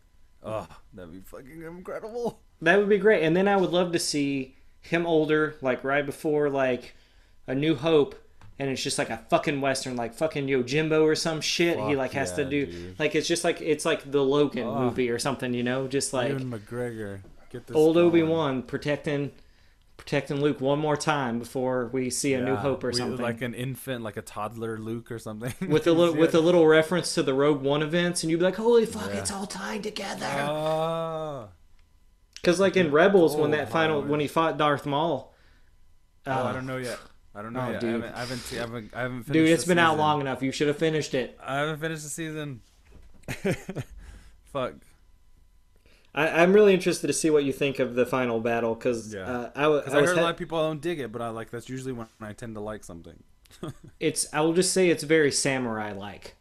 Oh, 0.43 0.67
that'd 0.93 1.11
be 1.11 1.19
fucking 1.19 1.61
incredible. 1.63 2.39
That 2.61 2.79
would 2.79 2.89
be 2.89 2.97
great. 2.97 3.23
And 3.23 3.35
then 3.35 3.47
I 3.47 3.57
would 3.57 3.71
love 3.71 3.91
to 3.91 3.99
see 3.99 4.55
him 4.79 5.05
older, 5.05 5.55
like 5.61 5.83
right 5.83 6.05
before 6.05 6.49
like 6.49 6.95
A 7.47 7.53
New 7.55 7.75
Hope, 7.75 8.15
and 8.59 8.69
it's 8.69 8.81
just 8.81 8.97
like 8.97 9.09
a 9.09 9.17
fucking 9.29 9.61
western, 9.61 9.95
like 9.95 10.13
fucking 10.15 10.47
Yojimbo 10.47 11.03
or 11.03 11.15
some 11.15 11.41
shit. 11.41 11.77
he 11.79 11.95
like 11.95 12.13
has 12.13 12.33
to 12.33 12.43
do 12.45 12.65
dude. 12.65 12.99
like 12.99 13.13
it's 13.15 13.27
just 13.27 13.43
like 13.43 13.61
it's 13.61 13.85
like 13.85 14.09
the 14.11 14.23
Logan 14.23 14.65
Oh. 14.67 14.79
movie 14.85 15.09
or 15.09 15.19
something, 15.19 15.53
you 15.53 15.63
know, 15.63 15.87
just 15.87 16.13
like 16.13 16.29
Ewan 16.29 16.51
McGregor, 16.51 17.19
get 17.51 17.67
this 17.67 17.75
old. 17.75 17.97
Obi 17.97 18.23
Wan 18.23 18.61
protecting 18.63 19.31
protecting 19.97 20.39
Luke 20.41 20.61
one 20.61 20.77
more 20.77 20.95
time 20.95 21.39
before 21.39 21.87
we 21.91 22.11
see 22.11 22.33
A 22.35 22.41
New 22.41 22.55
Hope 22.55 22.83
or 22.83 22.89
we- 22.89 22.93
something. 22.93 23.19
like 23.19 23.41
an 23.41 23.55
infant, 23.55 24.03
like 24.03 24.15
a 24.15 24.21
toddler 24.21 24.77
Luke 24.77 25.11
or 25.11 25.17
something. 25.19 25.53
with 25.69 25.87
a 25.87 25.91
little 25.99 26.15
with 26.15 26.35
a 26.35 26.39
little 26.39 26.67
reference 26.67 27.13
to 27.15 27.23
the 27.23 27.33
Rogue 27.33 27.61
One 27.63 27.81
events, 27.81 28.23
and 28.23 28.29
you'd 28.31 28.37
be 28.39 28.43
like, 28.45 28.55
"Holy 28.57 28.85
fuck, 28.85 29.09
Yeah. 29.11 29.19
it's 29.21 29.31
all 29.31 29.47
tied 29.47 29.83
together." 29.83 30.27
Oh. 30.47 31.49
Because 32.35 32.59
like 32.59 32.77
in 32.77 32.91
Rebels, 32.91 33.35
when 33.35 33.51
Oh, 33.53 33.57
that 33.57 33.69
final 33.71 33.97
lord. 33.97 34.09
when 34.09 34.19
he 34.19 34.27
fought 34.27 34.57
Darth 34.57 34.85
Maul, 34.85 35.33
Oh, 36.27 36.31
uh, 36.31 36.43
I 36.43 36.53
don't 36.53 36.67
know 36.67 36.77
yet. 36.77 36.99
I 37.37 37.41
don't 37.43 37.53
know 37.53 37.73
Oh, 37.75 37.79
dude. 37.79 38.03
I 38.03 38.07
haven't, 38.07 38.15
I 38.15 38.19
haven't, 38.19 38.53
I 38.53 38.55
haven't, 38.59 38.93
I 38.95 39.01
haven't 39.01 39.23
finished 39.23 39.33
dude, 39.33 39.49
it's 39.49 39.65
been 39.65 39.77
out 39.77 39.97
long 39.97 40.21
enough. 40.21 40.41
You 40.41 40.51
should 40.51 40.67
have 40.69 40.77
finished 40.77 41.13
it. 41.13 41.37
I 41.41 41.57
haven't 41.57 41.79
finished 41.79 42.01
the 42.03 42.09
season. 42.09 42.61
Fuck. 44.51 44.73
I, 46.15 46.29
I'm 46.41 46.53
really 46.53 46.73
interested 46.73 47.05
to 47.07 47.13
see 47.13 47.29
what 47.29 47.43
you 47.43 47.53
think 47.53 47.77
of 47.79 47.93
the 47.93 48.05
final 48.05 48.39
battle 48.39 48.73
because 48.73 49.13
Yeah. 49.13 49.21
uh, 49.29 49.51
I, 49.55 49.65
I 49.65 49.97
I 49.99 50.05
heard 50.05 50.17
a 50.17 50.21
lot 50.21 50.31
of 50.31 50.37
people 50.37 50.59
don't 50.59 50.81
dig 50.81 50.99
it, 50.99 51.11
but 51.11 51.21
I 51.21 51.29
like 51.29 51.51
that's 51.51 51.69
usually 51.69 51.93
when 51.93 52.07
I 52.19 52.33
tend 52.33 52.55
to 52.55 52.61
like 52.61 52.83
something. 52.83 53.21
it's 53.99 54.27
I 54.33 54.41
will 54.41 54.53
just 54.53 54.73
say 54.73 54.89
it's 54.89 55.03
very 55.03 55.31
samurai 55.31 55.93
like. 55.93 56.35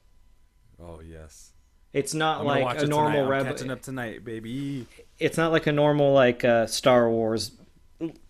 Oh 0.81 1.01
yes. 1.07 1.51
It's 1.93 2.15
not 2.15 2.41
I'm 2.41 2.47
like 2.47 2.81
a 2.83 2.87
normal 2.87 3.27
rebel. 3.27 3.53
catching 3.53 3.71
up 3.71 3.81
tonight, 3.83 4.25
baby. 4.25 4.87
It's 5.19 5.37
not 5.37 5.53
like 5.53 5.67
a 5.67 5.73
normal 5.73 6.13
like 6.13 6.45
uh, 6.45 6.67
Star 6.67 7.09
Wars 7.11 7.53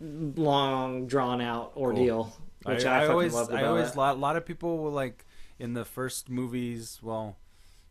long 0.00 1.06
drawn 1.06 1.40
out 1.40 1.72
ordeal. 1.76 2.36
Which 2.66 2.84
I, 2.84 2.96
I, 2.96 3.00
fucking 3.00 3.10
always, 3.10 3.34
loved 3.34 3.52
I 3.52 3.64
always, 3.64 3.90
it. 3.90 3.96
lot, 3.96 4.18
lot 4.18 4.36
of 4.36 4.44
people 4.44 4.78
will 4.78 4.92
like 4.92 5.24
in 5.58 5.74
the 5.74 5.84
first 5.84 6.28
movies. 6.28 7.00
Well, 7.02 7.36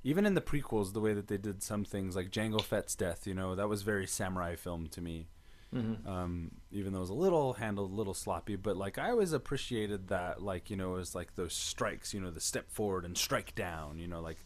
even 0.04 0.26
in 0.26 0.36
the 0.36 0.42
prequels, 0.42 0.94
the 0.94 1.02
way 1.02 1.14
that 1.14 1.28
they 1.28 1.38
did 1.38 1.64
some 1.64 1.84
things, 1.84 2.16
like 2.16 2.30
Jango 2.30 2.62
Fett's 2.62 2.96
death, 2.96 3.26
you 3.26 3.34
know, 3.34 3.56
that 3.56 3.68
was 3.68 3.82
very 3.82 4.06
samurai 4.06 4.56
film 4.56 4.88
to 4.90 5.02
me. 5.02 5.28
Mm-hmm. 5.74 6.08
Um, 6.08 6.52
even 6.72 6.94
though 6.94 7.00
it 7.00 7.02
was 7.02 7.10
a 7.10 7.16
little 7.16 7.54
handled, 7.54 7.92
a 7.92 7.96
little 7.96 8.14
sloppy, 8.14 8.56
but 8.56 8.78
like 8.78 8.98
I 8.98 9.10
always 9.10 9.34
appreciated 9.34 10.08
that, 10.10 10.42
like 10.42 10.70
you 10.70 10.78
know, 10.78 10.96
it 10.96 11.00
was 11.00 11.16
like 11.16 11.36
those 11.36 11.54
strikes, 11.54 12.14
you 12.14 12.22
know, 12.22 12.32
the 12.32 12.40
step 12.40 12.72
forward 12.72 13.04
and 13.04 13.18
strike 13.18 13.56
down, 13.56 13.98
you 13.98 14.08
know, 14.08 14.22
like 14.22 14.38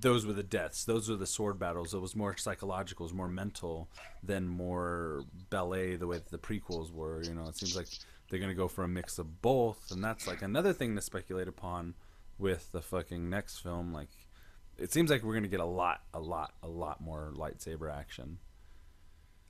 those 0.00 0.24
were 0.24 0.32
the 0.32 0.42
deaths. 0.42 0.84
Those 0.84 1.08
were 1.10 1.16
the 1.16 1.26
sword 1.26 1.58
battles. 1.58 1.92
It 1.92 2.00
was 2.00 2.16
more 2.16 2.36
psychological, 2.36 3.04
it 3.04 3.08
was 3.08 3.14
more 3.14 3.28
mental 3.28 3.90
than 4.22 4.48
more 4.48 5.24
ballet 5.50 5.96
the 5.96 6.06
way 6.06 6.18
that 6.18 6.30
the 6.30 6.38
prequels 6.38 6.92
were. 6.92 7.22
You 7.22 7.34
know, 7.34 7.48
it 7.48 7.56
seems 7.56 7.76
like 7.76 7.88
they're 8.30 8.40
gonna 8.40 8.54
go 8.54 8.68
for 8.68 8.84
a 8.84 8.88
mix 8.88 9.18
of 9.18 9.42
both, 9.42 9.90
and 9.90 10.02
that's 10.02 10.26
like 10.26 10.40
another 10.42 10.72
thing 10.72 10.94
to 10.96 11.02
speculate 11.02 11.48
upon 11.48 11.94
with 12.38 12.72
the 12.72 12.80
fucking 12.80 13.28
next 13.28 13.58
film. 13.58 13.92
Like, 13.92 14.08
it 14.78 14.92
seems 14.92 15.10
like 15.10 15.22
we're 15.22 15.34
gonna 15.34 15.48
get 15.48 15.60
a 15.60 15.64
lot, 15.64 16.00
a 16.14 16.20
lot, 16.20 16.54
a 16.62 16.68
lot 16.68 17.00
more 17.00 17.32
lightsaber 17.36 17.92
action. 17.94 18.38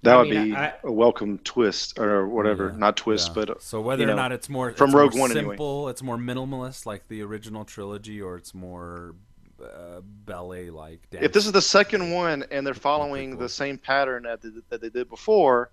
That 0.02 0.14
I 0.14 0.18
would 0.18 0.30
mean, 0.30 0.44
be 0.50 0.56
I- 0.56 0.72
a 0.82 0.90
welcome 0.90 1.38
twist 1.38 1.98
or 1.98 2.26
whatever. 2.26 2.70
Yeah, 2.70 2.78
Not 2.78 2.96
twist, 2.96 3.28
yeah. 3.28 3.44
but 3.44 3.62
so 3.62 3.82
whether 3.82 4.02
you 4.04 4.10
or 4.10 4.14
not 4.14 4.32
it's 4.32 4.48
more 4.48 4.72
from 4.72 4.88
it's 4.88 4.92
more 4.94 5.02
Rogue 5.02 5.14
One 5.18 5.30
anyway. 5.30 5.52
simple, 5.54 5.88
it's 5.90 6.02
more 6.02 6.16
minimalist 6.16 6.86
like 6.86 7.06
the 7.08 7.22
original 7.22 7.66
trilogy, 7.66 8.20
or 8.22 8.36
it's 8.36 8.54
more 8.54 9.14
uh, 9.62 10.00
ballet 10.02 10.70
like. 10.70 11.00
if 11.12 11.32
this 11.34 11.44
is 11.44 11.52
the 11.52 11.60
second 11.60 12.12
one 12.12 12.46
and 12.50 12.66
they're 12.66 12.72
following 12.72 13.32
cool. 13.32 13.40
the 13.40 13.48
same 13.50 13.76
pattern 13.76 14.22
that 14.22 14.40
they, 14.40 14.48
that 14.70 14.80
they 14.80 14.88
did 14.88 15.06
before, 15.10 15.70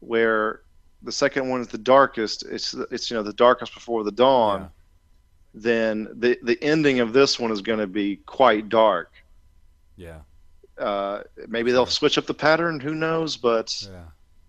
where 0.00 0.62
the 1.04 1.12
second 1.12 1.48
one 1.48 1.60
is 1.60 1.68
the 1.68 1.78
darkest, 1.78 2.44
it's 2.46 2.74
it's 2.90 3.10
you 3.10 3.16
know 3.16 3.22
the 3.22 3.32
darkest 3.32 3.74
before 3.74 4.02
the 4.04 4.12
dawn, 4.12 4.60
Yeah. 4.62 4.68
then 5.54 6.08
the 6.14 6.38
the 6.42 6.62
ending 6.62 7.00
of 7.00 7.12
this 7.12 7.38
one 7.38 7.52
is 7.52 7.60
going 7.62 7.78
to 7.78 7.86
be 7.86 8.16
quite 8.26 8.68
dark. 8.68 9.12
yeah, 9.96 10.20
Uh, 10.78 11.22
maybe 11.46 11.70
they'll 11.70 11.86
switch 11.86 12.18
up 12.18 12.26
the 12.26 12.34
pattern. 12.34 12.80
Who 12.80 12.94
knows? 12.94 13.36
But 13.36 13.86
yeah. 13.88 14.04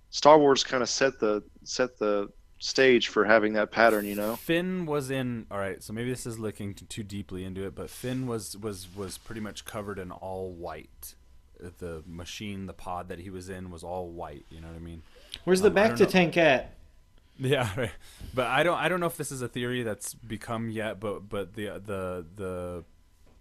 Star 0.10 0.40
Wars 0.40 0.64
kind 0.64 0.82
of 0.82 0.90
set 0.90 1.20
the 1.20 1.44
set 1.64 1.98
the 2.00 2.30
stage 2.58 3.10
for 3.10 3.26
having 3.26 3.54
that 3.54 3.70
pattern. 3.72 4.06
You 4.06 4.16
know. 4.16 4.36
Finn 4.38 4.86
was 4.86 5.12
in. 5.12 5.46
All 5.52 5.60
right, 5.60 5.84
so 5.84 5.94
maybe 5.94 6.10
this 6.10 6.26
is 6.26 6.40
looking 6.40 6.74
too 6.74 7.04
deeply 7.04 7.44
into 7.44 7.66
it, 7.66 7.76
but 7.76 7.90
Finn 7.90 8.26
was 8.28 8.58
was 8.58 8.88
was 8.96 9.18
pretty 9.18 9.42
much 9.42 9.66
covered 9.66 10.00
in 10.00 10.12
all 10.12 10.52
white. 10.52 11.16
The 11.80 12.04
machine, 12.06 12.66
the 12.66 12.74
pod 12.74 13.08
that 13.10 13.20
he 13.20 13.30
was 13.30 13.48
in, 13.50 13.72
was 13.72 13.84
all 13.84 14.10
white. 14.10 14.46
You 14.50 14.60
know 14.62 14.68
what 14.68 14.76
I 14.76 14.80
mean? 14.80 15.04
Where's 15.44 15.62
the 15.62 15.70
Um, 15.70 15.74
back 15.74 15.96
to 15.98 16.04
know. 16.04 16.10
tank 16.10 16.38
at? 16.38 16.78
Yeah, 17.38 17.70
right. 17.78 17.92
But 18.34 18.48
I 18.48 18.64
don't 18.64 18.78
I 18.78 18.88
don't 18.90 19.00
know 19.00 19.06
if 19.08 19.18
this 19.18 19.32
is 19.32 19.42
a 19.42 19.48
theory 19.48 19.84
that's 19.84 20.14
become 20.14 20.70
yet, 20.70 21.00
but 21.00 21.28
but 21.30 21.54
the 21.54 21.66
the 21.84 22.26
the 22.36 22.84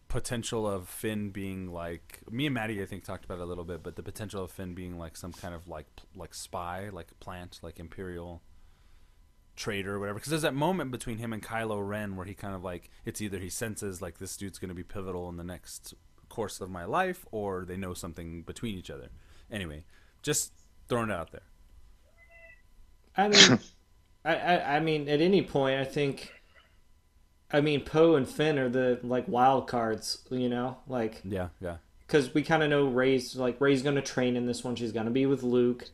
potential 0.09 0.69
of 0.69 0.89
Finn 0.89 1.31
being 1.31 1.73
like 1.73 2.21
me 2.31 2.47
and 2.47 2.55
Maddie 2.55 2.81
I 2.83 2.87
think 2.87 3.05
talked 3.05 3.25
about 3.25 3.39
it 3.39 3.43
a 3.43 3.47
little 3.47 3.65
bit, 3.65 3.83
but 3.83 3.97
the 3.97 4.03
potential 4.03 4.45
of 4.45 4.51
Finn 4.51 4.75
being 4.75 4.99
like 4.99 5.17
some 5.17 5.33
kind 5.33 5.55
of 5.55 5.69
like 5.69 5.87
like 6.15 6.35
spy, 6.35 6.89
like 6.91 7.19
plant, 7.21 7.61
like 7.63 7.79
imperial 7.81 8.43
traitor 9.57 9.95
or 9.95 10.01
whatever 10.01 10.19
because 10.19 10.31
there's 10.31 10.43
that 10.43 10.55
moment 10.55 10.91
between 10.91 11.19
him 11.19 11.33
and 11.33 11.41
Kylo 11.41 11.87
Ren 11.87 12.17
where 12.17 12.27
he 12.27 12.35
kind 12.35 12.57
of 12.57 12.65
like 12.65 12.91
it's 13.05 13.21
either 13.21 13.39
he 13.39 13.49
senses 13.49 14.03
like 14.03 14.19
this 14.19 14.37
dude's 14.37 14.59
going 14.59 14.69
to 14.69 14.75
be 14.75 14.83
pivotal 14.83 15.29
in 15.29 15.37
the 15.37 15.45
next 15.45 15.95
course 16.29 16.61
of 16.61 16.69
my 16.69 16.85
life 16.85 17.25
or 17.31 17.65
they 17.65 17.77
know 17.77 17.95
something 17.95 18.43
between 18.43 18.77
each 18.77 18.91
other. 18.91 19.11
Anyway, 19.51 19.85
just 20.23 20.53
throwing 20.89 21.11
it 21.11 21.15
out 21.15 21.31
there. 21.31 21.43
I 23.17 23.29
mean, 23.29 23.59
I, 24.25 24.35
I 24.35 24.77
I 24.77 24.81
mean, 24.81 25.09
at 25.09 25.21
any 25.21 25.43
point, 25.43 25.79
I 25.81 25.85
think. 25.85 26.33
I 27.53 27.61
mean, 27.61 27.83
Poe 27.83 28.17
and 28.17 28.29
Finn 28.29 28.59
are 28.59 28.69
the 28.69 28.99
like 29.05 29.29
wild 29.29 29.69
cards, 29.69 30.19
you 30.31 30.49
know, 30.49 30.79
like 30.89 31.21
Yeah, 31.25 31.49
yeah. 31.61 31.77
because 32.07 32.35
we 32.35 32.43
kind 32.43 32.63
of 32.65 32.71
know 32.71 32.87
Rey's 32.87 33.37
like 33.37 33.61
Rey's 33.61 33.83
gonna 33.83 34.03
train 34.03 34.37
in 34.37 34.47
this 34.47 34.65
one. 34.65 34.75
She's 34.75 34.93
gonna 34.93 35.11
be 35.11 35.27
with 35.27 35.43
Luke. 35.45 35.89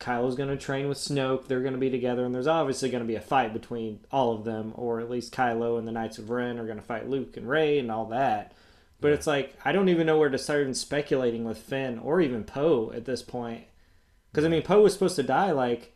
Kylo's 0.00 0.34
gonna 0.34 0.56
train 0.56 0.88
with 0.88 0.98
Snoke. 0.98 1.46
They're 1.46 1.62
gonna 1.62 1.78
be 1.78 1.90
together, 1.90 2.24
and 2.24 2.34
there's 2.34 2.46
obviously 2.48 2.88
gonna 2.90 3.04
be 3.04 3.14
a 3.14 3.20
fight 3.20 3.52
between 3.52 4.00
all 4.10 4.32
of 4.32 4.44
them, 4.44 4.72
or 4.76 4.98
at 5.00 5.10
least 5.10 5.32
Kylo 5.32 5.78
and 5.78 5.86
the 5.86 5.92
Knights 5.92 6.18
of 6.18 6.30
Ren 6.30 6.58
are 6.58 6.66
gonna 6.66 6.82
fight 6.82 7.08
Luke 7.08 7.36
and 7.36 7.48
Rey 7.48 7.78
and 7.78 7.92
all 7.92 8.06
that. 8.06 8.52
But 9.00 9.12
it's 9.12 9.26
like 9.26 9.54
I 9.64 9.70
don't 9.70 9.88
even 9.90 10.06
know 10.06 10.18
where 10.18 10.30
to 10.30 10.38
start 10.38 10.62
even 10.62 10.74
speculating 10.74 11.44
with 11.44 11.58
Finn 11.58 12.00
or 12.00 12.20
even 12.20 12.42
Poe 12.42 12.90
at 12.92 13.04
this 13.04 13.22
point, 13.22 13.64
because 14.32 14.44
I 14.44 14.48
mean 14.48 14.62
Poe 14.62 14.82
was 14.82 14.94
supposed 14.94 15.16
to 15.16 15.22
die 15.22 15.52
like 15.52 15.94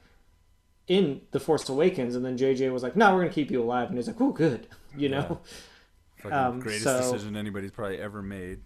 in 0.92 1.20
the 1.30 1.40
Force 1.40 1.68
Awakens, 1.68 2.14
and 2.16 2.24
then 2.24 2.36
JJ 2.36 2.70
was 2.72 2.82
like, 2.82 2.96
"No, 2.96 3.14
we're 3.14 3.22
gonna 3.22 3.32
keep 3.32 3.50
you 3.50 3.62
alive," 3.62 3.88
and 3.88 3.96
he's 3.96 4.06
like, 4.06 4.20
"Oh, 4.20 4.32
good," 4.32 4.66
you 4.96 5.08
know. 5.08 5.40
Fucking 6.18 6.32
Um, 6.38 6.60
greatest 6.60 6.84
so- 6.84 7.00
decision 7.00 7.36
anybody's 7.36 7.70
probably 7.72 7.98
ever 7.98 8.22
made. 8.22 8.60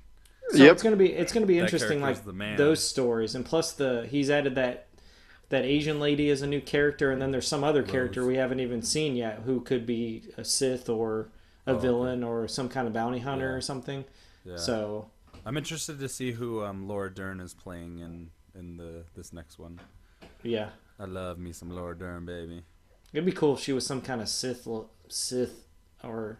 So 0.50 0.58
Yep. 0.58 0.72
it's 0.72 0.82
gonna 0.82 0.96
be 0.96 1.12
it's 1.12 1.32
gonna 1.32 1.46
be 1.46 1.56
That 1.58 1.64
interesting, 1.64 2.00
like 2.00 2.24
the 2.24 2.32
man. 2.32 2.56
those 2.56 2.82
stories, 2.82 3.34
and 3.34 3.44
plus 3.44 3.72
the 3.72 4.06
he's 4.08 4.30
added 4.30 4.54
that 4.56 4.86
that 5.48 5.64
Asian 5.64 5.98
lady 6.00 6.28
as 6.30 6.42
a 6.42 6.46
new 6.46 6.60
character, 6.60 7.10
and 7.12 7.20
then 7.22 7.30
there's 7.30 7.46
some 7.48 7.62
other 7.64 7.82
character 7.82 8.24
we 8.26 8.36
haven't 8.36 8.58
even 8.60 8.82
seen 8.82 9.14
yet 9.16 9.40
who 9.44 9.60
could 9.60 9.86
be 9.86 10.24
a 10.36 10.44
Sith 10.44 10.88
or 10.88 11.28
a 11.66 11.72
okay. 11.72 11.82
villain 11.82 12.22
or 12.24 12.46
some 12.48 12.68
kind 12.68 12.86
of 12.88 12.92
bounty 12.92 13.20
hunter 13.20 13.50
Yeah. 13.50 13.54
or 13.56 13.60
something. 13.60 14.04
Yeah. 14.44 14.56
So 14.56 15.10
I'm 15.44 15.56
interested 15.56 15.98
to 16.00 16.08
see 16.08 16.32
who 16.32 16.62
um, 16.64 16.86
Laura 16.88 17.12
Dern 17.12 17.40
is 17.40 17.54
playing 17.54 17.98
in 18.00 18.30
in 18.58 18.76
the 18.76 19.04
this 19.14 19.32
next 19.32 19.58
one. 19.58 19.80
yeah, 20.42 20.70
I 20.98 21.04
love 21.04 21.38
me 21.38 21.52
some 21.52 21.70
Laura 21.70 21.96
Dern, 21.96 22.24
baby. 22.24 22.62
it'd 23.12 23.26
be 23.26 23.32
cool 23.32 23.54
if 23.54 23.60
she 23.60 23.72
was 23.72 23.86
some 23.86 24.00
kind 24.00 24.20
of 24.20 24.28
Sith 24.28 24.66
Sith 25.08 25.66
or 26.02 26.38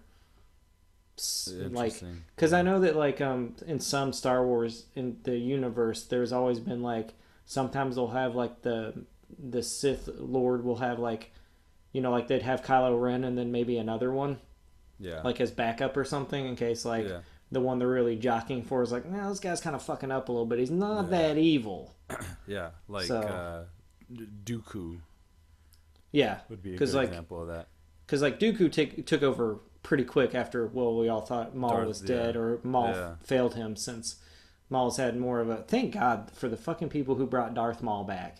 like. 1.71 1.95
Because 2.35 2.53
I 2.53 2.63
know 2.63 2.81
that, 2.81 2.97
like, 2.97 3.21
um, 3.21 3.57
in 3.67 3.81
some 3.81 4.13
Star 4.13 4.45
Wars 4.45 4.87
in 4.95 5.19
the 5.23 5.37
universe, 5.37 6.05
there's 6.05 6.33
always 6.33 6.61
been 6.61 6.83
like 6.83 7.15
sometimes 7.45 7.97
they'll 7.97 8.09
have 8.09 8.35
like 8.35 8.63
the 8.63 9.05
the 9.39 9.63
Sith 9.63 10.09
Lord 10.19 10.65
will 10.65 10.77
have 10.77 10.99
like, 10.99 11.33
you 11.93 12.01
know, 12.01 12.11
like 12.11 12.29
they'd 12.29 12.43
have 12.43 12.63
Kylo 12.63 13.01
Ren 13.01 13.25
and 13.25 13.37
then 13.37 13.53
maybe 13.53 13.77
another 13.79 14.11
one 14.13 14.39
yeah. 14.99 15.21
like 15.23 15.41
as 15.41 15.51
backup 15.51 15.97
or 15.97 16.05
something 16.05 16.47
in 16.47 16.57
case 16.57 16.85
like 16.85 17.09
yeah. 17.09 17.21
the 17.51 17.61
one 17.61 17.79
they're 17.79 17.89
really 17.89 18.17
jockeying 18.17 18.63
for 18.63 18.83
is 18.83 18.93
like, 18.93 19.07
nah, 19.07 19.29
this 19.29 19.41
guy's 19.41 19.61
kind 19.61 19.77
of 19.77 19.83
fucking 19.83 20.11
up 20.11 20.29
a 20.29 20.33
little 20.33 20.47
bit. 20.47 20.59
He's 20.59 20.71
not 20.71 21.05
Yeah. 21.05 21.11
that 21.11 21.39
evil. 21.39 21.95
Yeah. 22.47 22.71
Like 22.89 23.07
So- 23.07 23.21
uh, 23.21 23.65
Dooku 24.13 25.01
Yeah, 26.13 26.41
would 26.49 26.63
be 26.63 26.75
a 26.75 26.79
'Cause, 26.79 26.93
good 26.93 26.97
like, 26.99 27.09
example 27.09 27.43
of 27.43 27.49
that. 27.49 27.69
because 28.07 28.23
like 28.23 28.39
Dooku 28.39 28.71
take, 28.71 29.07
took 29.07 29.23
over 29.23 29.59
pretty 29.83 30.05
quick 30.05 30.35
after 30.35 30.67
well 30.67 30.97
we 30.97 31.09
all 31.09 31.21
thought 31.21 31.55
Maul 31.55 31.71
Darth- 31.71 31.87
was 31.89 32.01
dead 32.01 32.35
yeah. 32.35 32.41
or 32.41 32.61
Maul 32.65 32.89
Yeah. 32.89 33.15
failed 33.23 33.55
him 33.55 33.77
since 33.77 34.17
Maul's 34.69 34.97
had 34.97 35.17
more 35.17 35.41
of 35.41 35.49
a 35.49 35.59
thank 35.63 35.95
God 35.95 36.31
for 36.33 36.49
the 36.49 36.57
fucking 36.57 36.89
people 36.89 37.15
who 37.17 37.27
brought 37.27 37.55
Darth 37.55 37.83
Maul 37.83 38.05
back. 38.05 38.39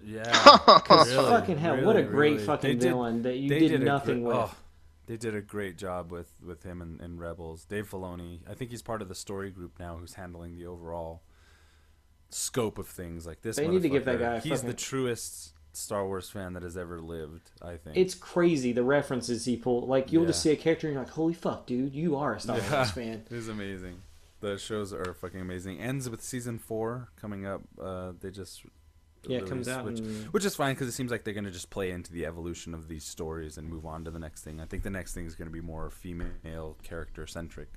Yeah. 0.00 0.22
Because 0.64 1.08
Really, 1.12 1.28
fucking 1.30 1.58
hell, 1.58 1.84
what 1.84 1.96
a 1.96 2.02
great 2.02 2.34
really. 2.34 2.44
fucking 2.44 2.68
They 2.70 2.74
did- 2.76 2.82
villain 2.88 3.22
that 3.22 3.36
you 3.38 3.48
they 3.48 3.66
did, 3.66 3.82
nothing 3.82 4.22
great- 4.22 4.36
with. 4.36 4.50
oh, 4.50 4.54
they 5.06 5.16
did 5.16 5.34
a 5.34 5.40
great 5.40 5.76
job 5.78 6.12
with 6.12 6.30
with 6.44 6.62
him 6.62 6.80
and, 6.82 7.00
and 7.00 7.18
Rebels. 7.18 7.64
Dave 7.64 7.90
Filoni, 7.90 8.40
I 8.48 8.54
think 8.54 8.70
he's 8.70 8.82
part 8.82 9.02
of 9.02 9.08
the 9.08 9.14
story 9.16 9.50
group 9.50 9.78
now, 9.80 9.96
who's 9.96 10.14
handling 10.14 10.54
the 10.56 10.66
overall 10.66 11.22
scope 12.30 12.78
of 12.78 12.86
things. 12.88 13.26
Like 13.26 13.42
this, 13.42 13.56
They 13.56 13.68
need 13.68 13.82
to 13.82 13.88
give 13.88 14.04
that 14.04 14.18
guy 14.18 14.36
a 14.36 14.40
He's 14.40 14.52
fucking- 14.60 14.68
the 14.68 14.74
truest 14.76 15.52
Star 15.72 16.04
Wars 16.06 16.28
fan 16.28 16.54
that 16.54 16.62
has 16.62 16.76
ever 16.76 17.00
lived. 17.00 17.50
I 17.62 17.76
think 17.76 17.96
It's 17.96 18.14
crazy 18.14 18.72
the 18.72 18.82
references 18.82 19.44
he 19.44 19.56
pulled. 19.56 19.88
Like 19.88 20.10
you'll 20.12 20.26
just 20.26 20.42
see 20.42 20.50
a 20.50 20.56
character 20.56 20.88
and 20.88 20.94
you're 20.94 21.04
like, 21.04 21.12
holy 21.12 21.34
fuck, 21.34 21.66
dude, 21.66 21.94
you 21.94 22.16
are 22.16 22.34
a 22.34 22.40
Star 22.40 22.58
Yeah. 22.58 22.72
Wars 22.72 22.90
fan. 22.90 23.24
It 23.30 23.36
is 23.36 23.48
amazing. 23.48 24.02
The 24.40 24.56
shows 24.58 24.92
are 24.92 25.14
fucking 25.14 25.40
amazing. 25.40 25.80
Ends 25.80 26.08
with 26.08 26.22
season 26.22 26.58
four 26.58 27.08
coming 27.20 27.46
up. 27.46 27.62
Uh, 27.80 28.12
they 28.20 28.30
just 28.30 28.62
Yeah, 29.26 29.38
it 29.38 29.46
comes 29.48 29.68
out 29.68 29.84
which, 29.84 29.98
in- 30.00 30.24
which 30.30 30.44
is 30.44 30.54
fine 30.56 30.74
because 30.74 30.88
it 30.88 30.92
seems 30.92 31.10
like 31.10 31.24
they're 31.24 31.34
gonna 31.34 31.50
just 31.50 31.70
play 31.70 31.90
into 31.90 32.12
the 32.12 32.24
evolution 32.26 32.74
of 32.74 32.88
these 32.88 33.04
stories 33.04 33.56
and 33.58 33.68
move 33.68 33.84
on 33.86 34.04
to 34.04 34.10
the 34.10 34.18
next 34.18 34.42
thing. 34.42 34.60
I 34.60 34.64
think 34.64 34.82
the 34.82 34.90
next 34.90 35.14
thing 35.14 35.26
is 35.26 35.34
gonna 35.34 35.50
be 35.50 35.60
more 35.60 35.90
female 35.90 36.76
character 36.82 37.26
centric. 37.26 37.68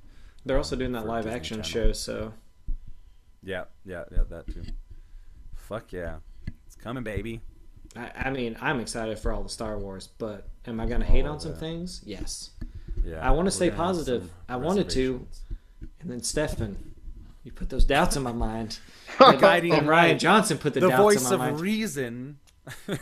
They're 0.45 0.57
also 0.57 0.75
doing 0.75 0.91
that 0.93 1.05
live 1.05 1.27
action 1.27 1.61
Channel. 1.61 1.87
show, 1.87 1.91
so 1.93 2.33
Yeah, 3.43 3.63
yeah, 3.85 4.03
yeah, 4.11 4.23
that 4.29 4.47
too. 4.53 4.63
Fuck 5.55 5.93
yeah, 5.93 6.17
it's 6.65 6.75
coming, 6.75 7.03
baby. 7.03 7.41
I, 7.95 8.11
I 8.25 8.29
mean, 8.29 8.55
I'm 8.61 8.79
excited 8.79 9.17
for 9.19 9.31
all 9.31 9.43
the 9.43 9.49
Star 9.49 9.77
Wars, 9.77 10.07
but 10.17 10.47
am 10.65 10.79
I 10.79 10.85
gonna 10.85 11.05
hate 11.05 11.25
Oh, 11.25 11.31
on 11.33 11.39
some 11.39 11.51
yeah. 11.53 11.57
things? 11.57 12.01
Yes. 12.05 12.51
Yeah, 13.03 13.17
I 13.27 13.31
wanna 13.31 13.51
stay 13.51 13.71
positive. 13.71 14.29
I 14.47 14.57
wanted 14.57 14.89
to. 14.91 15.27
And 16.01 16.09
then 16.11 16.21
Stefan, 16.23 16.77
you 17.43 17.51
put 17.51 17.69
those 17.69 17.85
doubts 17.85 18.15
in 18.15 18.23
my 18.23 18.31
mind. 18.31 18.79
Guiding 19.19 19.73
and 19.73 19.87
Rian. 19.87 20.19
Johnson 20.19 20.57
put 20.57 20.73
the, 20.73 20.79
the 20.79 20.89
doubts 20.89 21.01
voice 21.01 21.27
in 21.27 21.33
of 21.33 21.39
my 21.39 21.49
mind. 21.51 21.61
reason. 21.61 22.37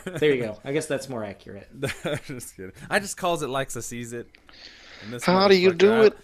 There 0.05 0.33
you 0.33 0.41
go. 0.41 0.59
I 0.65 0.71
guess 0.71 0.85
that's 0.85 1.09
more 1.09 1.23
accurate. 1.23 1.67
just 2.25 2.55
kidding. 2.55 2.71
I 2.89 2.99
just 2.99 3.17
calls 3.17 3.41
it 3.43 3.47
like 3.49 3.75
I 3.75 3.81
sees 3.81 4.13
it. 4.13 4.29
And 5.03 5.13
this 5.13 5.23
How 5.25 5.47
do 5.49 5.55
you 5.57 5.73
do 5.73 5.91
I- 5.93 6.05
it? 6.07 6.17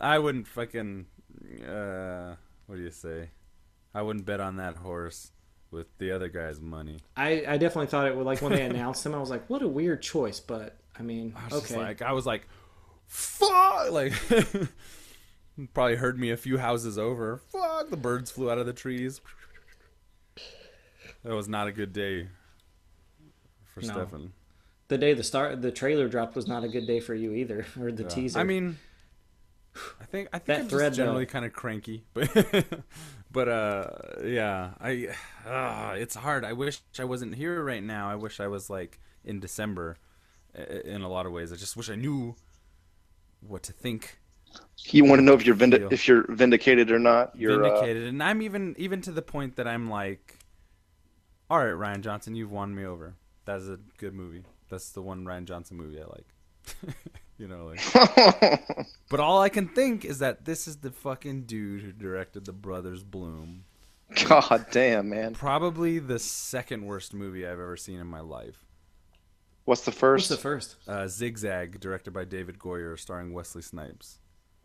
I 0.00 0.18
wouldn't 0.18 0.46
fucking. 0.46 1.06
Uh, 1.68 2.34
what 2.66 2.76
do 2.76 2.82
you 2.82 2.90
say? 2.90 3.28
I 3.94 4.02
wouldn't 4.02 4.24
bet 4.26 4.40
on 4.40 4.56
that 4.56 4.76
horse 4.76 5.32
with 5.70 5.86
the 5.98 6.12
other 6.12 6.28
guy's 6.28 6.60
money. 6.60 6.98
I, 7.16 7.44
I 7.46 7.56
definitely 7.58 7.86
thought 7.86 8.06
it 8.06 8.16
would 8.16 8.26
like 8.26 8.40
when 8.42 8.52
they 8.52 8.62
announced 8.62 9.04
him, 9.06 9.14
I 9.14 9.18
was 9.18 9.30
like, 9.30 9.48
what 9.48 9.62
a 9.62 9.68
weird 9.68 10.02
choice, 10.02 10.40
but 10.40 10.76
I 10.98 11.02
mean, 11.02 11.34
I 11.36 11.44
was 11.54 11.64
okay. 11.64 11.76
like, 11.76 12.02
I 12.02 12.12
was 12.12 12.26
like, 12.26 12.46
fuck! 13.06 13.90
Like, 13.90 14.12
probably 15.74 15.96
heard 15.96 16.18
me 16.18 16.30
a 16.30 16.36
few 16.36 16.58
houses 16.58 16.98
over. 16.98 17.40
Fuck! 17.50 17.90
The 17.90 17.96
birds 17.96 18.30
flew 18.30 18.50
out 18.50 18.58
of 18.58 18.66
the 18.66 18.72
trees. 18.72 19.20
That 21.24 21.34
was 21.34 21.48
not 21.48 21.68
a 21.68 21.72
good 21.72 21.92
day 21.92 22.28
for 23.74 23.80
No. 23.82 23.86
Stefan. 23.92 24.32
the 24.88 24.98
day 24.98 25.12
the 25.14 25.22
start 25.22 25.60
the 25.62 25.70
trailer 25.70 26.08
dropped 26.08 26.34
was 26.34 26.48
not 26.48 26.64
a 26.64 26.68
good 26.68 26.86
day 26.86 26.98
for 27.00 27.14
you 27.14 27.32
either, 27.32 27.66
or 27.80 27.92
the 27.92 28.02
Yeah. 28.04 28.08
teaser. 28.08 28.38
I 28.40 28.44
mean, 28.44 28.78
I 30.00 30.04
think 30.04 30.28
I 30.32 30.38
think 30.38 30.46
That 30.46 30.60
I'm 30.60 30.68
thread, 30.68 30.90
just 30.92 30.96
generally 30.96 31.24
though. 31.26 31.30
kind 31.32 31.44
of 31.44 31.52
cranky, 31.52 32.04
but 32.14 32.28
but 33.30 33.48
uh, 33.48 33.86
yeah, 34.24 34.70
I 34.80 35.08
uh, 35.46 35.94
it's 35.96 36.14
hard. 36.14 36.44
I 36.44 36.52
wish 36.52 36.80
I 36.98 37.04
wasn't 37.04 37.34
here 37.34 37.62
right 37.62 37.82
now. 37.82 38.10
I 38.10 38.16
wish 38.16 38.40
I 38.40 38.48
was 38.48 38.68
like 38.68 39.00
in 39.24 39.40
December. 39.40 39.96
In 40.84 41.02
a 41.02 41.08
lot 41.08 41.26
of 41.26 41.32
ways, 41.32 41.52
I 41.52 41.56
just 41.56 41.76
wish 41.76 41.88
I 41.88 41.94
knew 41.94 42.34
what 43.40 43.62
to 43.64 43.72
think. 43.72 44.18
You 44.78 45.04
want 45.04 45.20
to 45.20 45.24
know 45.24 45.34
if 45.34 45.46
you're 45.46 45.54
vindic- 45.54 45.92
if 45.92 46.08
you're 46.08 46.24
vindicated 46.28 46.90
or 46.90 46.98
not. 46.98 47.36
You're 47.36 47.64
uh, 47.64 47.68
vindicated, 47.68 48.08
and 48.08 48.22
I'm 48.22 48.42
even 48.42 48.74
even 48.78 49.00
to 49.02 49.12
the 49.12 49.22
point 49.22 49.56
that 49.56 49.68
I'm 49.68 49.88
like, 49.88 50.38
all 51.48 51.58
right, 51.58 51.74
Rian 51.74 52.00
Johnson, 52.00 52.34
you've 52.34 52.50
won 52.50 52.74
me 52.74 52.84
over. 52.84 53.14
That's 53.44 53.66
a 53.66 53.78
good 53.98 54.14
movie. 54.14 54.42
That's 54.68 54.90
the 54.90 55.02
one 55.02 55.24
Rian 55.24 55.44
Johnson 55.44 55.76
movie 55.76 56.00
I 56.00 56.04
like. 56.04 56.26
you 57.38 57.48
know, 57.48 57.66
like. 57.66 58.86
But 59.10 59.18
all 59.18 59.42
I 59.42 59.48
can 59.48 59.66
think 59.66 60.04
is 60.04 60.20
that 60.20 60.44
this 60.44 60.68
is 60.68 60.76
the 60.76 60.92
fucking 60.92 61.42
dude 61.42 61.82
who 61.82 61.90
directed 61.90 62.44
The 62.44 62.52
Brothers 62.52 63.02
Bloom. 63.02 63.64
God 64.24 64.66
damn, 64.70 65.08
man. 65.08 65.34
Probably 65.34 65.98
the 65.98 66.20
second 66.20 66.86
worst 66.86 67.12
movie 67.12 67.44
I've 67.44 67.54
ever 67.54 67.76
seen 67.76 67.98
in 67.98 68.06
my 68.06 68.20
life. 68.20 68.64
What's 69.64 69.82
the 69.82 69.90
first? 69.90 70.30
what's 70.30 70.42
first? 70.42 70.76
the 70.78 70.92
first? 70.92 71.02
Uh, 71.02 71.08
Zigzag, 71.08 71.80
directed 71.80 72.12
by 72.12 72.24
David 72.24 72.58
Goyer, 72.58 72.98
starring 72.98 73.32
Wesley 73.32 73.62
Snipes. 73.62 74.18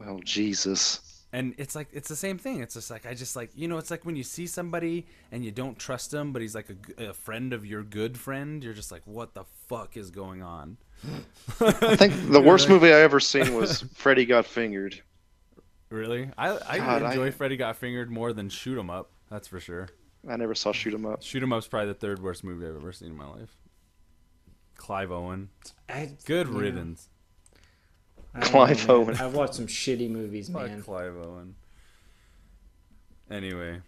oh 0.05 0.19
Jesus. 0.23 1.23
And 1.33 1.53
it's 1.57 1.75
like 1.75 1.89
it's 1.91 2.07
the 2.07 2.15
same 2.15 2.37
thing. 2.37 2.61
It's 2.61 2.75
just 2.75 2.89
like 2.89 3.05
I 3.05 3.13
just 3.13 3.35
like 3.35 3.49
you 3.55 3.67
know 3.67 3.77
it's 3.77 3.91
like 3.91 4.05
when 4.05 4.15
you 4.15 4.23
see 4.23 4.47
somebody 4.47 5.05
and 5.31 5.43
you 5.43 5.51
don't 5.51 5.77
trust 5.77 6.13
him, 6.13 6.31
but 6.31 6.41
he's 6.41 6.55
like 6.55 6.67
a 6.97 7.13
friend 7.13 7.51
of 7.51 7.65
your 7.65 7.83
good 7.83 8.17
friend. 8.17 8.63
You're 8.63 8.73
just 8.73 8.91
like, 8.91 9.01
what 9.05 9.33
the 9.33 9.43
fuck 9.67 9.97
is 9.97 10.11
going 10.11 10.41
on? 10.41 10.77
I 11.61 11.95
think 11.95 12.31
the 12.31 12.41
worst 12.41 12.69
movie 12.69 12.87
I 12.87 12.99
ever 13.01 13.19
seen 13.19 13.53
was 13.55 13.81
Freddy 13.93 14.25
Got 14.25 14.45
Fingered. 14.45 15.01
Really? 15.89 16.29
I 16.37 16.57
I 16.67 16.77
God, 16.79 17.03
I- 17.03 17.09
enjoy 17.11 17.31
Freddy 17.31 17.57
Got 17.57 17.75
Fingered 17.77 18.09
more 18.11 18.33
than 18.33 18.49
Shoot 18.49 18.77
'Em 18.79 18.89
Up. 18.89 19.11
That's 19.29 19.47
for 19.47 19.59
sure. 19.59 19.87
I 20.27 20.35
never 20.37 20.55
saw 20.55 20.71
Shoot 20.71 20.93
'Em 20.93 21.05
Up. 21.05 21.21
Shoot 21.23 21.43
'Em 21.43 21.53
Up's 21.53 21.67
probably 21.67 21.89
the 21.89 21.93
third 21.93 22.21
worst 22.21 22.43
movie 22.43 22.65
I've 22.67 22.75
ever 22.75 22.91
seen 22.91 23.09
in 23.09 23.17
my 23.17 23.27
life. 23.27 23.55
Clive 24.75 25.11
Owen. 25.11 25.49
I, 25.87 26.11
Good 26.25 26.47
yeah. 26.47 26.57
riddance. 26.59 27.09
Clive 28.41 28.87
know. 28.87 28.95
Owen. 28.95 29.15
I've 29.15 29.33
watched 29.33 29.53
some 29.55 29.67
shitty 29.67 30.09
movies, 30.09 30.49
Fuck 30.49 30.67
man. 30.67 30.81
Clive 30.81 31.15
Owen. 31.15 31.55
Anyway, 33.31 33.81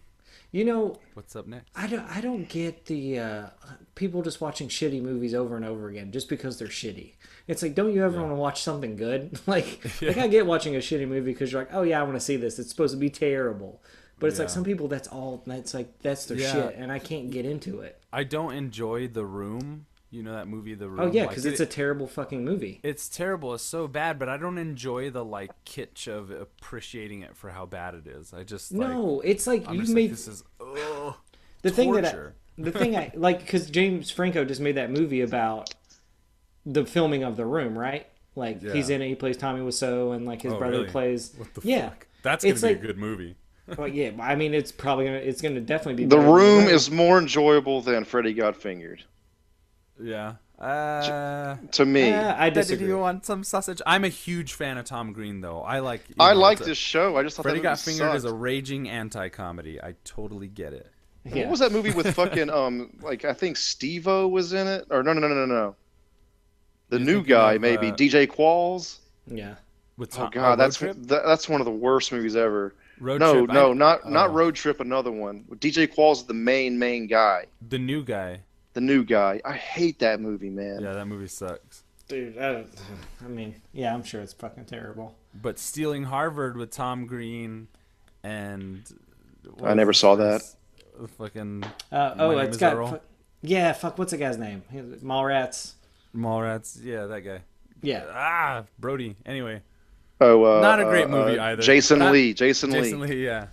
You 0.50 0.64
know, 0.64 0.96
what's 1.12 1.36
up 1.36 1.46
next? 1.46 1.70
I 1.76 1.86
don't 1.86 2.04
I 2.08 2.22
don't 2.22 2.48
get 2.48 2.86
the 2.86 3.18
uh, 3.18 3.46
people 3.94 4.22
just 4.22 4.40
watching 4.40 4.68
shitty 4.68 5.02
movies 5.02 5.34
over 5.34 5.56
and 5.56 5.64
over 5.64 5.88
again 5.88 6.10
just 6.10 6.28
because 6.28 6.58
they're 6.58 6.68
shitty. 6.68 7.12
It's 7.46 7.62
like, 7.62 7.74
don't 7.74 7.92
you 7.92 8.02
ever 8.04 8.18
want 8.18 8.30
to 8.30 8.36
watch 8.36 8.62
something 8.62 8.96
good? 8.96 9.38
like, 9.46 9.78
like 10.02 10.16
I 10.16 10.26
get 10.26 10.46
watching 10.46 10.74
a 10.74 10.78
shitty 10.78 11.06
movie 11.06 11.32
because 11.32 11.52
you're 11.52 11.60
like, 11.60 11.74
oh 11.74 11.82
yeah, 11.82 12.00
I 12.00 12.02
want 12.02 12.14
to 12.14 12.20
see 12.20 12.36
this. 12.36 12.58
It's 12.58 12.70
supposed 12.70 12.94
to 12.94 12.98
be 12.98 13.10
terrible, 13.10 13.82
but 14.18 14.28
it's 14.28 14.38
like 14.38 14.48
some 14.48 14.64
people 14.64 14.88
that's 14.88 15.08
all 15.08 15.42
that's 15.46 15.74
like 15.74 15.98
that's 16.00 16.24
their 16.24 16.38
Yeah. 16.38 16.52
shit, 16.52 16.76
and 16.78 16.90
I 16.90 16.98
can't 16.98 17.30
get 17.30 17.44
into 17.44 17.80
it. 17.80 18.00
I 18.10 18.24
don't 18.24 18.54
enjoy 18.54 19.08
The 19.08 19.26
Room 19.26 19.84
You 20.10 20.22
know 20.22 20.32
that 20.32 20.48
movie, 20.48 20.74
The 20.74 20.86
oh, 20.86 20.88
Room. 20.88 21.00
Oh 21.00 21.06
yeah, 21.12 21.22
Like, 21.22 21.30
because 21.30 21.44
it- 21.44 21.50
it's 21.52 21.60
a 21.60 21.66
terrible 21.66 22.06
fucking 22.06 22.42
movie. 22.44 22.80
It's 22.82 23.08
terrible. 23.10 23.52
It's 23.54 23.62
so 23.62 23.86
bad, 23.86 24.18
but 24.18 24.28
I 24.28 24.38
don't 24.38 24.56
enjoy 24.56 25.10
the 25.10 25.24
like 25.24 25.50
kitsch 25.66 26.06
of 26.08 26.30
appreciating 26.30 27.22
it 27.22 27.36
for 27.36 27.50
how 27.50 27.66
bad 27.66 27.94
it 27.94 28.06
is. 28.06 28.32
I 28.32 28.42
just 28.44 28.72
like, 28.72 28.88
no, 28.88 29.20
it's 29.20 29.46
like 29.46 29.68
I'm 29.68 29.74
you 29.74 29.80
just 29.82 29.92
made 29.92 30.02
like, 30.02 30.10
this 30.12 30.28
is 30.28 30.44
ugh, 30.60 31.14
the 31.62 31.70
thing 31.70 31.92
that 31.92 32.06
I, 32.06 32.18
the 32.56 32.72
thing 32.72 32.96
I 32.96 33.12
like 33.16 33.40
because 33.40 33.68
James 33.68 34.10
Franco 34.10 34.44
just 34.46 34.60
made 34.62 34.76
that 34.76 34.90
movie 34.90 35.20
about 35.20 35.74
the 36.64 36.84
filming 36.86 37.22
of 37.22 37.36
The 37.36 37.44
Room, 37.46 37.78
right? 37.78 38.06
Like 38.34 38.62
he's 38.62 38.88
in 38.88 39.02
it, 39.02 39.08
he 39.08 39.14
plays 39.14 39.36
Tommy 39.36 39.60
Wiseau, 39.60 40.14
and 40.14 40.24
like 40.24 40.40
his 40.42 40.52
Oh, 40.54 40.58
brother 40.58 40.78
really? 40.78 40.88
plays. 40.90 41.34
What 41.36 41.52
the 41.54 41.60
yeah, 41.64 41.88
fuck? 41.90 42.06
That's 42.22 42.44
gonna 42.44 42.52
It's 42.52 42.62
be 42.62 42.68
like- 42.68 42.78
a 42.78 42.86
good 42.86 42.98
movie. 42.98 43.36
well, 43.76 43.88
yeah. 43.88 44.12
I 44.20 44.36
mean, 44.36 44.54
it's 44.54 44.72
probably 44.72 45.04
gonna 45.04 45.16
it's 45.18 45.42
gonna 45.42 45.60
definitely 45.60 46.04
be 46.04 46.08
The 46.08 46.16
better 46.16 46.32
Room 46.32 46.64
is 46.64 46.90
more 46.90 47.18
enjoyable 47.18 47.82
than 47.82 48.04
Freddy 48.04 48.32
Got 48.32 48.56
Fingered 48.56 49.04
Yeah. 50.00 50.34
Uh, 50.58 51.56
to 51.72 51.84
me. 51.86 52.10
Uh, 52.12 52.34
I 52.36 52.50
did 52.50 52.54
disagree. 52.62 52.88
you 52.88 52.98
want 52.98 53.24
some 53.24 53.44
sausage? 53.44 53.80
I'm 53.86 54.02
a 54.04 54.08
huge 54.08 54.54
fan 54.54 54.76
of 54.76 54.86
Tom 54.86 55.12
Green, 55.12 55.40
though. 55.40 55.60
I 55.62 55.78
like. 55.78 56.02
I 56.18 56.34
know, 56.34 56.40
like 56.40 56.58
it's 56.58 56.66
a- 56.66 56.70
this 56.70 56.78
show. 56.78 57.16
I 57.16 57.22
just 57.22 57.36
thought 57.36 57.44
Freddy 57.44 57.58
that 57.58 57.62
Got 57.62 57.86
movie 57.86 57.98
Fingered 57.98 58.16
is 58.16 58.24
a 58.24 58.32
raging 58.34 58.88
anti-comedy. 58.88 59.80
I 59.80 59.94
totally 60.04 60.48
get 60.48 60.72
it. 60.72 60.90
Yeah. 61.24 61.42
What 61.42 61.50
was 61.50 61.60
that 61.60 61.72
movie 61.72 61.90
with 61.92 62.14
fucking 62.14 62.48
um 62.50 62.90
like 63.02 63.24
I 63.24 63.34
think 63.34 63.56
Steve-O 63.56 64.28
was 64.28 64.52
in 64.52 64.66
it 64.66 64.86
or 64.90 65.02
no 65.02 65.12
no 65.12 65.20
no 65.20 65.28
no 65.28 65.46
no. 65.46 65.76
The 66.88 66.98
You're 66.98 67.06
new 67.06 67.22
guy 67.22 67.54
of, 67.54 67.60
maybe 67.60 67.88
uh, 67.88 67.94
DJ 67.94 68.26
Qualls. 68.26 68.98
Yeah. 69.26 69.56
With 69.96 70.18
Oh 70.18 70.28
god, 70.30 70.58
that's 70.58 70.78
that, 70.78 71.06
that's 71.06 71.48
one 71.48 71.60
of 71.60 71.66
the 71.66 71.70
worst 71.72 72.12
movies 72.12 72.34
ever. 72.34 72.74
Road 72.98 73.20
no, 73.20 73.34
Trip. 73.44 73.50
no, 73.50 73.70
I- 73.70 73.74
not 73.74 74.10
not 74.10 74.30
oh. 74.30 74.32
Road 74.32 74.54
Trip. 74.54 74.80
Another 74.80 75.10
one. 75.12 75.44
DJ 75.56 75.86
Qualls 75.92 76.16
is 76.18 76.24
the 76.24 76.34
main 76.34 76.78
main 76.78 77.06
guy, 77.06 77.44
The 77.68 77.78
new 77.78 78.02
guy. 78.02 78.40
The 78.74 78.80
new 78.80 79.04
guy. 79.04 79.40
I 79.44 79.52
hate 79.54 79.98
that 80.00 80.20
movie, 80.20 80.50
man. 80.50 80.80
Yeah, 80.82 80.92
that 80.92 81.06
movie 81.06 81.28
sucks. 81.28 81.82
Dude, 82.08 82.38
I, 82.38 82.64
I 83.24 83.28
mean, 83.28 83.54
yeah, 83.72 83.92
I'm 83.94 84.02
sure 84.02 84.20
it's 84.20 84.32
fucking 84.32 84.64
terrible. 84.66 85.14
But 85.34 85.58
Stealing 85.58 86.04
Harvard 86.04 86.56
with 86.56 86.70
Tom 86.70 87.06
Green 87.06 87.68
and 88.22 88.82
I 89.62 89.74
never 89.74 89.92
his 89.92 89.98
saw 90.00 90.16
that. 90.16 90.42
Fucking 91.16 91.64
Uh, 91.92 92.14
oh, 92.18 92.30
Name 92.30 92.38
it's 92.40 92.56
is 92.56 92.60
got. 92.60 92.90
Fu- 92.90 93.00
yeah, 93.42 93.72
fuck. 93.72 93.98
What's 93.98 94.10
the 94.10 94.16
guy's 94.16 94.36
name? 94.36 94.62
Mallrats. 94.72 95.74
Mallrats. 96.14 96.82
Yeah, 96.82 97.06
that 97.06 97.20
guy. 97.20 97.42
Yeah. 97.82 98.04
Ah, 98.12 98.64
Brody. 98.80 99.14
Anyway, 99.24 99.62
Oh, 100.20 100.42
uh, 100.58 100.60
Not 100.60 100.80
a 100.80 100.84
great 100.84 101.04
uh, 101.04 101.08
movie 101.08 101.38
uh, 101.38 101.44
either. 101.44 101.62
Jason 101.62 102.00
Not- 102.00 102.12
Lee. 102.12 102.34
Jason, 102.34 102.72
Jason 102.72 102.98
Lee. 103.00 103.08
Lee. 103.08 103.24
Yeah. 103.24 103.46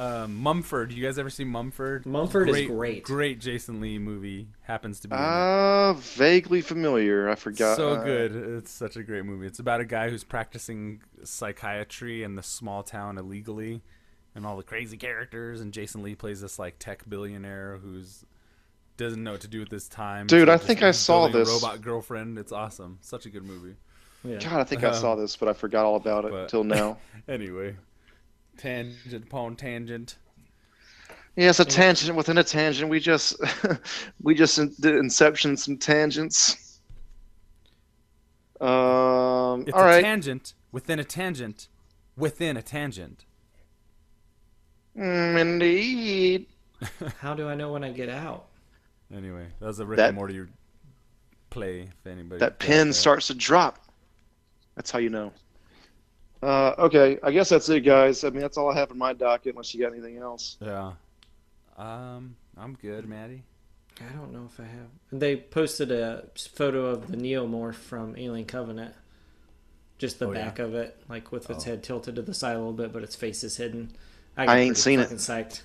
Um, 0.00 0.36
Mumford. 0.36 0.92
You 0.92 1.04
guys 1.04 1.18
ever 1.18 1.28
see 1.28 1.44
Mumford? 1.44 2.06
Mumford 2.06 2.48
is 2.48 2.66
great. 2.66 3.02
Great 3.04 3.38
Jason 3.38 3.80
Lee 3.82 3.98
movie. 3.98 4.48
Happens 4.62 5.00
to 5.00 5.08
be. 5.08 5.14
in 5.14 5.20
it. 5.20 5.24
Ah, 5.24 5.92
vaguely 5.98 6.62
familiar. 6.62 7.28
I 7.28 7.34
forgot. 7.34 7.76
so 7.76 7.90
uh, 7.90 8.02
good. 8.04 8.34
It's 8.34 8.70
such 8.70 8.96
a 8.96 9.02
great 9.02 9.26
movie. 9.26 9.46
It's 9.46 9.58
about 9.58 9.80
a 9.80 9.84
guy 9.84 10.08
who's 10.08 10.24
practicing 10.24 11.02
psychiatry 11.22 12.22
in 12.22 12.34
the 12.34 12.42
small 12.42 12.82
town 12.82 13.18
illegally, 13.18 13.82
and 14.34 14.46
all 14.46 14.56
the 14.56 14.62
crazy 14.62 14.96
characters. 14.96 15.60
And 15.60 15.70
Jason 15.72 16.02
Lee 16.02 16.14
plays 16.14 16.40
this 16.40 16.58
like 16.58 16.78
tech 16.78 17.06
billionaire 17.08 17.78
who's 17.82 18.24
doesn't 18.96 19.22
know 19.22 19.32
what 19.32 19.40
to 19.42 19.48
do 19.48 19.60
with 19.60 19.70
his 19.70 19.86
time. 19.88 20.26
Dude, 20.28 20.48
so 20.48 20.54
I 20.54 20.56
think 20.56 20.82
I 20.82 20.92
saw 20.92 21.26
building 21.26 21.40
this. 21.40 21.48
robot 21.62 21.82
girlfriend. 21.82 22.38
It's 22.38 22.52
awesome. 22.52 22.98
Such 23.02 23.26
a 23.26 23.30
good 23.30 23.44
movie. 23.44 23.74
Yeah. 24.24 24.36
God, 24.38 24.60
I 24.60 24.64
think 24.64 24.82
I 24.84 24.88
Um, 24.88 24.94
saw 24.94 25.14
this, 25.14 25.36
but 25.36 25.48
I 25.48 25.52
forgot 25.54 25.84
all 25.86 25.96
about 25.96 26.24
it 26.24 26.30
but- 26.30 26.42
until 26.44 26.64
now. 26.64 26.96
Anyway, 27.28 27.76
tangent 28.60 29.24
upon 29.24 29.56
tangent. 29.56 30.16
Yeah, 31.36 31.50
it's 31.50 31.60
a 31.60 31.64
tangent 31.64 32.16
within 32.16 32.38
a 32.38 32.44
tangent. 32.44 32.90
We 32.90 33.00
just 33.00 33.36
we 34.22 34.34
just 34.34 34.58
in- 34.58 34.74
did 34.80 34.96
Inception 34.96 35.56
some 35.56 35.76
tangents. 35.78 36.80
Um, 38.60 39.62
It's 39.66 39.72
all 39.72 39.80
a 39.82 39.86
right. 39.86 40.02
tangent 40.02 40.54
within 40.72 40.98
a 40.98 41.04
tangent 41.04 41.68
within 42.16 42.56
a 42.58 42.62
tangent. 42.62 43.24
Mm, 44.96 45.38
indeed. 45.40 46.46
How 47.20 47.34
do 47.34 47.48
I 47.48 47.54
know 47.54 47.72
when 47.72 47.84
I 47.84 47.90
get 47.90 48.08
out? 48.10 48.46
Anyway, 49.14 49.46
that 49.60 49.66
was 49.66 49.80
a 49.80 49.86
Rick 49.86 49.96
That- 49.96 50.08
and 50.10 50.16
Morty 50.16 50.44
play. 51.48 51.80
If 51.82 52.06
anybody 52.06 52.38
That 52.38 52.58
got 52.58 52.66
pen 52.66 52.88
that. 52.88 52.94
starts 52.94 53.28
to 53.28 53.34
drop. 53.34 53.78
That's 54.76 54.90
how 54.90 54.98
you 54.98 55.10
know. 55.10 55.32
Uh, 56.42 56.74
okay, 56.78 57.18
I 57.22 57.30
guess 57.32 57.48
that's 57.50 57.68
it, 57.68 57.80
guys. 57.80 58.24
I 58.24 58.30
mean, 58.30 58.40
that's 58.40 58.56
all 58.56 58.70
I 58.70 58.74
have 58.78 58.90
in 58.90 58.98
my 58.98 59.12
docket. 59.12 59.54
Unless 59.54 59.74
you 59.74 59.80
got 59.82 59.92
anything 59.92 60.16
else. 60.18 60.56
Yeah. 60.60 60.92
Um, 61.76 62.36
I'm 62.56 62.74
good, 62.80 63.06
Maddie. 63.08 63.42
I 64.00 64.12
don't 64.16 64.32
know 64.32 64.48
if 64.50 64.58
I 64.58 64.64
have. 64.64 64.88
They 65.12 65.36
posted 65.36 65.90
a 65.92 66.24
photo 66.54 66.86
of 66.86 67.08
the 67.10 67.16
Neomorph 67.18 67.74
from 67.74 68.16
Alien 68.16 68.46
Covenant. 68.46 68.94
Just 69.98 70.18
the 70.18 70.28
Oh, 70.28 70.32
yeah? 70.32 70.44
back 70.46 70.58
of 70.58 70.74
it, 70.74 70.96
like 71.10 71.30
with 71.30 71.50
its 71.50 71.66
Oh. 71.66 71.70
head 71.70 71.82
tilted 71.82 72.16
to 72.16 72.22
the 72.22 72.32
side 72.32 72.54
a 72.56 72.58
little 72.58 72.72
bit, 72.72 72.90
but 72.92 73.02
its 73.02 73.14
face 73.14 73.44
is 73.44 73.58
hidden. 73.58 73.90
I 74.38 74.46
get 74.46 74.56
ain't 74.56 74.78
seen 74.78 74.98
it. 75.00 75.02
fucking 75.04 75.18
Psyched. 75.18 75.60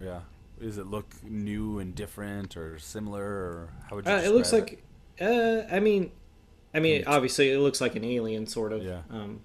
Yeah. 0.00 0.20
Does 0.60 0.78
it 0.78 0.86
look 0.86 1.06
new 1.24 1.80
and 1.80 1.92
different 1.94 2.56
or 2.56 2.78
similar 2.78 3.24
or 3.24 3.68
how 3.90 3.96
would 3.96 4.06
you 4.06 4.12
Uh, 4.12 4.18
it 4.18 4.28
looks 4.30 4.50
describe 4.50 4.78
like, 5.20 5.28
uh, 5.70 5.74
I 5.74 5.80
mean, 5.80 6.12
I 6.72 6.78
mean, 6.78 7.02
obviously 7.08 7.50
it 7.50 7.58
looks 7.58 7.80
like 7.80 7.96
an 7.96 8.04
alien 8.04 8.46
sort 8.46 8.72
of, 8.72 8.84
Yeah. 8.84 9.02
um, 9.10 9.40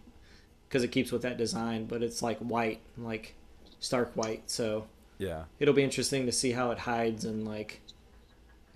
because 0.73 0.83
it 0.83 0.91
keeps 0.91 1.11
with 1.11 1.21
that 1.21 1.37
design, 1.37 1.85
but 1.85 2.01
it's 2.01 2.23
like 2.23 2.39
white, 2.39 2.79
like 2.97 3.35
stark 3.79 4.11
white. 4.15 4.49
So 4.49 4.87
Yeah. 5.19 5.43
it'll 5.59 5.75
be 5.75 5.83
interesting 5.83 6.25
to 6.25 6.31
see 6.31 6.49
how 6.53 6.71
it 6.71 6.79
hides 6.79 7.25
and 7.25 7.47
like 7.47 7.81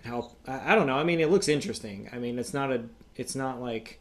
how 0.05 0.29
I, 0.47 0.73
I 0.73 0.75
don't 0.75 0.85
know. 0.85 0.95
I 0.99 1.03
mean, 1.03 1.19
it 1.19 1.31
looks 1.31 1.47
interesting. 1.47 2.07
I 2.13 2.19
mean, 2.19 2.37
it's 2.37 2.53
not 2.53 2.71
a, 2.71 2.83
it's 3.15 3.33
not 3.35 3.59
like 3.59 3.99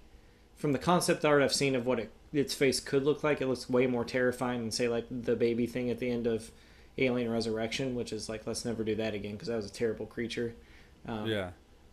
from 0.56 0.72
the 0.72 0.78
concept 0.78 1.24
art 1.24 1.42
I've 1.42 1.54
seen 1.54 1.74
of 1.74 1.86
what 1.86 1.98
it, 1.98 2.10
its 2.34 2.52
face 2.52 2.80
could 2.80 3.02
look 3.04 3.24
like. 3.24 3.40
It 3.40 3.46
looks 3.46 3.66
way 3.70 3.86
more 3.86 4.04
terrifying 4.04 4.60
than 4.60 4.70
say 4.72 4.88
like 4.88 5.06
the 5.10 5.34
baby 5.34 5.64
thing 5.66 5.88
at 5.88 5.98
the 5.98 6.10
end 6.10 6.26
of 6.26 6.50
Alien 6.98 7.32
Resurrection, 7.32 7.94
which 7.94 8.12
is 8.12 8.28
like 8.28 8.46
let's 8.46 8.66
never 8.66 8.84
do 8.84 8.94
that 8.96 9.14
again 9.14 9.32
because 9.32 9.48
that 9.48 9.56
was 9.56 9.70
a 9.70 9.72
terrible 9.72 10.04
creature. 10.04 10.54
Um, 11.08 11.26
Yeah. 11.26 11.50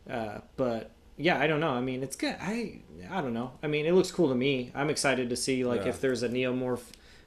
uh, 0.10 0.40
but 0.58 0.92
yeah, 1.18 1.40
I 1.40 1.48
don't 1.48 1.60
know. 1.60 1.70
I 1.72 1.82
mean, 1.82 2.04
it's 2.04 2.16
good. 2.16 2.36
I 2.42 2.80
I 3.10 3.22
don't 3.22 3.34
know. 3.34 3.52
I 3.62 3.68
mean, 3.68 3.86
it 3.86 3.94
looks 3.94 4.12
cool 4.12 4.30
to 4.30 4.36
me. 4.36 4.72
I'm 4.76 4.90
excited 4.90 5.30
to 5.30 5.36
see 5.36 5.64
like 5.66 5.82
Yeah. 5.84 5.90
if 5.90 6.02
there's 6.02 6.24
a 6.24 6.30
neomorph 6.30 6.82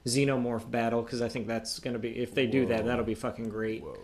xenomorph 0.05 0.69
battle 0.71 1.01
because 1.01 1.21
I 1.21 1.29
think 1.29 1.47
that's 1.47 1.79
gonna 1.79 1.99
be 1.99 2.09
if 2.17 2.33
they 2.33 2.47
do 2.47 2.65
that, 2.67 2.81
Whoa. 2.81 2.87
that'll 2.87 3.05
be 3.05 3.15
fucking 3.15 3.49
great. 3.49 3.83
Whoa. 3.83 3.97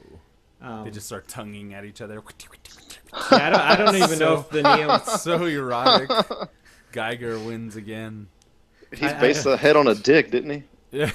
Um, 0.61 0.85
They 0.85 0.91
just 0.91 1.07
start 1.07 1.27
tonguing 1.27 1.73
at 1.73 1.83
each 1.85 2.01
other. 2.01 2.15
yeah, 2.15 3.19
I 3.31 3.49
don't, 3.49 3.59
I 3.61 3.75
don't 3.75 3.95
even 3.97 4.19
know 4.19 4.35
if 4.39 4.49
the 4.49 4.63
neo. 4.63 4.97
so 5.17 5.43
erotic. 5.45 6.09
Giger 6.93 7.45
wins 7.45 7.75
again. 7.75 8.27
He's 8.91 9.11
I- 9.11 9.17
I- 9.17 9.21
based 9.21 9.43
the 9.43 9.57
head 9.57 9.75
on 9.75 9.87
a 9.87 9.95
dick, 9.95 10.31
didn't 10.31 10.49
he? 10.51 10.63
Yeah. 10.91 11.11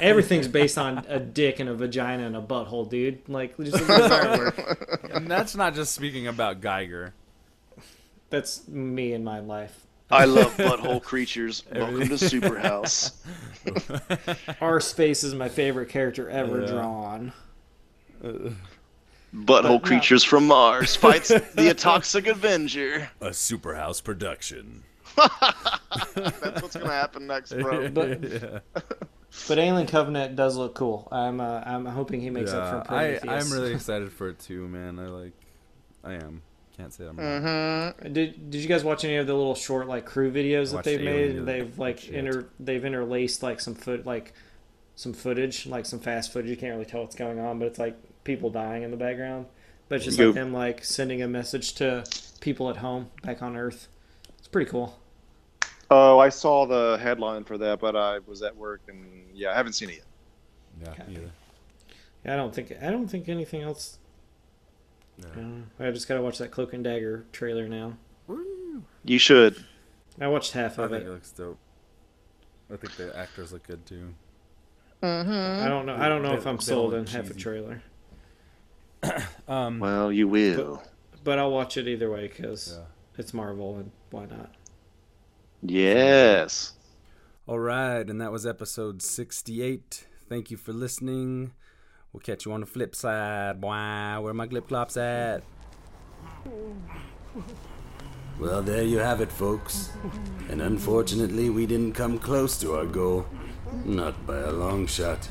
Everything's 0.00 0.48
based 0.48 0.76
on 0.76 1.04
a 1.08 1.20
dick 1.20 1.60
and 1.60 1.68
a 1.68 1.74
vagina 1.74 2.26
and 2.26 2.36
a 2.36 2.42
butthole, 2.42 2.90
dude. 2.90 3.20
Like 3.28 3.56
just 3.58 3.72
look 3.74 3.88
at 3.88 4.02
his 4.02 4.10
artwork. 4.10 5.14
and 5.14 5.28
that's 5.28 5.54
not 5.54 5.74
just 5.76 5.94
speaking 5.94 6.26
about 6.26 6.60
Giger. 6.60 7.12
That's 8.30 8.66
me 8.68 9.12
in 9.12 9.24
my 9.24 9.40
life. 9.40 9.86
I 10.10 10.24
love 10.24 10.56
butthole 10.56 11.02
creatures. 11.02 11.64
Welcome 11.72 12.08
to 12.08 12.14
Superhouse. 12.14 13.12
Arse 14.60 14.86
Space 14.88 15.22
is 15.24 15.34
my 15.34 15.48
favorite 15.48 15.88
character 15.88 16.28
ever 16.30 16.60
Yeah. 16.62 16.66
drawn. 16.66 17.32
Butthole 18.22 18.54
But 19.32 19.62
no. 19.64 19.78
creatures 19.78 20.24
from 20.24 20.46
Mars 20.46 20.96
fights 20.96 21.28
the 21.28 21.42
Atoxic 21.74 22.28
Avenger. 22.28 23.08
A 23.20 23.28
Superhouse 23.30 24.02
production. 24.02 24.82
That's 25.16 26.62
what's 26.62 26.76
gonna 26.76 26.90
happen 26.90 27.26
next, 27.26 27.52
bro. 27.52 27.88
But 27.90 28.22
yeah. 28.22 28.58
but 29.48 29.58
Alien 29.58 29.86
Covenant 29.86 30.34
does 30.36 30.56
look 30.56 30.74
cool. 30.74 31.08
I'm 31.12 31.40
uh, 31.40 31.62
I'm 31.64 31.84
hoping 31.84 32.20
he 32.20 32.30
makes 32.30 32.52
Yeah, 32.52 32.58
up 32.58 32.86
for 32.86 32.92
I, 32.94 33.18
Prometheus. 33.18 33.46
I'm 33.46 33.52
really 33.52 33.74
excited 33.74 34.12
for 34.12 34.28
it 34.28 34.38
too, 34.38 34.66
man. 34.68 34.98
I 34.98 35.06
like, 35.06 35.32
I 36.04 36.14
am. 36.14 36.42
Can't 36.80 36.92
say 36.94 37.06
I'm. 37.06 37.16
Mm-hmm. 37.16 38.12
Did 38.12 38.50
Did 38.50 38.62
you 38.62 38.68
guys 38.68 38.82
watch 38.84 39.04
any 39.04 39.16
of 39.16 39.26
the 39.26 39.34
little 39.34 39.54
short 39.54 39.86
like 39.86 40.06
crew 40.06 40.32
videos 40.32 40.72
that 40.72 40.84
they've 40.84 41.00
made? 41.00 41.36
the 41.36 41.42
other- 41.42 41.44
They've 41.44 41.78
like 41.78 42.00
shit. 42.00 42.14
inter 42.14 42.46
they've 42.58 42.84
interlaced 42.84 43.42
like 43.42 43.60
some 43.60 43.74
foot 43.74 44.06
like 44.06 44.32
some 44.96 45.12
footage, 45.12 45.66
like 45.66 45.84
some 45.86 45.98
fast 45.98 46.32
footage. 46.32 46.50
You 46.50 46.56
can't 46.56 46.72
really 46.72 46.84
tell 46.86 47.02
what's 47.02 47.16
going 47.16 47.38
on, 47.38 47.58
but 47.58 47.66
it's 47.66 47.78
like 47.78 47.96
people 48.24 48.50
dying 48.50 48.82
in 48.82 48.90
the 48.90 48.96
background. 48.96 49.46
But 49.88 49.96
it's 49.96 50.04
just 50.04 50.18
You- 50.18 50.26
like 50.26 50.34
them 50.36 50.52
like 50.52 50.84
sending 50.84 51.20
a 51.22 51.28
message 51.28 51.74
to 51.74 52.04
people 52.40 52.70
at 52.70 52.78
home 52.78 53.10
back 53.22 53.42
on 53.42 53.56
Earth. 53.56 53.88
It's 54.38 54.48
pretty 54.48 54.70
cool. 54.70 54.98
Oh, 55.90 56.18
I 56.18 56.28
saw 56.28 56.66
the 56.66 56.98
headline 57.02 57.44
for 57.44 57.58
that, 57.58 57.80
but 57.80 57.96
I 57.96 58.20
was 58.26 58.42
at 58.42 58.56
work 58.56 58.80
and 58.88 59.26
yeah, 59.34 59.50
I 59.50 59.54
haven't 59.54 59.72
seen 59.74 59.90
it 59.90 59.96
yet. 59.96 60.04
Yeah, 60.82 60.90
Okay. 60.92 61.12
either. 61.12 61.30
Yeah, 62.24 62.34
I 62.34 62.36
don't 62.36 62.54
think 62.54 62.72
I 62.80 62.90
don't 62.90 63.08
think 63.08 63.28
anything 63.28 63.60
else. 63.62 63.98
Yeah. 65.20 65.42
Uh, 65.84 65.88
I 65.88 65.90
just 65.90 66.08
gotta 66.08 66.22
watch 66.22 66.38
that 66.38 66.50
Cloak 66.50 66.72
and 66.72 66.82
Dagger 66.84 67.26
trailer 67.32 67.68
now. 67.68 67.96
You 69.04 69.18
should. 69.18 69.64
I 70.20 70.28
watched 70.28 70.52
half 70.52 70.78
I 70.78 70.84
of 70.84 70.90
think 70.90 71.04
it. 71.04 71.06
it 71.06 71.10
looks 71.10 71.30
dope. 71.32 71.58
I 72.72 72.76
think 72.76 72.96
the 72.96 73.16
actors 73.16 73.52
look 73.52 73.66
good 73.66 73.84
too. 73.86 74.14
I 75.02 75.66
don't 75.68 75.86
know. 75.86 75.96
I 75.96 76.08
don't 76.08 76.22
know 76.22 76.30
They- 76.32 76.36
if 76.38 76.46
I'm 76.46 76.60
sold 76.60 76.94
on 76.94 77.06
half 77.06 77.30
a 77.30 77.34
trailer. 77.34 77.82
Um, 79.48 79.78
Well, 79.80 80.12
you 80.12 80.28
will. 80.28 80.82
but 81.24 81.38
I'll 81.38 81.50
watch 81.50 81.76
it 81.78 81.88
either 81.88 82.10
way 82.10 82.28
because 82.28 82.74
Yeah. 82.78 82.84
it's 83.18 83.32
Marvel 83.34 83.76
and 83.78 83.90
why 84.10 84.26
not? 84.26 84.54
Yes. 85.62 86.72
All 87.46 87.58
right, 87.58 88.08
and 88.08 88.20
that 88.20 88.30
was 88.30 88.46
episode 88.46 89.02
68. 89.02 90.06
Thank 90.28 90.50
you 90.50 90.56
for 90.56 90.72
listening. 90.72 91.52
We'll 92.12 92.20
catch 92.20 92.44
you 92.44 92.52
on 92.52 92.60
the 92.60 92.66
flip 92.66 92.94
side. 92.94 93.62
Wow, 93.62 94.22
where 94.22 94.34
my 94.34 94.46
glip 94.46 94.68
glops 94.68 94.96
at? 94.96 95.42
Well, 98.38 98.62
there 98.62 98.82
you 98.82 98.98
have 98.98 99.20
it, 99.20 99.30
folks. 99.30 99.90
And 100.48 100.60
unfortunately, 100.60 101.50
we 101.50 101.66
didn't 101.66 101.92
come 101.92 102.18
close 102.18 102.58
to 102.60 102.74
our 102.74 102.86
goal. 102.86 103.26
Not 103.84 104.26
by 104.26 104.38
a 104.38 104.50
long 104.50 104.86
shot. 104.86 105.28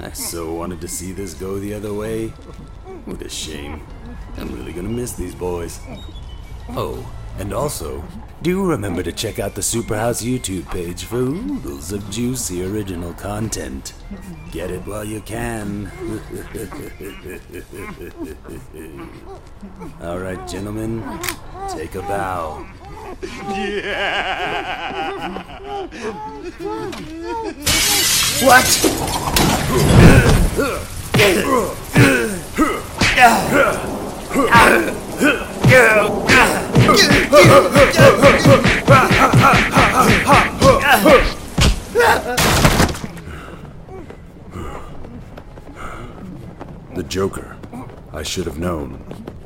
I 0.00 0.12
so 0.12 0.54
wanted 0.54 0.80
to 0.80 0.88
see 0.88 1.12
this 1.12 1.34
go 1.34 1.58
the 1.58 1.74
other 1.74 1.92
way. 1.92 2.28
What 3.04 3.20
a 3.22 3.28
shame. 3.28 3.82
I'm 4.38 4.54
really 4.56 4.72
gonna 4.72 4.88
miss 4.88 5.12
these 5.12 5.34
boys. 5.34 5.80
Oh, 6.70 7.06
and 7.38 7.52
also, 7.52 8.04
do 8.42 8.64
remember 8.64 9.02
to 9.02 9.12
check 9.12 9.38
out 9.38 9.54
the 9.54 9.60
Superhouse 9.60 10.22
YouTube 10.22 10.70
page 10.70 11.04
for 11.04 11.16
oodles 11.16 11.92
of 11.92 12.08
juicy 12.10 12.64
original 12.64 13.12
content. 13.14 13.94
Get 14.52 14.70
it 14.70 14.86
while 14.86 15.04
you 15.04 15.20
can. 15.20 15.90
All 20.02 20.18
right, 20.18 20.46
gentlemen, 20.46 21.02
take 21.70 21.94
a 21.94 22.02
bow. 22.02 22.66
Yeah. 23.48 24.24
What? 28.42 28.64
The 46.94 47.02
Joker. 47.08 47.56
I 48.12 48.22
should 48.22 48.46
have 48.46 48.58
known. 48.58 49.04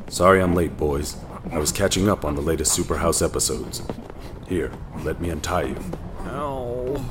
Sorry 0.08 0.42
I'm 0.42 0.54
late, 0.54 0.76
boys. 0.76 1.16
I 1.50 1.58
was 1.58 1.72
catching 1.72 2.08
up 2.08 2.24
on 2.24 2.34
the 2.34 2.42
latest 2.42 2.78
Superhouse 2.78 3.24
episodes. 3.24 3.82
Here, 4.46 4.70
let 5.02 5.20
me 5.20 5.30
untie 5.30 5.62
you. 5.62 5.76
Ow. 6.26 7.02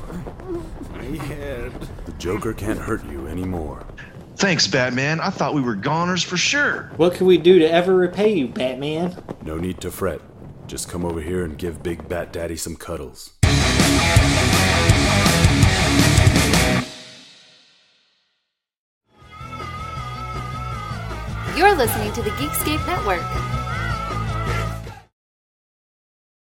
My 0.92 1.02
head. 1.02 1.72
The 2.06 2.12
Joker 2.12 2.52
can't 2.52 2.78
hurt 2.78 3.04
you 3.06 3.26
anymore. 3.26 3.84
Thanks, 4.36 4.68
Batman. 4.68 5.18
I 5.18 5.30
thought 5.30 5.54
we 5.54 5.60
were 5.60 5.74
goners 5.74 6.22
for 6.22 6.36
sure. 6.36 6.92
What 6.96 7.14
can 7.14 7.26
we 7.26 7.38
do 7.38 7.58
to 7.58 7.68
ever 7.68 7.96
repay 7.96 8.32
you, 8.34 8.46
Batman? 8.46 9.20
No 9.42 9.58
need 9.58 9.80
to 9.80 9.90
fret. 9.90 10.20
Just 10.68 10.90
come 10.90 11.06
over 11.06 11.22
here 11.22 11.46
and 11.46 11.56
give 11.56 11.82
Big 11.82 12.06
Bat 12.10 12.30
Daddy 12.34 12.56
some 12.56 12.76
cuddles. 12.76 13.32
You're 21.56 21.74
listening 21.74 22.12
to 22.12 22.22
the 22.22 22.30
Geekscape 22.36 22.86
Network. 22.86 23.57